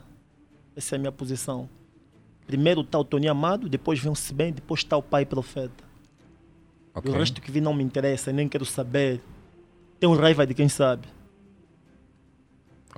Essa 0.75 0.95
é 0.95 0.97
a 0.97 0.99
minha 0.99 1.13
posição. 1.13 1.69
Primeiro 2.47 2.81
está 2.81 2.99
o 2.99 3.05
Tony 3.05 3.29
Amado, 3.29 3.69
depois 3.69 4.01
vem 4.01 4.11
o 4.11 4.15
se 4.15 4.33
bem, 4.33 4.51
depois 4.51 4.81
está 4.81 4.97
o 4.97 5.03
pai 5.03 5.27
profeta. 5.27 5.85
Ok. 6.95 7.13
E 7.13 7.15
o 7.15 7.19
resto 7.19 7.43
que 7.43 7.51
vi 7.51 7.61
não 7.61 7.75
me 7.75 7.85
interessa, 7.85 8.33
nem 8.33 8.49
quero 8.49 8.65
saber. 8.65 9.21
Tenho 10.01 10.15
raiva 10.15 10.47
de 10.47 10.55
quem 10.55 10.71
sabe. 10.71 11.07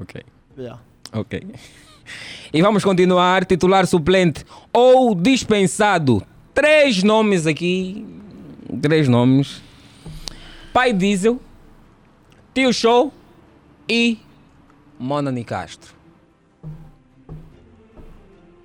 Ok. 0.00 0.22
Yeah. 0.56 0.80
Ok. 1.12 1.44
E 2.50 2.62
vamos 2.62 2.82
continuar. 2.82 3.44
Titular 3.44 3.86
suplente 3.86 4.42
ou 4.72 5.14
dispensado. 5.14 6.24
Três 6.59 7.04
nomes 7.04 7.46
aqui. 7.46 8.04
Três 8.82 9.06
nomes. 9.06 9.62
Pai 10.72 10.92
Diesel, 10.92 11.40
Tio 12.52 12.72
Show 12.72 13.12
e 13.88 14.18
Monani 14.98 15.44
Castro. 15.44 15.94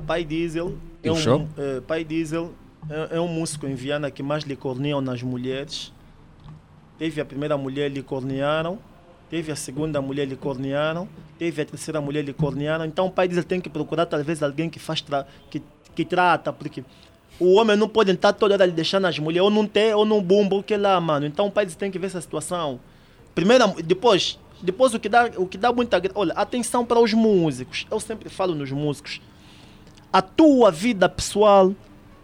Pai 0.08 0.24
Diesel 0.24 0.76
é 1.04 1.12
um, 1.12 1.16
show? 1.16 1.48
eh, 1.56 1.82
Pai 1.82 2.04
Diesel 2.04 2.52
é, 2.90 3.18
é 3.18 3.22
um 3.22 3.28
músico 3.28 3.68
em 3.68 3.76
Viana 3.76 4.10
que 4.10 4.24
mais 4.24 4.44
lhe 4.44 4.58
nas 5.00 5.22
mulheres. 5.22 5.94
Teve 6.98 7.22
a 7.22 7.26
primeira 7.26 7.56
mulher 7.60 7.92
lhe 7.92 8.02
cornearam, 8.02 8.80
teve 9.30 9.52
a 9.52 9.56
segunda 9.56 10.02
mulher 10.02 10.28
lhe 10.28 10.36
cornearam, 10.36 11.08
teve 11.38 11.62
a 11.62 11.66
terceira 11.66 12.02
mulher 12.02 12.24
lhe 12.24 12.34
cornearam. 12.34 12.86
Então 12.86 13.06
o 13.06 13.12
Pai 13.12 13.28
Diesel 13.28 13.44
tem 13.44 13.62
que 13.62 13.70
procurar 13.70 14.08
talvez 14.08 14.42
alguém 14.42 14.68
que 14.68 14.80
faz 14.80 15.06
que, 15.52 15.62
que 15.94 16.04
trata, 16.04 16.52
porque 16.52 16.84
o 17.40 17.56
homem 17.56 17.76
não 17.76 17.88
pode 17.88 18.12
estar 18.12 18.34
toda 18.34 18.56
hora 18.56 18.68
deixando 18.68 19.06
as 19.06 19.18
mulheres, 19.20 19.46
ou 19.46 19.52
não 19.52 19.66
tem, 19.68 19.94
ou 19.94 20.06
não 20.06 20.22
bumbo, 20.22 20.64
que 20.64 20.76
lá, 20.78 21.00
mano. 21.00 21.26
Então 21.26 21.48
o 21.48 21.52
Pai 21.52 21.66
tem 21.66 21.92
que 21.92 22.00
ver 22.00 22.08
essa 22.08 22.22
situação. 22.22 22.80
Primeira, 23.34 23.68
depois, 23.84 24.40
depois 24.62 24.94
o 24.94 25.00
que 25.00 25.10
dá, 25.10 25.30
o 25.38 25.48
que 25.48 25.58
dá 25.58 25.72
muita, 25.72 26.02
olha, 26.16 26.34
atenção 26.34 26.86
para 26.86 27.00
os 27.00 27.14
músicos. 27.14 27.86
Eu 27.90 28.00
sempre 28.00 28.30
falo 28.30 28.54
nos 28.56 28.72
músicos 28.72 29.22
a 30.12 30.22
tua 30.22 30.70
vida 30.70 31.10
pessoal 31.10 31.74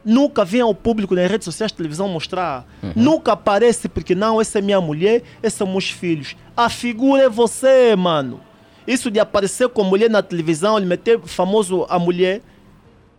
Nunca 0.03 0.45
vem 0.45 0.61
ao 0.61 0.73
público 0.73 1.13
nas 1.13 1.29
redes 1.29 1.45
sociais 1.45 1.71
televisão 1.71 2.07
mostrar. 2.07 2.65
Uhum. 2.81 2.93
Nunca 2.95 3.33
aparece 3.33 3.89
porque 3.89 4.15
não, 4.15 4.39
essa 4.39 4.59
é 4.59 4.61
minha 4.61 4.79
mulher, 4.79 5.23
esses 5.43 5.57
são 5.57 5.67
meus 5.67 5.89
filhos. 5.89 6.35
A 6.55 6.69
figura 6.69 7.23
é 7.23 7.29
você, 7.29 7.95
mano. 7.97 8.39
Isso 8.87 9.11
de 9.11 9.19
aparecer 9.19 9.67
com 9.69 9.83
mulher 9.83 10.09
na 10.09 10.21
televisão, 10.21 10.77
ele 10.77 10.85
meter 10.85 11.19
famoso 11.19 11.85
a 11.89 11.99
mulher. 11.99 12.41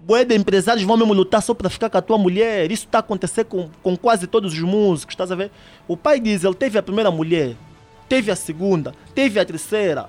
Boé 0.03 0.25
de 0.25 0.35
empresários 0.35 0.85
vão 0.85 0.97
mesmo 0.97 1.13
lutar 1.13 1.43
só 1.43 1.53
para 1.53 1.69
ficar 1.69 1.91
com 1.91 1.99
a 1.99 2.03
tua 2.03 2.17
mulher. 2.17 2.71
Isso 2.71 2.87
está 2.87 3.01
acontecendo 3.01 3.47
com, 3.47 3.71
com 3.83 3.97
quase 3.97 4.27
todos 4.27 4.55
os 4.55 4.61
músicos, 4.61 5.13
estás 5.13 5.31
a 5.31 5.35
ver? 5.35 5.51
O 5.87 5.97
pai 5.97 6.19
diz, 6.19 6.43
ele 6.43 6.55
teve 6.55 6.79
a 6.79 6.83
primeira 6.83 7.11
mulher, 7.11 7.55
teve 8.09 8.31
a 8.31 8.37
segunda, 8.37 8.95
teve 9.15 9.39
a 9.39 9.45
terceira. 9.45 10.09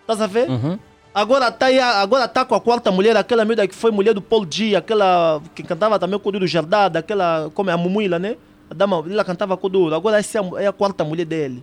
Estás 0.00 0.20
a 0.20 0.26
ver? 0.26 0.48
Uhum. 0.48 0.78
Agora 1.14 1.50
tá, 1.52 1.66
agora 2.00 2.26
tá 2.26 2.44
com 2.44 2.54
a 2.54 2.60
quarta 2.60 2.90
mulher, 2.90 3.16
aquela 3.16 3.44
miúda 3.44 3.66
que 3.68 3.74
foi 3.74 3.90
mulher 3.90 4.14
do 4.14 4.22
Paul 4.22 4.46
G, 4.50 4.74
aquela 4.74 5.42
que 5.54 5.62
cantava 5.62 5.98
também 5.98 6.18
o 6.22 6.32
Duro 6.32 6.46
Jardada, 6.46 7.00
aquela, 7.00 7.50
como 7.52 7.68
é 7.68 7.72
a 7.72 7.76
Mumuila, 7.76 8.18
né? 8.18 8.36
A 8.70 8.74
dama, 8.74 9.04
ela 9.10 9.24
cantava 9.24 9.56
com 9.56 9.66
o 9.66 9.70
Duro. 9.70 9.94
Agora 9.94 10.18
essa 10.18 10.38
é 10.38 10.40
a, 10.40 10.62
é 10.62 10.66
a 10.68 10.72
quarta 10.72 11.04
mulher 11.04 11.26
dele. 11.26 11.62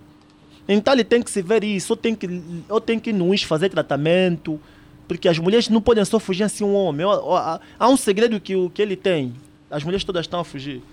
Então 0.67 0.93
ele 0.93 1.03
tem 1.03 1.23
que 1.23 1.31
se 1.31 1.41
ver 1.41 1.63
isso, 1.63 1.93
ou 1.93 1.97
tem 1.97 2.13
que, 2.13 2.27
ou 2.69 2.79
tem 2.79 2.99
que 2.99 3.09
ir 3.09 3.13
no 3.13 3.33
IS 3.33 3.41
fazer 3.41 3.69
tratamento, 3.69 4.59
porque 5.09 5.27
as 5.27 5.39
mulheres 5.39 5.67
não 5.69 5.81
podem 5.81 6.05
só 6.05 6.19
fugir 6.19 6.43
assim 6.43 6.63
um 6.63 6.75
homem. 6.75 7.03
Há, 7.79 7.89
um 7.89 7.97
segredo 7.97 8.39
que, 8.39 8.55
o- 8.55 8.69
que 8.69 8.79
ele 8.79 8.95
tem. 8.95 9.33
As 9.69 9.83
mulheres 9.83 10.03
todas 10.03 10.21
estão 10.21 10.39
a 10.39 10.43
fugir. 10.43 10.83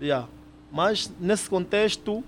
Yeah. 0.00 0.28
Mas 0.72 1.12
nesse 1.20 1.50
contexto, 1.50 2.22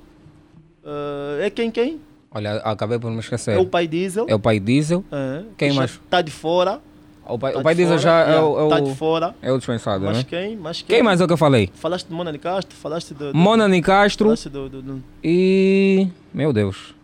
eh, 0.84 1.46
é 1.46 1.50
quem 1.50 1.70
quem? 1.70 2.00
Olha, 2.32 2.56
acabei 2.56 2.98
por 2.98 3.10
me 3.12 3.20
esquecer. 3.20 3.56
É 3.56 3.58
o 3.60 3.66
pai 3.66 3.86
Diesel. 3.86 4.26
É 4.28 4.34
o 4.34 4.40
pai 4.40 4.58
Diesel. 4.58 5.04
É, 5.10 5.44
Quem 5.56 5.70
que 5.70 5.76
mais? 5.76 6.00
Tá 6.10 6.20
de 6.20 6.30
fora. 6.32 6.80
O 7.26 7.38
pai, 7.38 7.52
Tá 7.52 7.60
o 7.60 7.62
pai 7.62 7.74
Diesel 7.74 7.98
fora, 7.98 8.02
já 8.02 8.20
é 8.32 8.40
o, 8.40 8.58
é 8.58 8.62
o. 8.64 8.68
Tá 8.68 8.80
de 8.80 8.94
fora. 8.96 9.34
É 9.40 9.52
o 9.52 9.56
dispensado, 9.58 10.04
Mas 10.04 10.18
né? 10.18 10.24
quem? 10.24 10.56
Mas 10.56 10.82
quem? 10.82 10.96
Quem 10.96 11.02
mais 11.02 11.20
é 11.20 11.24
o 11.24 11.26
que 11.26 11.32
eu 11.32 11.38
falei? 11.38 11.70
Falaste 11.74 12.08
de 12.08 12.12
Mona 12.14 12.36
Castro, 12.36 12.76
falaste 12.76 13.14
do... 13.14 13.32
do 13.32 13.38
Mona 13.38 13.68
Nicastro 13.68 14.26
Falaste 14.26 14.48
do, 14.48 14.68
do, 14.68 14.82
do... 14.82 15.04
e. 15.22 16.08
Meu 16.34 16.52
Deus. 16.52 16.94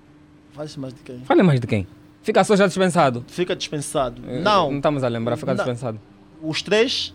Falaste 0.52 0.80
mais 0.80 0.92
de 0.94 1.00
quem? 1.00 1.20
Fale 1.20 1.42
mais 1.42 1.60
de 1.60 1.66
quem? 1.66 1.86
Fica 2.24 2.42
só 2.42 2.56
já 2.56 2.66
dispensado. 2.66 3.24
Fica 3.28 3.54
dispensado. 3.54 4.20
Eh, 4.26 4.40
Não. 4.40 4.70
Não 4.70 4.78
estamos 4.78 5.04
a 5.04 5.08
lembrar, 5.08 5.36
fica 5.36 5.52
Não. 5.52 5.56
dispensado. 5.56 6.00
Os 6.42 6.60
três, 6.62 7.14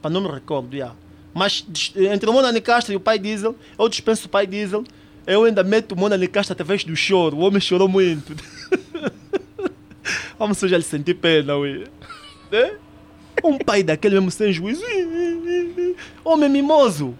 para 0.00 0.10
não 0.10 0.20
me 0.20 0.28
recordo, 0.28 0.72
yeah. 0.76 0.94
Mas 1.34 1.64
dis- 1.68 1.92
entre 1.96 2.30
o 2.30 2.32
Mona 2.32 2.60
Castro 2.60 2.92
e 2.92 2.96
o 2.96 3.00
pai 3.00 3.18
Diesel, 3.18 3.56
eu 3.78 3.88
dispenso 3.88 4.26
o 4.26 4.30
pai 4.30 4.46
Diesel. 4.46 4.84
Eu 5.26 5.42
ainda 5.44 5.64
meto 5.64 5.92
o 5.92 5.98
Mona 5.98 6.16
Castro 6.28 6.52
através 6.52 6.84
do 6.84 6.94
choro. 6.94 7.36
O 7.38 7.40
homem 7.40 7.60
chorou 7.60 7.88
muito. 7.88 8.36
Vamos 10.38 10.58
já 10.60 10.76
lhe 10.76 10.84
sentir 10.84 11.14
pena, 11.14 11.56
ué. 11.56 11.84
Né? 12.52 12.74
Um 13.42 13.58
pai 13.58 13.82
daquele 13.82 14.14
mesmo 14.14 14.30
sem 14.30 14.52
juízo. 14.52 14.82
Homem 16.24 16.48
mimoso. 16.48 17.18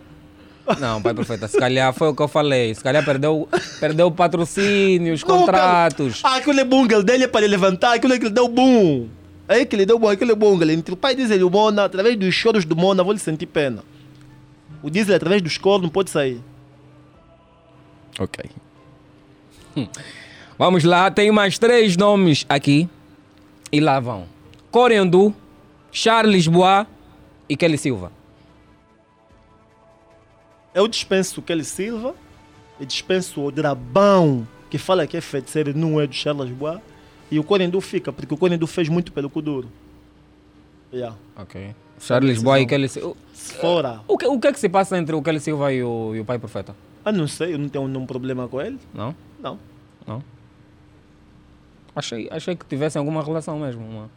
Não, 0.80 1.00
pai 1.00 1.14
profeta, 1.14 1.46
se 1.46 1.58
calhar 1.58 1.92
foi 1.92 2.08
o 2.08 2.14
que 2.14 2.22
eu 2.22 2.28
falei. 2.28 2.74
Se 2.74 2.82
calhar 2.82 3.04
perdeu, 3.04 3.48
perdeu 3.78 4.10
patrocínios, 4.10 5.22
Não, 5.22 5.38
contratos. 5.38 6.20
Ah, 6.24 6.36
aquele 6.36 6.64
bungle 6.64 7.02
dele 7.02 7.24
é 7.24 7.28
para 7.28 7.44
ele 7.44 7.52
levantar, 7.56 7.94
aquilo 7.94 8.14
é 8.14 8.18
que 8.18 8.24
ele 8.24 8.34
deu 8.34 8.48
boom. 8.48 9.08
É 9.48 9.64
que 9.64 9.76
ele 9.76 9.86
deu 9.86 9.98
bom, 9.98 10.08
aquele 10.08 10.34
bungle. 10.34 10.70
Entre 10.72 10.92
o 10.92 10.96
pai 10.96 11.14
Diesel 11.14 11.38
e 11.38 11.44
o 11.44 11.50
Mona, 11.50 11.84
através 11.84 12.16
dos 12.16 12.34
choros 12.34 12.64
do 12.64 12.74
Mona, 12.74 13.04
vou 13.04 13.12
lhe 13.12 13.18
sentir 13.18 13.46
pena. 13.46 13.84
O 14.82 14.90
Diesel, 14.90 15.14
através 15.16 15.40
dos 15.40 15.56
coros, 15.56 15.82
não 15.82 15.88
pode 15.88 16.10
sair. 16.10 16.40
Ok. 18.18 18.44
Hum. 19.76 19.86
Vamos 20.58 20.84
lá, 20.84 21.10
tem 21.10 21.30
mais 21.30 21.58
três 21.58 21.96
nomes 21.96 22.44
aqui. 22.48 22.88
E 23.70 23.78
lá 23.78 24.00
vão. 24.00 24.24
Corendu, 24.70 25.34
Charles 25.92 26.46
Bois 26.48 26.86
e 27.48 27.56
Kelly 27.56 27.78
Silva. 27.78 28.10
Eu 30.76 30.86
dispenso 30.86 31.40
o 31.40 31.42
Kelly 31.42 31.64
Silva 31.64 32.14
e 32.78 32.84
dispenso 32.84 33.40
o 33.42 33.50
Drabão, 33.50 34.46
que 34.68 34.76
fala 34.76 35.06
que 35.06 35.16
é 35.16 35.20
feiticeiro 35.22 35.70
e 35.70 35.74
não 35.74 35.98
é 35.98 36.06
do 36.06 36.12
Charles 36.14 36.50
Bois. 36.50 36.78
E 37.30 37.38
o 37.38 37.42
Corendu 37.42 37.80
fica, 37.80 38.12
porque 38.12 38.34
o 38.34 38.36
Corendu 38.36 38.66
fez 38.66 38.86
muito 38.90 39.10
pelo 39.10 39.30
Kuduro. 39.30 39.68
Yeah. 40.92 41.16
Ok. 41.34 41.74
Charles 41.98 42.42
Bois 42.42 42.62
e 42.62 42.66
Kelly 42.66 42.88
Silva. 42.90 43.16
Fora. 43.32 44.00
O 44.06 44.18
que, 44.18 44.26
o 44.26 44.38
que 44.38 44.48
é 44.48 44.52
que 44.52 44.60
se 44.60 44.68
passa 44.68 44.98
entre 44.98 45.16
o 45.16 45.22
Kelly 45.22 45.40
Silva 45.40 45.72
e 45.72 45.82
o, 45.82 46.14
e 46.14 46.20
o 46.20 46.24
pai 46.26 46.38
profeta? 46.38 46.76
Ah, 47.02 47.10
não 47.10 47.26
sei, 47.26 47.54
eu 47.54 47.58
não 47.58 47.70
tenho 47.70 47.88
nenhum 47.88 48.04
problema 48.04 48.46
com 48.46 48.60
ele. 48.60 48.78
Não? 48.92 49.16
Não. 49.40 49.58
Não? 50.06 50.22
Achei, 51.94 52.28
achei 52.30 52.54
que 52.54 52.66
tivessem 52.66 53.00
alguma 53.00 53.22
relação 53.24 53.58
mesmo. 53.60 53.82
uma- 53.82 54.10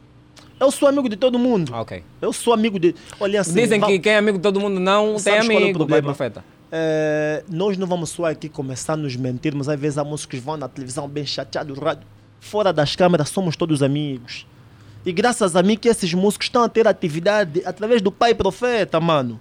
Eu 0.60 0.72
sou 0.72 0.88
amigo 0.88 1.08
de 1.08 1.16
todo 1.16 1.40
mundo. 1.40 1.72
Ah, 1.74 1.82
ok. 1.82 2.04
Eu 2.22 2.34
sou 2.34 2.54
amigo 2.54 2.78
de. 2.78 2.94
Olha 3.20 3.42
assim. 3.42 3.54
Dizem 3.54 3.80
que 3.80 4.00
quem 4.00 4.14
é 4.14 4.18
amigo 4.18 4.38
de 4.38 4.42
todo 4.44 4.60
mundo 4.60 4.80
não 4.80 5.16
tem 5.16 5.36
é 5.36 5.42
o 5.42 5.46
amigo, 5.46 5.80
problema? 5.80 6.04
profeta. 6.04 6.44
É, 6.72 7.44
nós 7.50 7.78
não 7.78 7.88
vamos 7.88 8.10
só 8.12 8.26
aqui 8.26 8.48
começar 8.50 8.94
a 8.94 8.98
nos 8.98 9.16
mentir, 9.16 9.56
mas 9.56 9.70
às 9.70 9.80
vezes 9.80 9.98
há 9.98 10.04
músicos 10.04 10.40
que 10.40 10.46
vão 10.46 10.58
na 10.58 10.68
televisão 10.68 11.08
bem 11.08 11.26
chateados, 11.26 11.78
rádio. 11.78 12.06
Fora 12.40 12.72
das 12.72 12.96
câmeras 12.96 13.30
somos 13.30 13.56
todos 13.56 13.82
amigos. 13.82 14.46
E 15.06 15.12
graças 15.12 15.56
a 15.56 15.64
mim 15.64 15.78
que 15.78 15.88
esses 15.88 16.14
músicos 16.14 16.48
estão 16.48 16.64
a 16.64 16.70
ter 16.70 16.88
atividade 16.88 17.62
através 17.66 18.02
do 18.02 18.12
pai 18.12 18.36
profeta, 18.36 19.00
mano. 19.00 19.40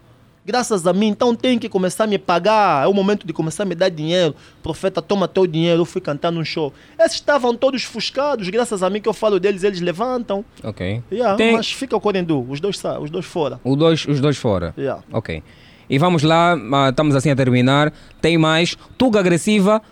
Graças 0.48 0.86
a 0.86 0.94
mim, 0.94 1.08
então 1.08 1.34
tem 1.34 1.58
que 1.58 1.68
começar 1.68 2.04
a 2.04 2.06
me 2.06 2.16
pagar. 2.16 2.82
É 2.82 2.86
o 2.88 2.94
momento 2.94 3.26
de 3.26 3.34
começar 3.34 3.64
a 3.64 3.66
me 3.66 3.74
dar 3.74 3.90
dinheiro. 3.90 4.34
Profeta, 4.62 5.02
toma 5.02 5.28
teu 5.28 5.46
dinheiro. 5.46 5.82
Eu 5.82 5.84
fui 5.84 6.00
cantar 6.00 6.32
num 6.32 6.42
show. 6.42 6.72
Esses 6.98 7.16
estavam 7.16 7.54
todos 7.54 7.84
fuscados. 7.84 8.48
Graças 8.48 8.82
a 8.82 8.88
mim 8.88 8.98
que 8.98 9.06
eu 9.06 9.12
falo 9.12 9.38
deles, 9.38 9.62
eles 9.62 9.78
levantam. 9.82 10.42
Ok. 10.64 11.02
Yeah, 11.12 11.36
Tem 11.36 11.52
Mas 11.52 11.70
fica 11.70 11.94
o 11.94 12.00
Corendu. 12.00 12.46
Os 12.48 12.60
dois, 12.60 12.82
os 12.98 13.10
dois 13.10 13.26
fora. 13.26 13.60
o 13.62 13.76
dois, 13.76 14.06
os 14.06 14.20
dois 14.20 14.38
fora. 14.38 14.72
Yeah. 14.78 15.02
Ok. 15.12 15.42
E 15.90 15.98
vamos 15.98 16.22
lá, 16.22 16.54
ah, 16.54 16.88
estamos 16.88 17.14
assim 17.14 17.30
a 17.30 17.36
terminar. 17.36 17.92
Tem 18.18 18.38
mais 18.38 18.74
Tuga 18.96 19.20
Agressiva, 19.20 19.82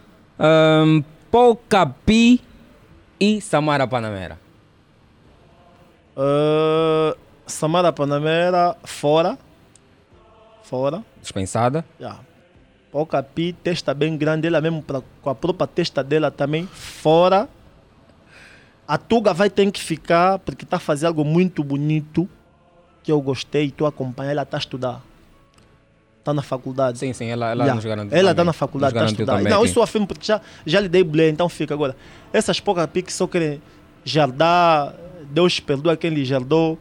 um, 0.41 1.05
Pocapi 1.31 2.41
e 3.21 3.43
Samara 3.43 3.87
Panamera. 3.87 4.39
Uh, 6.17 7.15
Samara 7.47 7.93
Panamera, 7.93 8.75
fora. 8.85 9.37
Fora. 10.69 11.03
Dispensada. 11.23 11.85
Yeah. 12.01 12.21
Pouca 12.91 13.23
Pi, 13.23 13.53
testa 13.53 13.93
bem 13.95 14.17
grande, 14.17 14.47
ela 14.47 14.61
mesmo 14.61 14.83
pra- 14.83 15.03
com 15.23 15.31
a 15.31 15.35
própria 15.35 15.67
testa 15.67 16.03
dela 16.03 16.31
também, 16.31 16.67
fora. 16.67 17.49
A 18.89 18.97
Tuga 18.99 19.33
vai 19.33 19.51
ter 19.51 19.71
que 19.71 19.81
ficar, 19.81 20.39
porque 20.41 20.65
está 20.65 20.79
fazendo 20.79 21.09
algo 21.09 21.25
muito 21.25 21.63
bonito, 21.63 22.29
que 23.03 23.11
eu 23.13 23.21
gostei, 23.21 23.67
estou 23.67 23.87
acompanhando, 23.87 24.33
ela 24.33 24.43
está 24.43 24.57
a 24.57 24.59
estudar. 24.59 25.03
Está 26.21 26.33
na 26.35 26.43
faculdade. 26.43 26.99
Sim, 26.99 27.13
sim, 27.13 27.27
ela, 27.27 27.47
ela 27.51 27.63
Yeah. 27.65 27.75
nos 27.75 27.85
garantiu. 27.85 28.19
Ela 28.19 28.31
está 28.33 28.45
na 28.45 28.53
faculdade, 28.53 28.95
está 28.95 29.05
a 29.05 29.07
estudar. 29.11 29.37
também 29.37 29.53
Não, 29.53 29.61
aqui. 29.61 29.71
isso 29.71 29.79
eu 29.79 29.83
afirmo 29.85 30.07
porque 30.07 30.25
já, 30.27 30.41
já 30.65 30.81
lhe 30.81 30.89
dei 30.89 31.05
blé, 31.05 31.29
então 31.29 31.49
fica 31.49 31.75
agora. 31.75 31.95
Essas 32.33 32.59
poucas 32.59 32.87
pi 32.87 33.03
que 33.03 33.13
só 33.13 33.27
querem 33.29 33.61
jardar, 34.05 34.95
Deus 35.31 35.61
perdoa 35.61 35.97
quem 35.97 36.11
lhe 36.11 36.25
jardou, 36.25 36.79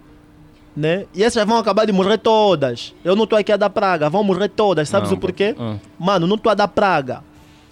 né? 0.76 1.06
E 1.14 1.24
essas 1.24 1.46
vão 1.46 1.58
acabar 1.58 1.86
de 1.86 1.92
morrer 1.94 2.18
todas. 2.18 2.94
Eu 3.04 3.16
não 3.16 3.24
estou 3.24 3.40
aqui 3.40 3.52
a 3.52 3.58
dar 3.58 3.70
praga, 3.70 4.10
vão 4.10 4.24
morrer 4.24 4.50
todas. 4.50 4.90
Sabes 4.90 5.10
Não, 5.10 5.18
o 5.18 5.20
porquê? 5.20 5.56
hum. 5.58 5.80
Mano, 5.98 6.28
não 6.28 6.36
estou 6.36 6.52
a 6.52 6.56
dar 6.56 6.68
praga. 6.68 7.24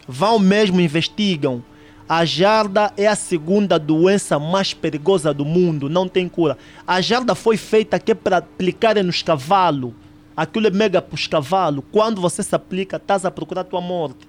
Vão 0.07 0.39
mesmo, 0.39 0.79
investigam. 0.79 1.63
A 2.07 2.25
jarda 2.25 2.91
é 2.97 3.07
a 3.07 3.15
segunda 3.15 3.79
doença 3.79 4.37
mais 4.37 4.73
perigosa 4.73 5.33
do 5.33 5.45
mundo, 5.45 5.89
não 5.89 6.07
tem 6.07 6.27
cura. 6.27 6.57
A 6.85 7.01
jarda 7.01 7.33
foi 7.33 7.57
feita 7.57 7.95
aqui 7.95 8.13
para 8.13 8.37
aplicar 8.37 9.01
nos 9.03 9.21
cavalos. 9.21 9.93
Aquilo 10.35 10.67
é 10.67 10.71
mega 10.71 11.01
para 11.01 11.15
os 11.15 11.27
cavalos. 11.27 11.83
Quando 11.91 12.19
você 12.19 12.43
se 12.43 12.53
aplica, 12.53 12.97
estás 12.97 13.23
a 13.25 13.31
procurar 13.31 13.61
a 13.61 13.65
tua 13.65 13.81
morte. 13.81 14.27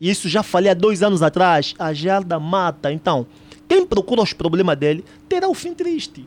E 0.00 0.10
isso 0.10 0.28
já 0.28 0.42
falei 0.42 0.70
há 0.70 0.74
dois 0.74 1.02
anos 1.02 1.22
atrás. 1.22 1.74
A 1.78 1.92
jarda 1.92 2.38
mata. 2.40 2.92
Então, 2.92 3.26
quem 3.68 3.86
procura 3.86 4.22
os 4.22 4.32
problemas 4.32 4.76
dele 4.76 5.04
terá 5.28 5.48
o 5.48 5.54
fim 5.54 5.72
triste. 5.72 6.26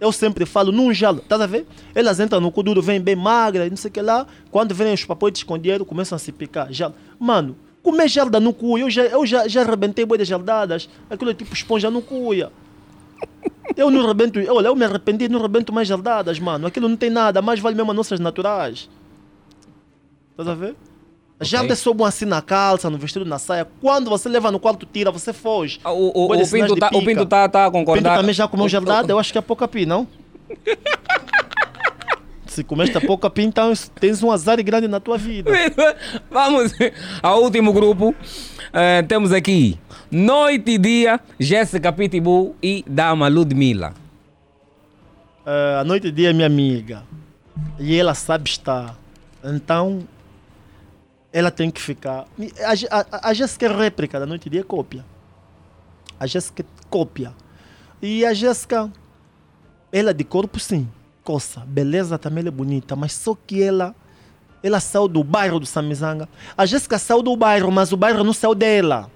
Eu 0.00 0.12
sempre 0.12 0.44
falo, 0.44 0.72
num 0.72 0.92
jalo, 0.92 1.18
estás 1.18 1.40
a 1.40 1.46
ver? 1.46 1.66
Elas 1.94 2.20
entram 2.20 2.40
no 2.40 2.50
cuduro, 2.50 2.82
vêm 2.82 3.00
bem 3.00 3.16
magras, 3.16 3.70
não 3.70 3.76
sei 3.76 3.90
o 3.90 3.92
que 3.92 4.02
lá. 4.02 4.26
Quando 4.50 4.74
vêm 4.74 4.92
os 4.92 5.04
papéis 5.04 5.32
de 5.32 5.58
dinheiro, 5.58 5.84
começam 5.84 6.16
a 6.16 6.18
se 6.18 6.32
picar. 6.32 6.72
Jalo. 6.72 6.94
Mano, 7.18 7.56
comer 7.82 8.08
gelda 8.08 8.40
no 8.40 8.52
cu, 8.52 8.78
eu 8.78 8.90
já, 8.90 9.04
eu 9.04 9.24
já, 9.24 9.46
já 9.46 9.62
arrebentei 9.62 10.04
boi 10.04 10.18
de 10.18 10.24
geldadas. 10.24 10.88
Aquilo 11.08 11.30
é 11.30 11.34
tipo 11.34 11.54
esponja 11.54 11.90
no 11.90 12.02
cuia. 12.02 12.50
Eu 13.76 13.90
não 13.90 14.06
rebento, 14.06 14.38
olha, 14.50 14.68
eu 14.68 14.76
me 14.76 14.84
arrependi, 14.84 15.28
não 15.28 15.40
rebento 15.40 15.72
mais 15.72 15.88
geldadas, 15.88 16.38
mano. 16.38 16.66
Aquilo 16.66 16.88
não 16.88 16.96
tem 16.96 17.10
nada, 17.10 17.40
mais 17.40 17.60
vale 17.60 17.74
mesmo 17.74 17.90
as 17.90 17.96
nossas 17.96 18.20
naturais. 18.20 18.88
Estás 20.30 20.48
a 20.48 20.54
ver? 20.54 20.76
É 21.52 21.74
só 21.74 21.92
bom 21.92 22.04
assim 22.04 22.24
na 22.24 22.40
calça, 22.42 22.88
no 22.90 22.98
vestido, 22.98 23.24
na 23.24 23.38
saia. 23.38 23.66
Quando 23.80 24.10
você 24.10 24.28
leva 24.28 24.50
no 24.50 24.58
quarto, 24.58 24.86
tira, 24.90 25.10
você 25.10 25.32
foge. 25.32 25.80
O, 25.84 25.88
o, 25.88 26.32
o 26.32 26.44
sinais 26.44 26.50
Pinto 26.70 26.76
tá, 26.76 26.90
o. 26.92 27.04
Pinto 27.04 27.26
tá, 27.26 27.48
tá 27.48 27.64
a 27.64 27.68
O 27.68 27.72
Pinto 27.72 28.02
também 28.02 28.34
já 28.34 28.48
comeu 28.48 28.66
O- 28.66 28.68
geldada? 28.68 29.12
Eu 29.12 29.18
acho 29.18 29.32
que 29.32 29.38
é 29.38 29.42
pouca 29.42 29.66
pi, 29.68 29.86
não? 29.86 30.06
Se 32.46 32.62
comeste 32.62 32.96
a 32.96 33.00
pouca 33.00 33.28
pi, 33.28 33.42
então 33.42 33.72
tens 33.98 34.22
um 34.22 34.30
azar 34.30 34.62
grande 34.62 34.86
na 34.86 35.00
tua 35.00 35.18
vida. 35.18 35.50
Vamos 36.30 36.72
ao 37.20 37.42
último 37.42 37.72
grupo. 37.72 38.14
Eh, 38.72 39.02
temos 39.02 39.32
aqui 39.32 39.76
Noite 40.10 40.72
e 40.72 40.78
Dia, 40.78 41.18
Jéssica 41.38 41.92
Pitbull 41.92 42.54
e 42.62 42.84
Dama 42.86 43.26
Ludmilla. 43.26 43.92
Eh, 45.44 45.78
a 45.80 45.84
noite 45.84 46.06
e 46.06 46.12
dia 46.12 46.30
é 46.30 46.32
minha 46.32 46.46
amiga. 46.46 47.02
E 47.78 47.96
ela 47.98 48.14
sabe 48.14 48.48
estar. 48.48 48.96
Então, 49.42 50.00
ela 51.34 51.50
tem 51.50 51.68
que 51.68 51.82
ficar. 51.82 52.26
A, 52.90 53.26
a, 53.26 53.30
a 53.30 53.34
Jéssica 53.34 53.66
é 53.66 53.76
réplica 53.76 54.20
da 54.20 54.24
noite 54.24 54.46
e 54.46 54.50
dia 54.50 54.60
é 54.60 54.62
cópia. 54.62 55.04
A 56.18 56.28
Jéssica 56.28 56.62
é 56.62 56.66
cópia. 56.88 57.34
E 58.00 58.24
a 58.24 58.32
Jéssica, 58.32 58.88
ela 59.90 60.14
de 60.14 60.22
corpo 60.22 60.60
sim, 60.60 60.88
coça. 61.24 61.60
Beleza 61.66 62.16
também 62.20 62.38
ela 62.38 62.50
é 62.50 62.52
bonita, 62.52 62.94
mas 62.94 63.14
só 63.14 63.36
que 63.46 63.60
ela. 63.60 63.96
Ela 64.62 64.78
saiu 64.78 65.08
do 65.08 65.24
bairro 65.24 65.58
do 65.58 65.66
Samizanga. 65.66 66.28
A 66.56 66.64
Jéssica 66.64 66.98
saiu 67.00 67.20
do 67.20 67.36
bairro, 67.36 67.70
mas 67.72 67.90
o 67.90 67.96
bairro 67.96 68.22
não 68.22 68.32
saiu 68.32 68.54
dela. 68.54 69.10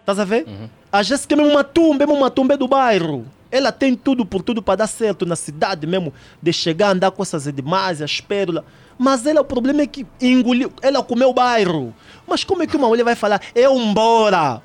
Estás 0.00 0.18
a 0.18 0.24
ver? 0.24 0.46
A 0.90 1.00
Jéssica 1.00 1.34
é 1.34 1.36
mesmo 1.36 1.52
uma 1.52 1.62
tumba, 1.62 2.02
é 2.02 2.06
mesmo 2.08 2.20
uma 2.20 2.30
tumba 2.30 2.56
do 2.56 2.66
bairro. 2.66 3.24
Ela 3.50 3.72
tem 3.72 3.94
tudo 3.94 4.24
por 4.24 4.42
tudo 4.42 4.62
para 4.62 4.76
dar 4.76 4.86
certo 4.86 5.26
na 5.26 5.36
cidade 5.36 5.86
mesmo, 5.86 6.12
de 6.40 6.52
chegar, 6.52 6.90
andar 6.90 7.10
com 7.10 7.22
essas 7.22 7.52
demais, 7.52 8.00
as 8.00 8.20
pérolas. 8.20 8.64
Mas 8.98 9.24
ela, 9.26 9.40
o 9.40 9.44
problema 9.44 9.82
é 9.82 9.86
que 9.86 10.06
engoliu, 10.20 10.72
ela 10.82 11.02
comeu 11.02 11.30
o 11.30 11.34
bairro. 11.34 11.94
Mas 12.26 12.44
como 12.44 12.62
é 12.62 12.66
que 12.66 12.76
uma 12.76 12.86
mulher 12.86 13.02
vai 13.02 13.16
falar, 13.16 13.40
eu 13.54 13.76
embora? 13.76 14.62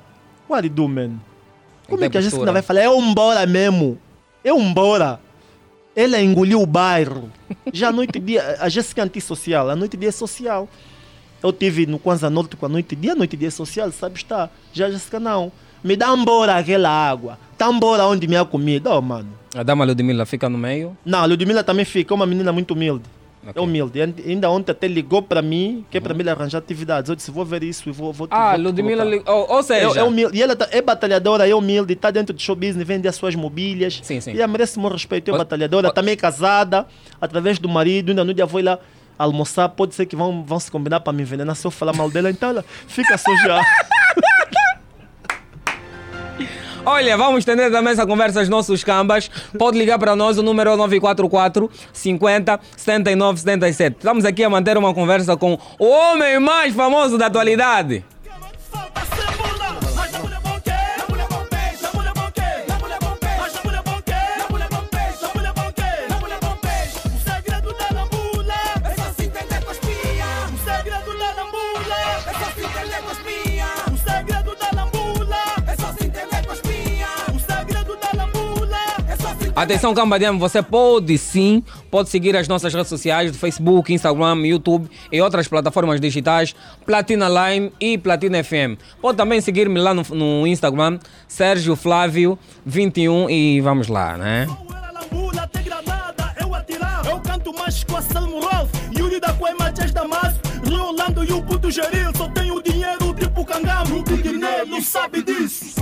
What 0.48 0.68
do 0.68 0.86
man? 0.86 1.12
Como 1.88 2.04
é 2.04 2.10
que 2.10 2.18
a 2.18 2.20
Jéssica 2.20 2.38
postura. 2.38 2.52
vai 2.52 2.62
falar, 2.62 2.84
eu 2.84 2.98
embora 3.00 3.46
mesmo? 3.46 3.98
Eu 4.44 4.58
embora? 4.58 5.20
Ela 5.94 6.20
engoliu 6.20 6.60
o 6.60 6.66
bairro. 6.66 7.32
Já 7.72 7.88
a 7.88 7.92
noite 7.92 8.16
e 8.16 8.20
dia, 8.20 8.58
a 8.60 8.68
Jéssica 8.68 9.00
é 9.00 9.04
antissocial, 9.04 9.70
a 9.70 9.74
noite 9.74 9.94
e 9.94 9.96
dia 9.96 10.10
é 10.10 10.12
social. 10.12 10.68
Eu 11.42 11.52
tive 11.52 11.86
no 11.86 11.98
Kwanza 11.98 12.28
Norte 12.28 12.56
com 12.56 12.66
a 12.66 12.68
noite 12.68 12.92
e 12.92 12.96
dia, 12.96 13.12
a 13.12 13.16
noite 13.16 13.34
e 13.34 13.36
dia 13.36 13.48
é 13.48 13.50
social, 13.50 13.90
sabe 13.92 14.16
estar. 14.16 14.50
Já 14.72 14.86
a 14.86 14.90
Jéssica 14.90 15.18
não. 15.18 15.50
Me 15.82 15.96
dá 15.96 16.14
embora 16.14 16.56
aquela 16.56 16.90
água. 16.90 17.38
Embora 17.60 18.06
onde 18.06 18.26
minha 18.26 18.44
comida. 18.44 18.90
Oh, 18.94 19.00
mano. 19.00 19.28
A 19.54 19.62
dama 19.62 19.84
Ludmilla 19.84 20.26
fica 20.26 20.48
no 20.48 20.58
meio. 20.58 20.96
Não, 21.04 21.20
a 21.20 21.24
Ludmilla 21.26 21.64
também 21.64 21.84
fica, 21.84 22.12
é 22.12 22.14
uma 22.14 22.26
menina 22.26 22.52
muito 22.52 22.74
humilde. 22.74 23.04
É 23.54 23.60
humilde. 23.60 24.00
E 24.00 24.30
Ainda 24.32 24.50
ontem 24.50 24.72
até 24.72 24.88
ligou 24.88 25.22
para 25.22 25.40
mim, 25.40 25.86
que 25.88 25.98
é 25.98 26.00
para 26.00 26.12
mim 26.12 26.28
arranjar 26.28 26.58
atividades. 26.58 27.08
Eu 27.08 27.14
disse, 27.14 27.30
vou 27.30 27.44
ver 27.44 27.62
isso 27.62 27.88
e 27.88 27.92
vou... 27.92 28.12
vou 28.12 28.26
Ah, 28.30 28.56
vou 28.56 28.64
Ludmilla. 28.64 29.04
li- 29.04 29.22
Ou, 29.24 29.52
ou 29.54 29.62
seja. 29.62 29.98
É, 29.98 30.00
é 30.00 30.04
humilde. 30.04 30.36
E 30.36 30.42
ela 30.42 30.56
tá- 30.56 30.68
é 30.72 30.82
batalhadora, 30.82 31.48
é 31.48 31.54
humilde, 31.54 31.92
está 31.92 32.10
dentro 32.10 32.34
do 32.34 32.42
show 32.42 32.56
business, 32.56 32.86
vende 32.86 33.06
as 33.06 33.14
suas 33.14 33.36
mobílias. 33.36 34.00
Sim, 34.02 34.20
sim. 34.20 34.32
E 34.32 34.38
ela 34.38 34.48
merece 34.48 34.78
meu 34.80 34.90
respeito. 34.90 35.32
É 35.32 35.38
batalhadora, 35.38 35.92
também 35.92 36.14
é 36.14 36.16
casada, 36.16 36.86
através 37.20 37.58
do 37.60 37.68
marido. 37.68 38.08
Ainda 38.10 38.24
no 38.24 38.34
dia 38.34 38.44
vou 38.46 38.58
ir 38.58 38.64
lá 38.64 38.80
almoçar. 39.16 39.68
Pode 39.68 39.94
ser 39.94 40.06
que 40.06 40.16
vão, 40.16 40.44
vão 40.44 40.58
se 40.58 40.68
combinar 40.70 40.98
para 41.00 41.12
me 41.12 41.22
envenenar 41.22 41.54
se 41.54 41.64
eu 41.64 41.70
falar 41.70 41.92
mal 41.94 42.10
dela. 42.10 42.28
Então 42.28 42.50
ela 42.50 42.64
fica 42.88 43.16
só 43.16 43.32
já. 43.36 43.62
Olha, 46.88 47.16
vamos 47.16 47.38
estender 47.40 47.68
também 47.72 47.92
essa 47.92 48.06
conversa 48.06 48.38
aos 48.38 48.48
nossos 48.48 48.84
cambas. 48.84 49.28
Pode 49.58 49.76
ligar 49.76 49.98
para 49.98 50.14
nós, 50.14 50.38
o 50.38 50.42
número 50.42 50.70
é 50.70 50.76
944 50.76 51.68
50 51.92 52.60
79 52.76 53.40
77. 53.40 53.96
Estamos 53.96 54.24
aqui 54.24 54.44
a 54.44 54.48
manter 54.48 54.78
uma 54.78 54.94
conversa 54.94 55.36
com 55.36 55.58
o 55.80 55.84
homem 55.84 56.38
mais 56.38 56.72
famoso 56.72 57.18
da 57.18 57.26
atualidade. 57.26 58.04
Atenção, 79.56 79.94
Cambadiano, 79.94 80.38
você 80.38 80.62
pode 80.62 81.16
sim, 81.16 81.62
pode 81.90 82.10
seguir 82.10 82.36
as 82.36 82.46
nossas 82.46 82.74
redes 82.74 82.88
sociais 82.88 83.32
do 83.32 83.38
Facebook, 83.38 83.90
Instagram, 83.90 84.46
YouTube 84.46 84.86
e 85.10 85.18
outras 85.22 85.48
plataformas 85.48 85.98
digitais, 85.98 86.54
Platina 86.84 87.26
Line 87.26 87.72
e 87.80 87.96
Platina 87.96 88.44
FM. 88.44 88.78
Pode 89.00 89.16
também 89.16 89.40
seguir-me 89.40 89.80
lá 89.80 89.94
no, 89.94 90.02
no 90.10 90.46
Instagram, 90.46 90.98
Sérgio 91.26 91.74
Flávio 91.74 92.38
21 92.66 93.30
e 93.30 93.62
vamos 93.62 93.88
lá, 93.88 94.18
né? 94.18 94.46
Rolando 100.68 101.24
e 101.24 101.32
o 101.32 101.42
puto 101.42 101.70
Geril. 101.70 102.10
Só 102.14 102.28
tenho 102.28 102.62
dinheiro 102.62 103.14
tipo 103.14 103.42
cangamo, 103.44 104.04
o 104.76 104.82
sabe 104.82 105.22
disso. 105.22 105.74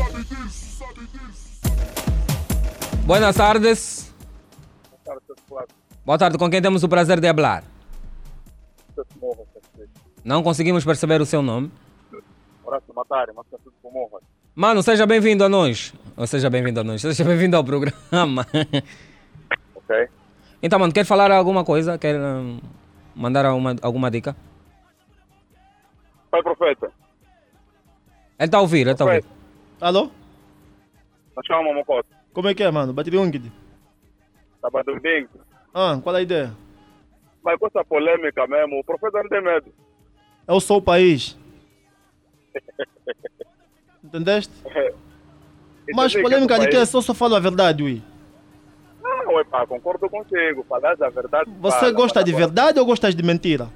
Buenas 3.07 3.37
tardes. 3.37 4.15
Boa 6.07 6.19
tarde, 6.19 6.39
com 6.39 6.49
quem 6.51 6.63
temos 6.63 6.83
o 6.83 6.89
prazer 6.89 7.21
de 7.21 7.35
falar? 7.35 7.63
Não 10.25 10.43
conseguimos 10.43 10.85
perceber 10.85 11.21
o 11.21 11.27
seu 11.27 11.43
nome. 11.43 11.71
Horácio 12.65 12.95
Matari, 12.95 13.33
mas 13.37 13.45
está 13.45 13.59
tudo 13.63 13.75
com 13.83 13.91
morra. 13.91 14.21
Mano, 14.55 14.83
seja 14.83 15.05
bem-vindo 15.05 15.45
a 15.45 15.51
nós. 15.51 15.93
Ou 16.17 16.27
seja 16.27 16.49
bem-vindo 16.49 16.81
a 16.81 16.85
nós. 16.85 17.03
Seja 17.03 17.25
bem-vindo 17.25 17.57
ao 17.57 17.65
programa. 17.65 18.47
Ok? 19.75 20.09
Então, 20.63 20.79
mano, 20.79 20.95
quer 20.95 21.05
falar 21.05 21.31
alguma 21.31 21.63
coisa? 21.63 21.99
Quer 21.99 22.19
hum, 22.19 22.59
mandar 23.15 23.45
alguma, 23.45 23.77
alguma 23.83 24.11
dica? 24.11 24.35
Pai 26.31 26.43
Profeta, 26.43 26.87
Ele 28.39 28.47
está 28.47 28.57
a 28.57 28.61
ouvir, 28.63 28.81
ele 28.81 28.93
está 28.93 29.05
a 29.05 29.07
ouvir. 29.09 29.25
Alô? 29.79 30.11
nós 31.37 31.47
chamamos 31.47 31.75
Mocote. 31.75 32.09
Como 32.35 32.49
é 32.49 32.55
que 32.55 32.63
é, 32.65 32.71
mano? 32.71 32.93
Bate 32.93 33.17
Ungid. 33.17 33.51
Está 34.57 34.69
batendo 34.69 35.01
bem. 35.01 35.27
Ah, 35.73 35.99
qual 36.03 36.17
é 36.17 36.19
a 36.19 36.23
ideia? 36.23 36.53
Mas 37.45 37.59
com 37.59 37.67
essa 37.69 37.85
polêmica 37.85 38.47
mesmo, 38.47 38.81
o 38.81 38.85
Profeta 38.85 39.23
não 39.23 39.29
tem 39.29 39.41
medo. 39.41 39.73
Eu 40.47 40.61
sou 40.61 40.79
o 40.79 40.83
país. 40.83 41.39
Entendeste? 44.03 44.53
Mas 45.95 46.13
Entendi 46.13 46.23
polêmica 46.23 46.59
de 46.59 46.65
é 46.65 46.69
que? 46.69 46.77
país. 46.77 46.89
Só 46.89 47.01
só 47.01 47.15
falo 47.15 47.37
a 47.37 47.41
verdade, 47.41 47.83
ui. 47.83 48.03
Não, 49.03 49.39
é 49.39 49.45
pá, 49.45 49.67
concordo 49.67 50.09
contigo. 50.11 50.65
Falar 50.69 50.97
da 50.97 51.09
verdade. 51.09 51.51
Você 51.61 51.79
fala, 51.79 51.93
gosta 51.93 52.25
de 52.25 52.33
verdade 52.33 52.81
ou 52.81 52.87
gostas 52.87 53.15
de 53.15 53.23
mentira? 53.23 53.71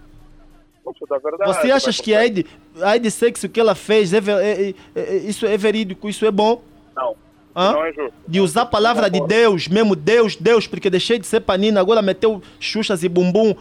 Gosto 0.84 1.06
da 1.06 1.18
verdade. 1.18 1.54
Você 1.54 1.70
acha 1.70 1.92
que 2.02 2.14
a 2.14 2.26
ID, 2.26 2.46
a 2.82 2.96
ID 2.96 3.06
sexo 3.10 3.48
que 3.48 3.60
ela 3.60 3.74
fez, 3.74 4.12
é, 4.12 4.18
é- 4.18 4.70
é- 4.70 4.74
é- 4.96 5.16
isso 5.16 5.46
é 5.46 5.56
verídico, 5.56 6.08
isso 6.08 6.26
é 6.26 6.30
bom? 6.30 6.62
Não. 6.96 7.14
Hã? 7.60 7.72
Não 7.72 7.84
é 7.84 7.92
justo. 7.92 8.14
De 8.28 8.40
usar 8.40 8.62
a 8.62 8.66
palavra 8.66 9.10
de 9.10 9.20
Deus, 9.26 9.66
mesmo 9.66 9.96
Deus, 9.96 10.36
Deus, 10.36 10.66
porque 10.66 10.88
deixei 10.88 11.18
de 11.18 11.26
ser 11.26 11.40
panina, 11.40 11.80
agora 11.80 12.00
meteu 12.00 12.40
xuxas 12.60 13.02
e 13.02 13.08
bumbum. 13.08 13.54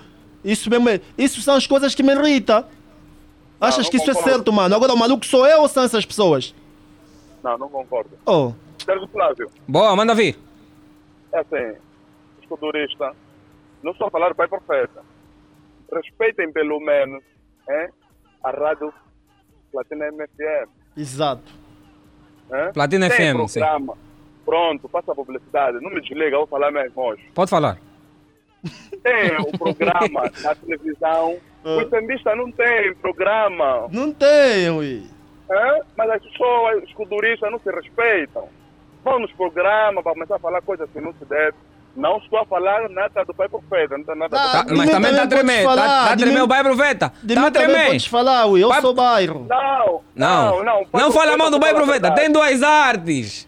Isso 0.44 0.70
mesmo, 0.70 0.88
é- 0.90 1.02
isso 1.18 1.42
são 1.42 1.56
as 1.56 1.66
coisas 1.66 1.96
que 1.96 2.04
me 2.04 2.14
irritam. 2.14 2.64
Achas 3.60 3.86
não 3.86 3.90
que 3.92 3.98
isso 3.98 4.12
é 4.12 4.14
concordo. 4.14 4.30
certo, 4.36 4.54
mano? 4.54 4.76
Agora 4.76 4.94
o 4.94 4.98
maluco 4.98 5.26
sou 5.26 5.48
eu 5.48 5.62
ou 5.62 5.68
são 5.68 5.84
essas 5.84 6.06
pessoas? 6.06 6.54
Não, 7.44 7.58
não 7.58 7.68
concordo. 7.70 8.12
Oh. 8.26 8.54
Sérgio 8.86 9.08
Flávio, 9.08 9.50
Boa, 9.68 9.96
manda 9.96 10.14
vir. 10.14 10.38
é 11.34 11.40
assim, 11.40 11.78
escudurista, 12.42 13.14
não 13.82 13.94
só 13.96 14.10
falar 14.12 14.36
Pai 14.36 14.48
Profeta. 14.48 15.02
Respeitem 15.92 16.52
pelo 16.52 16.80
menos 16.80 17.24
hein, 17.70 17.90
a 18.44 18.52
rádio 18.52 18.94
Platina 19.72 20.06
MFM. 20.12 20.70
Exato. 20.96 21.52
Hein? 22.52 22.72
Platina 22.74 23.10
Tem 23.10 23.34
FM, 23.34 23.48
sim. 23.48 23.60
programa. 23.60 23.94
Pronto, 24.46 24.88
passa 24.90 25.12
a 25.12 25.16
publicidade. 25.16 25.80
Não 25.82 25.90
me 25.92 26.02
desliga, 26.02 26.38
vou 26.38 26.48
falar 26.48 26.72
mesmo 26.72 27.02
hoje. 27.02 27.22
Pode 27.34 27.50
falar. 27.50 27.78
Tem 29.04 29.38
o 29.40 29.58
programa 29.58 30.32
na 30.42 30.56
televisão. 30.56 31.38
O 31.64 31.90
sambista 31.90 32.36
não 32.36 32.52
tem 32.52 32.94
programa. 32.96 33.88
Não 33.92 34.14
tem, 34.14 34.70
ui. 34.70 35.04
Hã? 35.50 35.80
Mas 35.98 36.10
as 36.12 36.24
pessoas, 36.24 36.84
os 36.84 36.90
escuduristas, 36.90 37.52
não 37.52 37.60
se 37.60 37.70
respeitam. 37.70 38.48
Vão 39.04 39.20
nos 39.20 39.32
programas 39.34 40.04
para 40.04 40.14
começar 40.14 40.36
a 40.36 40.40
falar 40.40 40.62
coisas 40.62 40.90
que 40.92 41.00
não 41.00 41.14
se 41.14 41.26
deve. 41.26 41.56
Não 41.98 42.18
estou 42.20 42.38
a 42.40 42.46
falar 42.46 42.88
nada 42.90 43.26
do 43.26 43.34
Pai 43.34 43.50
Profeta, 43.50 43.98
não 43.98 44.16
nada 44.16 44.30
Tá, 44.30 44.62
do 44.62 44.78
mas 44.78 44.88
também 44.88 45.10
está 45.12 45.26
tremendo. 45.26 45.70
Está 45.70 46.10
tá 46.10 46.16
tremendo 46.16 46.44
o 46.44 46.48
pai 46.48 46.64
profeta. 46.64 47.12
Está 47.28 47.50
também 47.50 47.52
tremendo. 47.52 47.88
podes 47.88 48.06
falar. 48.06 48.48
Eu 48.56 48.70
Pai- 48.70 48.82
sou 48.82 48.94
bairro. 48.94 49.48
Não, 49.50 50.02
Não, 50.16 50.64
não. 50.64 50.86
Pai 50.86 51.02
não 51.02 51.12
fala 51.12 51.36
mal 51.36 51.50
do 51.50 51.60
pai 51.60 51.72
a 51.72 51.74
profeta. 51.74 52.12
Tem 52.12 52.32
duas 52.32 52.62
artes. 52.62 53.48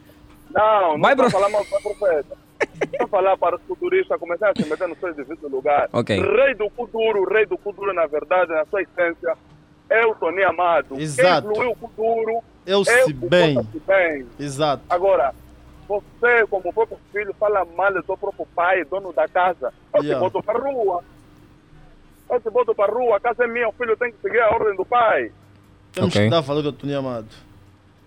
Não, 0.51 0.93
não 0.93 0.99
Vai 1.01 1.11
estou 1.13 1.27
a 1.27 1.30
falar 1.30 1.49
mal 1.49 1.63
do 1.63 1.69
Pai 1.69 1.80
Profeta. 1.81 2.38
Estou 2.81 3.05
a 3.05 3.07
falar 3.07 3.38
para 3.38 3.55
os 3.55 3.61
futuristas 3.67 4.19
começarem 4.19 4.53
a 4.57 4.63
se 4.63 4.67
meter 4.67 4.88
no 4.88 4.95
seu 4.95 5.13
devido 5.13 5.47
lugar. 5.47 5.88
Ok. 5.93 6.19
Rei 6.19 6.55
do 6.55 6.69
Kuduro, 6.71 7.31
rei 7.31 7.45
do 7.45 7.55
Kuduro, 7.57 7.93
na 7.93 8.07
verdade, 8.07 8.51
na 8.51 8.65
sua 8.65 8.81
essência, 8.81 9.38
é 9.91 10.05
o 10.07 10.15
Tony 10.15 10.43
Amado. 10.43 10.99
Exato. 10.99 11.43
Quem 11.43 11.51
incluiu 11.51 11.71
o 11.71 11.76
Kuduro 11.76 12.39
Eu 12.65 12.81
é 12.81 13.03
se 13.03 13.11
o 13.11 13.13
bem. 13.13 13.59
Bem. 13.85 14.26
Exato. 14.39 14.81
Agora, 14.89 15.34
você, 15.89 16.45
como 16.47 16.71
próprio 16.71 16.99
filho, 17.11 17.33
fala 17.39 17.65
mal 17.65 17.91
do 17.91 18.05
seu 18.05 18.15
próprio 18.15 18.45
pai, 18.55 18.83
dono 18.85 19.11
da 19.11 19.27
casa. 19.27 19.73
Eu 19.93 20.03
Yeah. 20.03 20.15
te 20.19 20.31
boto 20.31 20.45
para 20.45 20.59
rua. 20.59 21.03
Eu 22.29 22.39
te 22.39 22.49
boto 22.51 22.75
para 22.75 22.93
rua, 22.93 23.17
a 23.17 23.19
casa 23.19 23.43
é 23.43 23.47
minha, 23.47 23.67
o 23.67 23.71
filho 23.73 23.97
tem 23.97 24.11
que 24.11 24.19
seguir 24.21 24.39
a 24.39 24.51
ordem 24.51 24.75
do 24.75 24.85
pai. 24.85 25.31
Temos 25.91 26.13
Ok. 26.15 26.23
que 26.25 26.29
dar 26.29 26.41
valor 26.41 26.65
ao 26.65 26.71
Tony 26.71 26.93
Amado. 26.93 27.27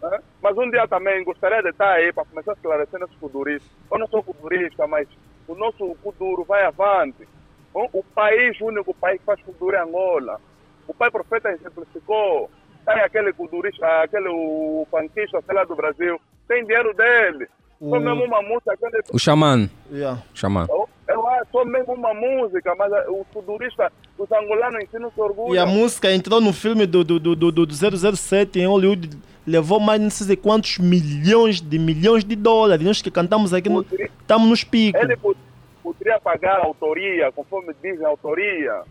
né? 0.01 0.19
Mas 0.41 0.57
um 0.57 0.71
dia 0.71 0.87
também 0.87 1.25
gostaria 1.25 1.61
de 1.63 1.71
estar 1.71 1.91
aí 1.93 2.13
para 2.13 2.25
começar 2.25 2.53
a 2.53 2.55
esclarecer 2.55 3.01
nesses 3.01 3.17
kuduristas. 3.17 3.71
Eu 3.91 3.99
não 3.99 4.07
sou 4.07 4.23
kudurista, 4.23 4.87
mas 4.87 5.09
o 5.49 5.55
nosso 5.57 5.95
kuduro 6.03 6.45
vai 6.45 6.65
avante. 6.65 7.27
O, 7.75 8.05
país, 8.15 8.61
o 8.61 8.67
único 8.67 8.93
país 8.95 9.19
que 9.21 9.25
faz 9.27 9.43
cultura 9.43 9.79
é 9.79 9.83
Angola. 9.83 10.41
O 10.87 10.95
pai 10.95 11.11
profeta 11.11 11.51
exemplificou. 11.51 12.51
Tem 12.85 13.01
aquele 13.01 13.33
culturista, 13.33 13.87
aquele 14.03 14.29
o 14.29 14.87
funkista, 14.91 15.41
sei 15.43 15.55
lá, 15.55 15.65
do 15.65 15.75
Brasil. 15.77 16.21
Tem 16.49 16.65
dinheiro 16.65 16.93
dele. 16.95 17.49
Só 17.83 17.97
O- 17.97 18.01
mesmo 18.01 18.25
uma 18.25 18.41
música. 18.43 18.79
O 19.13 19.19
xamã. 19.19 19.69
Yeah. 19.91 20.23
Xamã. 20.33 20.67
eu, 20.71 21.65
mesmo 21.67 21.95
uma 21.95 22.15
música, 22.15 22.75
mas 22.79 22.93
ah, 22.93 23.05
o 23.09 23.25
culturista, 23.33 23.93
os 24.17 24.31
angolanos 24.31 24.85
ensinam-se 24.85 25.21
orgulho. 25.21 25.55
E 25.55 25.59
a 25.59 25.67
música 25.67 26.13
entrou 26.13 26.41
no 26.41 26.53
filme 26.53 26.87
do, 26.87 27.03
do, 27.03 27.19
do, 27.19 27.35
do, 27.35 27.51
do 27.53 27.75
007 28.17 28.61
em 28.61 28.67
Hollywood. 28.67 29.11
Levou 29.45 29.81
mais 29.81 30.01
não 30.01 30.09
sei 30.11 30.37
quantos 30.37 30.79
milhões 30.79 31.61
de 31.61 31.77
milhões 31.77 32.25
de 32.25 32.37
dólares. 32.37 32.87
Nós 32.87 33.03
que 33.03 33.11
cantamos 33.11 33.53
aqui, 33.53 33.69
no- 33.69 33.85
estamos 34.21 34.49
nos 34.49 34.63
picos. 34.63 35.01
Ele 35.03 35.17
po- 35.17 35.35
poderia 35.83 36.21
pagar 36.21 36.61
a 36.61 36.65
autoria, 36.65 37.33
conforme 37.33 37.75
diz 37.83 38.01
a 38.03 38.09
autoria. 38.09 38.83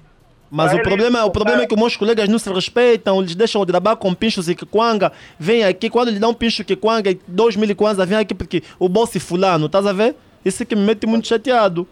Mas 0.52 0.74
o 0.74 0.82
problema, 0.82 1.24
o 1.24 1.32
problema 1.32 1.64
é 1.64 1.66
que 1.66 1.74
os 1.74 1.80
meus 1.80 1.96
colegas 1.96 2.28
não 2.28 2.38
se 2.38 2.52
respeitam, 2.52 3.20
eles 3.22 3.34
deixam 3.36 3.62
de 3.66 3.72
trabalhar 3.72 3.96
com 3.96 4.14
pinchos 4.14 4.50
e 4.50 4.54
kikwanga, 4.56 5.10
vem 5.40 5.64
aqui, 5.64 5.90
quando 5.90 6.10
lhe 6.12 6.20
dão 6.20 6.32
um 6.32 6.34
pincho 6.34 6.66
kikwanga, 6.66 7.16
dois 7.26 7.56
mil 7.56 7.74
kwanza, 7.74 8.06
vem 8.06 8.18
aqui 8.18 8.34
porque 8.34 8.62
o 8.78 8.90
bolso 8.90 9.16
é 9.18 9.20
fulano, 9.22 9.68
estás 9.68 9.86
a 9.88 9.94
ver? 9.94 10.14
Isso 10.44 10.62
é 10.62 10.66
que 10.66 10.76
me 10.76 10.82
mete 10.82 11.08
muito 11.08 11.26
chateado. 11.26 11.88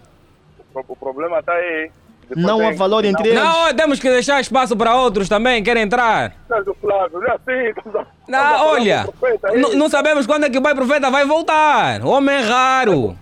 O, 0.75 0.79
o 0.87 0.95
problema 0.95 1.39
está 1.39 1.53
aí. 1.53 1.89
Depois 2.27 2.45
Não 2.45 2.59
há 2.59 2.69
tem- 2.69 2.77
valor 2.77 3.05
entre 3.05 3.29
eles. 3.29 3.41
Não, 3.43 3.73
temos 3.73 3.99
que 3.99 4.07
deixar 4.09 4.39
espaço 4.41 4.75
para 4.75 4.95
outros 4.95 5.27
também, 5.29 5.63
querem 5.63 5.83
entrar. 5.83 6.33
Flávio, 6.47 7.19
não 7.19 7.27
é 7.27 7.73
Não, 8.27 8.39
falar 8.39 8.63
olha, 8.65 9.07
n- 9.53 9.75
não 9.75 9.89
sabemos 9.89 10.27
quando 10.27 10.43
é 10.43 10.49
que 10.49 10.57
o 10.57 10.61
pai 10.61 10.75
profeta 10.75 11.09
vai 11.09 11.25
voltar. 11.25 12.05
Homem 12.05 12.35
é 12.35 12.41
raro. 12.41 13.17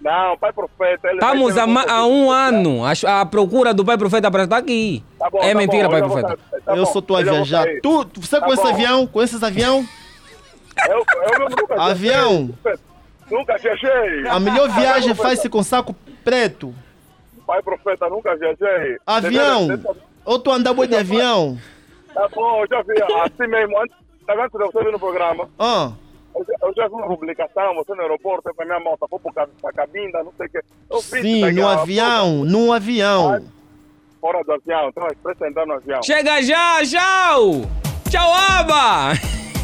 Não, 0.00 0.38
pai 0.38 0.52
profeta. 0.52 1.08
Ele 1.08 1.14
Estamos 1.18 1.54
ma- 1.66 1.84
um- 1.84 1.90
há 1.90 2.06
um 2.06 2.30
ano 2.30 2.80
à, 2.84 3.20
à 3.20 3.26
procura 3.26 3.74
do 3.74 3.84
pai 3.84 3.98
profeta 3.98 4.30
para 4.30 4.44
estar 4.44 4.56
aqui. 4.58 5.02
Tá 5.18 5.28
bom, 5.30 5.38
é 5.42 5.52
tá 5.52 5.58
mentira, 5.58 5.84
bom, 5.84 5.90
pai 5.90 6.00
eu 6.00 6.08
vou 6.08 6.16
profeta. 6.20 6.40
sair, 6.50 6.60
tá 6.62 6.72
eu 6.76 6.84
bom, 6.84 6.98
estou 6.98 7.16
a 7.16 7.20
eu 7.20 7.24
vou 7.26 7.34
viajar. 7.34 7.66
Tu, 7.82 8.04
tu- 8.04 8.20
você 8.20 8.38
Tá 8.38 8.46
conhece 8.46 8.62
bom. 8.62 8.68
avião? 8.68 9.06
Conheces 9.08 9.42
avião? 9.42 9.84
Eu, 10.88 10.98
eu 10.98 11.38
mesmo 11.40 11.56
nunca 11.60 11.82
Avião. 11.82 12.50
Nunca 13.30 13.58
viajei. 13.58 14.28
A 14.28 14.38
melhor 14.40 14.68
Pai 14.68 14.80
viagem 14.80 15.14
faz-se 15.14 15.48
com 15.48 15.62
saco 15.62 15.94
preto. 16.24 16.72
Pai 17.46 17.60
profeta, 17.62 18.08
nunca 18.08 18.36
viajei. 18.36 18.98
Avião. 19.06 19.68
Ou 20.24 20.38
tu 20.38 20.50
anda 20.52 20.72
boi 20.72 20.86
de 20.86 20.94
avião? 20.96 21.58
Tá 22.14 22.28
bom, 22.34 22.62
eu 22.62 22.68
já 22.68 22.82
vi 22.82 23.02
assim 23.02 23.46
mesmo. 23.50 23.78
Antes, 23.80 23.96
tá 24.26 24.34
vendo 24.34 24.50
que 24.50 24.58
você 24.58 24.82
viu 24.82 24.92
no 24.92 24.98
programa? 25.00 25.48
Ah. 25.58 25.90
Eu 25.90 26.07
eu 26.34 26.74
já 26.76 26.86
vi 26.88 26.94
uma 26.94 27.06
publicação, 27.06 27.74
você 27.74 27.94
no 27.94 28.02
aeroporto, 28.02 28.54
com 28.54 28.62
a 28.62 28.66
minha 28.66 28.80
moto, 28.80 29.06
foi 29.08 29.18
para 29.32 29.48
a 29.64 29.72
cabinda, 29.72 30.22
não 30.22 30.32
sei 30.36 30.46
o 30.46 30.50
quê. 30.50 30.60
Eu 30.90 31.00
Sim, 31.00 31.20
que 31.22 31.52
no 31.52 31.68
avião, 31.68 32.44
no 32.44 32.72
avião. 32.72 33.44
Fora 34.20 34.42
do 34.44 34.52
avião, 34.52 34.88
então 34.88 35.06
expressa 35.06 35.48
entrar 35.48 35.66
no 35.66 35.74
avião. 35.74 36.02
Chega 36.02 36.42
já, 36.42 36.82
tchau! 36.84 37.62
Tchau, 38.10 38.34
Aba! 38.34 39.12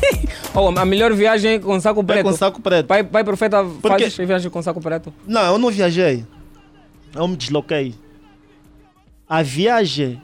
oh, 0.55 0.79
a 0.79 0.85
melhor 0.85 1.13
viagem 1.13 1.55
é 1.55 1.59
com 1.59 1.79
saco 1.81 2.05
preto. 2.05 2.25
com 2.25 2.33
saco 2.33 2.61
preto. 2.61 2.87
Pai, 2.87 3.03
pai 3.03 3.25
profeta 3.25 3.65
Porque- 3.83 4.11
faz 4.11 4.17
viagem 4.17 4.51
com 4.51 4.63
saco 4.63 4.81
preto. 4.81 5.13
Não, 5.27 5.53
eu 5.53 5.59
não 5.59 5.71
viajei. 5.71 6.25
Eu 7.15 7.27
me 7.29 7.37
desloquei. 7.37 7.95
A 9.29 9.43
viagem 9.43 10.21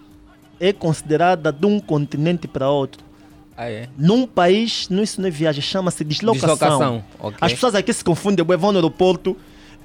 é 0.60 0.72
considerada 0.72 1.52
de 1.52 1.66
um 1.66 1.80
continente 1.80 2.46
para 2.46 2.68
outro. 2.68 3.09
Ah, 3.60 3.70
é? 3.70 3.90
Num 3.98 4.26
país, 4.26 4.88
não, 4.88 5.02
isso 5.02 5.20
não 5.20 5.28
é 5.28 5.30
viagem, 5.30 5.60
chama-se 5.60 6.02
deslocação. 6.02 6.54
Deslocação, 6.54 7.04
ok. 7.18 7.36
As 7.42 7.52
pessoas 7.52 7.74
aqui 7.74 7.92
se 7.92 8.02
confundem, 8.02 8.42
vão 8.42 8.72
no 8.72 8.78
aeroporto. 8.78 9.36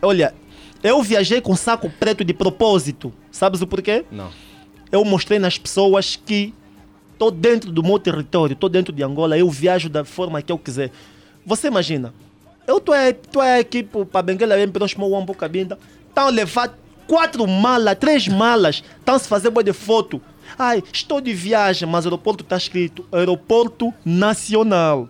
Olha, 0.02 0.34
eu 0.81 1.03
viajei 1.03 1.41
com 1.41 1.53
saco 1.57 1.89
preto 1.89 2.23
de 2.23 2.34
propósito. 2.34 3.11
Sabes 3.30 3.61
o 3.61 3.68
porquê? 3.68 4.06
Não. 4.10 4.30
Eu 4.89 5.03
mostrei 5.03 5.39
nas 5.39 5.57
pessoas 5.57 6.15
que 6.15 6.53
estou 7.11 7.30
dentro 7.30 7.69
do 7.69 7.84
meu 7.84 7.99
território, 7.99 8.53
estou 8.53 8.69
dentro 8.69 8.93
de 8.93 9.03
Angola, 9.03 9.38
eu 9.38 9.49
viajo 9.49 9.89
da 9.89 10.06
forma 10.06 10.41
que 10.41 10.53
eu 10.53 10.57
quiser. 10.57 10.89
Você 11.45 11.68
imagina, 11.68 12.14
eu 12.65 12.77
estou 12.77 12.95
tô 13.30 13.41
aqui 13.41 13.84
para 13.84 14.22
Benguela, 14.22 14.56
bem 14.56 14.69
próximo 14.69 15.10
Wambo 15.10 15.35
Cabinda, 15.35 15.77
estão 16.07 16.27
a 16.27 16.30
levar 16.30 16.73
quatro 17.07 17.45
malas, 17.45 17.97
três 17.99 18.26
malas, 18.26 18.81
estão 18.99 19.15
a 19.15 19.19
se 19.19 19.27
fazer 19.27 19.49
boa 19.49 19.65
de 19.65 19.73
foto. 19.73 20.22
Ai, 20.57 20.84
estou 20.91 21.19
de 21.22 21.34
viagem, 21.34 21.88
mas 21.88 22.05
o 22.05 22.07
aeroporto 22.09 22.43
está 22.43 22.57
escrito 22.57 23.05
Aeroporto 23.11 23.93
Nacional. 24.03 25.07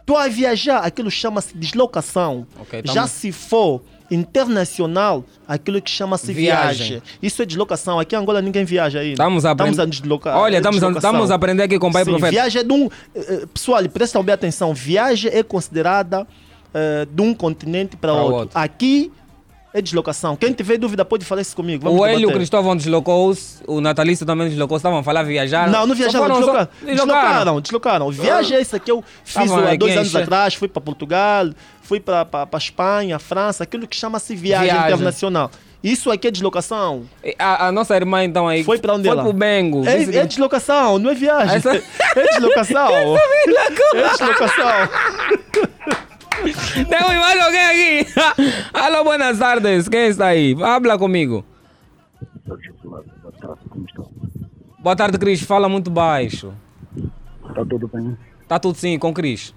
Estou 0.00 0.16
a 0.16 0.28
viajar, 0.28 0.78
aquilo 0.78 1.10
chama-se 1.10 1.56
deslocação. 1.56 2.46
Ok, 2.60 2.80
Já 2.84 2.94
tamo- 2.94 3.08
se 3.08 3.32
for 3.32 3.82
internacional, 4.08 5.24
aquilo 5.48 5.80
que 5.82 5.90
chama-se 5.90 6.32
Viagem. 6.32 6.86
viagem. 6.88 7.02
Isso 7.22 7.42
é 7.42 7.44
deslocação. 7.46 7.98
Aqui 7.98 8.14
em 8.14 8.18
Angola 8.18 8.40
ninguém 8.40 8.64
viaja 8.64 9.00
ainda. 9.00 9.12
Estamos 9.14 9.44
a 9.44 9.50
aprend- 9.50 9.80
a 9.80 9.84
deslocar. 9.84 10.36
Olha, 10.36 10.58
estamos 10.58 10.76
a- 10.76 10.86
deslocação. 10.86 11.10
estamos 11.10 11.30
a 11.30 11.34
aprender 11.34 11.62
aqui 11.64 11.78
com 11.78 11.88
o 11.88 11.92
Pai 11.92 12.04
Sim, 12.04 12.10
Profeta. 12.10 12.30
Viagem 12.30 12.60
é 12.60 12.64
de 12.64 12.72
um. 12.72 12.86
eh, 12.86 12.90
eh, 13.16 13.46
Pessoal, 13.52 13.82
prestem 13.88 14.22
bem 14.22 14.32
atenção. 14.34 14.72
Viagem 14.74 15.30
é 15.32 15.42
considerada 15.42 16.26
eh, 16.74 17.06
de 17.10 17.22
um 17.22 17.34
continente 17.34 17.96
para 17.96 18.12
Para 18.12 18.22
outro. 18.22 18.36
outro. 18.40 18.58
Aqui 18.58 19.10
é 19.78 19.82
deslocação. 19.82 20.36
Quem 20.36 20.52
tiver 20.52 20.78
dúvida 20.78 21.04
pode 21.04 21.24
falar 21.24 21.42
isso 21.42 21.54
comigo. 21.54 21.84
Vamos 21.84 22.00
o 22.00 22.06
Hélio. 22.06 22.32
Cristóvão 22.32 22.76
deslocou-se, 22.76 23.58
o 23.66 23.80
Natalício 23.80 24.24
também 24.24 24.48
deslocou-se, 24.48 24.80
estavam 24.80 24.98
a 24.98 25.02
falar 25.02 25.22
viajar. 25.22 25.68
Não, 25.68 25.86
não 25.86 25.94
viajaram, 25.94 26.26
foram 26.26 26.34
só- 26.36 26.40
deslocaram. 26.40 26.68
Deslocaram, 26.94 27.60
deslocaram. 27.60 28.10
Viagem 28.10 28.56
é 28.56 28.60
isso 28.60 28.78
que 28.80 28.90
eu 28.90 29.04
fiz 29.24 29.34
Tava 29.50 29.60
há 29.62 29.68
aqui 29.68 29.78
dois 29.78 29.96
anos 29.96 30.16
atrás. 30.16 30.54
Fui 30.54 30.68
para 30.68 30.80
Portugal, 30.80 31.50
fui 31.82 32.00
para 32.00 32.26
a 32.52 32.56
Espanha, 32.56 33.18
França, 33.18 33.64
aquilo 33.64 33.86
que 33.86 33.96
chama-se 33.96 34.34
viagem, 34.34 34.66
Viagem. 34.72 34.86
internacional. 34.94 35.50
Isso 35.84 36.10
aqui 36.10 36.26
é 36.26 36.30
deslocação. 36.30 37.04
A, 37.38 37.68
a 37.68 37.72
nossa 37.72 37.94
irmã 37.94 38.24
então 38.24 38.48
aí 38.48 38.64
Foi 38.64 38.78
para 38.78 38.94
onde 38.94 39.06
foi 39.06 39.12
ela? 39.12 39.22
pro 39.22 39.32
Bengo. 39.32 39.86
É, 39.86 40.04
que- 40.04 40.16
é 40.18 40.26
deslocação, 40.26 40.98
não 40.98 41.10
é 41.10 41.14
viagem. 41.14 41.56
Essa- 41.56 41.76
É 42.16 42.26
deslocação. 42.32 42.88
é 43.94 44.08
deslocação. 44.08 44.88
Tem 46.42 47.18
mais 47.18 47.40
alguém 47.40 48.02
aqui. 48.02 48.12
Alô, 48.72 49.04
buenas 49.04 49.38
tardes. 49.38 49.88
Quem 49.88 50.06
está 50.08 50.26
aí? 50.26 50.54
Habla 50.62 50.98
comigo. 50.98 51.44
Boa 54.78 54.94
tarde, 54.96 55.18
Cris. 55.18 55.42
Fala 55.42 55.68
muito 55.68 55.90
baixo. 55.90 56.52
Tá 57.54 57.64
tudo 57.64 57.88
bem? 57.88 58.16
Tá 58.46 58.58
tudo 58.58 58.76
sim 58.76 58.98
com 58.98 59.12
Cris. 59.12 59.54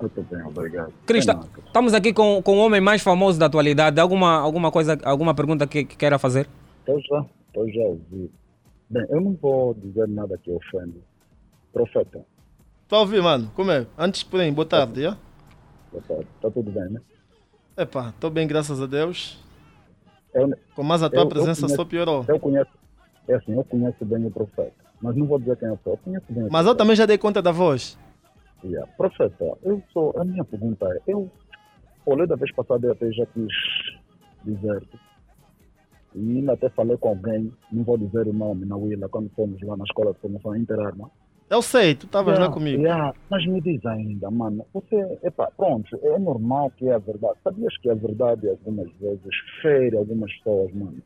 Eu 0.00 0.10
bem, 0.30 0.42
obrigado. 0.42 0.92
Cris, 1.06 1.24
tá- 1.24 1.40
estamos 1.66 1.94
aqui 1.94 2.12
com, 2.12 2.42
com 2.42 2.56
o 2.58 2.60
homem 2.60 2.80
mais 2.80 3.00
famoso 3.02 3.38
da 3.38 3.46
atualidade. 3.46 4.00
Alguma, 4.00 4.38
alguma 4.38 4.70
coisa, 4.70 4.98
alguma 5.04 5.34
pergunta 5.34 5.66
que, 5.66 5.84
que 5.84 5.96
queira 5.96 6.18
fazer? 6.18 6.48
Tô 6.84 6.98
já, 7.00 7.24
tô 7.52 7.66
já 7.68 7.80
ouvi. 7.82 8.30
Bem, 8.90 9.06
eu 9.08 9.20
não 9.20 9.38
vou 9.40 9.74
dizer 9.74 10.08
nada 10.08 10.36
que 10.42 10.50
ofende. 10.50 10.98
Profeta, 11.72 12.20
Tá 12.88 12.98
ouvindo, 12.98 13.22
mano? 13.22 13.50
Como 13.54 13.70
é? 13.70 13.86
Antes, 13.96 14.22
porém, 14.22 14.52
boa 14.52 14.66
tarde, 14.66 15.02
já? 15.02 15.16
Tá 16.40 16.50
tudo 16.50 16.70
bem, 16.70 16.90
né? 16.90 17.00
Epá, 17.76 18.12
tô 18.20 18.30
bem, 18.30 18.46
graças 18.46 18.80
a 18.80 18.86
Deus. 18.86 19.42
Eu, 20.32 20.52
Com 20.74 20.82
mais 20.82 21.02
a 21.02 21.08
tua 21.10 21.20
eu- 21.20 21.22
eu 21.24 21.28
presença 21.28 21.60
conheço- 21.62 21.76
só 21.76 21.84
piorou. 21.84 22.24
Eu 22.28 22.38
conheço, 22.40 22.70
é 23.28 23.34
assim, 23.34 23.52
eu 23.54 23.64
conheço 23.64 24.04
bem 24.04 24.24
o 24.26 24.30
profeta. 24.30 24.72
Mas 25.00 25.16
não 25.16 25.26
vou 25.26 25.38
dizer 25.38 25.56
quem 25.56 25.68
eu 25.68 25.78
sou. 25.84 25.92
Eu 25.94 25.98
conheço 25.98 26.26
bem 26.30 26.48
Mas 26.50 26.66
eu 26.66 26.74
também 26.74 26.96
já 26.96 27.06
dei 27.06 27.18
conta 27.18 27.40
da 27.42 27.52
voz. 27.52 27.98
Yeah. 28.64 28.90
Profeta, 28.96 29.44
eu 29.62 29.82
sou. 29.92 30.14
A 30.18 30.24
minha 30.24 30.44
pergunta 30.44 30.86
é: 30.86 31.00
eu 31.06 31.30
olhei 32.06 32.26
da 32.26 32.36
vez 32.36 32.50
passada 32.52 32.86
eu 32.86 32.92
até 32.92 33.10
já 33.12 33.26
quis 33.26 33.46
dizer. 34.44 34.82
E 36.14 36.38
ainda 36.38 36.52
até 36.54 36.70
falei 36.70 36.96
com 36.96 37.08
alguém, 37.08 37.52
não 37.72 37.82
vou 37.84 37.98
dizer 37.98 38.26
o 38.28 38.32
nome 38.32 38.64
na 38.64 38.76
Willa, 38.76 39.08
quando 39.08 39.28
fomos 39.30 39.60
lá 39.62 39.76
na 39.76 39.84
escola 39.84 40.12
de 40.14 40.20
formação 40.20 40.54
interarma. 40.56 41.10
Eu 41.48 41.60
sei, 41.60 41.94
tu 41.94 42.06
estavas 42.06 42.38
lá 42.38 42.48
comigo. 42.48 42.82
yeah, 42.82 43.14
mas 43.30 43.46
me 43.46 43.60
diz 43.60 43.84
ainda, 43.84 44.30
mano, 44.30 44.64
você, 44.72 45.18
epá, 45.22 45.50
pronto, 45.56 45.88
é 46.02 46.18
normal 46.18 46.70
que 46.76 46.88
é 46.88 46.94
a 46.94 46.98
verdade. 46.98 47.34
Sabias 47.44 47.76
que 47.78 47.90
a 47.90 47.94
verdade 47.94 48.48
algumas 48.48 48.90
vezes 48.98 49.34
fere 49.60 49.96
algumas 49.96 50.32
pessoas, 50.38 50.72
mano? 50.72 50.96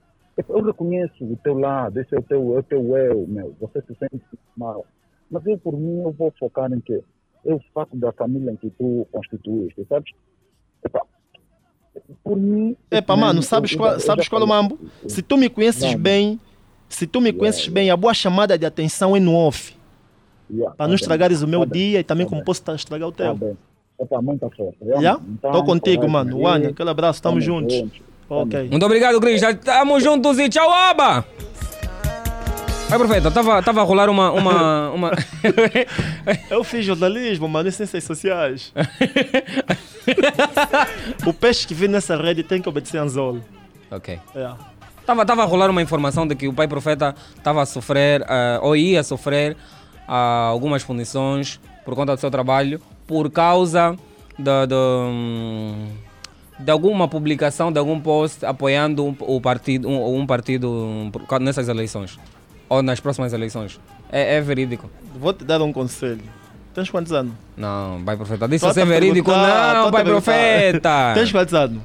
Eu 0.49 0.63
reconheço 0.65 1.25
o 1.25 1.37
teu 1.43 1.59
lado, 1.59 2.01
esse 2.01 2.15
é 2.15 2.19
o 2.19 2.23
teu, 2.23 2.57
é 2.57 2.61
o 2.61 2.63
teu 2.63 2.97
eu, 2.97 3.27
meu, 3.27 3.55
você 3.61 3.83
se 3.83 3.95
sente 3.97 4.25
mal. 4.57 4.87
Mas 5.29 5.45
eu, 5.45 5.59
por 5.59 5.77
mim, 5.77 6.03
eu 6.03 6.13
vou 6.13 6.33
focar 6.39 6.73
em 6.73 6.81
quê? 6.81 7.03
É 7.45 7.53
o 7.53 7.61
fato 7.75 7.97
da 7.97 8.13
família 8.13 8.53
em 8.53 8.57
que 8.57 8.71
tu 8.71 9.07
constituíste, 9.11 9.85
sabes? 9.89 10.13
Epá, 10.85 11.03
por 12.23 12.37
mim... 12.37 12.77
Epá, 12.91 13.15
eu- 13.15 13.19
mano, 13.19 13.41
eu- 13.41 13.43
sabes 13.43 13.73
eu 13.73 13.79
qual, 13.79 13.93
eu 13.95 14.01
sabes 14.01 14.29
qual 14.29 14.41
é 14.41 14.45
o 14.45 14.49
mambo? 14.49 14.79
Se 15.09 15.21
tu 15.21 15.37
me 15.37 15.49
conheces 15.51 15.83
Vamos. 15.83 16.01
bem, 16.01 16.41
se 16.89 17.07
tu 17.07 17.21
me 17.21 17.33
conheces 17.33 17.67
bem, 17.69 17.91
a 17.91 17.97
boa 17.97 18.15
chamada 18.15 18.57
de 18.57 18.65
atenção 18.65 19.17
é 19.17 19.21
no 19.21 19.35
off. 19.35 19.77
Yeah, 20.51 20.75
Para 20.75 20.77
tá 20.77 20.85
não 20.85 20.89
bem, 20.91 20.95
estragares 20.97 21.43
o 21.43 21.49
meu 21.49 21.61
tá 21.61 21.67
bem, 21.67 21.91
dia 21.91 22.01
e 22.01 22.05
também 22.05 22.25
tá 22.27 22.31
como 22.31 22.41
bem. 22.41 22.47
posso 22.47 22.63
tá- 22.63 22.75
estragar 22.75 23.09
o 23.09 23.13
Tá 23.13 23.35
teu. 23.35 23.57
Epá, 24.01 24.23
muita? 24.23 24.47
Então, 24.47 25.53
Tô 25.53 25.65
contigo, 25.65 26.09
mano. 26.09 26.39
One, 26.41 26.67
aquele 26.67 26.91
abraço, 26.91 27.21
tamo 27.21 27.35
Tamo 27.41 27.45
juntos. 27.45 27.85
Ok. 28.31 28.69
Muito 28.71 28.87
obrigado, 28.87 29.21
Cris. 29.21 29.41
Já 29.41 29.51
Estamos 29.51 30.03
juntos 30.03 30.39
e 30.39 30.49
tchau, 30.49 30.71
Aba! 30.71 31.25
Ai, 32.91 32.97
profeta, 32.99 33.29
estava 33.29 33.63
tava 33.63 33.81
a 33.81 33.85
rolar 33.85 34.09
uma. 34.09 34.31
uma, 34.33 34.91
uma... 34.97 35.11
Eu 36.49 36.63
fiz 36.65 36.85
jornalismo, 36.87 37.47
mano, 37.49 37.69
em 37.69 37.73
ciências 37.73 38.05
sociais. 38.05 38.73
o 41.27 41.33
peixe 41.33 41.67
que 41.67 41.75
vem 41.75 41.89
nessa 41.89 42.17
rede 42.17 42.43
tem 42.43 42.61
que 42.63 42.69
obedecer 42.69 42.99
anzolo. 42.99 43.43
ok. 43.91 44.19
É. 44.35 44.51
Tava, 45.05 45.25
tava 45.25 45.43
a 45.43 45.47
rolar 45.47 45.71
uma 45.71 45.81
informação 45.81 46.27
de 46.27 46.35
que 46.35 46.47
o 46.49 46.53
pai 46.53 46.69
profeta 46.69 47.15
estava 47.37 47.63
a 47.63 47.67
sofrer, 47.67 48.23
ah, 48.29 48.59
ou 48.63 48.77
ia 48.77 49.03
sofrer 49.03 49.57
ah, 50.09 50.47
algumas 50.51 50.83
punições 50.83 51.61
por 51.85 51.95
conta 51.95 52.15
do 52.17 52.21
seu 52.21 52.31
trabalho, 52.31 52.81
por 53.07 53.31
causa 53.31 53.95
da- 54.39 54.67
da, 54.67 54.77
hum, 54.77 55.87
de 56.59 56.71
alguma 56.71 57.07
publicação, 57.07 57.71
de 57.71 57.79
algum 57.79 58.01
post 58.01 58.45
apoiando 58.45 59.05
um, 59.05 59.15
o 59.21 59.41
partido, 59.41 59.89
um, 59.89 60.19
um 60.21 60.27
partido 60.27 61.11
nessas 61.41 61.69
eleições, 61.69 62.19
ou 62.69 62.83
nas 62.83 62.99
próximas 63.01 63.33
eleições. 63.33 63.79
É, 64.11 64.37
é 64.37 64.41
verídico. 64.41 64.91
Vou 65.21 65.33
te 65.33 65.45
dar 65.45 65.61
um 65.63 65.73
conselho. 65.73 66.23
Tens 66.75 66.91
quantos 66.91 67.13
anos? 67.13 67.33
Não, 67.57 68.01
pai 68.05 68.17
profeta. 68.17 68.47
Disse 68.49 68.65
a 68.65 68.71
é 68.71 68.73
te 68.73 68.85
verídico. 68.85 69.31
Não, 69.31 69.89
a 69.89 69.91
pai 69.91 70.05
perguntar. 70.05 70.33
profeta. 70.33 71.13
Tens 71.15 71.33
quantos 71.33 71.55
anos? 71.55 71.83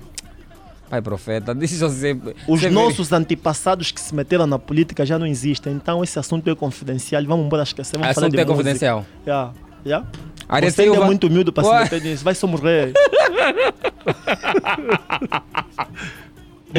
Pai 0.93 1.01
profeta, 1.01 1.55
disse 1.57 1.79
você. 1.79 2.15
Os 2.47 2.63
é 2.63 2.69
nossos 2.69 3.11
antepassados 3.11 3.91
que 3.91 3.99
se 3.99 4.13
meteram 4.13 4.45
na 4.45 4.59
política 4.59 5.03
já 5.03 5.17
não 5.17 5.25
existem, 5.25 5.73
então 5.73 6.03
esse 6.03 6.19
assunto 6.19 6.47
é 6.51 6.55
confidencial. 6.55 7.23
Vamos 7.25 7.47
embora 7.47 7.63
esquecer. 7.63 7.97
Vamos 7.97 8.13
falar 8.13 8.27
Assunto 8.27 8.35
de 8.35 8.39
é 8.39 8.45
música. 8.45 8.57
confidencial. 8.57 9.03
Já, 9.25 9.51
já. 9.83 10.03
Aria 10.47 10.69
Você 10.69 10.83
é 10.83 10.85
Silva. 10.85 11.03
muito 11.05 11.25
humilde 11.25 11.51
para 11.51 11.63
se 11.63 11.69
Ué. 11.71 11.83
meter 11.85 11.99
nisso. 12.03 12.23
Vai 12.23 12.35
só 12.35 12.45
morrer. 12.45 12.93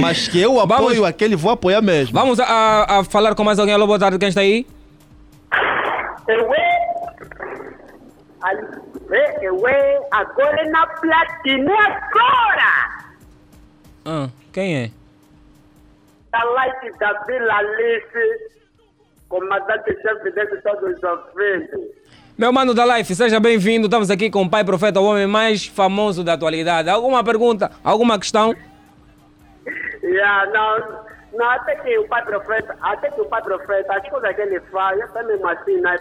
Mas 0.01 0.28
que 0.28 0.41
eu 0.41 0.61
apoio 0.61 1.05
aquele, 1.05 1.35
vou 1.35 1.51
apoiar 1.51 1.82
mesmo. 1.82 2.15
Vamos 2.16 2.39
a, 2.39 2.45
a- 2.45 3.01
a 3.01 3.05
falar 3.05 3.35
com 3.35 3.43
mais 3.43 3.59
alguém. 3.59 3.74
Alô, 3.74 3.85
boa 3.89 3.99
tarde, 3.99 4.16
quem 4.16 4.28
está 4.28 4.43
aí? 4.43 4.65
Ué, 9.11 9.51
ué, 9.51 9.99
agora 10.12 10.61
é 10.61 10.69
na 10.70 10.86
platina, 10.86 11.73
agora! 11.74 13.03
Ah, 14.06 14.28
quem 14.52 14.76
é? 14.76 14.90
Da 16.31 16.44
Light 16.44 16.98
da 16.98 17.12
Vila 17.24 17.55
Alice, 17.55 18.52
comandante-chefe 19.28 20.31
desse 20.32 20.60
todos 20.62 20.97
os 20.97 21.02
ouvintes. 21.02 21.81
Meu 22.36 22.52
mano 22.52 22.74
da 22.74 22.85
Life, 22.85 23.14
seja 23.14 23.40
bem-vindo. 23.40 23.86
Estamos 23.86 24.10
aqui 24.10 24.31
com 24.31 24.43
o 24.43 24.51
pai 24.51 24.62
profeta, 24.62 25.01
o 25.01 25.05
homem 25.05 25.26
mais 25.26 25.66
famoso 25.66 26.22
da 26.22 26.35
atualidade. 26.35 26.90
Alguma 26.90 27.24
pergunta? 27.24 27.70
Alguma 27.82 28.18
questão? 28.18 28.55
Yeah, 30.02 30.51
não, 30.52 31.05
não, 31.39 31.51
até 31.51 31.76
que 31.76 31.98
o 31.98 32.06
pai 32.06 32.22
profeta, 32.24 32.76
até 32.82 33.10
que 33.10 33.20
o 33.20 33.24
pai 33.24 33.40
profeta, 33.43 33.97
as 33.97 34.09
coisas 34.09 34.35
que 34.35 34.43
ele 34.43 34.60
faz, 34.70 35.01
é 35.14 35.22
mesmo 35.22 35.48
assim, 35.48 35.81
né? 35.81 35.97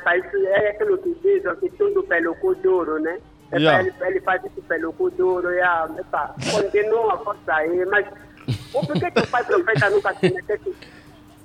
É 0.47 0.69
aquilo 0.71 0.97
que 0.97 1.15
dizem 1.23 1.55
que 1.55 1.69
tudo 1.77 2.03
pelo 2.03 2.35
cu 2.35 2.53
duro, 2.55 2.99
né? 2.99 3.17
Epa, 3.53 3.59
Yeah. 3.61 3.79
ele, 3.87 3.93
ele 4.01 4.21
faz 4.21 4.43
isso 4.43 4.61
pelo 4.63 4.91
cu 4.93 5.11
duro, 5.11 5.49
yeah, 5.51 5.87
epa, 5.99 6.33
continua 6.51 7.13
a 7.13 7.17
força 7.19 7.53
aí, 7.53 7.85
mas 7.85 8.05
o 8.73 8.85
porquê 8.85 9.11
que 9.11 9.19
o 9.19 9.27
pai 9.27 9.43
profeta 9.43 9.89
nunca 9.91 10.13
se 10.15 10.33
metesse 10.33 10.75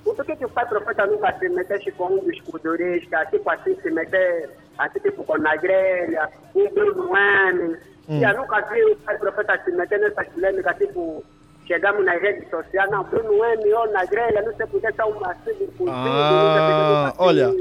o 0.04 0.14
porquê 0.14 0.36
que 0.36 0.44
o 0.44 0.48
pai 0.48 0.66
profeta 0.66 1.06
nunca 1.06 1.38
se 1.38 1.48
metesse 1.50 1.92
com 1.92 2.06
um 2.06 2.24
dos 2.24 2.40
culturistas, 2.40 3.28
tipo 3.28 3.50
assim, 3.50 3.76
se 3.82 3.90
meter, 3.90 4.50
assim, 4.78 4.98
tipo 5.00 5.22
com 5.22 5.34
a 5.34 5.56
grelha, 5.56 6.30
um 6.54 6.68
Bruno 6.70 7.14
M. 7.14 7.76
Hum. 8.08 8.20
Já 8.20 8.32
nunca 8.32 8.60
vi 8.62 8.82
o 8.84 8.96
pai 8.96 9.18
profeta 9.18 9.60
se 9.64 9.70
meter 9.70 10.00
nessas 10.00 10.28
polêmicas, 10.28 10.76
tipo, 10.78 11.22
chegamos 11.68 12.04
nas 12.04 12.20
redes 12.20 12.48
sociais, 12.50 12.90
não, 12.90 13.04
Bruno 13.04 13.44
M 13.44 13.72
ou 13.74 13.92
na 13.92 14.04
grelha, 14.06 14.42
não 14.42 14.56
sei 14.56 14.66
porque 14.66 14.90
são 14.94 15.10
assim, 15.24 15.68
fugindo, 15.76 15.90
Ah, 15.90 17.12
sei 17.14 17.24
olha, 17.26 17.54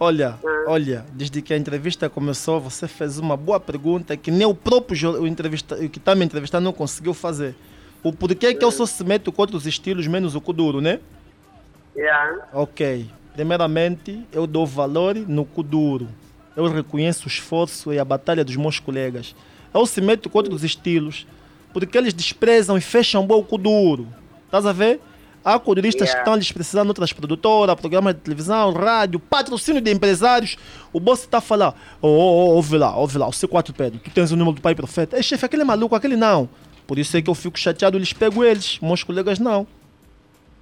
olha, 0.00 0.34
Ah. 0.44 0.64
olha, 0.66 1.04
desde 1.12 1.40
que 1.42 1.52
a 1.52 1.56
entrevista 1.56 2.08
começou, 2.08 2.58
você 2.58 2.88
fez 2.88 3.18
uma 3.18 3.36
boa 3.36 3.60
pergunta 3.60 4.16
que 4.16 4.30
nem 4.30 4.46
o 4.46 4.54
próprio 4.54 5.20
o 5.20 5.26
entrevista, 5.26 5.74
o 5.76 5.88
que 5.88 5.98
está 5.98 6.14
me 6.14 6.24
entrevistando 6.24 6.64
não 6.64 6.72
conseguiu 6.72 7.12
fazer. 7.14 7.54
O 8.02 8.12
porquê 8.12 8.54
que 8.54 8.64
eu 8.64 8.70
só 8.70 8.84
se 8.86 9.04
meto 9.04 9.30
com 9.30 9.42
outros 9.42 9.66
estilos, 9.66 10.06
menos 10.06 10.34
o 10.34 10.40
Kuduro, 10.40 10.80
né? 10.80 10.98
Yeah. 11.96 12.46
Ok. 12.52 13.06
Primeiramente, 13.34 14.26
eu 14.32 14.46
dou 14.46 14.66
valor 14.66 15.14
no 15.14 15.44
Kuduro. 15.44 16.08
Eu 16.56 16.66
reconheço 16.68 17.24
o 17.24 17.28
esforço 17.28 17.92
e 17.92 17.98
a 17.98 18.04
batalha 18.04 18.44
dos 18.44 18.56
meus 18.56 18.78
colegas. 18.78 19.34
Eu 19.72 19.84
se 19.86 20.00
meto 20.00 20.28
com 20.30 20.38
outros 20.38 20.62
estilos, 20.64 21.26
porque 21.74 21.98
eles 21.98 22.14
desprezam 22.14 22.78
e 22.78 22.80
fecham 22.80 23.26
o 23.28 23.42
Kuduro. 23.44 24.06
Estás 24.46 24.64
a 24.64 24.72
ver? 24.72 25.00
Há 25.44 25.58
coduristas 25.58 26.08
Yeah. 26.08 26.14
que 26.14 26.20
estão 26.22 26.36
lhes 26.38 26.50
precisando 26.52 26.84
de 26.84 26.90
outras 26.90 27.12
produtoras, 27.12 27.74
programas 27.74 28.14
de 28.14 28.20
televisão, 28.20 28.72
rádio, 28.72 29.20
patrocínio 29.20 29.82
de 29.82 29.90
empresários. 29.92 30.56
O 30.90 30.98
boss 30.98 31.20
está 31.20 31.38
a 31.38 31.40
falar: 31.42 31.74
oh, 32.00 32.08
oh, 32.08 32.10
oh, 32.10 32.54
ouve 32.54 32.78
lá, 32.78 32.96
ouve 32.96 33.18
lá, 33.18 33.26
o 33.26 33.30
C4 33.30 33.74
Pedro, 33.74 33.98
tu 33.98 34.10
tens 34.10 34.32
o 34.32 34.36
número 34.36 34.56
do 34.56 34.62
pai 34.62 34.74
profeta. 34.74 35.16
Ei, 35.16 35.22
chefe, 35.22 35.44
aquele 35.44 35.60
é 35.60 35.64
maluco, 35.66 35.94
aquele 35.94 36.16
não. 36.16 36.48
Por 36.86 36.98
isso 36.98 37.14
é 37.16 37.20
que 37.20 37.28
eu 37.28 37.34
fico 37.34 37.58
chateado, 37.58 37.98
eles 37.98 38.12
pego 38.14 38.42
eles, 38.42 38.78
meus 38.80 39.02
colegas 39.02 39.38
não. 39.38 39.66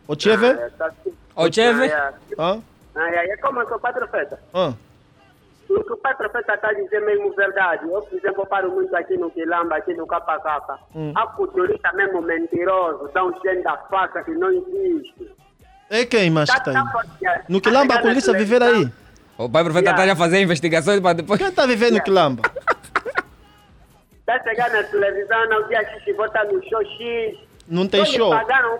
Ô, 0.09 0.16
Tcheve? 0.16 0.47
Ah, 0.47 0.70
tá. 0.76 0.93
Ô, 1.36 1.48
Tcheve? 1.48 1.93
Ah? 2.39 2.59
Ah, 2.97 3.10
é, 3.10 3.34
é 3.34 3.36
como 3.36 3.60
é 3.60 3.66
que 3.66 3.74
o 3.74 3.78
pai 3.78 3.93
profeta? 3.93 4.40
Hã? 4.52 4.74
O 5.74 5.84
que 5.84 5.92
o 5.92 5.96
pai 5.96 6.14
profeta 6.14 6.54
está 6.54 6.72
dizendo 6.72 7.06
mesmo 7.06 7.32
verdade. 7.34 7.88
Eu, 7.88 8.02
por 8.02 8.18
exemplo, 8.18 8.46
paro 8.46 8.70
muito 8.70 8.94
aqui 8.94 9.16
no 9.16 9.30
Quilamba, 9.30 9.76
aqui 9.76 9.94
no 9.94 10.06
Capa 10.06 10.38
Capa. 10.40 10.78
Hum. 10.94 11.12
Há 11.16 11.26
culturista 11.28 11.90
mesmo 11.94 12.20
mentiroso, 12.20 13.10
dá 13.14 13.24
um 13.24 13.40
cheiro 13.40 13.62
da 13.62 13.76
faca 13.88 14.22
que 14.22 14.32
não 14.32 14.50
existe. 14.50 15.30
É 15.88 16.04
quem 16.04 16.30
mais 16.30 16.50
que 16.50 16.56
Tá- 16.64 16.72
tá 16.72 16.84
tá- 16.84 17.02
aí? 17.30 17.40
No 17.48 17.60
Quilamba, 17.60 17.94
a 17.94 18.02
polícia 18.02 18.32
viver 18.34 18.62
aí. 18.62 18.86
O 19.38 19.48
pai 19.48 19.64
profeta 19.64 19.90
está 19.90 20.06
já 20.06 20.12
a 20.12 20.16
fazer 20.16 20.40
investigações 20.42 21.00
para 21.00 21.14
depois. 21.14 21.38
Quem 21.38 21.48
está 21.48 21.64
vivendo 21.66 21.94
no 21.94 22.02
Quilamba? 22.02 22.42
Tá 24.26 24.40
chegando 24.42 24.72
na 24.72 24.82
televisão, 24.84 25.48
no 25.48 25.68
dia 25.68 25.80
X, 25.84 26.16
volta 26.16 26.44
no 26.44 26.62
show 26.68 26.84
X. 26.84 27.38
Não 27.66 27.88
tem 27.88 28.04
show. 28.04 28.30
Pagaram, 28.30 28.78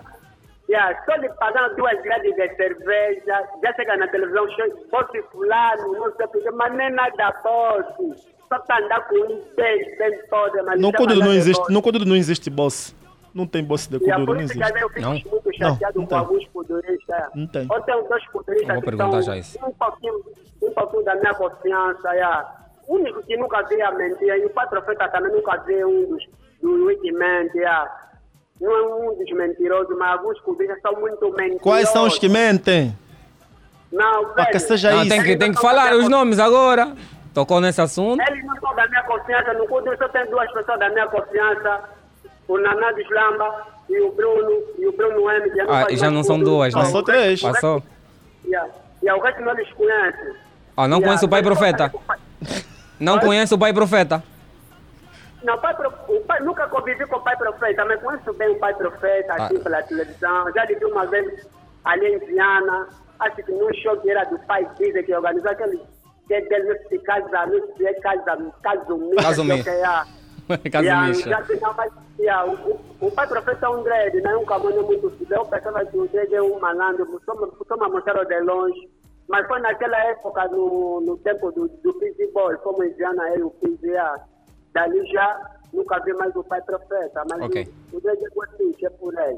yeah, 0.73 1.05
só 1.05 1.15
lhe 1.15 1.29
pagaram 1.33 1.75
duas 1.75 2.01
grades 2.01 2.35
de 2.35 2.55
cerveja. 2.55 3.47
Já 3.63 3.73
chega 3.75 3.97
na 3.97 4.07
televisão, 4.07 4.45
posse 4.89 5.21
fulano, 5.31 5.93
não 5.93 6.15
sei 6.15 6.25
o 6.25 6.29
que, 6.29 6.51
mas 6.51 6.73
nem 6.73 6.91
nada 6.91 7.31
posse. 7.43 8.33
Só 8.49 8.59
tá 8.59 8.77
andar 8.79 9.07
com 9.07 9.15
um 9.15 9.41
bem, 9.55 9.97
bem 9.97 10.19
todo. 10.29 10.63
Mas 10.65 10.79
não 10.79 10.91
lá 11.27 11.31
de 11.31 11.37
existe, 11.37 11.59
boss. 11.59 11.69
no 11.73 11.81
Kuduro 11.81 12.05
não 12.05 12.15
existe 12.15 12.49
boss. 12.49 12.95
Não 13.33 13.47
tem 13.47 13.63
boss 13.63 13.87
de 13.87 13.95
a 13.95 13.99
Kuduro, 13.99 14.35
não 14.35 14.41
existe. 14.41 14.81
eu 14.81 14.89
fico 14.89 15.01
Não? 15.01 15.11
muito 15.11 15.31
Não, 15.59 15.69
chateado 15.73 15.99
não 15.99 16.03
com 16.05 16.09
tem. 16.09 16.17
alguns 16.19 16.45
futuristas. 16.47 17.23
Não 17.33 17.47
tem. 17.47 17.67
Ou 17.71 17.81
tem 17.81 17.95
dois 18.07 18.25
vou 18.73 18.79
que 18.81 18.85
perguntar 18.85 19.21
já 19.21 19.37
isso. 19.37 19.57
um 19.65 19.71
pouquinho, 19.71 20.21
um 20.61 20.71
pouquinho 20.71 21.03
da 21.03 21.15
minha 21.15 21.33
confiança. 21.33 22.13
Yeah. 22.13 22.55
O 22.87 22.95
único 22.95 23.23
que 23.23 23.37
nunca 23.37 23.63
vi 23.63 23.81
a 23.81 23.91
mentira, 23.91 24.37
e 24.37 24.45
o 24.45 24.49
pai 24.51 24.67
profeta 24.67 25.07
também 25.09 25.31
nunca 25.31 25.57
vê 25.65 25.83
um 25.85 26.09
dos, 26.09 26.23
do 26.61 26.85
Wikiman. 26.85 27.47
Yeah. 27.55 27.91
Não 28.61 28.71
é 28.71 28.95
um 28.95 29.15
dos 29.15 29.31
mentirosos, 29.31 29.97
mas 29.97 30.11
alguns 30.11 30.39
futuristas 30.39 30.81
são 30.81 30.99
muito 30.99 31.25
mentirosos. 31.31 31.61
Quais 31.61 31.89
são 31.89 32.05
os 32.05 32.17
que 32.17 32.29
mentem? 32.29 32.95
Não, 33.91 34.25
Para 34.33 34.45
que 34.47 34.53
velho, 34.53 34.67
seja 34.67 34.91
Não, 34.91 35.01
isso. 35.01 35.09
tem 35.09 35.23
que, 35.23 35.35
tem 35.37 35.51
que 35.53 35.61
falar 35.61 35.93
os 35.95 36.07
nomes 36.09 36.39
agora. 36.39 36.93
Tocou 37.33 37.59
nesse 37.59 37.81
assunto. 37.81 38.21
Eles 38.27 38.45
não 38.45 38.55
são 38.59 38.75
da 38.75 38.87
minha 38.87 39.03
confiança, 39.03 39.53
no 39.53 39.67
Kuduro 39.67 39.97
só 39.97 40.07
tem 40.09 40.25
duas 40.29 40.51
pessoas 40.51 40.79
da 40.79 40.89
minha 40.89 41.07
confiança. 41.07 41.81
O 42.47 42.57
Naná 42.57 42.91
dos 42.91 43.09
Lamba 43.09 43.67
e 43.89 44.01
o 44.01 44.11
Bruno, 44.11 44.51
e 44.77 44.87
o 44.87 44.91
Bruno 44.91 45.29
M. 45.31 45.49
que 45.51 45.61
Ah, 45.61 45.65
faz 45.85 45.99
já 45.99 46.11
não 46.11 46.23
são 46.23 46.37
duas, 46.39 46.73
né? 46.73 46.81
Passou 46.81 47.01
três. 47.03 47.41
Passou. 47.41 47.81
Yeah. 48.45 48.69
E 49.01 49.11
o 49.11 49.19
resto 49.19 49.41
não 49.41 49.51
eles 49.53 49.71
conhecem. 49.73 50.33
Ah, 50.75 50.87
não 50.87 50.97
Yeah, 50.97 51.05
conhece 51.07 51.25
o 51.25 51.29
pai 51.29 51.41
profeta? 51.43 51.93
Não 52.99 53.19
conhece 53.19 53.53
o 53.53 53.57
pai 53.57 53.73
profeta? 53.73 54.23
Não, 55.43 55.57
pai, 55.59 55.75
o 56.07 56.21
pai, 56.21 56.39
nunca 56.41 56.67
convivi 56.69 57.05
com 57.07 57.17
o 57.17 57.21
pai 57.23 57.35
profeta, 57.37 57.83
mas 57.85 58.01
conheço 58.01 58.33
bem 58.33 58.49
o 58.49 58.59
pai 58.59 58.73
profeta, 58.75 59.33
assim, 59.33 59.57
Ah. 59.57 59.63
pela 59.63 59.83
televisão. 59.83 60.51
Já 60.53 60.65
lhe 60.65 60.75
vi 60.75 60.85
uma 60.85 61.05
vez 61.05 61.47
ali 61.83 62.15
em 62.15 62.19
Viana, 62.19 62.87
acho 63.19 63.35
que 63.37 63.51
num 63.51 63.73
show 63.75 63.97
que 63.97 64.09
era 64.09 64.23
do 64.25 64.39
pai 64.39 64.65
Dizer, 64.77 65.03
que 65.03 65.13
organizou 65.13 65.51
aquele 65.51 65.81
que 66.27 66.33
é 66.33 66.41
dele, 66.41 66.79
se 66.87 66.97
casa, 66.99 67.45
não 67.45 67.75
sei, 67.77 67.93
casa, 67.95 68.37
caso 68.61 68.97
misto. 68.97 69.21
Caso 69.21 69.43
não 69.43 69.55
sei 69.55 69.55
o 69.55 69.57
misto. 69.57 69.63
que 69.63 69.69
é. 69.69 70.69
Caso 70.71 70.83
Yeah, 70.85 71.07
misto. 71.07 71.29
já 71.29 71.41
que 71.41 71.55
não, 71.57 71.73
mas, 71.73 71.91
yeah, 72.19 72.45
o, 72.45 72.53
o, 73.01 73.07
o 73.07 73.11
pai 73.11 73.27
profeta 73.27 73.65
é 73.65 73.69
um 73.69 73.83
dread, 73.83 74.21
não 74.21 74.31
é 74.31 74.37
um 74.37 74.45
caminho 74.45 74.83
muito 74.83 75.09
fidel. 75.11 75.39
Eu 75.41 75.45
pensava 75.45 75.85
que 75.85 75.97
o 75.97 76.07
dread 76.07 76.33
é 76.33 76.41
um 76.41 76.59
malandro, 76.59 77.05
me 77.05 77.87
mostraram 77.89 78.25
de 78.25 78.39
longe. 78.41 78.89
Mas 79.29 79.47
foi 79.47 79.59
naquela 79.61 79.97
época, 80.05 80.47
no, 80.49 80.99
no 81.01 81.17
tempo 81.17 81.49
do, 81.53 81.67
do 81.69 81.93
Fizzy 81.99 82.27
Boy, 82.33 82.57
como 82.57 82.83
em 82.83 82.93
Viana 82.93 83.29
era 83.29 83.45
o 83.45 83.51
Fizzy. 83.59 83.87
yeah. 83.87 84.21
Dali 84.73 85.05
já 85.11 85.51
nunca 85.73 85.99
vi 86.03 86.13
mais 86.13 86.35
o 86.35 86.43
pai 86.43 86.61
profeta. 86.61 87.23
Mas 87.29 87.41
Ok. 87.41 87.67
o, 87.91 87.97
o 87.97 88.01
dread 88.01 88.25
é 88.25 88.29
gostante, 88.29 88.85
é 88.85 88.89
por 88.89 89.17
aí. 89.17 89.37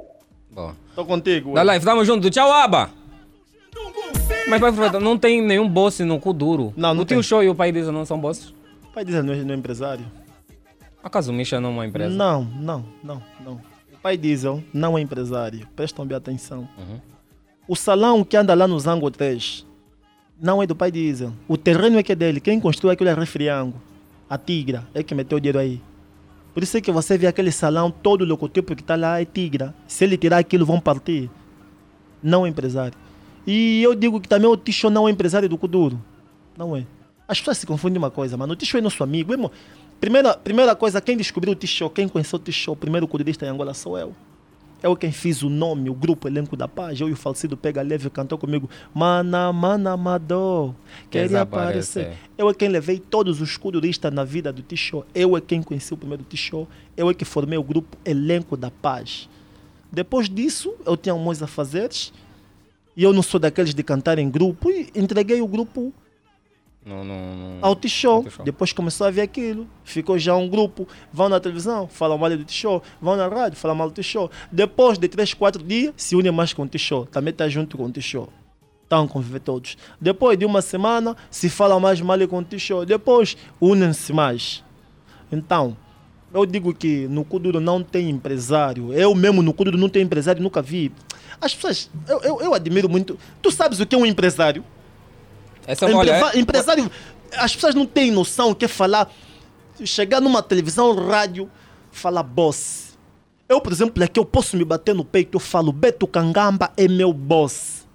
Boa. 0.51 0.75
Tô 0.95 1.05
contigo. 1.05 1.53
Da 1.53 1.63
live, 1.63 1.83
tamo 1.85 2.05
junto. 2.05 2.29
Tchau, 2.29 2.51
Aba. 2.51 2.89
Mas 4.47 4.61
pai 4.61 4.71
profeta, 4.71 4.99
não 4.99 5.17
tem 5.17 5.41
nenhum 5.41 5.67
boss 5.67 5.99
no 5.99 6.19
Kuduro. 6.19 6.73
Não, 6.77 6.93
não 6.93 7.01
o 7.03 7.05
tio 7.05 7.17
tem. 7.17 7.23
Show 7.23 7.43
e 7.43 7.49
o 7.49 7.55
pai 7.55 7.71
Diza 7.71 7.91
não 7.91 8.05
são 8.05 8.19
bosses? 8.19 8.49
O 8.83 8.93
pai 8.93 9.03
diz 9.03 9.15
não 9.23 9.33
é, 9.33 9.37
não 9.37 9.53
é 9.53 9.57
empresário? 9.57 10.05
Acaso 11.03 11.31
o 11.31 11.35
Misha 11.35 11.59
não 11.59 11.69
é 11.69 11.73
uma 11.73 11.85
empresa? 11.85 12.15
Não, 12.15 12.43
não, 12.43 12.85
não, 13.03 13.21
não. 13.41 13.53
O 13.93 13.97
pai 14.01 14.17
Diesel 14.17 14.63
não 14.73 14.97
é 14.97 15.01
empresário. 15.01 15.67
Prestam 15.75 16.05
bem 16.05 16.15
atenção. 16.15 16.67
Uhum. 16.77 16.99
O 17.67 17.75
salão 17.75 18.23
que 18.23 18.37
anda 18.37 18.53
lá 18.53 18.67
no 18.67 18.79
Zango 18.79 19.11
3 19.11 19.65
não 20.39 20.63
é 20.63 20.67
do 20.67 20.75
pai 20.75 20.91
Diesel. 20.91 21.33
O 21.47 21.57
terreno 21.57 21.97
é 21.99 22.03
que 22.03 22.11
é 22.11 22.15
dele. 22.15 22.39
Quem 22.39 22.59
construiu 22.59 22.93
aquilo 22.93 23.09
é 23.09 23.13
Refriango. 23.13 23.79
A 24.29 24.37
Tigra 24.37 24.87
é 24.93 25.03
que 25.03 25.13
meteu 25.13 25.37
o 25.37 25.41
dinheiro 25.41 25.59
aí. 25.59 25.81
Por 26.53 26.63
isso 26.63 26.77
é 26.77 26.81
que 26.81 26.91
você 26.91 27.17
vê 27.17 27.27
aquele 27.27 27.51
salão, 27.51 27.91
todo 27.91 28.21
o 28.21 28.25
logotipo 28.25 28.75
que 28.75 28.81
está 28.81 28.95
lá 28.95 29.21
é 29.21 29.25
Tigra. 29.25 29.75
Se 29.87 30.03
ele 30.03 30.17
tirar 30.17 30.37
aquilo, 30.37 30.65
vão 30.65 30.79
partir. 30.79 31.29
não 32.23 32.45
é 32.45 32.49
empresário. 32.49 32.97
E 33.45 33.83
eu 33.83 33.93
digo 33.93 34.19
que 34.19 34.27
também 34.27 34.49
o 34.49 34.57
Ticho 34.57 34.89
não 34.89 35.07
é 35.07 35.11
empresário 35.11 35.47
do 35.47 35.57
Kuduro. 35.57 36.01
Não 36.57 36.75
é. 36.75 36.85
As 37.27 37.39
pessoas 37.39 37.57
se 37.59 37.67
confundem 37.67 37.97
uma 37.97 38.09
coisa, 38.09 38.35
mano. 38.37 38.53
O 38.53 38.55
Ticho 38.55 38.77
é 38.77 38.81
nosso 38.81 39.03
amigo. 39.03 39.51
Primeira, 39.99 40.35
primeira 40.35 40.75
coisa, 40.75 40.99
quem 40.99 41.15
descobriu 41.15 41.53
o 41.53 41.55
Ticho, 41.55 41.89
quem 41.89 42.07
conheceu 42.07 42.37
o 42.37 42.41
Ticho, 42.41 42.71
o 42.71 42.75
primeiro 42.75 43.07
kudurista 43.07 43.45
em 43.45 43.49
Angola 43.49 43.73
sou 43.73 43.97
eu. 43.97 44.13
Eu 44.85 44.95
quem 44.95 45.11
fiz 45.11 45.41
o 45.41 45.49
nome, 45.49 45.89
o 45.89 45.95
grupo 45.95 46.27
Elenco 46.27 46.55
da 46.55 46.67
Paz. 46.67 47.01
Eu 47.01 47.09
e 47.09 47.11
o 47.11 47.15
falecido 47.15 47.57
Pega 47.57 47.81
Leve 47.81 48.07
cantou 48.07 48.37
comigo. 48.37 48.69
Mana, 48.93 49.51
mana, 49.51 49.93
amador. 49.93 50.75
Queria 51.09 51.41
aparecer. 51.41 52.13
Eu 52.37 52.47
é 52.51 52.53
quem 52.53 52.69
levei 52.69 52.99
todos 52.99 53.41
os 53.41 53.57
kuduristas 53.57 54.13
na 54.13 54.23
vida 54.23 54.53
do 54.53 54.61
Ticho. 54.61 55.03
Eu 55.15 55.35
é 55.35 55.41
quem 55.41 55.63
conheci 55.63 55.91
o 55.91 55.97
primeiro 55.97 56.23
Ticho. 56.23 56.67
Eu 56.95 57.09
é 57.09 57.15
que 57.15 57.25
formei 57.25 57.57
o 57.57 57.63
grupo 57.63 57.97
Elenco 58.05 58.55
da 58.55 58.69
Paz. 58.69 59.27
Depois 59.91 60.29
disso, 60.29 60.75
eu 60.85 60.95
tinha 60.95 61.15
um 61.15 61.31
a 61.31 61.47
fazeres. 61.47 62.13
E 62.95 63.01
eu 63.01 63.11
não 63.11 63.23
sou 63.23 63.39
daqueles 63.39 63.73
de 63.73 63.81
cantar 63.81 64.19
em 64.19 64.29
grupo. 64.29 64.69
E 64.69 64.91
entreguei 64.93 65.41
o 65.41 65.47
grupo 65.47 65.91
Não, 66.85 67.03
não, 67.03 67.35
não. 67.35 67.57
ao 67.63 67.75
T-Show. 67.75 68.23
Depois 68.43 68.71
começou 68.71 69.07
a 69.07 69.11
ver 69.11 69.21
aquilo. 69.21 69.67
Ficou 69.83 70.19
já 70.19 70.35
um 70.35 70.47
grupo. 70.47 70.87
Vão 71.11 71.27
na 71.27 71.39
televisão, 71.39 71.87
falam 71.87 72.15
mal 72.15 72.29
do 72.29 72.45
T-Show. 72.45 72.83
Vão 73.01 73.15
na 73.15 73.27
rádio, 73.27 73.57
falam 73.57 73.75
mal 73.75 73.89
do 73.89 73.93
T-Show. 73.95 74.29
Depois 74.51 74.99
de 74.99 75.07
3, 75.07 75.33
4 75.33 75.63
dias, 75.63 75.93
se 75.97 76.15
unem 76.15 76.31
mais 76.31 76.53
com 76.53 76.61
o 76.61 76.67
T-Show. 76.67 77.07
Também 77.07 77.31
está 77.31 77.49
junto 77.49 77.75
com 77.75 77.85
o 77.85 77.91
T-Show. 77.91 78.29
Estão 78.83 79.05
a 79.05 79.07
conviver 79.07 79.39
todos. 79.39 79.77
Depois 79.99 80.37
de 80.37 80.45
uma 80.45 80.61
semana, 80.61 81.17
se 81.31 81.49
fala 81.49 81.79
mais 81.79 81.99
mal 82.01 82.19
com 82.27 82.37
o 82.37 82.43
T-Show. 82.45 82.85
Depois, 82.85 83.35
unem-se 83.59 84.13
mais. 84.13 84.63
Então, 85.31 85.75
eu 86.31 86.45
digo 86.45 86.71
que 86.71 87.07
no 87.07 87.25
Kuduro 87.25 87.59
não 87.59 87.81
tem 87.81 88.11
empresário. 88.11 88.93
Eu 88.93 89.15
mesmo 89.15 89.41
no 89.41 89.53
Kuduro 89.53 89.75
não 89.75 89.89
tenho 89.89 90.05
empresário, 90.05 90.43
nunca 90.43 90.61
vi. 90.61 90.91
As 91.41 91.55
pessoas, 91.55 91.89
eu, 92.07 92.21
eu, 92.21 92.41
eu 92.41 92.53
admiro 92.53 92.87
muito. 92.87 93.17
Tu 93.41 93.49
sabes 93.49 93.79
o 93.79 93.87
que 93.87 93.95
é 93.95 93.97
um 93.97 94.05
empresário? 94.05 94.63
Essa, 95.67 95.85
olha, 95.85 95.93
Empresa- 96.17 96.31
é- 96.37 96.39
empresário, 96.39 96.91
as 97.37 97.55
pessoas 97.55 97.75
não 97.75 97.85
têm 97.85 98.11
noção 98.11 98.51
o 98.51 98.55
que 98.55 98.65
é 98.65 98.67
falar, 98.67 99.11
chegar 99.83 100.21
numa 100.21 100.41
televisão, 100.43 100.93
rádio, 100.95 101.49
falar 101.91 102.23
boss. 102.23 102.95
Eu, 103.47 103.61
por 103.61 103.71
exemplo, 103.71 104.03
aqui 104.03 104.19
eu 104.19 104.25
posso 104.25 104.57
me 104.57 104.65
bater 104.65 104.95
no 104.95 105.05
peito, 105.05 105.35
eu 105.35 105.39
falo, 105.39 105.71
Beto 105.71 106.07
Cangamba 106.07 106.71
é 106.77 106.87
meu 106.87 107.13
boss. 107.13 107.85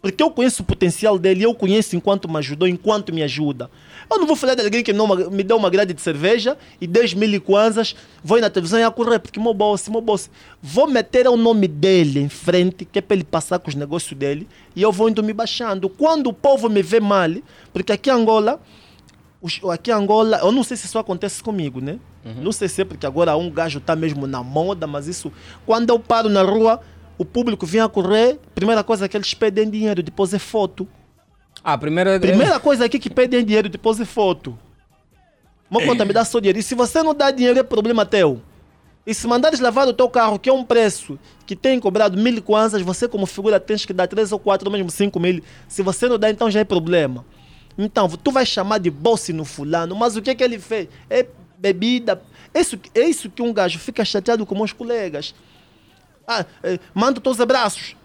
Porque 0.00 0.22
eu 0.22 0.30
conheço 0.30 0.62
o 0.62 0.66
potencial 0.66 1.18
dele, 1.18 1.44
eu 1.44 1.54
conheço 1.54 1.96
enquanto 1.96 2.28
me 2.28 2.36
ajudou, 2.38 2.68
enquanto 2.68 3.12
me 3.12 3.22
ajuda. 3.22 3.70
Eu 4.14 4.18
não 4.20 4.26
vou 4.26 4.36
falar 4.36 4.54
de 4.54 4.62
alguém 4.62 4.82
que 4.82 4.92
não 4.92 5.06
me 5.30 5.42
deu 5.42 5.56
uma 5.56 5.68
grade 5.68 5.92
de 5.92 6.00
cerveja 6.00 6.56
e 6.80 6.86
10 6.86 7.14
mil 7.14 7.40
kwanzas, 7.40 7.94
vou 8.22 8.38
ir 8.38 8.40
na 8.40 8.48
televisão 8.48 8.78
e 8.78 8.82
a 8.84 8.90
correr, 8.90 9.18
porque 9.18 9.40
meu 9.40 9.52
boss, 9.52 9.88
meu 9.88 10.00
boss. 10.00 10.30
Vou 10.62 10.86
meter 10.86 11.26
o 11.26 11.36
nome 11.36 11.66
dele 11.66 12.20
em 12.20 12.28
frente, 12.28 12.84
que 12.84 12.98
é 12.98 13.02
para 13.02 13.16
ele 13.16 13.24
passar 13.24 13.58
com 13.58 13.68
os 13.68 13.74
negócios 13.74 14.16
dele, 14.18 14.46
e 14.76 14.80
eu 14.82 14.92
vou 14.92 15.08
indo 15.08 15.22
me 15.22 15.32
baixando. 15.32 15.88
Quando 15.88 16.28
o 16.28 16.32
povo 16.32 16.68
me 16.68 16.80
vê 16.82 17.00
mal, 17.00 17.30
porque 17.72 17.92
aqui 17.92 18.08
em 18.08 18.12
Angola, 18.12 18.60
os- 19.42 19.60
aqui 19.70 19.90
em 19.90 19.94
Angola, 19.94 20.38
eu 20.42 20.52
não 20.52 20.62
sei 20.62 20.76
se 20.76 20.86
isso 20.86 20.98
acontece 20.98 21.42
comigo, 21.42 21.80
né? 21.80 21.98
Não 22.42 22.52
sei 22.52 22.68
se 22.68 22.80
é 22.80 22.84
porque 22.84 23.04
agora 23.06 23.36
um 23.36 23.50
gajo 23.50 23.80
tá 23.80 23.94
mesmo 23.94 24.26
na 24.26 24.42
moda, 24.42 24.86
mas 24.86 25.06
isso, 25.08 25.30
quando 25.66 25.90
eu 25.90 25.98
paro 25.98 26.28
na 26.30 26.42
rua, 26.42 26.80
o 27.18 27.24
público 27.24 27.66
vem 27.66 27.80
a 27.82 27.88
correr, 27.88 28.38
primeira 28.54 28.82
coisa 28.82 29.08
que 29.08 29.16
eles 29.16 29.34
pedem 29.34 29.68
dinheiro, 29.68 30.02
depois 30.02 30.32
é 30.32 30.38
foto. 30.38 30.88
Ah, 31.64 31.78
primeiro... 31.78 32.20
Primeira 32.20 32.60
coisa 32.60 32.84
aqui 32.84 32.98
que 32.98 33.08
pedem 33.08 33.42
dinheiro, 33.42 33.70
depois 33.70 33.98
é 33.98 34.04
foto. 34.04 34.56
Uma 35.70 35.80
conta 35.82 36.04
me 36.04 36.12
dá 36.12 36.24
só 36.24 36.38
dinheiro. 36.38 36.58
E 36.58 36.62
se 36.62 36.74
você 36.74 37.02
não 37.02 37.14
dá 37.14 37.30
dinheiro, 37.30 37.58
é 37.58 37.62
problema 37.62 38.04
teu. 38.04 38.42
E 39.06 39.14
se 39.14 39.26
mandares 39.26 39.60
lavar 39.60 39.88
o 39.88 39.92
teu 39.92 40.08
carro, 40.08 40.38
que 40.38 40.48
é 40.48 40.52
um 40.52 40.62
preço 40.64 41.18
que 41.46 41.56
tem 41.56 41.80
cobrado 41.80 42.16
mil 42.16 42.42
kwanzas, 42.42 42.82
você 42.82 43.08
como 43.08 43.26
figura 43.26 43.58
tens 43.58 43.84
que 43.84 43.92
dar 43.92 44.06
três 44.06 44.30
ou 44.30 44.38
quatro, 44.38 44.68
ou 44.68 44.72
mesmo 44.72 44.90
cinco 44.90 45.18
mil. 45.18 45.42
Se 45.66 45.82
você 45.82 46.06
não 46.06 46.18
dá, 46.18 46.30
então 46.30 46.50
já 46.50 46.60
é 46.60 46.64
problema. 46.64 47.24
Então, 47.76 48.08
tu 48.08 48.30
vai 48.30 48.46
chamar 48.46 48.78
de 48.78 48.90
boss 48.90 49.30
no 49.30 49.44
fulano, 49.44 49.96
mas 49.96 50.16
o 50.16 50.22
que 50.22 50.30
é 50.30 50.34
que 50.34 50.44
ele 50.44 50.58
fez? 50.58 50.88
É 51.08 51.26
bebida. 51.58 52.22
É 52.52 52.60
isso, 52.60 52.78
é 52.94 53.00
isso 53.00 53.28
que 53.28 53.42
um 53.42 53.52
gajo 53.52 53.78
fica 53.78 54.04
chateado 54.04 54.46
com 54.46 54.54
meus 54.54 54.72
colegas. 54.72 55.34
Ah, 56.26 56.44
eh, 56.62 56.78
manda 56.94 57.18
os 57.18 57.22
teus 57.22 57.40
abraços. 57.40 57.96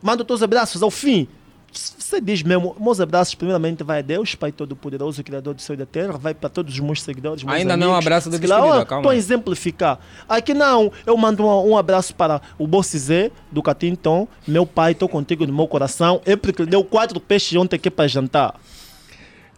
Manda 0.00 0.22
os 0.22 0.26
teus 0.26 0.42
abraços 0.42 0.82
ao 0.82 0.90
fim. 0.90 1.26
Você 1.70 2.20
diz 2.20 2.42
mesmo, 2.42 2.74
meus 2.80 3.00
abraços 3.00 3.34
primeiramente 3.34 3.84
vai 3.84 3.98
a 3.98 4.02
Deus, 4.02 4.34
Pai 4.34 4.50
Todo-Poderoso, 4.50 5.22
Criador 5.22 5.54
do 5.54 5.60
céu 5.60 5.74
e 5.74 5.76
da 5.76 5.84
terra, 5.84 6.16
vai 6.16 6.32
para 6.32 6.48
todos 6.48 6.72
os 6.72 6.80
meus 6.80 7.02
seguidores, 7.02 7.44
meus 7.44 7.54
Ainda 7.54 7.76
não 7.76 7.88
amigos. 7.88 8.06
abraço 8.06 8.28
lá, 8.28 8.38
despedida, 8.38 8.64
ó, 8.64 8.84
calma 8.84 9.02
Tô 9.02 9.10
a 9.10 9.16
exemplificar. 9.16 9.98
Aqui 10.28 10.54
não, 10.54 10.90
eu 11.06 11.16
mando 11.16 11.44
um, 11.44 11.70
um 11.70 11.76
abraço 11.76 12.14
para 12.14 12.40
o 12.58 12.66
Boss 12.66 12.88
Zé, 12.96 13.30
do 13.52 13.62
Catinton, 13.62 14.26
meu 14.46 14.64
pai, 14.64 14.92
estou 14.92 15.08
contigo 15.08 15.46
no 15.46 15.52
meu 15.52 15.68
coração, 15.68 16.22
é 16.24 16.34
porque 16.34 16.62
ele 16.62 16.70
deu 16.70 16.82
quatro 16.82 17.20
peixes 17.20 17.56
ontem 17.58 17.76
aqui 17.76 17.90
para 17.90 18.08
jantar. 18.08 18.58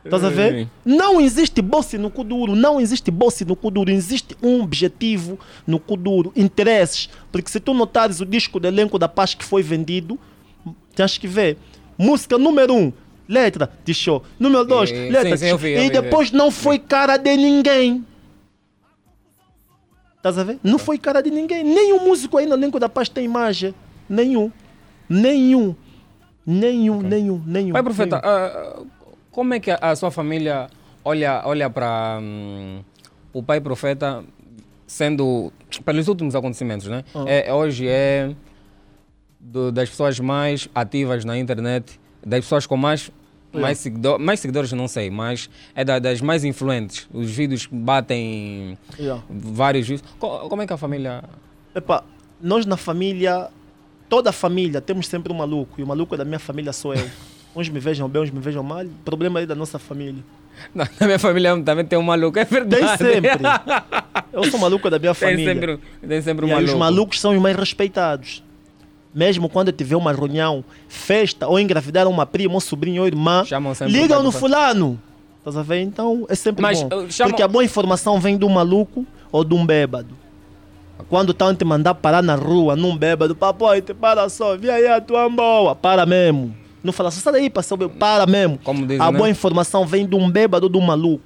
Estás 0.04 0.24
a 0.24 0.30
ver? 0.30 0.66
Não 0.84 1.20
existe 1.20 1.60
bosse 1.60 1.98
no 1.98 2.10
Kuduro, 2.10 2.56
não 2.56 2.80
existe 2.80 3.10
bosse 3.10 3.44
no 3.44 3.54
Kuduro, 3.54 3.90
existe 3.90 4.34
um 4.42 4.62
objetivo 4.62 5.38
no 5.66 5.78
Kuduro, 5.78 6.32
interesses. 6.34 7.10
Porque 7.30 7.50
se 7.50 7.60
tu 7.60 7.74
notares 7.74 8.20
o 8.20 8.26
disco 8.26 8.58
do 8.58 8.66
elenco 8.66 8.98
da 8.98 9.08
paz 9.08 9.34
que 9.34 9.44
foi 9.44 9.62
vendido, 9.62 10.18
tens 10.94 11.18
que 11.18 11.28
ver. 11.28 11.58
Música 12.02 12.38
número 12.38 12.74
um, 12.74 12.92
letra 13.28 13.70
de 13.84 13.92
show. 13.92 14.22
Número 14.38 14.64
dois, 14.64 14.90
Eh, 14.90 15.10
letra 15.10 15.22
sim, 15.22 15.30
de 15.34 15.38
sim, 15.38 15.44
eu 15.46 15.50
show. 15.50 15.58
vi, 15.58 15.76
E 15.76 15.90
depois 15.90 16.30
vi. 16.30 16.36
não 16.36 16.50
foi 16.50 16.78
cara 16.78 17.16
de 17.18 17.36
ninguém. 17.36 18.06
Estás 20.16 20.38
a 20.38 20.44
ver? 20.44 20.58
Não 20.62 20.78
foi 20.78 20.98
cara 20.98 21.22
de 21.22 21.30
ninguém. 21.30 21.62
Nenhum 21.64 22.04
músico 22.04 22.36
aí 22.38 22.46
no 22.46 22.54
elenco 22.54 22.78
da 22.78 22.88
paz 22.88 23.08
tem 23.08 23.24
imagem. 23.24 23.74
Nenhum. 24.08 24.50
Nenhum. 25.08 25.74
Nenhum, 26.46 27.00
nenhum, 27.02 27.42
nenhum. 27.46 27.72
Pai 27.72 27.82
Profeta, 27.82 28.20
nenhum. 28.22 28.34
ah, 28.34 28.82
como 29.30 29.54
é 29.54 29.60
que 29.60 29.70
a, 29.70 29.94
sua 29.94 30.10
família 30.10 30.68
olha, 31.04 31.42
olha 31.44 31.68
para 31.70 32.18
hum, 32.20 32.80
o 33.32 33.42
Pai 33.42 33.60
Profeta 33.60 34.24
sendo, 34.86 35.52
pelos 35.84 36.08
últimos 36.08 36.34
acontecimentos, 36.34 36.86
né? 36.88 37.04
Ah. 37.14 37.24
É, 37.28 37.52
hoje 37.52 37.86
é 37.88 38.34
do- 39.40 39.72
das 39.72 39.88
pessoas 39.88 40.20
mais 40.20 40.68
ativas 40.74 41.24
na 41.24 41.38
internet, 41.38 41.98
das 42.24 42.40
pessoas 42.40 42.66
com 42.66 42.76
mais, 42.76 43.10
mais, 43.52 43.78
seguidor, 43.78 44.18
mais 44.18 44.38
seguidores, 44.40 44.70
não 44.72 44.86
sei, 44.86 45.10
mas 45.10 45.48
é 45.74 45.84
da- 45.84 45.98
das 45.98 46.20
mais 46.20 46.44
influentes. 46.44 47.08
Os 47.12 47.30
vídeos 47.30 47.66
batem 47.70 48.78
Yeah. 48.98 49.22
vários 49.28 49.86
views. 49.88 50.02
Co- 50.18 50.48
Como 50.48 50.62
é 50.62 50.66
que 50.66 50.72
a 50.72 50.76
família... 50.76 51.24
Epa, 51.74 52.04
nós 52.40 52.66
na 52.66 52.76
família, 52.76 53.48
toda 54.08 54.30
a 54.30 54.32
família, 54.32 54.80
temos 54.80 55.06
sempre 55.08 55.32
um 55.32 55.36
maluco. 55.36 55.80
E 55.80 55.82
o 55.82 55.86
maluco 55.86 56.16
da 56.16 56.24
minha 56.24 56.38
família 56.38 56.72
sou 56.72 56.94
eu. 56.94 57.08
Uns 57.56 57.68
me 57.68 57.80
vejam 57.80 58.08
bem, 58.08 58.22
uns 58.22 58.30
me 58.30 58.38
vejam 58.38 58.62
mal. 58.62 58.84
Problema 59.04 59.40
aí 59.40 59.46
da 59.46 59.56
nossa 59.56 59.76
família. 59.76 60.22
Na 60.72 60.88
na 61.00 61.06
minha 61.06 61.18
família 61.18 61.60
também 61.62 61.84
tem 61.84 61.98
um 61.98 62.02
maluco, 62.02 62.38
é 62.38 62.44
Tem 62.44 62.58
verdade. 62.60 62.98
sempre. 62.98 63.30
Eu 64.32 64.44
sou 64.44 64.60
maluco 64.60 64.88
da 64.88 65.00
minha 65.00 65.12
Tem 65.14 65.30
família. 65.30 65.52
sempre, 65.54 65.78
tem 66.06 66.22
sempre 66.22 66.44
um 66.44 66.48
e 66.48 66.52
maluco. 66.52 66.72
os 66.72 66.78
malucos 66.78 67.20
são 67.20 67.34
os 67.34 67.40
mais 67.42 67.56
respeitados. 67.56 68.44
Mesmo 69.12 69.48
quando 69.48 69.72
tiver 69.72 69.96
uma 69.96 70.12
reunião, 70.12 70.64
festa, 70.88 71.48
ou 71.48 71.58
engravidar 71.58 72.06
uma 72.06 72.24
prima, 72.24 72.54
um 72.54 72.60
sobrinho 72.60 73.02
ou 73.02 73.08
irmã, 73.08 73.44
ligam 73.86 74.22
no 74.22 74.30
fulano. 74.30 75.00
Estás 75.38 75.56
a 75.56 75.62
ver? 75.62 75.80
Então 75.80 76.26
é 76.28 76.34
sempre 76.34 76.62
Mas, 76.62 76.82
bom. 76.82 77.08
chamam- 77.08 77.30
Porque 77.30 77.42
a 77.42 77.48
boa 77.48 77.64
informação 77.64 78.20
vem 78.20 78.36
de 78.38 78.44
um 78.44 78.48
maluco 78.50 79.04
ou 79.32 79.42
de 79.42 79.54
um 79.54 79.64
bêbado. 79.66 80.14
Quando 81.08 81.32
estão 81.32 81.54
te 81.54 81.64
mandar 81.64 81.94
parar 81.94 82.22
na 82.22 82.34
rua, 82.34 82.76
num 82.76 82.96
bêbado, 82.96 83.34
papai, 83.34 83.80
te 83.80 83.94
para 83.94 84.28
só, 84.28 84.56
vem 84.56 84.70
aí 84.70 84.86
a 84.86 85.00
tua 85.00 85.28
boa, 85.28 85.74
para 85.74 86.04
mesmo. 86.06 86.54
Não 86.84 86.92
fala 86.92 87.10
só, 87.10 87.20
sai 87.20 87.32
daí, 87.32 87.50
parceiro, 87.50 87.88
para 87.88 88.26
mesmo. 88.26 88.58
Como 88.62 88.86
dizem, 88.86 89.00
a 89.04 89.10
né? 89.10 89.16
boa 89.18 89.28
informação 89.30 89.86
vem 89.86 90.06
de 90.06 90.14
um 90.14 90.30
bêbado 90.30 90.66
ou 90.66 90.70
de 90.72 90.78
um 90.78 90.82
maluco. 90.82 91.24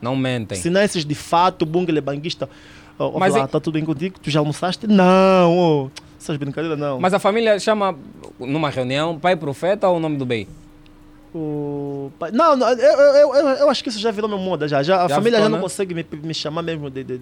Não 0.00 0.16
mentem. 0.16 0.58
Se 0.58 0.68
não 0.68 0.80
é 0.80 0.84
esses 0.84 1.04
de 1.04 1.14
fato, 1.14 1.64
bungle 1.64 2.00
banguista. 2.00 2.48
Oh, 2.98 3.18
Mas 3.18 3.32
Mas 3.34 3.44
e- 3.44 3.48
tá 3.48 3.58
tudo 3.60 3.74
bem 3.74 3.84
contigo? 3.84 4.16
Tu 4.22 4.30
já 4.30 4.40
almoçaste? 4.40 4.86
Não, 4.86 5.50
oh, 5.56 5.90
essas 6.20 6.36
brincadeiras 6.36 6.78
não. 6.78 7.00
Mas 7.00 7.12
a 7.14 7.18
família 7.18 7.58
chama, 7.58 7.96
numa 8.38 8.70
reunião, 8.70 9.18
pai 9.18 9.34
profeta 9.36 9.88
ou 9.88 9.96
o 9.96 10.00
nome 10.00 10.16
do 10.16 10.26
bem? 10.26 10.46
O 11.34 12.10
pai- 12.18 12.30
Não, 12.30 12.54
não, 12.56 12.68
eu, 12.68 12.76
eu, 12.78 13.34
eu, 13.34 13.48
eu 13.48 13.70
acho 13.70 13.82
que 13.82 13.88
isso 13.88 13.98
já 13.98 14.10
virou 14.10 14.28
meu 14.28 14.38
moda 14.38 14.68
já. 14.68 14.82
já 14.82 15.04
a 15.04 15.08
Já 15.08 15.14
família 15.16 15.38
ficou, 15.38 15.44
já 15.44 15.48
não 15.48 15.56
né? 15.58 15.62
consegue 15.62 15.94
me, 15.94 16.06
me 16.22 16.34
chamar 16.34 16.62
mesmo 16.62 16.90
de, 16.90 17.02
de, 17.02 17.20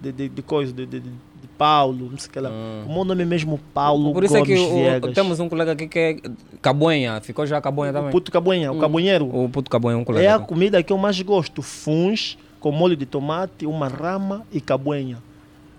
de, 0.00 0.12
de, 0.12 0.28
de 0.28 0.42
coisa, 0.42 0.72
de, 0.72 0.84
de, 0.84 0.98
de 1.00 1.10
Paulo, 1.56 2.08
não 2.10 2.18
sei 2.18 2.28
o 2.28 2.32
que 2.32 2.40
lá. 2.40 2.50
O 2.84 2.92
meu 2.92 3.04
nome 3.04 3.22
é 3.22 3.24
mesmo 3.24 3.60
Paulo 3.72 4.12
Por 4.12 4.24
isso 4.24 4.34
Gomes 4.34 4.50
é 4.50 5.00
que 5.00 5.06
o- 5.06 5.12
temos 5.12 5.38
um 5.38 5.48
colega 5.48 5.70
aqui 5.72 5.86
que 5.86 5.98
é 5.98 6.16
Caboenha. 6.60 7.20
Ficou 7.20 7.46
já 7.46 7.60
Caboenha 7.60 7.92
também. 7.92 8.10
puto 8.10 8.32
Caboenha, 8.32 8.72
o 8.72 8.80
Cabonheiro. 8.80 9.26
O 9.32 9.48
puto 9.48 9.70
Caboenha, 9.70 9.98
um 9.98 10.04
colega. 10.04 10.26
É 10.26 10.32
a 10.32 10.38
comida 10.40 10.82
que 10.82 10.92
eu 10.92 10.98
mais 10.98 11.20
gosto. 11.22 11.62
Funs 11.62 12.36
com 12.64 12.72
molho 12.72 12.96
de 12.96 13.04
tomate, 13.04 13.66
uma 13.66 13.88
rama 13.88 14.42
e 14.50 14.58
cabuenha. 14.58 15.18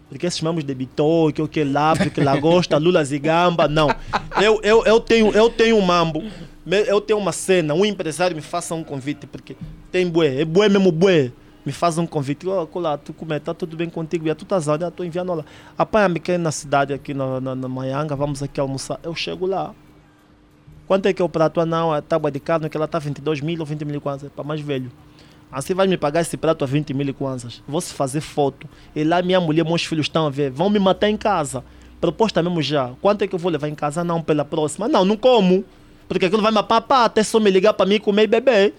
Porque 0.07 0.27
esses 0.27 0.37
chamamos 0.37 0.63
de 0.63 0.75
bitoque, 0.75 1.41
o 1.41 1.47
que 1.47 1.63
lá, 1.63 1.95
porque 1.95 2.21
lagosta, 2.21 2.77
lulas 2.77 3.11
e 3.11 3.17
gamba. 3.17 3.67
Não. 3.67 3.89
Eu, 4.39 4.59
eu, 4.61 4.85
eu, 4.85 4.99
tenho, 4.99 5.31
eu 5.31 5.49
tenho 5.49 5.77
um 5.77 5.81
mambo. 5.81 6.21
Eu 6.87 7.01
tenho 7.01 7.17
uma 7.17 7.31
cena, 7.31 7.73
um 7.73 7.83
empresário 7.83 8.35
me 8.35 8.41
faça 8.41 8.75
um 8.75 8.83
convite, 8.83 9.25
porque 9.25 9.55
tem 9.91 10.07
bué, 10.07 10.41
é 10.41 10.45
bué 10.45 10.69
mesmo 10.69 10.91
bué. 10.91 11.31
Me 11.65 11.71
faz 11.71 11.97
um 11.97 12.05
convite, 12.05 12.47
ó, 12.47 12.67
oh, 12.71 12.97
tu 12.99 13.13
como 13.13 13.33
é, 13.33 13.39
tá 13.39 13.51
tudo 13.51 13.75
bem 13.75 13.89
contigo? 13.89 14.27
E 14.27 14.35
tu 14.35 14.45
onde? 14.69 14.83
Eu 14.83 14.89
estou 14.89 15.03
enviando 15.03 15.33
lá. 15.33 15.43
Apanha-me 15.75 16.17
aqui 16.17 16.37
na 16.37 16.51
cidade, 16.51 16.93
aqui 16.93 17.15
na, 17.15 17.41
na, 17.41 17.55
na 17.55 17.67
Maianga, 17.67 18.15
vamos 18.15 18.43
aqui 18.43 18.59
almoçar. 18.59 18.99
Eu 19.01 19.15
chego 19.15 19.47
lá. 19.47 19.73
Quanto 20.85 21.07
é 21.07 21.13
que 21.13 21.19
é 21.19 21.25
o 21.25 21.29
prato? 21.29 21.59
Ah, 21.59 21.65
não, 21.65 21.91
a 21.91 21.99
tábua 21.99 22.29
de 22.29 22.39
carne 22.39 22.69
que 22.69 22.77
ela 22.77 22.85
está 22.85 22.99
22 22.99 23.41
mil 23.41 23.59
ou 23.59 23.65
20 23.65 23.85
mil 23.85 23.99
kwanzas. 23.99 24.31
Para 24.31 24.43
mais 24.43 24.61
velho. 24.61 24.91
Assim 25.57 25.73
vai 25.73 25.87
me 25.87 25.95
pagar 25.95 26.19
esse 26.19 26.35
prato 26.35 26.65
a 26.65 26.67
20 26.67 26.93
mil 26.93 27.13
kwanzas. 27.13 27.63
Vou 27.65 27.79
se 27.79 27.93
fazer 27.93 28.19
foto. 28.19 28.67
E 28.93 29.05
lá 29.05 29.21
minha 29.21 29.39
mulher, 29.39 29.63
meus 29.63 29.85
filhos 29.85 30.07
estão 30.07 30.27
a 30.27 30.29
ver. 30.29 30.51
Vão 30.51 30.69
me 30.69 30.79
matar 30.79 31.09
em 31.09 31.15
casa. 31.15 31.63
Proposta 32.01 32.43
mesmo 32.43 32.61
já. 32.61 32.91
Quanto 33.01 33.21
é 33.21 33.27
que 33.27 33.33
eu 33.33 33.39
vou 33.39 33.49
levar 33.49 33.69
em 33.69 33.73
casa? 33.75 34.03
Não, 34.03 34.21
pela 34.21 34.43
próxima. 34.43 34.89
Não, 34.89 35.05
não 35.05 35.15
como. 35.15 35.63
Porque 36.09 36.25
aquilo 36.25 36.41
vai 36.41 36.51
me 36.51 36.61
papar 36.61 37.05
até 37.05 37.23
só 37.23 37.39
me 37.39 37.49
ligar 37.49 37.73
para 37.73 37.85
mim 37.85 37.99
comer 38.01 38.23
e 38.23 38.27
beber. 38.27 38.73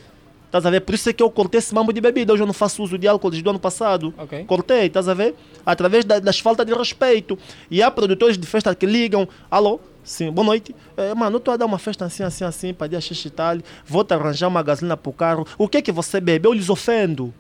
Estás 0.45 0.65
a 0.67 0.71
ver? 0.71 0.81
Por 0.83 0.95
isso 0.95 1.09
é 1.09 1.13
que 1.15 1.23
eu 1.23 1.31
cortei 1.31 1.59
esse 1.59 1.75
mambo 1.75 1.93
de 1.95 2.01
bebida. 2.01 2.33
Hoje 2.35 2.43
eu 2.43 2.47
não 2.47 2.53
faço 2.55 2.83
uso 2.83 2.99
de 2.99 3.09
álcool 3.09 3.31
desde 3.31 3.49
o 3.49 3.51
ano 3.51 3.59
passado. 3.59 4.13
Ok. 4.19 4.45
Cortei, 4.45 4.87
estás 4.87 5.09
a 5.09 5.15
ver? 5.15 5.35
Através 5.65 6.05
da- 6.05 6.19
das 6.21 6.39
faltas 6.39 6.67
de 6.67 6.75
respeito. 6.75 7.39
E 7.71 7.83
há 7.83 7.91
produtores 7.91 8.37
de 8.37 8.47
festa 8.47 8.75
que 8.75 8.85
ligam. 8.87 9.27
Alô? 9.51 9.81
Sim, 10.07 10.31
boa 10.31 10.47
noite. 10.47 10.73
É, 10.97 11.13
mano, 11.15 11.35
eu 11.35 11.39
estou 11.39 11.53
a 11.53 11.57
dar 11.57 11.67
uma 11.67 11.79
festa 11.81 12.05
assim, 12.05 12.23
assim, 12.23 12.45
assim, 12.45 12.73
para 12.73 12.87
dia 12.87 13.01
X 13.01 13.25
e 13.25 13.29
tal. 13.31 13.57
Vou 13.85 14.05
te 14.05 14.15
arranjar 14.15 14.47
uma 14.47 14.63
gasolina 14.63 14.97
para 14.97 15.11
o 15.11 15.13
carro. 15.13 15.45
O 15.59 15.67
que 15.69 15.79
é 15.79 15.83
que 15.83 15.91
você 15.91 16.21
bebe? 16.21 16.47
Eu 16.47 16.53
lhes 16.53 16.71
ofendo. 16.71 17.35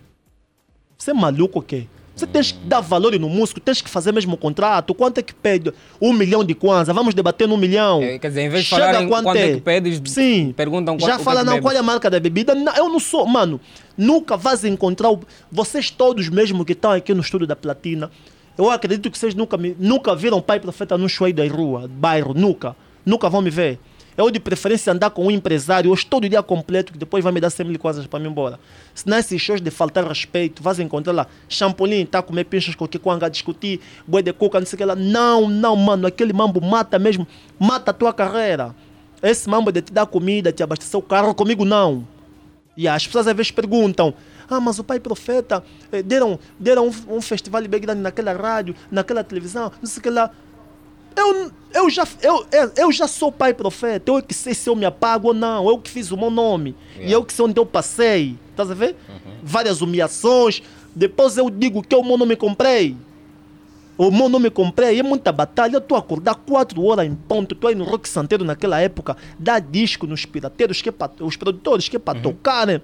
Você 0.98 1.12
é 1.12 1.14
maluco 1.14 1.60
o 1.60 1.62
quê? 1.62 1.86
Você 2.16 2.26
tens 2.26 2.50
que 2.50 2.58
dar 2.66 2.80
valor 2.80 3.12
no 3.20 3.28
músico, 3.28 3.60
tens 3.60 3.80
que 3.82 3.88
fazer 3.90 4.10
mesmo 4.10 4.34
o 4.34 4.36
contrato. 4.38 4.94
Quanto 4.94 5.18
é 5.18 5.22
que 5.22 5.34
pede? 5.34 5.72
Um 6.00 6.12
milhão 6.14 6.42
de 6.42 6.54
kwanza. 6.54 6.92
Vamos 6.92 7.14
debater 7.14 7.46
no 7.46 7.56
milhão. 7.58 8.02
É, 8.02 8.18
quer 8.18 8.28
dizer, 8.28 8.40
em 8.40 8.48
vez 8.48 8.64
de 8.64 8.70
Chega 8.70 8.86
falarem 8.86 9.06
quanto 9.08 9.24
quanto 9.24 9.36
é 9.36 9.50
é? 9.50 9.54
que 9.54 9.60
pedes, 9.60 10.00
Sim. 10.10 10.52
perguntam 10.56 10.96
qual, 10.98 11.08
Já 11.10 11.18
fala, 11.18 11.40
é 11.40 11.42
que 11.42 11.46
não, 11.46 11.52
bebes. 11.54 11.64
qual 11.68 11.74
é 11.76 11.78
a 11.78 11.82
marca 11.82 12.10
da 12.10 12.18
bebida? 12.18 12.54
Não, 12.54 12.74
eu 12.74 12.88
não 12.88 12.98
sou, 12.98 13.26
mano. 13.26 13.60
Nunca 13.96 14.36
vais 14.36 14.64
encontrar. 14.64 15.10
o- 15.10 15.20
Vocês 15.52 15.90
todos 15.90 16.28
mesmo 16.30 16.64
que 16.64 16.72
estão 16.72 16.90
aqui 16.90 17.12
no 17.12 17.20
estúdio 17.20 17.46
da 17.46 17.54
Platina, 17.54 18.10
eu 18.56 18.70
acredito 18.70 19.10
que 19.10 19.18
vocês 19.18 19.34
nunca, 19.34 19.56
me, 19.56 19.76
nunca 19.78 20.14
viram 20.14 20.40
pai 20.40 20.58
profeta 20.58 20.96
num 20.96 21.08
show 21.08 21.30
da 21.32 21.46
rua, 21.46 21.88
bairro, 21.88 22.32
nunca. 22.34 22.74
Nunca 23.04 23.28
vão 23.28 23.40
me 23.40 23.50
ver. 23.50 23.78
Eu, 24.16 24.30
de 24.30 24.40
preferência, 24.40 24.92
andar 24.92 25.10
com 25.10 25.26
um 25.26 25.30
empresário 25.30 25.90
hoje 25.90 26.06
todo 26.06 26.26
dia 26.26 26.42
completo, 26.42 26.90
que 26.90 26.98
depois 26.98 27.22
vai 27.22 27.32
me 27.32 27.40
dar 27.40 27.50
100 27.50 27.66
mil 27.66 27.78
coisas 27.78 28.06
para 28.06 28.18
mim 28.18 28.28
embora. 28.28 28.58
Se 28.94 29.06
nesses 29.06 29.40
shows 29.42 29.60
de 29.60 29.70
faltar 29.70 30.08
respeito, 30.08 30.62
vais 30.62 30.80
encontrar 30.80 31.12
lá, 31.12 31.26
champolim, 31.50 32.06
tá 32.06 32.20
a 32.20 32.22
comer 32.22 32.44
pinchas 32.44 32.74
com 32.74 32.88
que 32.88 32.98
a 32.98 33.28
discutir, 33.28 33.78
boi 34.06 34.22
de 34.22 34.32
cuca, 34.32 34.58
não 34.58 34.66
sei 34.66 34.76
o 34.76 34.78
que 34.78 34.84
lá. 34.86 34.96
Não, 34.96 35.50
não, 35.50 35.76
mano, 35.76 36.06
aquele 36.06 36.32
mambo 36.32 36.62
mata 36.62 36.98
mesmo, 36.98 37.26
mata 37.58 37.90
a 37.90 37.94
tua 37.94 38.12
carreira. 38.12 38.74
Esse 39.22 39.48
mambo 39.50 39.70
de 39.70 39.82
te 39.82 39.92
dar 39.92 40.06
comida, 40.06 40.50
te 40.50 40.62
abastecer 40.62 40.98
o 40.98 41.02
carro, 41.02 41.34
comigo 41.34 41.66
não. 41.66 42.06
E 42.74 42.88
as 42.88 43.06
pessoas 43.06 43.26
às 43.26 43.36
vezes 43.36 43.50
perguntam: 43.52 44.14
Ah, 44.48 44.60
mas 44.60 44.78
o 44.78 44.84
pai 44.84 45.00
profeta 45.00 45.62
eh, 45.90 46.02
deram, 46.02 46.38
deram 46.58 46.88
um, 46.88 47.16
um 47.16 47.20
festival 47.20 47.62
bem 47.68 47.80
grande 47.80 48.00
naquela 48.00 48.32
rádio, 48.32 48.74
naquela 48.90 49.22
televisão, 49.24 49.72
não 49.80 49.88
sei 49.88 50.00
o 50.00 50.02
que 50.02 50.10
lá. 50.10 50.30
Eu, 51.16 51.50
eu, 51.72 51.88
já, 51.90 52.06
eu, 52.22 52.46
eu- 52.52 52.72
eu 52.76 52.92
já 52.92 53.08
sou 53.08 53.32
pai 53.32 53.54
profeta, 53.54 54.10
eu 54.10 54.18
é 54.18 54.22
que 54.22 54.34
sei 54.34 54.52
se 54.54 54.68
eu 54.68 54.76
me 54.76 54.84
apago 54.84 55.28
ou 55.28 55.34
não, 55.34 55.66
eu 55.68 55.78
que 55.78 55.90
fiz 55.90 56.10
o 56.10 56.16
meu 56.16 56.30
nome, 56.30 56.76
e 57.00 57.10
eu 57.10 57.24
que 57.24 57.32
sei 57.32 57.44
onde 57.44 57.58
eu 57.58 57.64
passei, 57.64 58.36
estás 58.50 58.70
a 58.70 58.74
ver? 58.74 58.94
Várias 59.42 59.80
humilhações, 59.80 60.62
depois 60.94 61.36
eu 61.38 61.48
digo 61.48 61.82
que 61.82 61.94
eu 61.94 62.02
meu 62.04 62.18
nome 62.18 62.36
comprei. 62.36 62.96
O 63.98 64.10
meu 64.10 64.28
nome 64.28 64.50
comprei, 64.50 64.98
é 65.00 65.02
muita 65.02 65.32
batalha. 65.32 65.76
Eu 65.76 65.78
estou 65.78 65.96
a 65.96 66.00
acordar 66.00 66.34
4 66.34 66.82
horas 66.84 67.06
em 67.06 67.14
ponto. 67.14 67.54
Estou 67.54 67.68
aí 67.68 67.74
no 67.74 67.84
Rock 67.84 68.06
Santeiro 68.06 68.44
naquela 68.44 68.78
época, 68.78 69.16
dar 69.38 69.58
disco 69.58 70.06
nos 70.06 70.26
pirateiros, 70.26 70.82
que 70.82 70.90
é 70.90 70.92
pra, 70.92 71.10
os 71.20 71.34
produtores, 71.34 71.88
que 71.88 71.96
é 71.96 71.98
para 71.98 72.18
tocar, 72.20 72.66
né? 72.66 72.74
Né? 72.74 72.80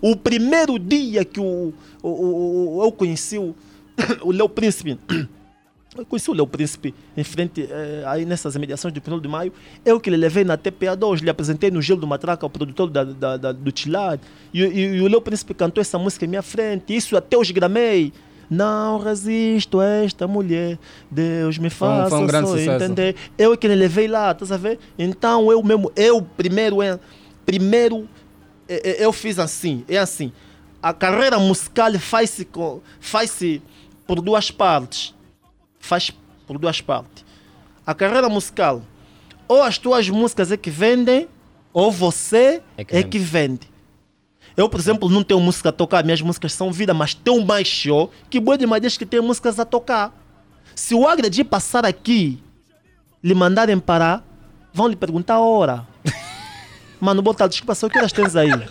O 0.00 0.16
primeiro 0.16 0.78
dia 0.78 1.24
que 1.24 1.40
o, 1.40 1.72
o, 2.02 2.08
o- 2.08 2.76
o- 2.78 2.84
eu 2.84 2.92
conheci 2.92 3.38
o, 3.38 3.54
o 4.22 4.32
Léo 4.32 4.48
Príncipe, 4.48 4.98
eu 5.96 6.04
conheci 6.06 6.30
o 6.30 6.34
Léo 6.34 6.46
Príncipe 6.46 6.94
em 7.16 7.24
frente, 7.24 7.66
eh, 7.70 8.02
aí 8.06 8.24
nessas 8.24 8.54
imediações 8.54 8.92
do 8.94 9.00
1 9.00 9.20
de 9.20 9.28
maio, 9.28 9.52
eu 9.84 9.98
que 9.98 10.08
lhe 10.10 10.16
levei 10.16 10.44
na 10.44 10.56
TPA2, 10.56 11.22
lhe 11.22 11.30
apresentei 11.30 11.70
no 11.70 11.82
Gelo 11.82 12.00
do 12.00 12.06
Matraca, 12.06 12.46
o 12.46 12.50
produtor 12.50 12.88
da, 12.90 13.04
da- 13.04 13.36
da- 13.36 13.52
do 13.52 13.72
Tilar, 13.72 14.18
e, 14.54 14.62
e- 14.62 14.96
e 14.96 15.00
o 15.00 15.08
Léo 15.08 15.20
Príncipe 15.20 15.54
cantou 15.54 15.80
essa 15.80 15.98
música 15.98 16.24
em 16.24 16.28
minha 16.28 16.42
frente, 16.42 16.94
isso 16.94 17.16
até 17.16 17.36
hoje 17.36 17.52
gramei. 17.52 18.12
Não 18.50 18.98
resisto 18.98 19.78
a 19.78 19.84
esta 20.04 20.26
mulher, 20.26 20.78
Deus 21.10 21.58
me 21.58 21.68
Foi 21.68 21.86
um- 21.86 21.96
faça 21.98 22.08
foi 22.10 22.18
um 22.20 22.26
grande 22.26 22.48
só 22.48 22.56
sucesso. 22.56 22.82
entender. 22.84 23.14
Eu 23.36 23.54
que 23.58 23.68
lhe 23.68 23.74
levei 23.74 24.08
lá, 24.08 24.30
estás 24.30 24.50
a 24.50 24.56
ver? 24.56 24.78
Então 24.98 25.52
eu 25.52 25.62
mesmo, 25.62 25.92
eu 25.94 26.22
primeiro, 26.22 26.78
primeiro 27.44 28.08
eu 28.68 29.12
fiz 29.12 29.38
assim, 29.38 29.84
é 29.88 29.98
assim. 29.98 30.32
A 30.82 30.92
carreira 30.92 31.38
musical 31.38 31.92
faz-se 31.98 32.46
faz-se 33.00 33.62
por 34.06 34.20
duas 34.20 34.50
partes. 34.50 35.14
Faz 35.78 36.10
por 36.46 36.58
duas 36.58 36.80
partes. 36.80 37.24
A 37.86 37.94
carreira 37.94 38.28
musical, 38.28 38.82
ou 39.46 39.62
as 39.62 39.78
tuas 39.78 40.08
músicas 40.08 40.52
é 40.52 40.56
que 40.56 40.70
vendem, 40.70 41.28
ou 41.72 41.90
você 41.90 42.62
é 42.76 42.84
É 42.98 43.02
que, 43.02 43.04
que 43.04 43.18
vende. 43.18 43.68
Eu, 44.56 44.68
por 44.68 44.80
exemplo, 44.80 45.08
não 45.08 45.22
tenho 45.22 45.40
música 45.40 45.68
a 45.68 45.72
tocar, 45.72 46.04
minhas 46.04 46.20
músicas 46.20 46.52
são 46.52 46.72
vida, 46.72 46.92
mas 46.92 47.14
tenho 47.14 47.44
mais 47.46 47.68
show 47.68 48.10
que 48.28 48.40
boi 48.40 48.58
de 48.58 48.66
madeiras 48.66 48.96
que 48.96 49.06
tem 49.06 49.20
músicas 49.20 49.58
a 49.60 49.64
tocar. 49.64 50.12
Se 50.74 50.94
o 50.94 51.06
Agredi 51.06 51.44
passar 51.44 51.86
aqui, 51.86 52.42
lhe 53.22 53.34
mandarem 53.34 53.78
parar, 53.78 54.24
vão 54.72 54.88
lhe 54.88 54.96
perguntar 54.96 55.34
a 55.34 55.40
hora. 55.40 55.86
Mano, 57.00 57.22
bota 57.22 57.48
desculpa, 57.48 57.74
só 57.74 57.88
que 57.88 57.98
horas 57.98 58.12
tens 58.12 58.34
aí? 58.36 58.50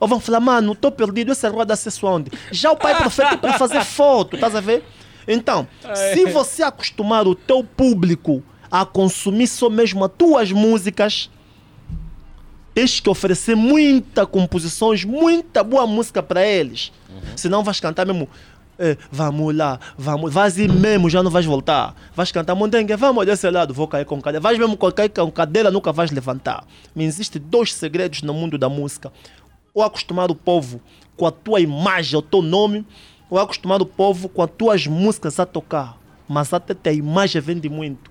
Ou 0.00 0.06
vão 0.06 0.20
falar, 0.20 0.40
mano, 0.40 0.74
tô 0.74 0.92
perdido, 0.92 1.32
essa 1.32 1.48
rua 1.48 1.66
dá 1.66 1.74
acesso 1.74 2.06
aonde? 2.06 2.30
Já 2.52 2.70
o 2.70 2.76
pai 2.76 2.96
profeta 2.96 3.34
é 3.34 3.36
para 3.36 3.58
fazer 3.58 3.84
foto, 3.84 4.36
estás 4.36 4.54
a 4.54 4.60
ver? 4.60 4.84
Então, 5.26 5.66
se 6.14 6.24
você 6.26 6.62
acostumar 6.62 7.26
o 7.26 7.34
teu 7.34 7.62
público 7.64 8.42
a 8.70 8.84
consumir 8.86 9.46
só 9.46 9.68
mesmo 9.68 10.04
as 10.04 10.10
tuas 10.16 10.52
músicas, 10.52 11.28
tens 12.74 13.00
que 13.00 13.10
oferecer 13.10 13.56
muita 13.56 14.24
composições, 14.24 15.04
muita 15.04 15.64
boa 15.64 15.86
música 15.86 16.22
para 16.22 16.46
eles. 16.46 16.92
Senão 17.34 17.64
vais 17.64 17.80
cantar 17.80 18.06
mesmo. 18.06 18.28
Eh, 18.78 18.96
vamos 19.10 19.54
lá, 19.56 19.78
vamos, 19.96 20.32
vais 20.32 20.56
ir 20.58 20.72
mesmo, 20.72 21.10
já 21.10 21.22
não 21.22 21.30
vais 21.30 21.44
voltar. 21.46 21.94
Vais 22.14 22.30
cantar 22.30 22.54
mondengue, 22.54 22.94
vamos 22.96 23.26
desse 23.26 23.50
lado, 23.50 23.74
vou 23.74 23.88
cair 23.88 24.04
com 24.04 24.20
cadeira. 24.20 24.40
Vais 24.40 24.58
mesmo 24.58 24.76
com- 24.76 24.90
cair 24.92 25.08
com 25.08 25.30
cadeira, 25.30 25.70
nunca 25.70 25.92
vais 25.92 26.10
levantar. 26.10 26.64
Mas 26.94 27.06
existem 27.06 27.42
dois 27.42 27.74
segredos 27.74 28.22
no 28.22 28.32
mundo 28.32 28.56
da 28.56 28.68
música. 28.68 29.12
Ou 29.74 29.82
acostumar 29.82 30.30
o 30.30 30.34
povo 30.34 30.80
com 31.16 31.26
a 31.26 31.30
tua 31.30 31.60
imagem, 31.60 32.18
o 32.18 32.22
teu 32.22 32.40
nome, 32.42 32.86
ou 33.28 33.38
acostumar 33.38 33.82
o 33.82 33.86
povo 33.86 34.28
com 34.28 34.42
as 34.42 34.50
tuas 34.56 34.86
músicas 34.86 35.38
a 35.40 35.44
tocar. 35.46 35.98
Mas 36.28 36.52
até 36.52 36.90
a 36.90 36.92
imagem 36.92 37.40
vende 37.42 37.68
muito. 37.68 38.10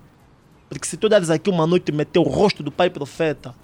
Porque 0.70 0.86
se 0.86 0.98
tu 0.98 1.08
dares 1.08 1.30
aqui 1.30 1.50
uma 1.50 1.66
noite 1.66 1.90
e 1.90 1.92
meter 1.96 2.20
o 2.20 2.24
rosto 2.24 2.62
do 2.62 2.72
pai 2.72 2.90
profeta 2.90 3.56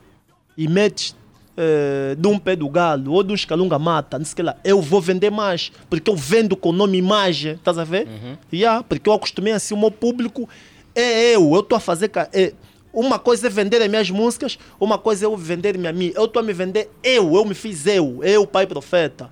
e 0.57 0.67
metes 0.67 1.15
eh, 1.55 2.15
de 2.17 2.27
um 2.27 2.39
pé 2.39 2.55
do 2.55 2.67
galo 2.69 3.13
ou 3.13 3.23
de 3.23 3.31
um 3.31 3.35
escalunga 3.35 3.77
mata, 3.77 4.17
não 4.17 4.25
sei 4.25 4.35
que 4.35 4.41
lá, 4.41 4.55
eu 4.63 4.81
vou 4.81 4.99
vender 5.01 5.29
mais. 5.29 5.71
Porque 5.89 6.09
eu 6.09 6.15
vendo 6.15 6.55
com 6.55 6.71
nome 6.71 6.97
e 6.97 6.99
imagem, 6.99 7.53
estás 7.53 7.77
a 7.77 7.83
ver? 7.83 8.07
Yeah, 8.51 8.83
porque 8.83 9.09
eu 9.09 9.13
acostumei 9.13 9.53
assim, 9.53 9.73
o 9.73 9.77
meu 9.77 9.91
público 9.91 10.47
é 10.95 11.35
eu, 11.35 11.53
eu 11.53 11.59
estou 11.59 11.75
a 11.75 11.79
fazer. 11.79 12.11
é- 12.33 12.53
uma 12.93 13.17
coisa 13.17 13.47
é 13.47 13.49
vender 13.49 13.81
as 13.81 13.87
minhas 13.87 14.09
músicas, 14.11 14.59
uma 14.79 14.99
coisa 14.99 15.25
é 15.25 15.27
eu 15.27 15.35
vender-me 15.35 15.87
a 15.87 15.91
mim. 15.93 16.11
Eu 16.13 16.25
estou 16.25 16.39
a 16.39 16.43
me 16.43 16.53
vender 16.53 16.91
eu, 17.03 17.33
eu 17.35 17.43
me 17.43 17.55
fiz 17.55 17.87
eu, 17.87 18.19
eu, 18.23 18.45
pai 18.45 18.67
profeta. 18.67 19.31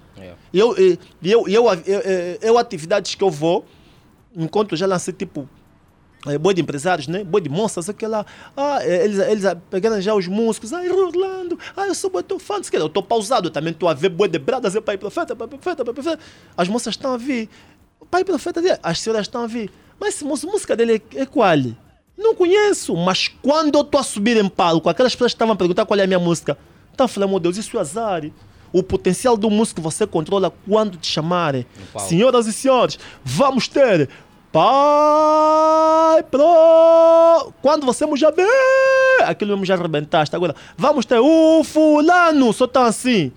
Eu, 0.52 0.76
e 0.78 0.92
eu, 1.32 1.48
e 1.48 1.54
eu, 1.54 1.68
eu, 1.68 1.82
eu, 1.86 2.00
eu, 2.42 2.58
atividades 2.58 3.14
que 3.14 3.24
eu 3.24 3.30
vou, 3.30 3.64
enquanto 4.36 4.72
eu 4.72 4.78
já 4.78 4.88
lancei 4.88 5.14
tipo 5.14 5.42
é, 5.42 5.61
boi 6.40 6.54
de 6.54 6.62
empresários, 6.62 7.08
né? 7.08 7.24
Boi 7.24 7.42
de 7.42 7.50
monstros, 7.50 7.86
sei 7.86 8.08
lá. 8.08 8.26
Ah, 8.56 8.80
é, 8.82 9.06
eles, 9.06 9.18
eles 9.20 9.46
ah, 9.46 9.56
pegaram 9.56 10.00
já 10.00 10.14
os 10.14 10.28
músicos. 10.28 10.72
Ai, 10.72 10.90
Orlando, 10.90 11.58
ai, 11.76 11.90
eu 11.90 11.96
sou 11.96 12.10
boi 12.10 12.22
teu 12.24 12.38
fã. 12.40 12.62
sei 12.62 12.78
lá. 12.78 12.84
Eu 12.86 12.88
estou 12.88 13.02
pausado, 13.02 13.48
eu 13.48 13.52
também 13.52 13.72
estou 13.74 13.90
a 13.90 13.94
ver 13.94 14.10
boi 14.10 14.28
de 14.28 14.38
bradas, 14.38 14.76
é 14.76 14.82
pai 14.82 14.98
profeta, 14.98 15.36
pai 15.36 15.48
profeta, 15.48 15.84
pai 15.84 15.94
profeta. 15.94 16.20
As 16.56 16.68
moças 16.68 16.94
estão 16.94 17.14
a 17.14 17.18
vir. 17.18 17.50
Pai 18.10 18.24
profeta, 18.24 18.62
as 18.84 19.00
senhoras 19.00 19.26
estão 19.28 19.44
a 19.44 19.48
vir. 19.48 19.72
Mas 20.00 20.16
essa 20.16 20.26
moça- 20.26 20.46
música 20.48 20.76
dele 20.76 21.02
é, 21.16 21.22
é 21.22 21.26
qual? 21.26 21.58
Não 22.18 22.36
conheço, 22.36 22.96
mas 22.96 23.28
quando 23.42 23.76
eu 23.76 23.82
estou 23.82 24.00
a 24.00 24.04
subir 24.04 24.38
em 24.38 24.48
palco, 24.48 24.90
aquelas 24.90 25.14
pessoas 25.14 25.32
estavam 25.32 25.54
a 25.54 25.56
perguntar 25.58 25.86
qual 25.86 26.00
é 26.00 26.04
a 26.04 26.08
minha 26.08 26.20
música, 26.20 26.56
estão 26.92 27.06
a 27.06 27.08
falar, 27.08 27.28
meu 27.28 27.40
Deus, 27.40 27.58
isso 27.58 27.78
é 27.78 27.80
azar. 27.80 28.22
O 28.72 28.84
potencial 28.84 29.36
do 29.36 29.50
músico 29.50 29.82
você 29.82 30.06
controla 30.06 30.54
quando 30.68 30.98
te 30.98 31.08
chamarem. 31.08 31.66
Senhoras 32.00 32.46
e 32.48 32.54
senhores, 32.54 33.00
vamos 33.24 33.68
ter 33.68 34.08
Pai 34.52 36.24
Pro. 36.24 37.54
Quando 37.62 37.86
você 37.86 38.06
já 38.18 38.32
vê, 38.32 38.44
aquilo 39.24 39.52
mesmo 39.52 39.66
já 39.66 39.76
arrebentaste. 39.76 40.36
Agora, 40.36 40.56
vamos 40.78 41.06
ter 41.06 41.20
o 41.20 41.64
fulano, 41.64 42.52
só 42.52 42.68
tá 42.68 42.86
assim. 42.86 43.32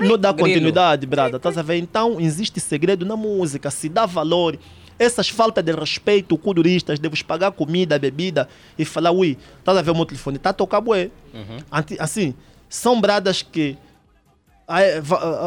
Não 0.00 0.16
dá 0.16 0.32
continuidade, 0.32 1.06
brada. 1.06 1.36
Estás 1.36 1.58
a 1.58 1.62
ver? 1.62 1.76
Então, 1.78 2.20
existe 2.20 2.60
segredo 2.60 3.04
na 3.04 3.16
música. 3.16 3.70
Se 3.70 3.88
dá 3.88 4.06
valor. 4.06 4.58
Essas 4.98 5.28
faltas 5.28 5.62
de 5.64 5.70
respeito, 5.72 6.36
cuduristas, 6.36 6.98
deves 6.98 7.22
pagar 7.22 7.52
comida, 7.52 7.96
bebida 8.00 8.48
e 8.76 8.84
falar, 8.84 9.12
ui, 9.12 9.38
estás 9.58 9.78
a 9.78 9.82
ver 9.82 9.92
o 9.92 9.94
meu 9.94 10.04
telefone? 10.04 10.38
Tá 10.38 10.50
a 10.50 10.52
tocar, 10.52 10.80
bué. 10.80 11.10
Anti- 11.70 11.96
Assim, 12.00 12.34
são 12.68 13.00
bradas 13.00 13.40
que 13.42 13.76
Aí, 14.68 15.00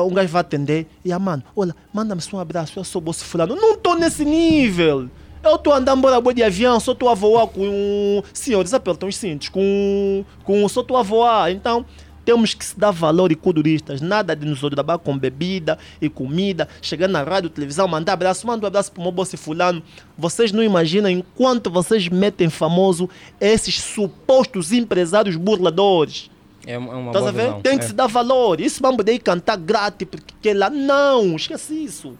um 0.03 0.14
gajo 0.15 0.30
vai 0.30 0.41
atender 0.41 0.88
e, 1.06 1.14
ah, 1.14 1.19
mano, 1.19 1.43
olha, 1.56 1.76
manda-me 1.93 2.19
só 2.19 2.38
um 2.38 2.39
abraço, 2.39 2.80
eu 2.80 2.84
sou 2.84 2.99
bolso 2.99 3.23
fulano. 3.23 3.56
Não 3.56 3.76
estou 3.76 3.95
nesse 3.95 4.26
nível. 4.26 5.07
Eu 5.43 5.56
estou 5.56 5.73
andando 5.73 5.99
embora 5.99 6.19
boi 6.19 6.34
de 6.34 6.41
avião, 6.41 6.80
só 6.80 6.91
estou 6.91 7.07
a 7.07 7.14
voar 7.14 7.45
com 7.45 7.61
um. 7.61 8.23
Senhores, 8.34 8.73
apertam 8.73 9.07
os 9.07 9.15
cintos. 9.15 9.49
Com. 9.49 10.26
com 10.43 10.68
só 10.68 10.81
estou 10.81 10.98
a 10.98 11.03
voar. 11.03 11.52
Então, 11.52 11.85
temos 12.26 12.53
que 12.56 12.65
se 12.65 12.80
dar 12.80 12.89
valor 12.89 13.31
e 13.31 13.35
cuduristas. 13.35 14.02
Nada 14.02 14.35
de 14.35 14.45
nos 14.45 14.60
trabalhar 14.60 14.99
com 14.99 15.18
bebida 15.18 15.77
e 16.02 16.10
comida. 16.10 16.68
Chegar 16.81 17.07
na 17.07 17.23
rádio, 17.23 17.49
televisão, 17.49 17.88
mandar 17.88 18.14
abraço. 18.14 18.45
Manda 18.45 18.65
um 18.65 18.68
abraço 18.68 18.91
para 18.91 19.02
o 19.02 19.03
meu 19.03 19.11
boss 19.11 19.34
fulano. 19.35 19.84
Vocês 20.18 20.52
não 20.52 20.64
imaginam 20.64 21.10
enquanto 21.10 21.69
vocês 21.69 22.07
metem 22.07 22.49
famoso 22.49 23.10
esses 23.39 23.81
supostos 23.81 24.72
empresários 24.72 25.35
burladores. 25.35 26.30
É 26.66 26.78
uma, 26.78 26.94
é 26.94 27.08
Estás 27.08 27.14
boa 27.20 27.30
a 27.30 27.32
ver? 27.32 27.44
visão. 27.46 27.62
Tem 27.62 27.78
que 27.78 27.86
É. 27.86 27.88
se 27.88 27.94
dar 27.94 28.08
valor. 28.08 28.60
Isso 28.62 28.82
vamos 28.82 28.98
poder 28.98 29.18
cantar 29.20 29.58
grátis 29.58 30.08
porque 30.10 30.54
lá. 30.54 30.70
Não, 30.70 31.36
esquece 31.36 31.74
isso. 31.84 32.18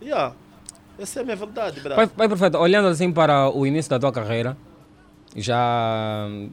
Yeah. 0.00 0.34
Essa 0.98 1.20
é 1.20 1.22
a 1.22 1.24
minha 1.24 1.36
verdade, 1.36 1.80
bravo. 1.80 1.96
Pai, 1.96 2.06
pai 2.06 2.28
Profeta, 2.28 2.58
olhando 2.58 2.88
assim 2.88 3.10
para 3.12 3.48
o 3.50 3.66
início 3.66 3.90
da 3.90 3.98
tua 3.98 4.12
carreira, 4.12 4.56
já 5.34 6.26
hum, 6.30 6.50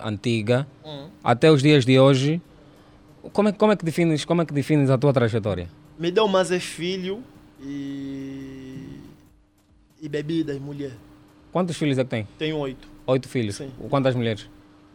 antiga, 0.00 0.66
Hum. 0.84 1.08
até 1.22 1.50
os 1.50 1.62
dias 1.62 1.84
de 1.84 1.98
hoje, 1.98 2.40
como 3.32 3.48
é, 3.50 3.52
como 3.52 3.72
é 3.72 3.76
que 3.76 3.84
defines, 3.84 4.24
como 4.24 4.42
é 4.42 4.46
que 4.46 4.52
defines 4.54 4.88
a 4.90 4.96
tua 4.98 5.12
trajetória? 5.12 5.68
Me 5.98 6.10
deu 6.10 6.26
mais 6.26 6.50
é 6.50 6.58
filho 6.58 7.22
e. 7.62 9.00
e 10.00 10.08
bebida 10.08 10.52
e 10.54 10.60
mulher. 10.60 10.92
Quantos 11.52 11.76
filhos 11.76 11.98
é 11.98 12.04
que 12.04 12.10
tem? 12.10 12.28
Tenho 12.38 12.56
oito. 12.58 12.88
Oito 13.06 13.28
filhos. 13.28 13.56
Sim. 13.56 13.70
Quantas 13.88 14.14
mulheres? 14.14 14.48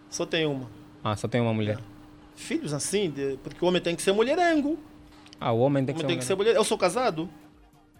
Só 0.10 0.26
tenho 0.26 0.52
uma. 0.52 0.68
Ah, 1.04 1.16
só 1.16 1.28
tem 1.28 1.42
uma 1.42 1.54
mulher. 1.54 1.80
Filhos 2.36 2.74
assim, 2.74 3.10
de- 3.10 3.38
porque 3.44 3.64
o 3.64 3.68
homem 3.68 3.82
tem 3.82 3.96
que 3.96 4.02
ser 4.02 4.12
mulherengo. 4.12 4.78
Ah, 5.40 5.52
o 5.52 5.60
homem 5.60 5.84
tem 5.84 5.94
O 5.94 5.98
que 5.98 6.04
homem 6.04 6.08
ser 6.08 6.08
tem 6.14 6.20
que 6.20 6.26
ser 6.26 6.36
mulher. 6.36 6.56
Eu 6.56 6.64
sou 6.64 6.78
casado. 6.78 7.30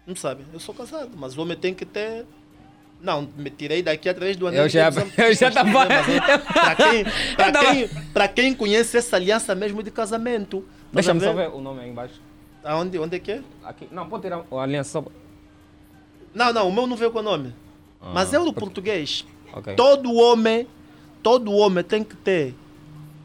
Não 0.06 0.16
sabe? 0.16 0.44
Eu 0.52 0.58
sou 0.60 0.74
casado, 0.74 1.10
mas 1.16 1.36
o 1.36 1.42
homem 1.42 1.56
tem 1.56 1.72
que 1.74 1.84
ter. 1.84 2.24
Não, 3.00 3.28
me 3.36 3.50
tirei 3.50 3.82
daqui 3.82 4.08
através 4.08 4.36
do 4.36 4.46
anel. 4.46 4.62
Eu 4.64 4.68
já- 4.68 4.88
eu 5.18 5.34
já 5.34 5.50
tava- 5.50 5.70
Mas, 5.86 6.08
é, 6.08 6.38
Pra 6.38 6.74
quem, 6.76 7.04
pra, 7.36 7.52
quem, 7.52 7.88
pra 8.12 8.28
quem 8.28 8.54
conhece 8.54 8.96
essa 8.96 9.16
aliança 9.16 9.54
mesmo 9.54 9.82
de 9.82 9.90
casamento. 9.90 10.60
Tá 10.60 10.66
Deixa-me 10.94 11.20
só 11.20 11.32
ver? 11.32 11.48
o 11.50 11.60
nome 11.60 11.80
aí 11.82 11.90
embaixo. 11.90 12.20
Aonde, 12.64 12.98
onde 12.98 13.16
é 13.16 13.18
que 13.18 13.32
é? 13.32 13.42
Aqui. 13.64 13.88
Não, 13.90 14.08
pode 14.08 14.22
tirar 14.22 14.44
a 14.50 14.56
aliança 14.62 14.90
só. 15.00 15.04
Não, 16.34 16.52
não, 16.52 16.68
o 16.68 16.72
meu 16.72 16.86
não 16.86 16.96
veio 16.96 17.10
com 17.10 17.18
o 17.18 17.22
nome. 17.22 17.54
Mas 18.14 18.32
Ah, 18.32 18.36
é 18.36 18.40
o 18.40 18.52
português. 18.52 19.24
Ok. 19.52 19.74
Todo 19.74 20.12
homem, 20.14 20.66
todo 21.22 21.52
homem 21.52 21.84
tem 21.84 22.02
que 22.02 22.16
ter 22.16 22.54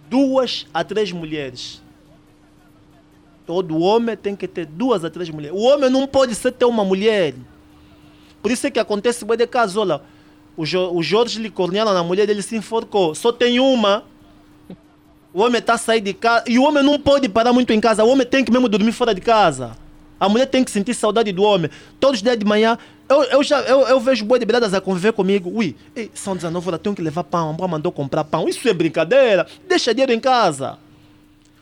duas 0.10 0.66
a 0.74 0.84
três 0.84 1.12
mulheres. 1.12 1.82
Todo 3.46 3.80
homem 3.80 4.18
tem 4.18 4.36
que 4.36 4.48
ter 4.48 4.66
duas 4.66 5.06
a 5.06 5.10
três 5.10 5.30
mulheres. 5.30 5.58
O 5.58 5.64
homem 5.64 5.90
não 5.90 6.06
pode 6.06 6.36
ser 6.36 6.52
ter 6.52 6.66
uma 6.66 6.84
mulher. 6.84 7.34
Por 8.42 8.52
isso 8.52 8.68
é 8.68 8.72
que 8.72 8.80
acontece 8.80 9.24
bem 9.24 9.38
de 9.38 9.48
caso, 9.48 9.80
olha. 9.80 10.02
O, 10.56 10.66
jo, 10.66 10.92
o 10.92 11.04
Jorge 11.04 11.40
lhe 11.40 11.50
cornearam 11.50 11.94
na 11.94 12.04
mulher 12.04 12.26
dele 12.26 12.42
se 12.42 12.56
enforcou. 12.56 13.14
Só 13.14 13.32
tem 13.32 13.60
uma. 13.60 14.04
O 15.34 15.42
homem 15.42 15.60
está 15.60 15.78
saindo 15.78 16.06
de 16.06 16.14
casa. 16.14 16.44
E 16.48 16.58
o 16.58 16.64
homem 16.64 16.84
não 16.84 17.00
pode 17.00 17.30
parar 17.30 17.54
muito 17.54 17.72
em 17.72 17.80
casa. 17.80 18.04
O 18.04 18.10
homem 18.10 18.26
tem 18.26 18.44
que 18.44 18.52
mesmo 18.52 18.68
dormir 18.68 18.92
fora 18.92 19.14
de 19.14 19.22
casa. 19.22 19.78
A 20.20 20.28
mulher 20.28 20.46
tem 20.48 20.64
que 20.64 20.72
sentir 20.72 20.94
saudade 20.94 21.32
do 21.32 21.44
homem. 21.44 21.70
Todos 22.00 22.18
os 22.20 22.24
dias 22.24 22.38
de 22.38 22.46
manhã, 22.46 22.78
eu, 23.10 23.24
eu, 23.24 23.44
já, 23.44 23.62
eu, 23.62 23.82
eu 23.82 24.00
vejo 24.00 24.26
boi 24.26 24.40
de 24.40 24.46
beiradas 24.46 24.74
a 24.74 24.82
conviver 24.82 25.14
comigo. 25.14 25.52
Ui, 25.54 25.76
são 26.14 26.36
19 26.36 26.68
horas, 26.68 26.80
tenho 26.82 26.96
que 26.96 27.02
levar 27.02 27.24
pão. 27.24 27.50
A 27.50 27.54
mulher 27.54 27.68
mandou 27.68 27.92
comprar 27.92 28.24
pão. 28.24 28.48
Isso 28.50 28.68
é 28.68 28.74
brincadeira. 28.74 29.46
Deixa 29.68 29.94
dinheiro 29.94 30.12
em 30.12 30.20
casa. 30.20 30.78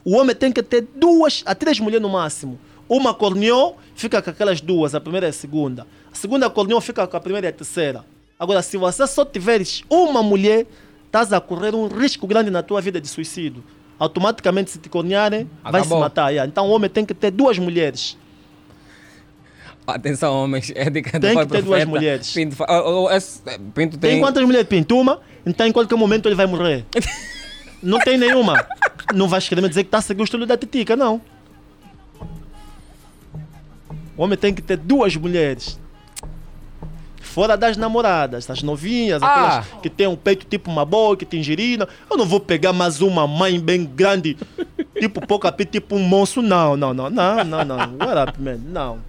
O 0.04 0.16
homem 0.16 0.36
tem 0.36 0.52
que 0.52 0.62
ter 0.64 0.88
duas 0.96 1.44
a 1.46 1.54
três 1.56 1.80
mulheres 1.80 2.02
no 2.02 2.10
máximo. 2.10 2.60
Uma 2.88 3.14
corneou, 3.14 3.78
fica 3.96 4.22
com 4.22 4.30
aquelas 4.30 4.62
duas, 4.62 4.94
a 4.94 5.02
primeira 5.02 5.26
e 5.26 5.30
a 5.30 5.34
segunda. 5.34 5.88
A 6.12 6.16
segunda 6.16 6.50
corneou, 6.50 6.80
fica 6.80 7.06
com 7.08 7.18
a 7.18 7.20
primeira 7.20 7.48
e 7.48 7.50
a 7.50 7.54
terceira. 7.54 8.06
Agora, 8.40 8.62
se 8.62 8.78
você 8.78 9.08
só 9.08 9.26
tiveres 9.26 9.84
uma 9.90 10.22
mulher, 10.22 10.68
estás 11.06 11.34
a 11.34 11.42
correr 11.42 11.74
um 11.74 11.88
risco 11.88 12.28
grande 12.28 12.52
na 12.52 12.62
tua 12.62 12.82
vida 12.82 13.02
de 13.02 13.08
suicídio. 13.08 13.64
Automaticamente, 13.98 14.70
se 14.72 14.78
te 14.78 14.90
cornearem, 14.90 15.50
vai 15.64 15.82
se 15.82 15.88
Acabou. 15.88 16.00
matar. 16.00 16.30
yeah. 16.30 16.48
Então, 16.48 16.68
o 16.68 16.72
homem 16.72 16.90
tem 16.90 17.06
que 17.06 17.14
ter 17.14 17.32
duas 17.32 17.58
mulheres. 17.58 18.18
Atenção, 19.88 20.34
homens. 20.44 20.72
É 20.76 20.90
dica 20.90 21.20
do 21.20 21.22
Tem 21.28 21.38
que 21.38 21.46
ter 21.48 21.62
duas 21.62 21.86
mulheres. 21.86 22.32
Pinto, 22.32 22.56
fa- 22.56 22.66
oh, 22.70 23.04
oh, 23.06 23.12
esse- 23.12 23.42
Pinto 23.74 23.98
tem. 23.98 24.12
Tem 24.12 24.20
quantas 24.20 24.44
mulheres? 24.44 24.68
Pinto 24.68 25.00
uma, 25.00 25.20
então 25.46 25.68
em 25.68 25.72
qualquer 25.72 25.96
momento 25.96 26.28
ele 26.28 26.36
vai 26.36 26.48
morrer. 26.48 26.86
não 27.84 28.00
tem 28.00 28.18
nenhuma. 28.18 28.66
Não 29.14 29.28
vais 29.28 29.48
querer 29.48 29.62
me 29.62 29.70
dizer 29.70 29.84
que 29.84 29.90
está 29.90 30.00
a 30.00 30.02
seguir 30.02 30.22
o 30.22 30.24
estilo 30.24 30.46
da 30.46 30.58
titica, 30.58 30.96
não. 30.96 31.22
O 34.18 34.24
homem 34.24 34.38
tem 34.38 34.54
que 34.54 34.62
ter 34.62 34.78
duas 34.78 35.16
mulheres. 35.16 35.80
Fora 37.22 37.58
das 37.58 37.76
namoradas, 37.76 38.46
das 38.46 38.64
novinhas, 38.64 39.22
Ah. 39.22 39.28
aquelas 39.28 39.82
que 39.82 39.90
tem 39.90 40.08
um 40.08 40.16
peito 40.16 40.46
tipo 40.46 40.72
uma 40.72 40.86
boa, 40.86 41.18
que 41.18 41.26
tem 41.26 41.44
girina. 41.44 41.88
Eu 42.10 42.16
não 42.18 42.26
vou 42.26 42.40
pegar 42.40 42.72
mais 42.72 43.02
uma 43.02 43.28
mãe 43.28 43.60
bem 43.60 43.84
grande, 43.86 44.38
tipo 45.00 45.20
pouca 45.28 45.52
tipo 45.52 45.96
um 45.96 46.00
monstro. 46.00 46.42
Não, 46.42 46.78
não, 46.78 46.94
não, 46.94 47.10
não, 47.10 47.44
não, 47.44 47.66
não. 47.66 47.78
What 48.08 48.30
up, 48.32 48.42
man? 48.42 48.58
Não. 48.66 49.00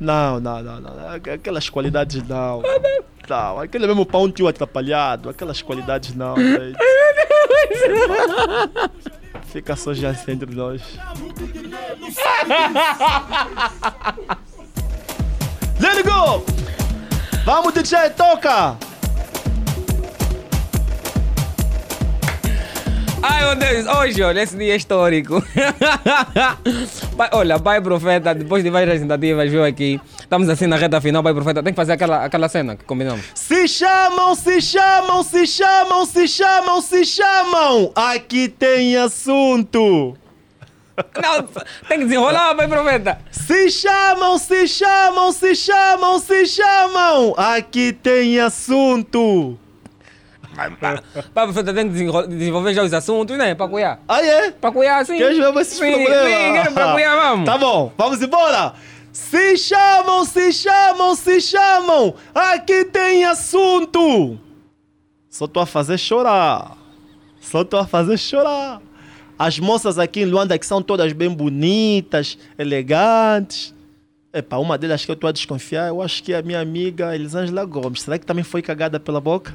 Não, 0.00 0.40
não, 0.40 0.62
não, 0.62 0.80
não. 0.80 1.08
Aqu- 1.14 1.30
Aquelas 1.30 1.68
qualidades 1.68 2.22
não. 2.28 2.62
Não, 3.28 3.58
aquele 3.60 3.86
mesmo 3.86 4.04
pão 4.04 4.30
tio 4.30 4.46
atrapalhado, 4.48 5.28
aquelas 5.30 5.62
qualidades 5.62 6.14
não. 6.14 6.34
Fica 9.46 9.74
só 9.76 9.94
já 9.94 10.10
entre 10.28 10.54
nós. 10.54 10.82
Let 15.80 15.96
it 15.98 16.02
go! 16.08 16.44
Vamos, 17.44 17.72
DJ, 17.74 18.10
toca! 18.10 18.76
Ai 23.22 23.42
meu 23.44 23.54
Deus, 23.56 23.86
hoje, 23.86 24.22
olha, 24.22 24.42
esse 24.42 24.56
dia 24.56 24.74
é 24.74 24.76
histórico. 24.76 25.42
Olha, 27.32 27.60
Pai 27.60 27.80
Profeta, 27.80 28.34
depois 28.34 28.64
de 28.64 28.70
várias 28.70 29.00
tentativas, 29.00 29.48
veio 29.48 29.64
aqui. 29.64 30.00
Estamos 30.18 30.48
assim 30.48 30.66
na 30.66 30.76
reta 30.76 31.00
final, 31.00 31.22
Pai 31.22 31.32
Profeta, 31.32 31.62
tem 31.62 31.72
que 31.72 31.76
fazer 31.76 31.92
aquela, 31.92 32.24
aquela 32.24 32.48
cena 32.48 32.74
que 32.74 32.84
combinamos. 32.84 33.24
Se 33.34 33.68
chamam, 33.68 34.34
se 34.34 34.60
chamam, 34.60 35.22
se 35.22 35.46
chamam, 35.46 36.06
se 36.06 36.26
chamam, 36.26 36.80
se 36.80 37.04
chamam! 37.04 37.92
Aqui 37.94 38.48
tem 38.48 38.96
assunto! 38.96 40.16
Não, 40.96 41.42
tem 41.88 41.98
que 41.98 42.04
desenrolar, 42.04 42.54
Pai 42.56 42.66
Profeta! 42.66 43.18
Se 43.30 43.70
chamam, 43.70 44.36
se 44.36 44.66
chamam, 44.66 45.30
se 45.30 45.54
chamam, 45.54 46.18
se 46.18 46.46
chamam! 46.46 47.34
Aqui 47.36 47.92
tem 47.92 48.40
assunto! 48.40 49.58
Pai 50.54 51.44
Profeta 51.44 51.74
tem 51.74 51.88
que 51.88 51.94
desenvolver 52.28 52.74
já 52.74 52.82
os 52.82 52.92
assuntos, 52.92 53.36
né? 53.36 53.54
Para 53.54 53.68
cuidar. 53.68 54.00
Ah, 54.08 54.24
é? 54.24 54.50
Para 54.50 54.72
cuidar, 54.72 55.04
sim. 55.04 55.16
Queres 55.18 55.38
ver 55.38 55.56
esses 55.56 55.78
sim, 55.78 55.92
problemas? 55.92 56.24
Sim, 56.24 56.52
quero 56.52 56.72
para 56.72 56.92
cuidar, 56.92 57.16
vamos. 57.16 57.44
Tá 57.54 57.58
bom, 57.58 57.92
vamos 57.96 58.22
embora! 58.22 58.74
Se 59.12 59.56
chamam, 59.56 60.24
se 60.24 60.52
chamam, 60.52 61.14
se 61.14 61.40
chamam! 61.40 62.14
Aqui 62.34 62.84
tem 62.86 63.24
assunto! 63.24 64.38
Só 65.28 65.46
tô 65.46 65.60
a 65.60 65.66
fazer 65.66 65.98
chorar. 65.98 66.76
Só 67.40 67.64
tô 67.64 67.76
a 67.76 67.86
fazer 67.86 68.16
chorar. 68.16 68.80
As 69.38 69.58
moças 69.58 69.98
aqui 69.98 70.20
em 70.20 70.24
Luanda 70.24 70.58
que 70.58 70.66
são 70.66 70.80
todas 70.80 71.12
bem 71.12 71.28
bonitas, 71.28 72.38
elegantes. 72.58 73.74
Epa, 74.32 74.56
uma 74.58 74.76
delas 74.76 75.04
que 75.04 75.10
eu 75.10 75.16
tô 75.16 75.28
a 75.28 75.32
desconfiar, 75.32 75.88
eu 75.88 76.02
acho 76.02 76.22
que 76.22 76.32
é 76.32 76.38
a 76.38 76.42
minha 76.42 76.60
amiga 76.60 77.14
Elisângela 77.14 77.64
Gomes. 77.64 78.02
Será 78.02 78.18
que 78.18 78.26
também 78.26 78.42
foi 78.42 78.62
cagada 78.62 78.98
pela 78.98 79.20
boca? 79.20 79.54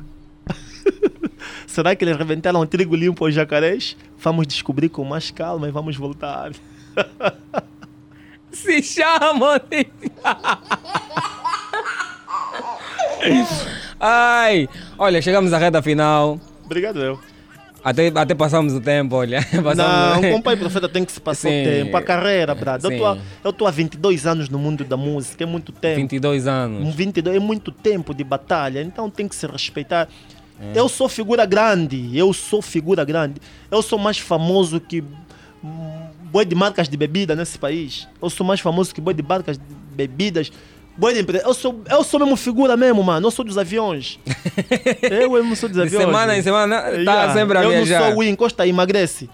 Será 1.70 1.96
que 1.96 2.04
eles 2.04 2.18
reventaram 2.18 2.60
o 2.60 2.66
trigo 2.66 2.96
limpo 2.96 3.24
aos 3.24 3.34
jacarés? 3.36 3.96
Vamos 4.18 4.48
descobrir 4.48 4.90
com 4.90 5.04
mais 5.04 5.30
calma 5.30 5.68
e 5.68 5.72
vamos 5.72 5.96
voltar. 5.96 6.52
Se 8.52 8.82
chama, 8.82 9.62
Ai, 14.00 14.68
olha, 14.98 15.22
chegamos 15.22 15.54
à 15.54 15.60
reta 15.60 15.80
final. 15.82 16.40
Obrigado, 16.66 17.00
eu. 17.02 17.20
Até, 17.84 18.08
até 18.08 18.34
passamos 18.34 18.74
o 18.74 18.82
tempo, 18.82 19.16
olha. 19.16 19.40
Passamos 19.64 19.78
Não, 19.78 20.18
o 20.20 20.22
com 20.34 20.36
o 20.40 20.44
pai 20.44 20.58
profeta 20.58 20.90
tem 20.90 21.06
que 21.06 21.12
se 21.12 21.22
passar 21.22 21.50
Sim. 21.50 21.62
o 21.62 21.66
tempo. 21.66 21.96
A 21.98 22.02
carreira, 22.02 22.54
brado. 22.54 22.92
Eu 22.92 22.98
tô, 22.98 23.06
há- 23.06 23.18
eu 23.44 23.54
tô 23.54 23.68
há 23.68 23.72
22 23.72 24.26
anos 24.28 24.50
no 24.50 24.58
mundo 24.60 24.84
da 24.84 24.98
música, 24.98 25.44
é 25.44 25.48
muito 25.48 25.72
tempo. 25.72 25.96
22 25.98 26.46
anos. 26.48 26.94
22 26.96 27.38
é 27.38 27.40
muito 27.40 27.72
tempo 27.72 28.14
de 28.14 28.24
batalha, 28.24 28.82
então 28.82 29.10
tem 29.10 29.28
que 29.30 29.36
se 29.36 29.48
respeitar. 29.48 30.10
Eu 30.76 30.90
sou 30.90 31.08
figura 31.08 31.46
grande, 31.46 32.10
eu 32.18 32.34
sou 32.34 32.62
figura 32.62 33.06
grande. 33.06 33.36
Eu 33.72 33.82
sou 33.82 33.98
mais 33.98 34.18
famoso 34.18 34.80
que 34.80 35.04
boi 36.32 36.46
de 36.46 36.56
marcas 36.56 36.90
de 36.90 36.98
bebida 36.98 37.36
nesse 37.36 37.58
país. 37.58 38.08
Eu 38.22 38.30
sou 38.30 38.46
mais 38.46 38.60
famoso 38.60 38.94
que 38.94 39.02
boi 39.02 39.14
de 39.14 39.24
marcas 39.24 39.58
de 39.58 39.64
bebidas. 39.96 40.52
Boi 40.98 41.14
de 41.14 41.22
empresa. 41.22 41.46
Eu 41.46 41.54
sou, 41.54 41.82
eu 41.90 42.04
sou 42.04 42.20
mesmo 42.20 42.36
figura 42.36 42.76
mesmo, 42.76 43.02
mano. 43.02 43.28
Eu 43.28 43.32
sou 43.32 43.46
dos 43.46 43.58
aviões. 43.58 44.20
eu 45.10 45.32
mesmo 45.32 45.56
sou 45.56 45.70
dos 45.70 45.78
De 45.78 45.84
aviões. 45.84 46.06
semana 46.06 46.38
em 46.38 46.42
semana, 46.42 46.84
tá 47.06 47.34
sempre 47.34 47.58
a 47.58 47.64
Eu 47.64 47.70
viajar. 47.70 48.00
não 48.02 48.10
sou 48.10 48.20
o 48.20 48.24
encosta 48.24 48.66
e 48.66 48.70
emagrece. 48.70 49.30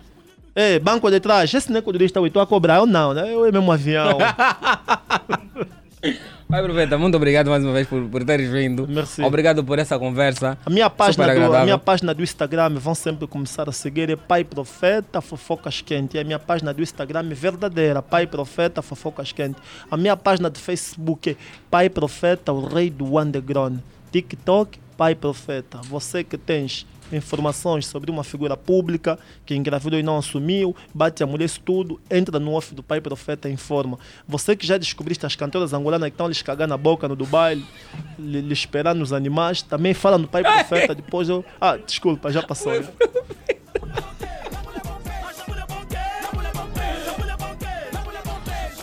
É, 0.53 0.77
banco 0.80 1.10
de 1.10 1.19
trás. 1.19 1.52
Esse 1.53 1.72
não 1.72 1.80
é 1.80 1.81
quadrista, 1.81 2.19
eu 2.19 2.27
estou 2.27 2.41
a 2.41 2.45
cobrar. 2.45 2.77
Eu 2.77 2.85
não, 2.85 3.14
né? 3.14 3.34
Eu 3.34 3.45
é 3.45 3.52
mesmo 3.52 3.72
avião. 3.72 4.18
Pai 6.47 6.61
Profeta, 6.61 6.95
muito 6.95 7.15
obrigado 7.15 7.49
mais 7.49 7.63
uma 7.63 7.73
vez 7.73 7.88
por, 7.88 8.07
por 8.07 8.23
teres 8.23 8.51
vindo. 8.51 8.88
Merci. 8.88 9.23
Obrigado 9.23 9.63
por 9.63 9.80
essa 9.80 9.97
conversa. 9.97 10.55
A 10.63 10.69
minha, 10.69 10.89
página 10.91 11.34
do, 11.34 11.55
a 11.55 11.63
minha 11.63 11.77
página 11.77 12.13
do 12.13 12.22
Instagram 12.22 12.76
vão 12.76 12.93
sempre 12.93 13.26
começar 13.26 13.67
a 13.67 13.72
seguir 13.72 14.11
é 14.11 14.15
Pai 14.15 14.43
Profeta 14.43 15.22
Fofocas 15.22 15.81
Quente. 15.81 16.19
É 16.19 16.22
a 16.22 16.23
minha 16.23 16.38
página 16.38 16.72
do 16.72 16.84
Instagram 16.84 17.27
é 17.31 17.34
verdadeira, 17.34 17.99
Pai 17.99 18.27
Profeta 18.27 18.84
Fofocas 18.84 19.31
Quente. 19.31 19.57
A 19.89 19.97
minha 19.97 20.15
página 20.15 20.47
do 20.47 20.59
Facebook 20.59 21.31
é 21.31 21.35
Pai 21.72 21.89
Profeta, 21.89 22.53
o 22.53 22.67
rei 22.67 22.91
do 22.91 23.19
underground. 23.19 23.80
TikTok, 24.11 24.77
Pai 24.95 25.15
Profeta. 25.15 25.80
Você 25.84 26.23
que 26.23 26.38
tens 26.38 26.85
informações 27.11 27.86
sobre 27.86 28.11
uma 28.11 28.23
figura 28.23 28.57
pública 28.57 29.18
que 29.45 29.56
engravidou 29.56 29.99
e 29.99 30.03
não 30.03 30.18
assumiu, 30.18 30.76
bate 30.94 31.23
a 31.23 31.27
mulher, 31.27 31.45
isso 31.45 31.61
tudo, 31.61 31.99
entra 32.10 32.40
no 32.40 32.53
off 32.53 32.73
do 32.73 32.84
Pai 32.84 33.02
Profeta 33.02 33.49
e 33.49 33.53
informa. 33.53 33.99
Você 34.27 34.56
que 34.56 34.65
já 34.65 34.77
descobriste 34.77 35.26
as 35.26 35.36
cantoras 35.36 35.73
angolanas 35.73 36.10
que 36.10 36.14
estão 36.14 36.27
lhes 36.27 36.41
cagar 36.41 36.68
na 36.68 36.77
boca 36.77 37.07
no 37.07 37.15
Dubai, 37.15 37.61
lhe, 38.18 38.41
lhe 38.41 38.53
esperar 38.53 38.95
nos 38.95 39.14
animais, 39.14 39.61
também 39.61 39.94
fala 39.94 40.18
no 40.18 40.27
Pai 40.27 40.44
Profeta, 40.44 40.95
depois 40.95 41.30
eu... 41.30 41.44
Ah, 41.60 41.77
desculpa, 41.77 42.32
já 42.32 42.41
passou. 42.41 42.73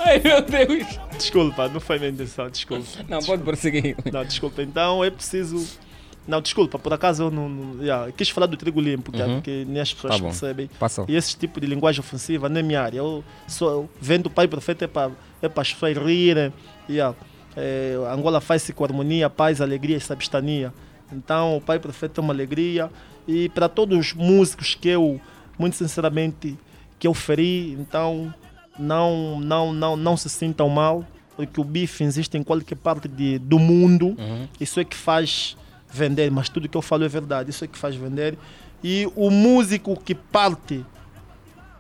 Ai 0.05 0.21
meu 0.21 0.43
Deus. 0.43 0.87
Desculpa, 1.17 1.69
não 1.69 1.81
foi 1.81 1.99
minha 1.99 2.11
intenção, 2.11 2.51
desculpa. 2.51 2.85
Não, 3.09 3.21
pode 3.21 3.43
prosseguir. 3.43 3.97
Não, 4.13 4.25
desculpa. 4.25 4.63
Então 4.63 5.05
é 5.05 5.11
preciso. 5.11 5.79
Não, 6.27 6.41
desculpa, 6.41 6.79
por 6.79 6.93
acaso 6.93 7.25
eu 7.25 7.31
não. 7.31 7.49
não 7.49 7.83
yeah, 7.83 8.09
eu 8.09 8.13
quis 8.13 8.29
falar 8.29 8.47
do 8.47 8.57
trigo 8.57 8.81
limpo, 8.81 9.11
que, 9.11 9.21
Uhum. 9.21 9.41
que 9.41 9.65
nem 9.65 9.81
as 9.83 9.93
pessoas 9.93 10.17
Tá 10.17 10.23
percebem. 10.23 10.71
Passou. 10.79 11.05
E 11.09 11.17
esse 11.17 11.37
tipo 11.37 11.61
de 11.61 11.67
linguagem 11.67 12.01
ofensiva 12.01 12.49
não 12.49 12.61
é 12.61 12.63
minha 12.63 12.81
área. 12.81 12.99
Eu 12.99 13.25
sou 13.49 13.91
vendo 14.01 14.27
o 14.27 14.31
pai 14.31 14.47
profeta 14.47 14.85
é 14.85 14.89
para 14.89 15.11
é 15.43 15.47
as 15.55 15.73
pessoas 15.73 15.97
rirem. 15.97 16.53
Yeah. 16.89 17.17
É, 17.57 17.97
Angola 18.11 18.41
faz-se 18.41 18.73
com 18.73 18.85
harmonia, 18.85 19.29
paz, 19.29 19.61
alegria 19.61 19.97
e 19.97 20.01
sabistania. 20.01 20.73
Então 21.13 21.57
o 21.57 21.61
pai 21.61 21.79
profeta 21.79 22.21
é 22.21 22.23
uma 22.23 22.33
alegria. 22.33 22.89
E 23.27 23.49
para 23.49 23.69
todos 23.69 23.99
os 23.99 24.13
músicos 24.15 24.75
que 24.75 24.89
eu, 24.89 25.21
muito 25.59 25.77
sinceramente, 25.77 26.57
que 26.99 27.07
eu 27.07 27.15
feri, 27.15 27.73
então 27.73 28.33
não, 28.79 29.39
não, 29.41 29.73
não, 29.73 29.97
não 29.97 30.17
se 30.17 30.29
sintam 30.29 30.69
mal, 30.69 31.05
porque 31.37 31.61
o 31.61 31.65
bife 31.65 32.05
existe 32.05 32.37
em 32.39 32.43
qualquer 32.43 32.77
parte 32.77 33.09
de, 33.09 33.39
do 33.39 33.59
mundo. 33.59 34.17
Isso 34.61 34.81
é 34.81 34.85
que 34.85 34.97
faz 34.97 35.57
vender, 35.93 36.31
mas 36.31 36.49
tudo 36.49 36.69
que 36.69 36.77
eu 36.77 36.83
falo 36.83 37.05
é 37.05 37.09
verdade. 37.09 37.51
Isso 37.51 37.65
é 37.65 37.69
que 37.69 37.79
faz 37.79 37.95
vender. 37.95 38.39
E 38.83 39.09
o 39.15 39.31
músico 39.31 40.01
que 40.01 40.15
parte 40.15 40.85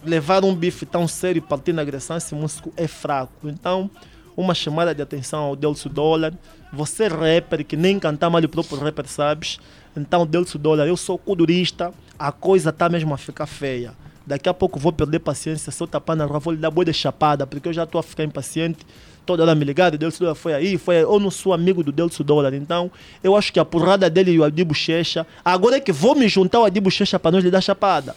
levar 0.05 0.44
um 0.44 0.55
bife 0.55 0.84
tão 0.84 1.09
sério 1.09 1.39
e 1.39 1.40
partir 1.40 1.72
na 1.72 1.82
agressão, 1.82 2.16
esse 2.16 2.34
músico 2.34 2.72
é 2.76 2.86
fraco. 2.86 3.48
Então, 3.48 3.90
uma 4.36 4.55
chamada 4.55 4.94
de 4.94 5.02
atenção 5.02 5.40
ao 5.40 5.56
Delcio 5.56 5.89
Dólar. 5.90 6.34
Você 6.72 7.09
rapper 7.09 7.64
que 7.64 7.76
nem 7.76 7.98
cantar 7.98 8.30
mal 8.30 8.43
o 8.43 8.48
próprio 8.48 8.78
rapper 8.78 9.06
sabes. 9.06 9.59
Então, 9.97 10.26
Delcio 10.26 10.59
Dólar, 10.59 10.86
eu 10.86 10.97
sou 10.97 11.18
codurista, 11.18 11.93
a 12.18 12.32
coisa 12.32 12.70
está 12.70 12.89
mesmo 12.89 13.12
a 13.12 13.18
ficar 13.18 13.47
feia. 13.47 13.94
Daqui 14.26 14.48
a 14.48 14.55
pouco 14.55 14.78
vou 14.78 14.93
perder 14.93 15.18
paciência, 15.18 15.72
se 15.72 15.82
eu 15.82 15.86
tapar 15.86 16.16
na 16.16 16.24
rua, 16.24 16.39
vou 16.39 16.52
lhe 16.52 16.59
dar 16.59 16.70
boa 16.70 16.84
de 16.84 16.93
chapada, 16.93 17.47
porque 17.47 17.68
eu 17.68 17.72
já 17.72 17.82
estou 17.82 17.98
a 17.98 18.02
ficar 18.02 18.24
impaciente. 18.24 18.86
Toda 19.24 19.43
hora 19.44 19.55
me 19.55 19.65
o 19.65 19.99
Delcio 19.99 20.20
Dólar 20.20 20.35
foi 20.35 20.53
aí, 20.53 20.77
foi 20.77 20.97
aí. 20.97 21.03
Eu 21.03 21.20
não 21.20 21.31
sou 21.31 21.53
amigo 21.53 21.82
do 21.82 21.93
Delcio 21.93 22.24
Dólar, 22.24 22.53
então 22.55 22.90
eu 23.23 23.36
acho 23.36 23.53
que 23.53 23.61
a 23.61 23.65
porrada 23.65 24.11
dele 24.11 24.32
e 24.32 24.39
o 24.40 24.44
Adi 24.44 24.65
Bochecha. 24.65 25.24
Agora 25.44 25.77
é 25.77 25.81
que 25.81 25.93
vou 25.93 26.15
me 26.16 26.28
juntar 26.28 26.59
ao 26.59 26.65
Adi 26.65 26.81
Bochecha 26.81 27.19
para 27.20 27.31
nós 27.31 27.44
lhe 27.44 27.51
dar 27.51 27.61
chapada. 27.61 28.16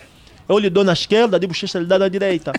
Eu 0.50 0.58
lhe 0.60 0.70
dou 0.70 0.84
na 0.84 0.94
esquerda, 0.94 1.36
a 1.36 1.38
Adi 1.38 1.48
Bochecha 1.48 1.78
lhe 1.80 1.86
dá 1.86 1.98
na 2.00 2.08
direita. 2.08 2.52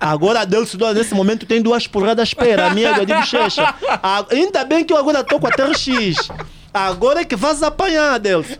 Agora 0.00 0.40
a 0.40 0.44
Delcio 0.44 0.78
Dólar 0.78 0.94
nesse 0.94 1.14
momento 1.14 1.44
tem 1.46 1.60
duas 1.60 1.86
porradas 1.86 2.20
à 2.20 2.22
espera, 2.22 2.66
a 2.66 2.70
minha 2.74 2.88
e 2.88 2.92
a 2.92 2.94
do 2.96 3.02
Adi 3.02 3.14
Bochecha. 3.14 3.74
A- 4.02 4.24
Ainda 4.30 4.64
bem 4.64 4.84
que 4.84 4.92
eu 4.92 4.96
agora 4.96 5.20
estou 5.20 5.38
com 5.38 5.46
a 5.46 5.50
TRX. 5.50 6.28
Agora 6.74 7.20
é 7.20 7.24
que 7.24 7.36
vais 7.36 7.62
apanhar, 7.62 8.18
Delcio. 8.18 8.58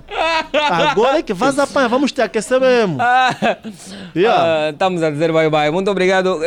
Agora 0.71 1.19
é 1.19 1.23
que 1.23 1.35
vais 1.35 1.59
apanhar, 1.59 1.89
vamos 1.89 2.13
te 2.13 2.23
aquecer 2.23 2.61
mesmo. 2.61 2.99
Ah, 4.27 4.71
estamos 4.71 5.03
a 5.03 5.11
dizer 5.11 5.33
bye 5.33 5.51
bye. 5.51 5.71
Muito 5.71 5.91
obrigado, 5.91 6.39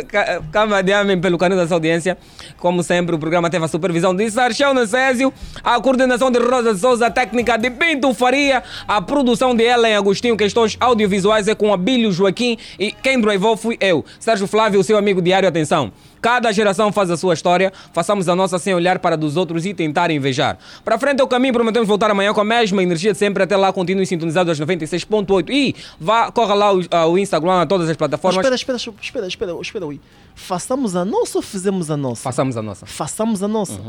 Cama 0.52 0.82
de 0.82 0.94
Amém, 0.94 1.20
pelo 1.20 1.38
carinho 1.38 1.60
da 1.60 1.68
sua 1.68 1.76
audiência. 1.76 2.18
Como 2.58 2.82
sempre, 2.82 3.14
o 3.14 3.20
programa 3.20 3.50
teve 3.50 3.66
a 3.66 3.68
supervisão 3.68 4.16
de 4.16 4.30
Sarchão 4.32 4.74
Necésio, 4.74 5.34
a 5.62 5.80
coordenação 5.82 6.32
de 6.32 6.40
Rosa 6.40 6.76
Souza, 6.78 7.08
a 7.08 7.12
técnica 7.12 7.58
de 7.58 7.70
Pinto 7.70 8.14
Faria, 8.14 8.64
a 8.88 9.02
produção 9.02 9.54
de 9.54 9.64
Ellen 9.64 9.96
Agostinho, 9.98 10.38
questões 10.38 10.78
audiovisuais 10.80 11.48
é 11.50 11.56
com 11.56 11.74
Abílio 11.74 12.12
Joaquim 12.12 12.58
e 12.80 12.92
quem 12.92 13.20
drivou 13.20 13.58
fui 13.58 13.78
eu, 13.82 14.06
Sérgio 14.20 14.48
Flávio, 14.48 14.82
seu 14.84 14.98
amigo 14.98 15.22
diário. 15.22 15.48
Atenção. 15.50 15.92
Cada 16.22 16.52
geração 16.52 16.92
faz 16.92 17.10
a 17.12 17.18
sua 17.18 17.34
história, 17.34 17.72
façamos 17.94 18.28
a 18.30 18.36
nossa 18.36 18.58
sem 18.60 18.74
olhar 18.74 19.00
para 19.00 19.16
a 19.16 19.18
dos 19.18 19.38
outros 19.38 19.66
e 19.66 19.74
tentar 19.74 20.10
invejar. 20.12 20.58
Para 20.84 20.98
frente 20.98 21.20
é 21.22 21.24
o 21.24 21.28
caminho, 21.28 21.54
prometemos 21.54 21.88
voltar 21.88 22.10
amanhã 22.12 22.34
com 22.34 22.42
a 22.42 22.46
mesma 22.46 22.82
energia 22.84 23.12
de 23.12 23.18
sempre. 23.18 23.44
Até 23.44 23.56
lá, 23.56 23.72
continue 23.72 24.06
sintonizado 24.06 24.50
às 24.52 24.60
96.8 24.60 25.50
e 25.50 25.76
vá, 26.00 26.32
corra 26.32 26.54
lá 26.54 26.74
o, 26.74 26.82
ah, 26.92 27.06
o 27.08 27.18
Instagram, 27.18 27.62
a 27.62 27.66
todas 27.66 27.90
as 27.90 27.96
plataformas. 27.98 28.38
Espera, 28.38 28.56
espera, 28.56 28.78
espera, 29.02 29.28
espera, 29.28 29.54
espera, 29.62 29.86
ui. 29.86 30.00
Façamos 30.36 30.96
a 30.96 31.04
nossa 31.06 31.38
ou 31.38 31.42
fizemos 31.42 31.90
a 31.92 31.98
nossa? 31.98 32.22
Façamos 32.22 32.58
a 32.58 32.62
nossa. 32.62 32.86
Façamos 32.86 33.42
a 33.44 33.48
nossa. 33.48 33.80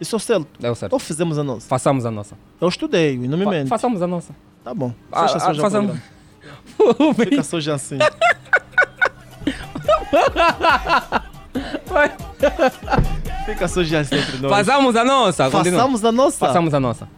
Isso 0.00 0.14
é 0.14 0.18
o 0.18 0.20
certo. 0.20 0.46
É 0.62 0.70
o 0.70 0.74
certo. 0.74 0.92
Ou 0.92 0.98
fizemos 0.98 1.38
a 1.38 1.44
nossa? 1.44 1.68
Façamos 1.68 2.04
a 2.04 2.10
nossa. 2.10 2.36
Eu 2.60 2.68
estudei, 2.68 3.14
e 3.14 3.28
não 3.28 3.38
me 3.38 3.44
Fa- 3.44 3.50
mente. 3.50 3.68
façamos 3.68 4.02
a 4.02 4.06
nossa. 4.06 4.34
Tá 4.64 4.74
bom. 4.74 4.92
Só 5.12 5.26
já 5.28 5.36
o 5.52 5.54
façamos- 5.56 5.98
programa. 6.76 7.14
Fica 7.14 7.42
só 7.44 7.60
já 7.60 7.74
assim. 7.74 7.98
Fica 13.46 13.68
só 13.68 13.82
já 13.82 14.00
assim 14.00 14.16
entre 14.16 14.38
nós. 14.38 14.50
Façamos 14.50 14.96
a 14.96 15.04
nossa. 15.04 15.50
continua. 15.50 15.78
Façamos 15.80 16.04
a 16.04 16.12
nossa. 16.12 16.38
Façamos 16.38 16.74
a 16.74 16.80
nossa. 16.80 17.08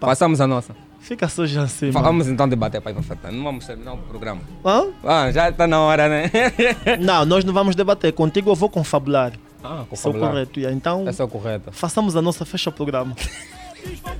Façamos 0.00 0.40
a 0.40 0.46
nossa. 0.46 0.76
Fica 1.00 1.28
só 1.28 1.46
já 1.46 1.62
assim. 1.62 1.90
mano. 1.90 2.04
Vamos 2.04 2.28
então 2.28 2.48
debater, 2.48 2.80
pai 2.82 2.92
profeta. 2.92 3.30
Não 3.30 3.42
vamos 3.44 3.64
terminar 3.64 3.94
o 3.94 3.98
programa. 3.98 4.42
Hã? 4.64 4.88
Ah, 5.04 5.30
já 5.30 5.48
está 5.48 5.66
na 5.66 5.80
hora, 5.80 6.08
né? 6.08 6.30
Não, 7.00 7.24
nós 7.24 7.44
não 7.44 7.54
vamos 7.54 7.74
debater. 7.74 8.12
Contigo 8.12 8.50
eu 8.50 8.54
vou 8.54 8.68
confabular. 8.68 9.32
Ah, 9.64 9.84
Esse 9.90 10.06
é 10.06 10.10
o 10.10 10.12
confabular. 10.12 10.30
correto. 10.30 10.60
yeah. 10.60 10.76
Então, 10.76 11.08
Esse 11.08 11.22
é 11.22 11.24
o 11.24 11.28
correto. 11.28 11.72
façamos 11.72 12.14
a 12.14 12.20
nossa, 12.20 12.44
fecha 12.44 12.68
o 12.68 12.72
programa. 12.72 13.16
Ah. 14.04 14.18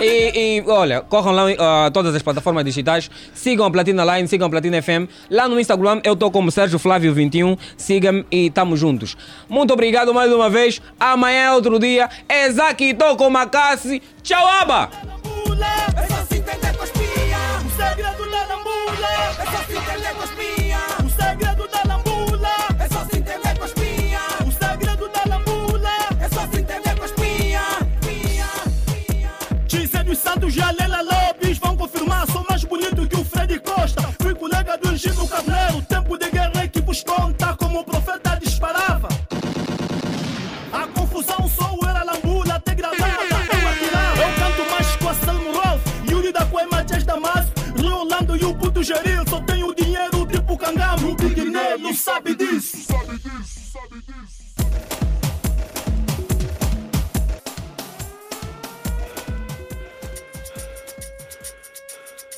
E, 0.00 0.58
e, 0.58 0.64
olha, 0.66 1.00
corram 1.02 1.32
lá 1.32 1.44
a 1.86 1.90
todas 1.90 2.14
as 2.14 2.22
plataformas 2.22 2.64
digitais, 2.64 3.10
sigam 3.32 3.64
a 3.64 3.70
Platina 3.70 4.04
Line, 4.04 4.26
sigam 4.26 4.46
a 4.46 4.50
Platina 4.50 4.82
FM. 4.82 5.08
Lá 5.30 5.48
no 5.48 5.60
Instagram 5.60 6.00
eu 6.02 6.14
estou 6.14 6.30
como 6.30 6.50
Sérgio 6.50 6.78
Flávio 6.78 7.14
21. 7.14 7.56
Siga-me 7.76 8.26
e 8.30 8.46
estamos 8.46 8.80
juntos. 8.80 9.16
Muito 9.48 9.72
obrigado 9.72 10.12
mais 10.12 10.32
uma 10.32 10.50
vez. 10.50 10.80
Amanhã 10.98 11.44
é 11.44 11.52
outro 11.52 11.78
dia. 11.78 12.08
Exaki 12.28 12.86
estou 12.86 13.16
com 13.16 13.30
Macassi. 13.30 14.02
Tchau, 14.22 14.46
aba! 14.46 14.90
Santos 30.22 30.56
e 30.56 30.62
a 30.62 30.70
Leila 30.70 31.02
Lopes 31.02 31.58
vão 31.58 31.76
confirmar. 31.76 32.26
Sou 32.30 32.44
mais 32.48 32.62
bonito 32.64 33.06
que 33.08 33.16
o 33.16 33.24
Freddy 33.24 33.58
Costa. 33.58 34.02
Fui 34.20 34.32
colega 34.34 34.78
do 34.78 34.88
Angino 34.88 35.26
Carneiro. 35.26 35.82
Tempo 35.82 36.16
de 36.16 36.30
guerra 36.30 36.62
é 36.62 36.68
que 36.68 36.80
vos 36.80 37.02
conta 37.02 37.56
como 37.56 37.80
o 37.80 37.84
profeta 37.84 38.38
disparava. 38.40 39.08
A 40.72 40.86
confusão 40.86 41.48
sou 41.48 41.78
era 41.88 42.04
lambula, 42.04 42.54
até 42.54 42.74
gravada, 42.74 43.04
eu. 43.04 44.22
Eu 44.22 44.34
canto 44.36 44.70
mais 44.70 44.96
com 44.96 45.08
a 45.08 45.14
Salmo 45.14 45.52
Rolf, 45.52 45.82
Yuri 46.08 46.32
da 46.32 46.46
Coema, 46.46 46.84
Jazz 46.84 47.04
Damasco, 47.04 47.52
Rio 47.76 47.96
Orlando 47.96 48.36
e 48.36 48.44
o 48.44 48.54
puto 48.54 48.82
Geril. 48.82 49.24
Só 49.28 49.40
tenho 49.40 49.74
dinheiro 49.74 50.24
tipo 50.26 50.56
cangamo, 50.56 51.10
o 51.10 51.14
Big 51.16 51.44
Nelo 51.44 51.92
sabe 51.94 52.34
disso. 52.36 52.76
Sabe 52.76 52.84
disso, 52.86 52.91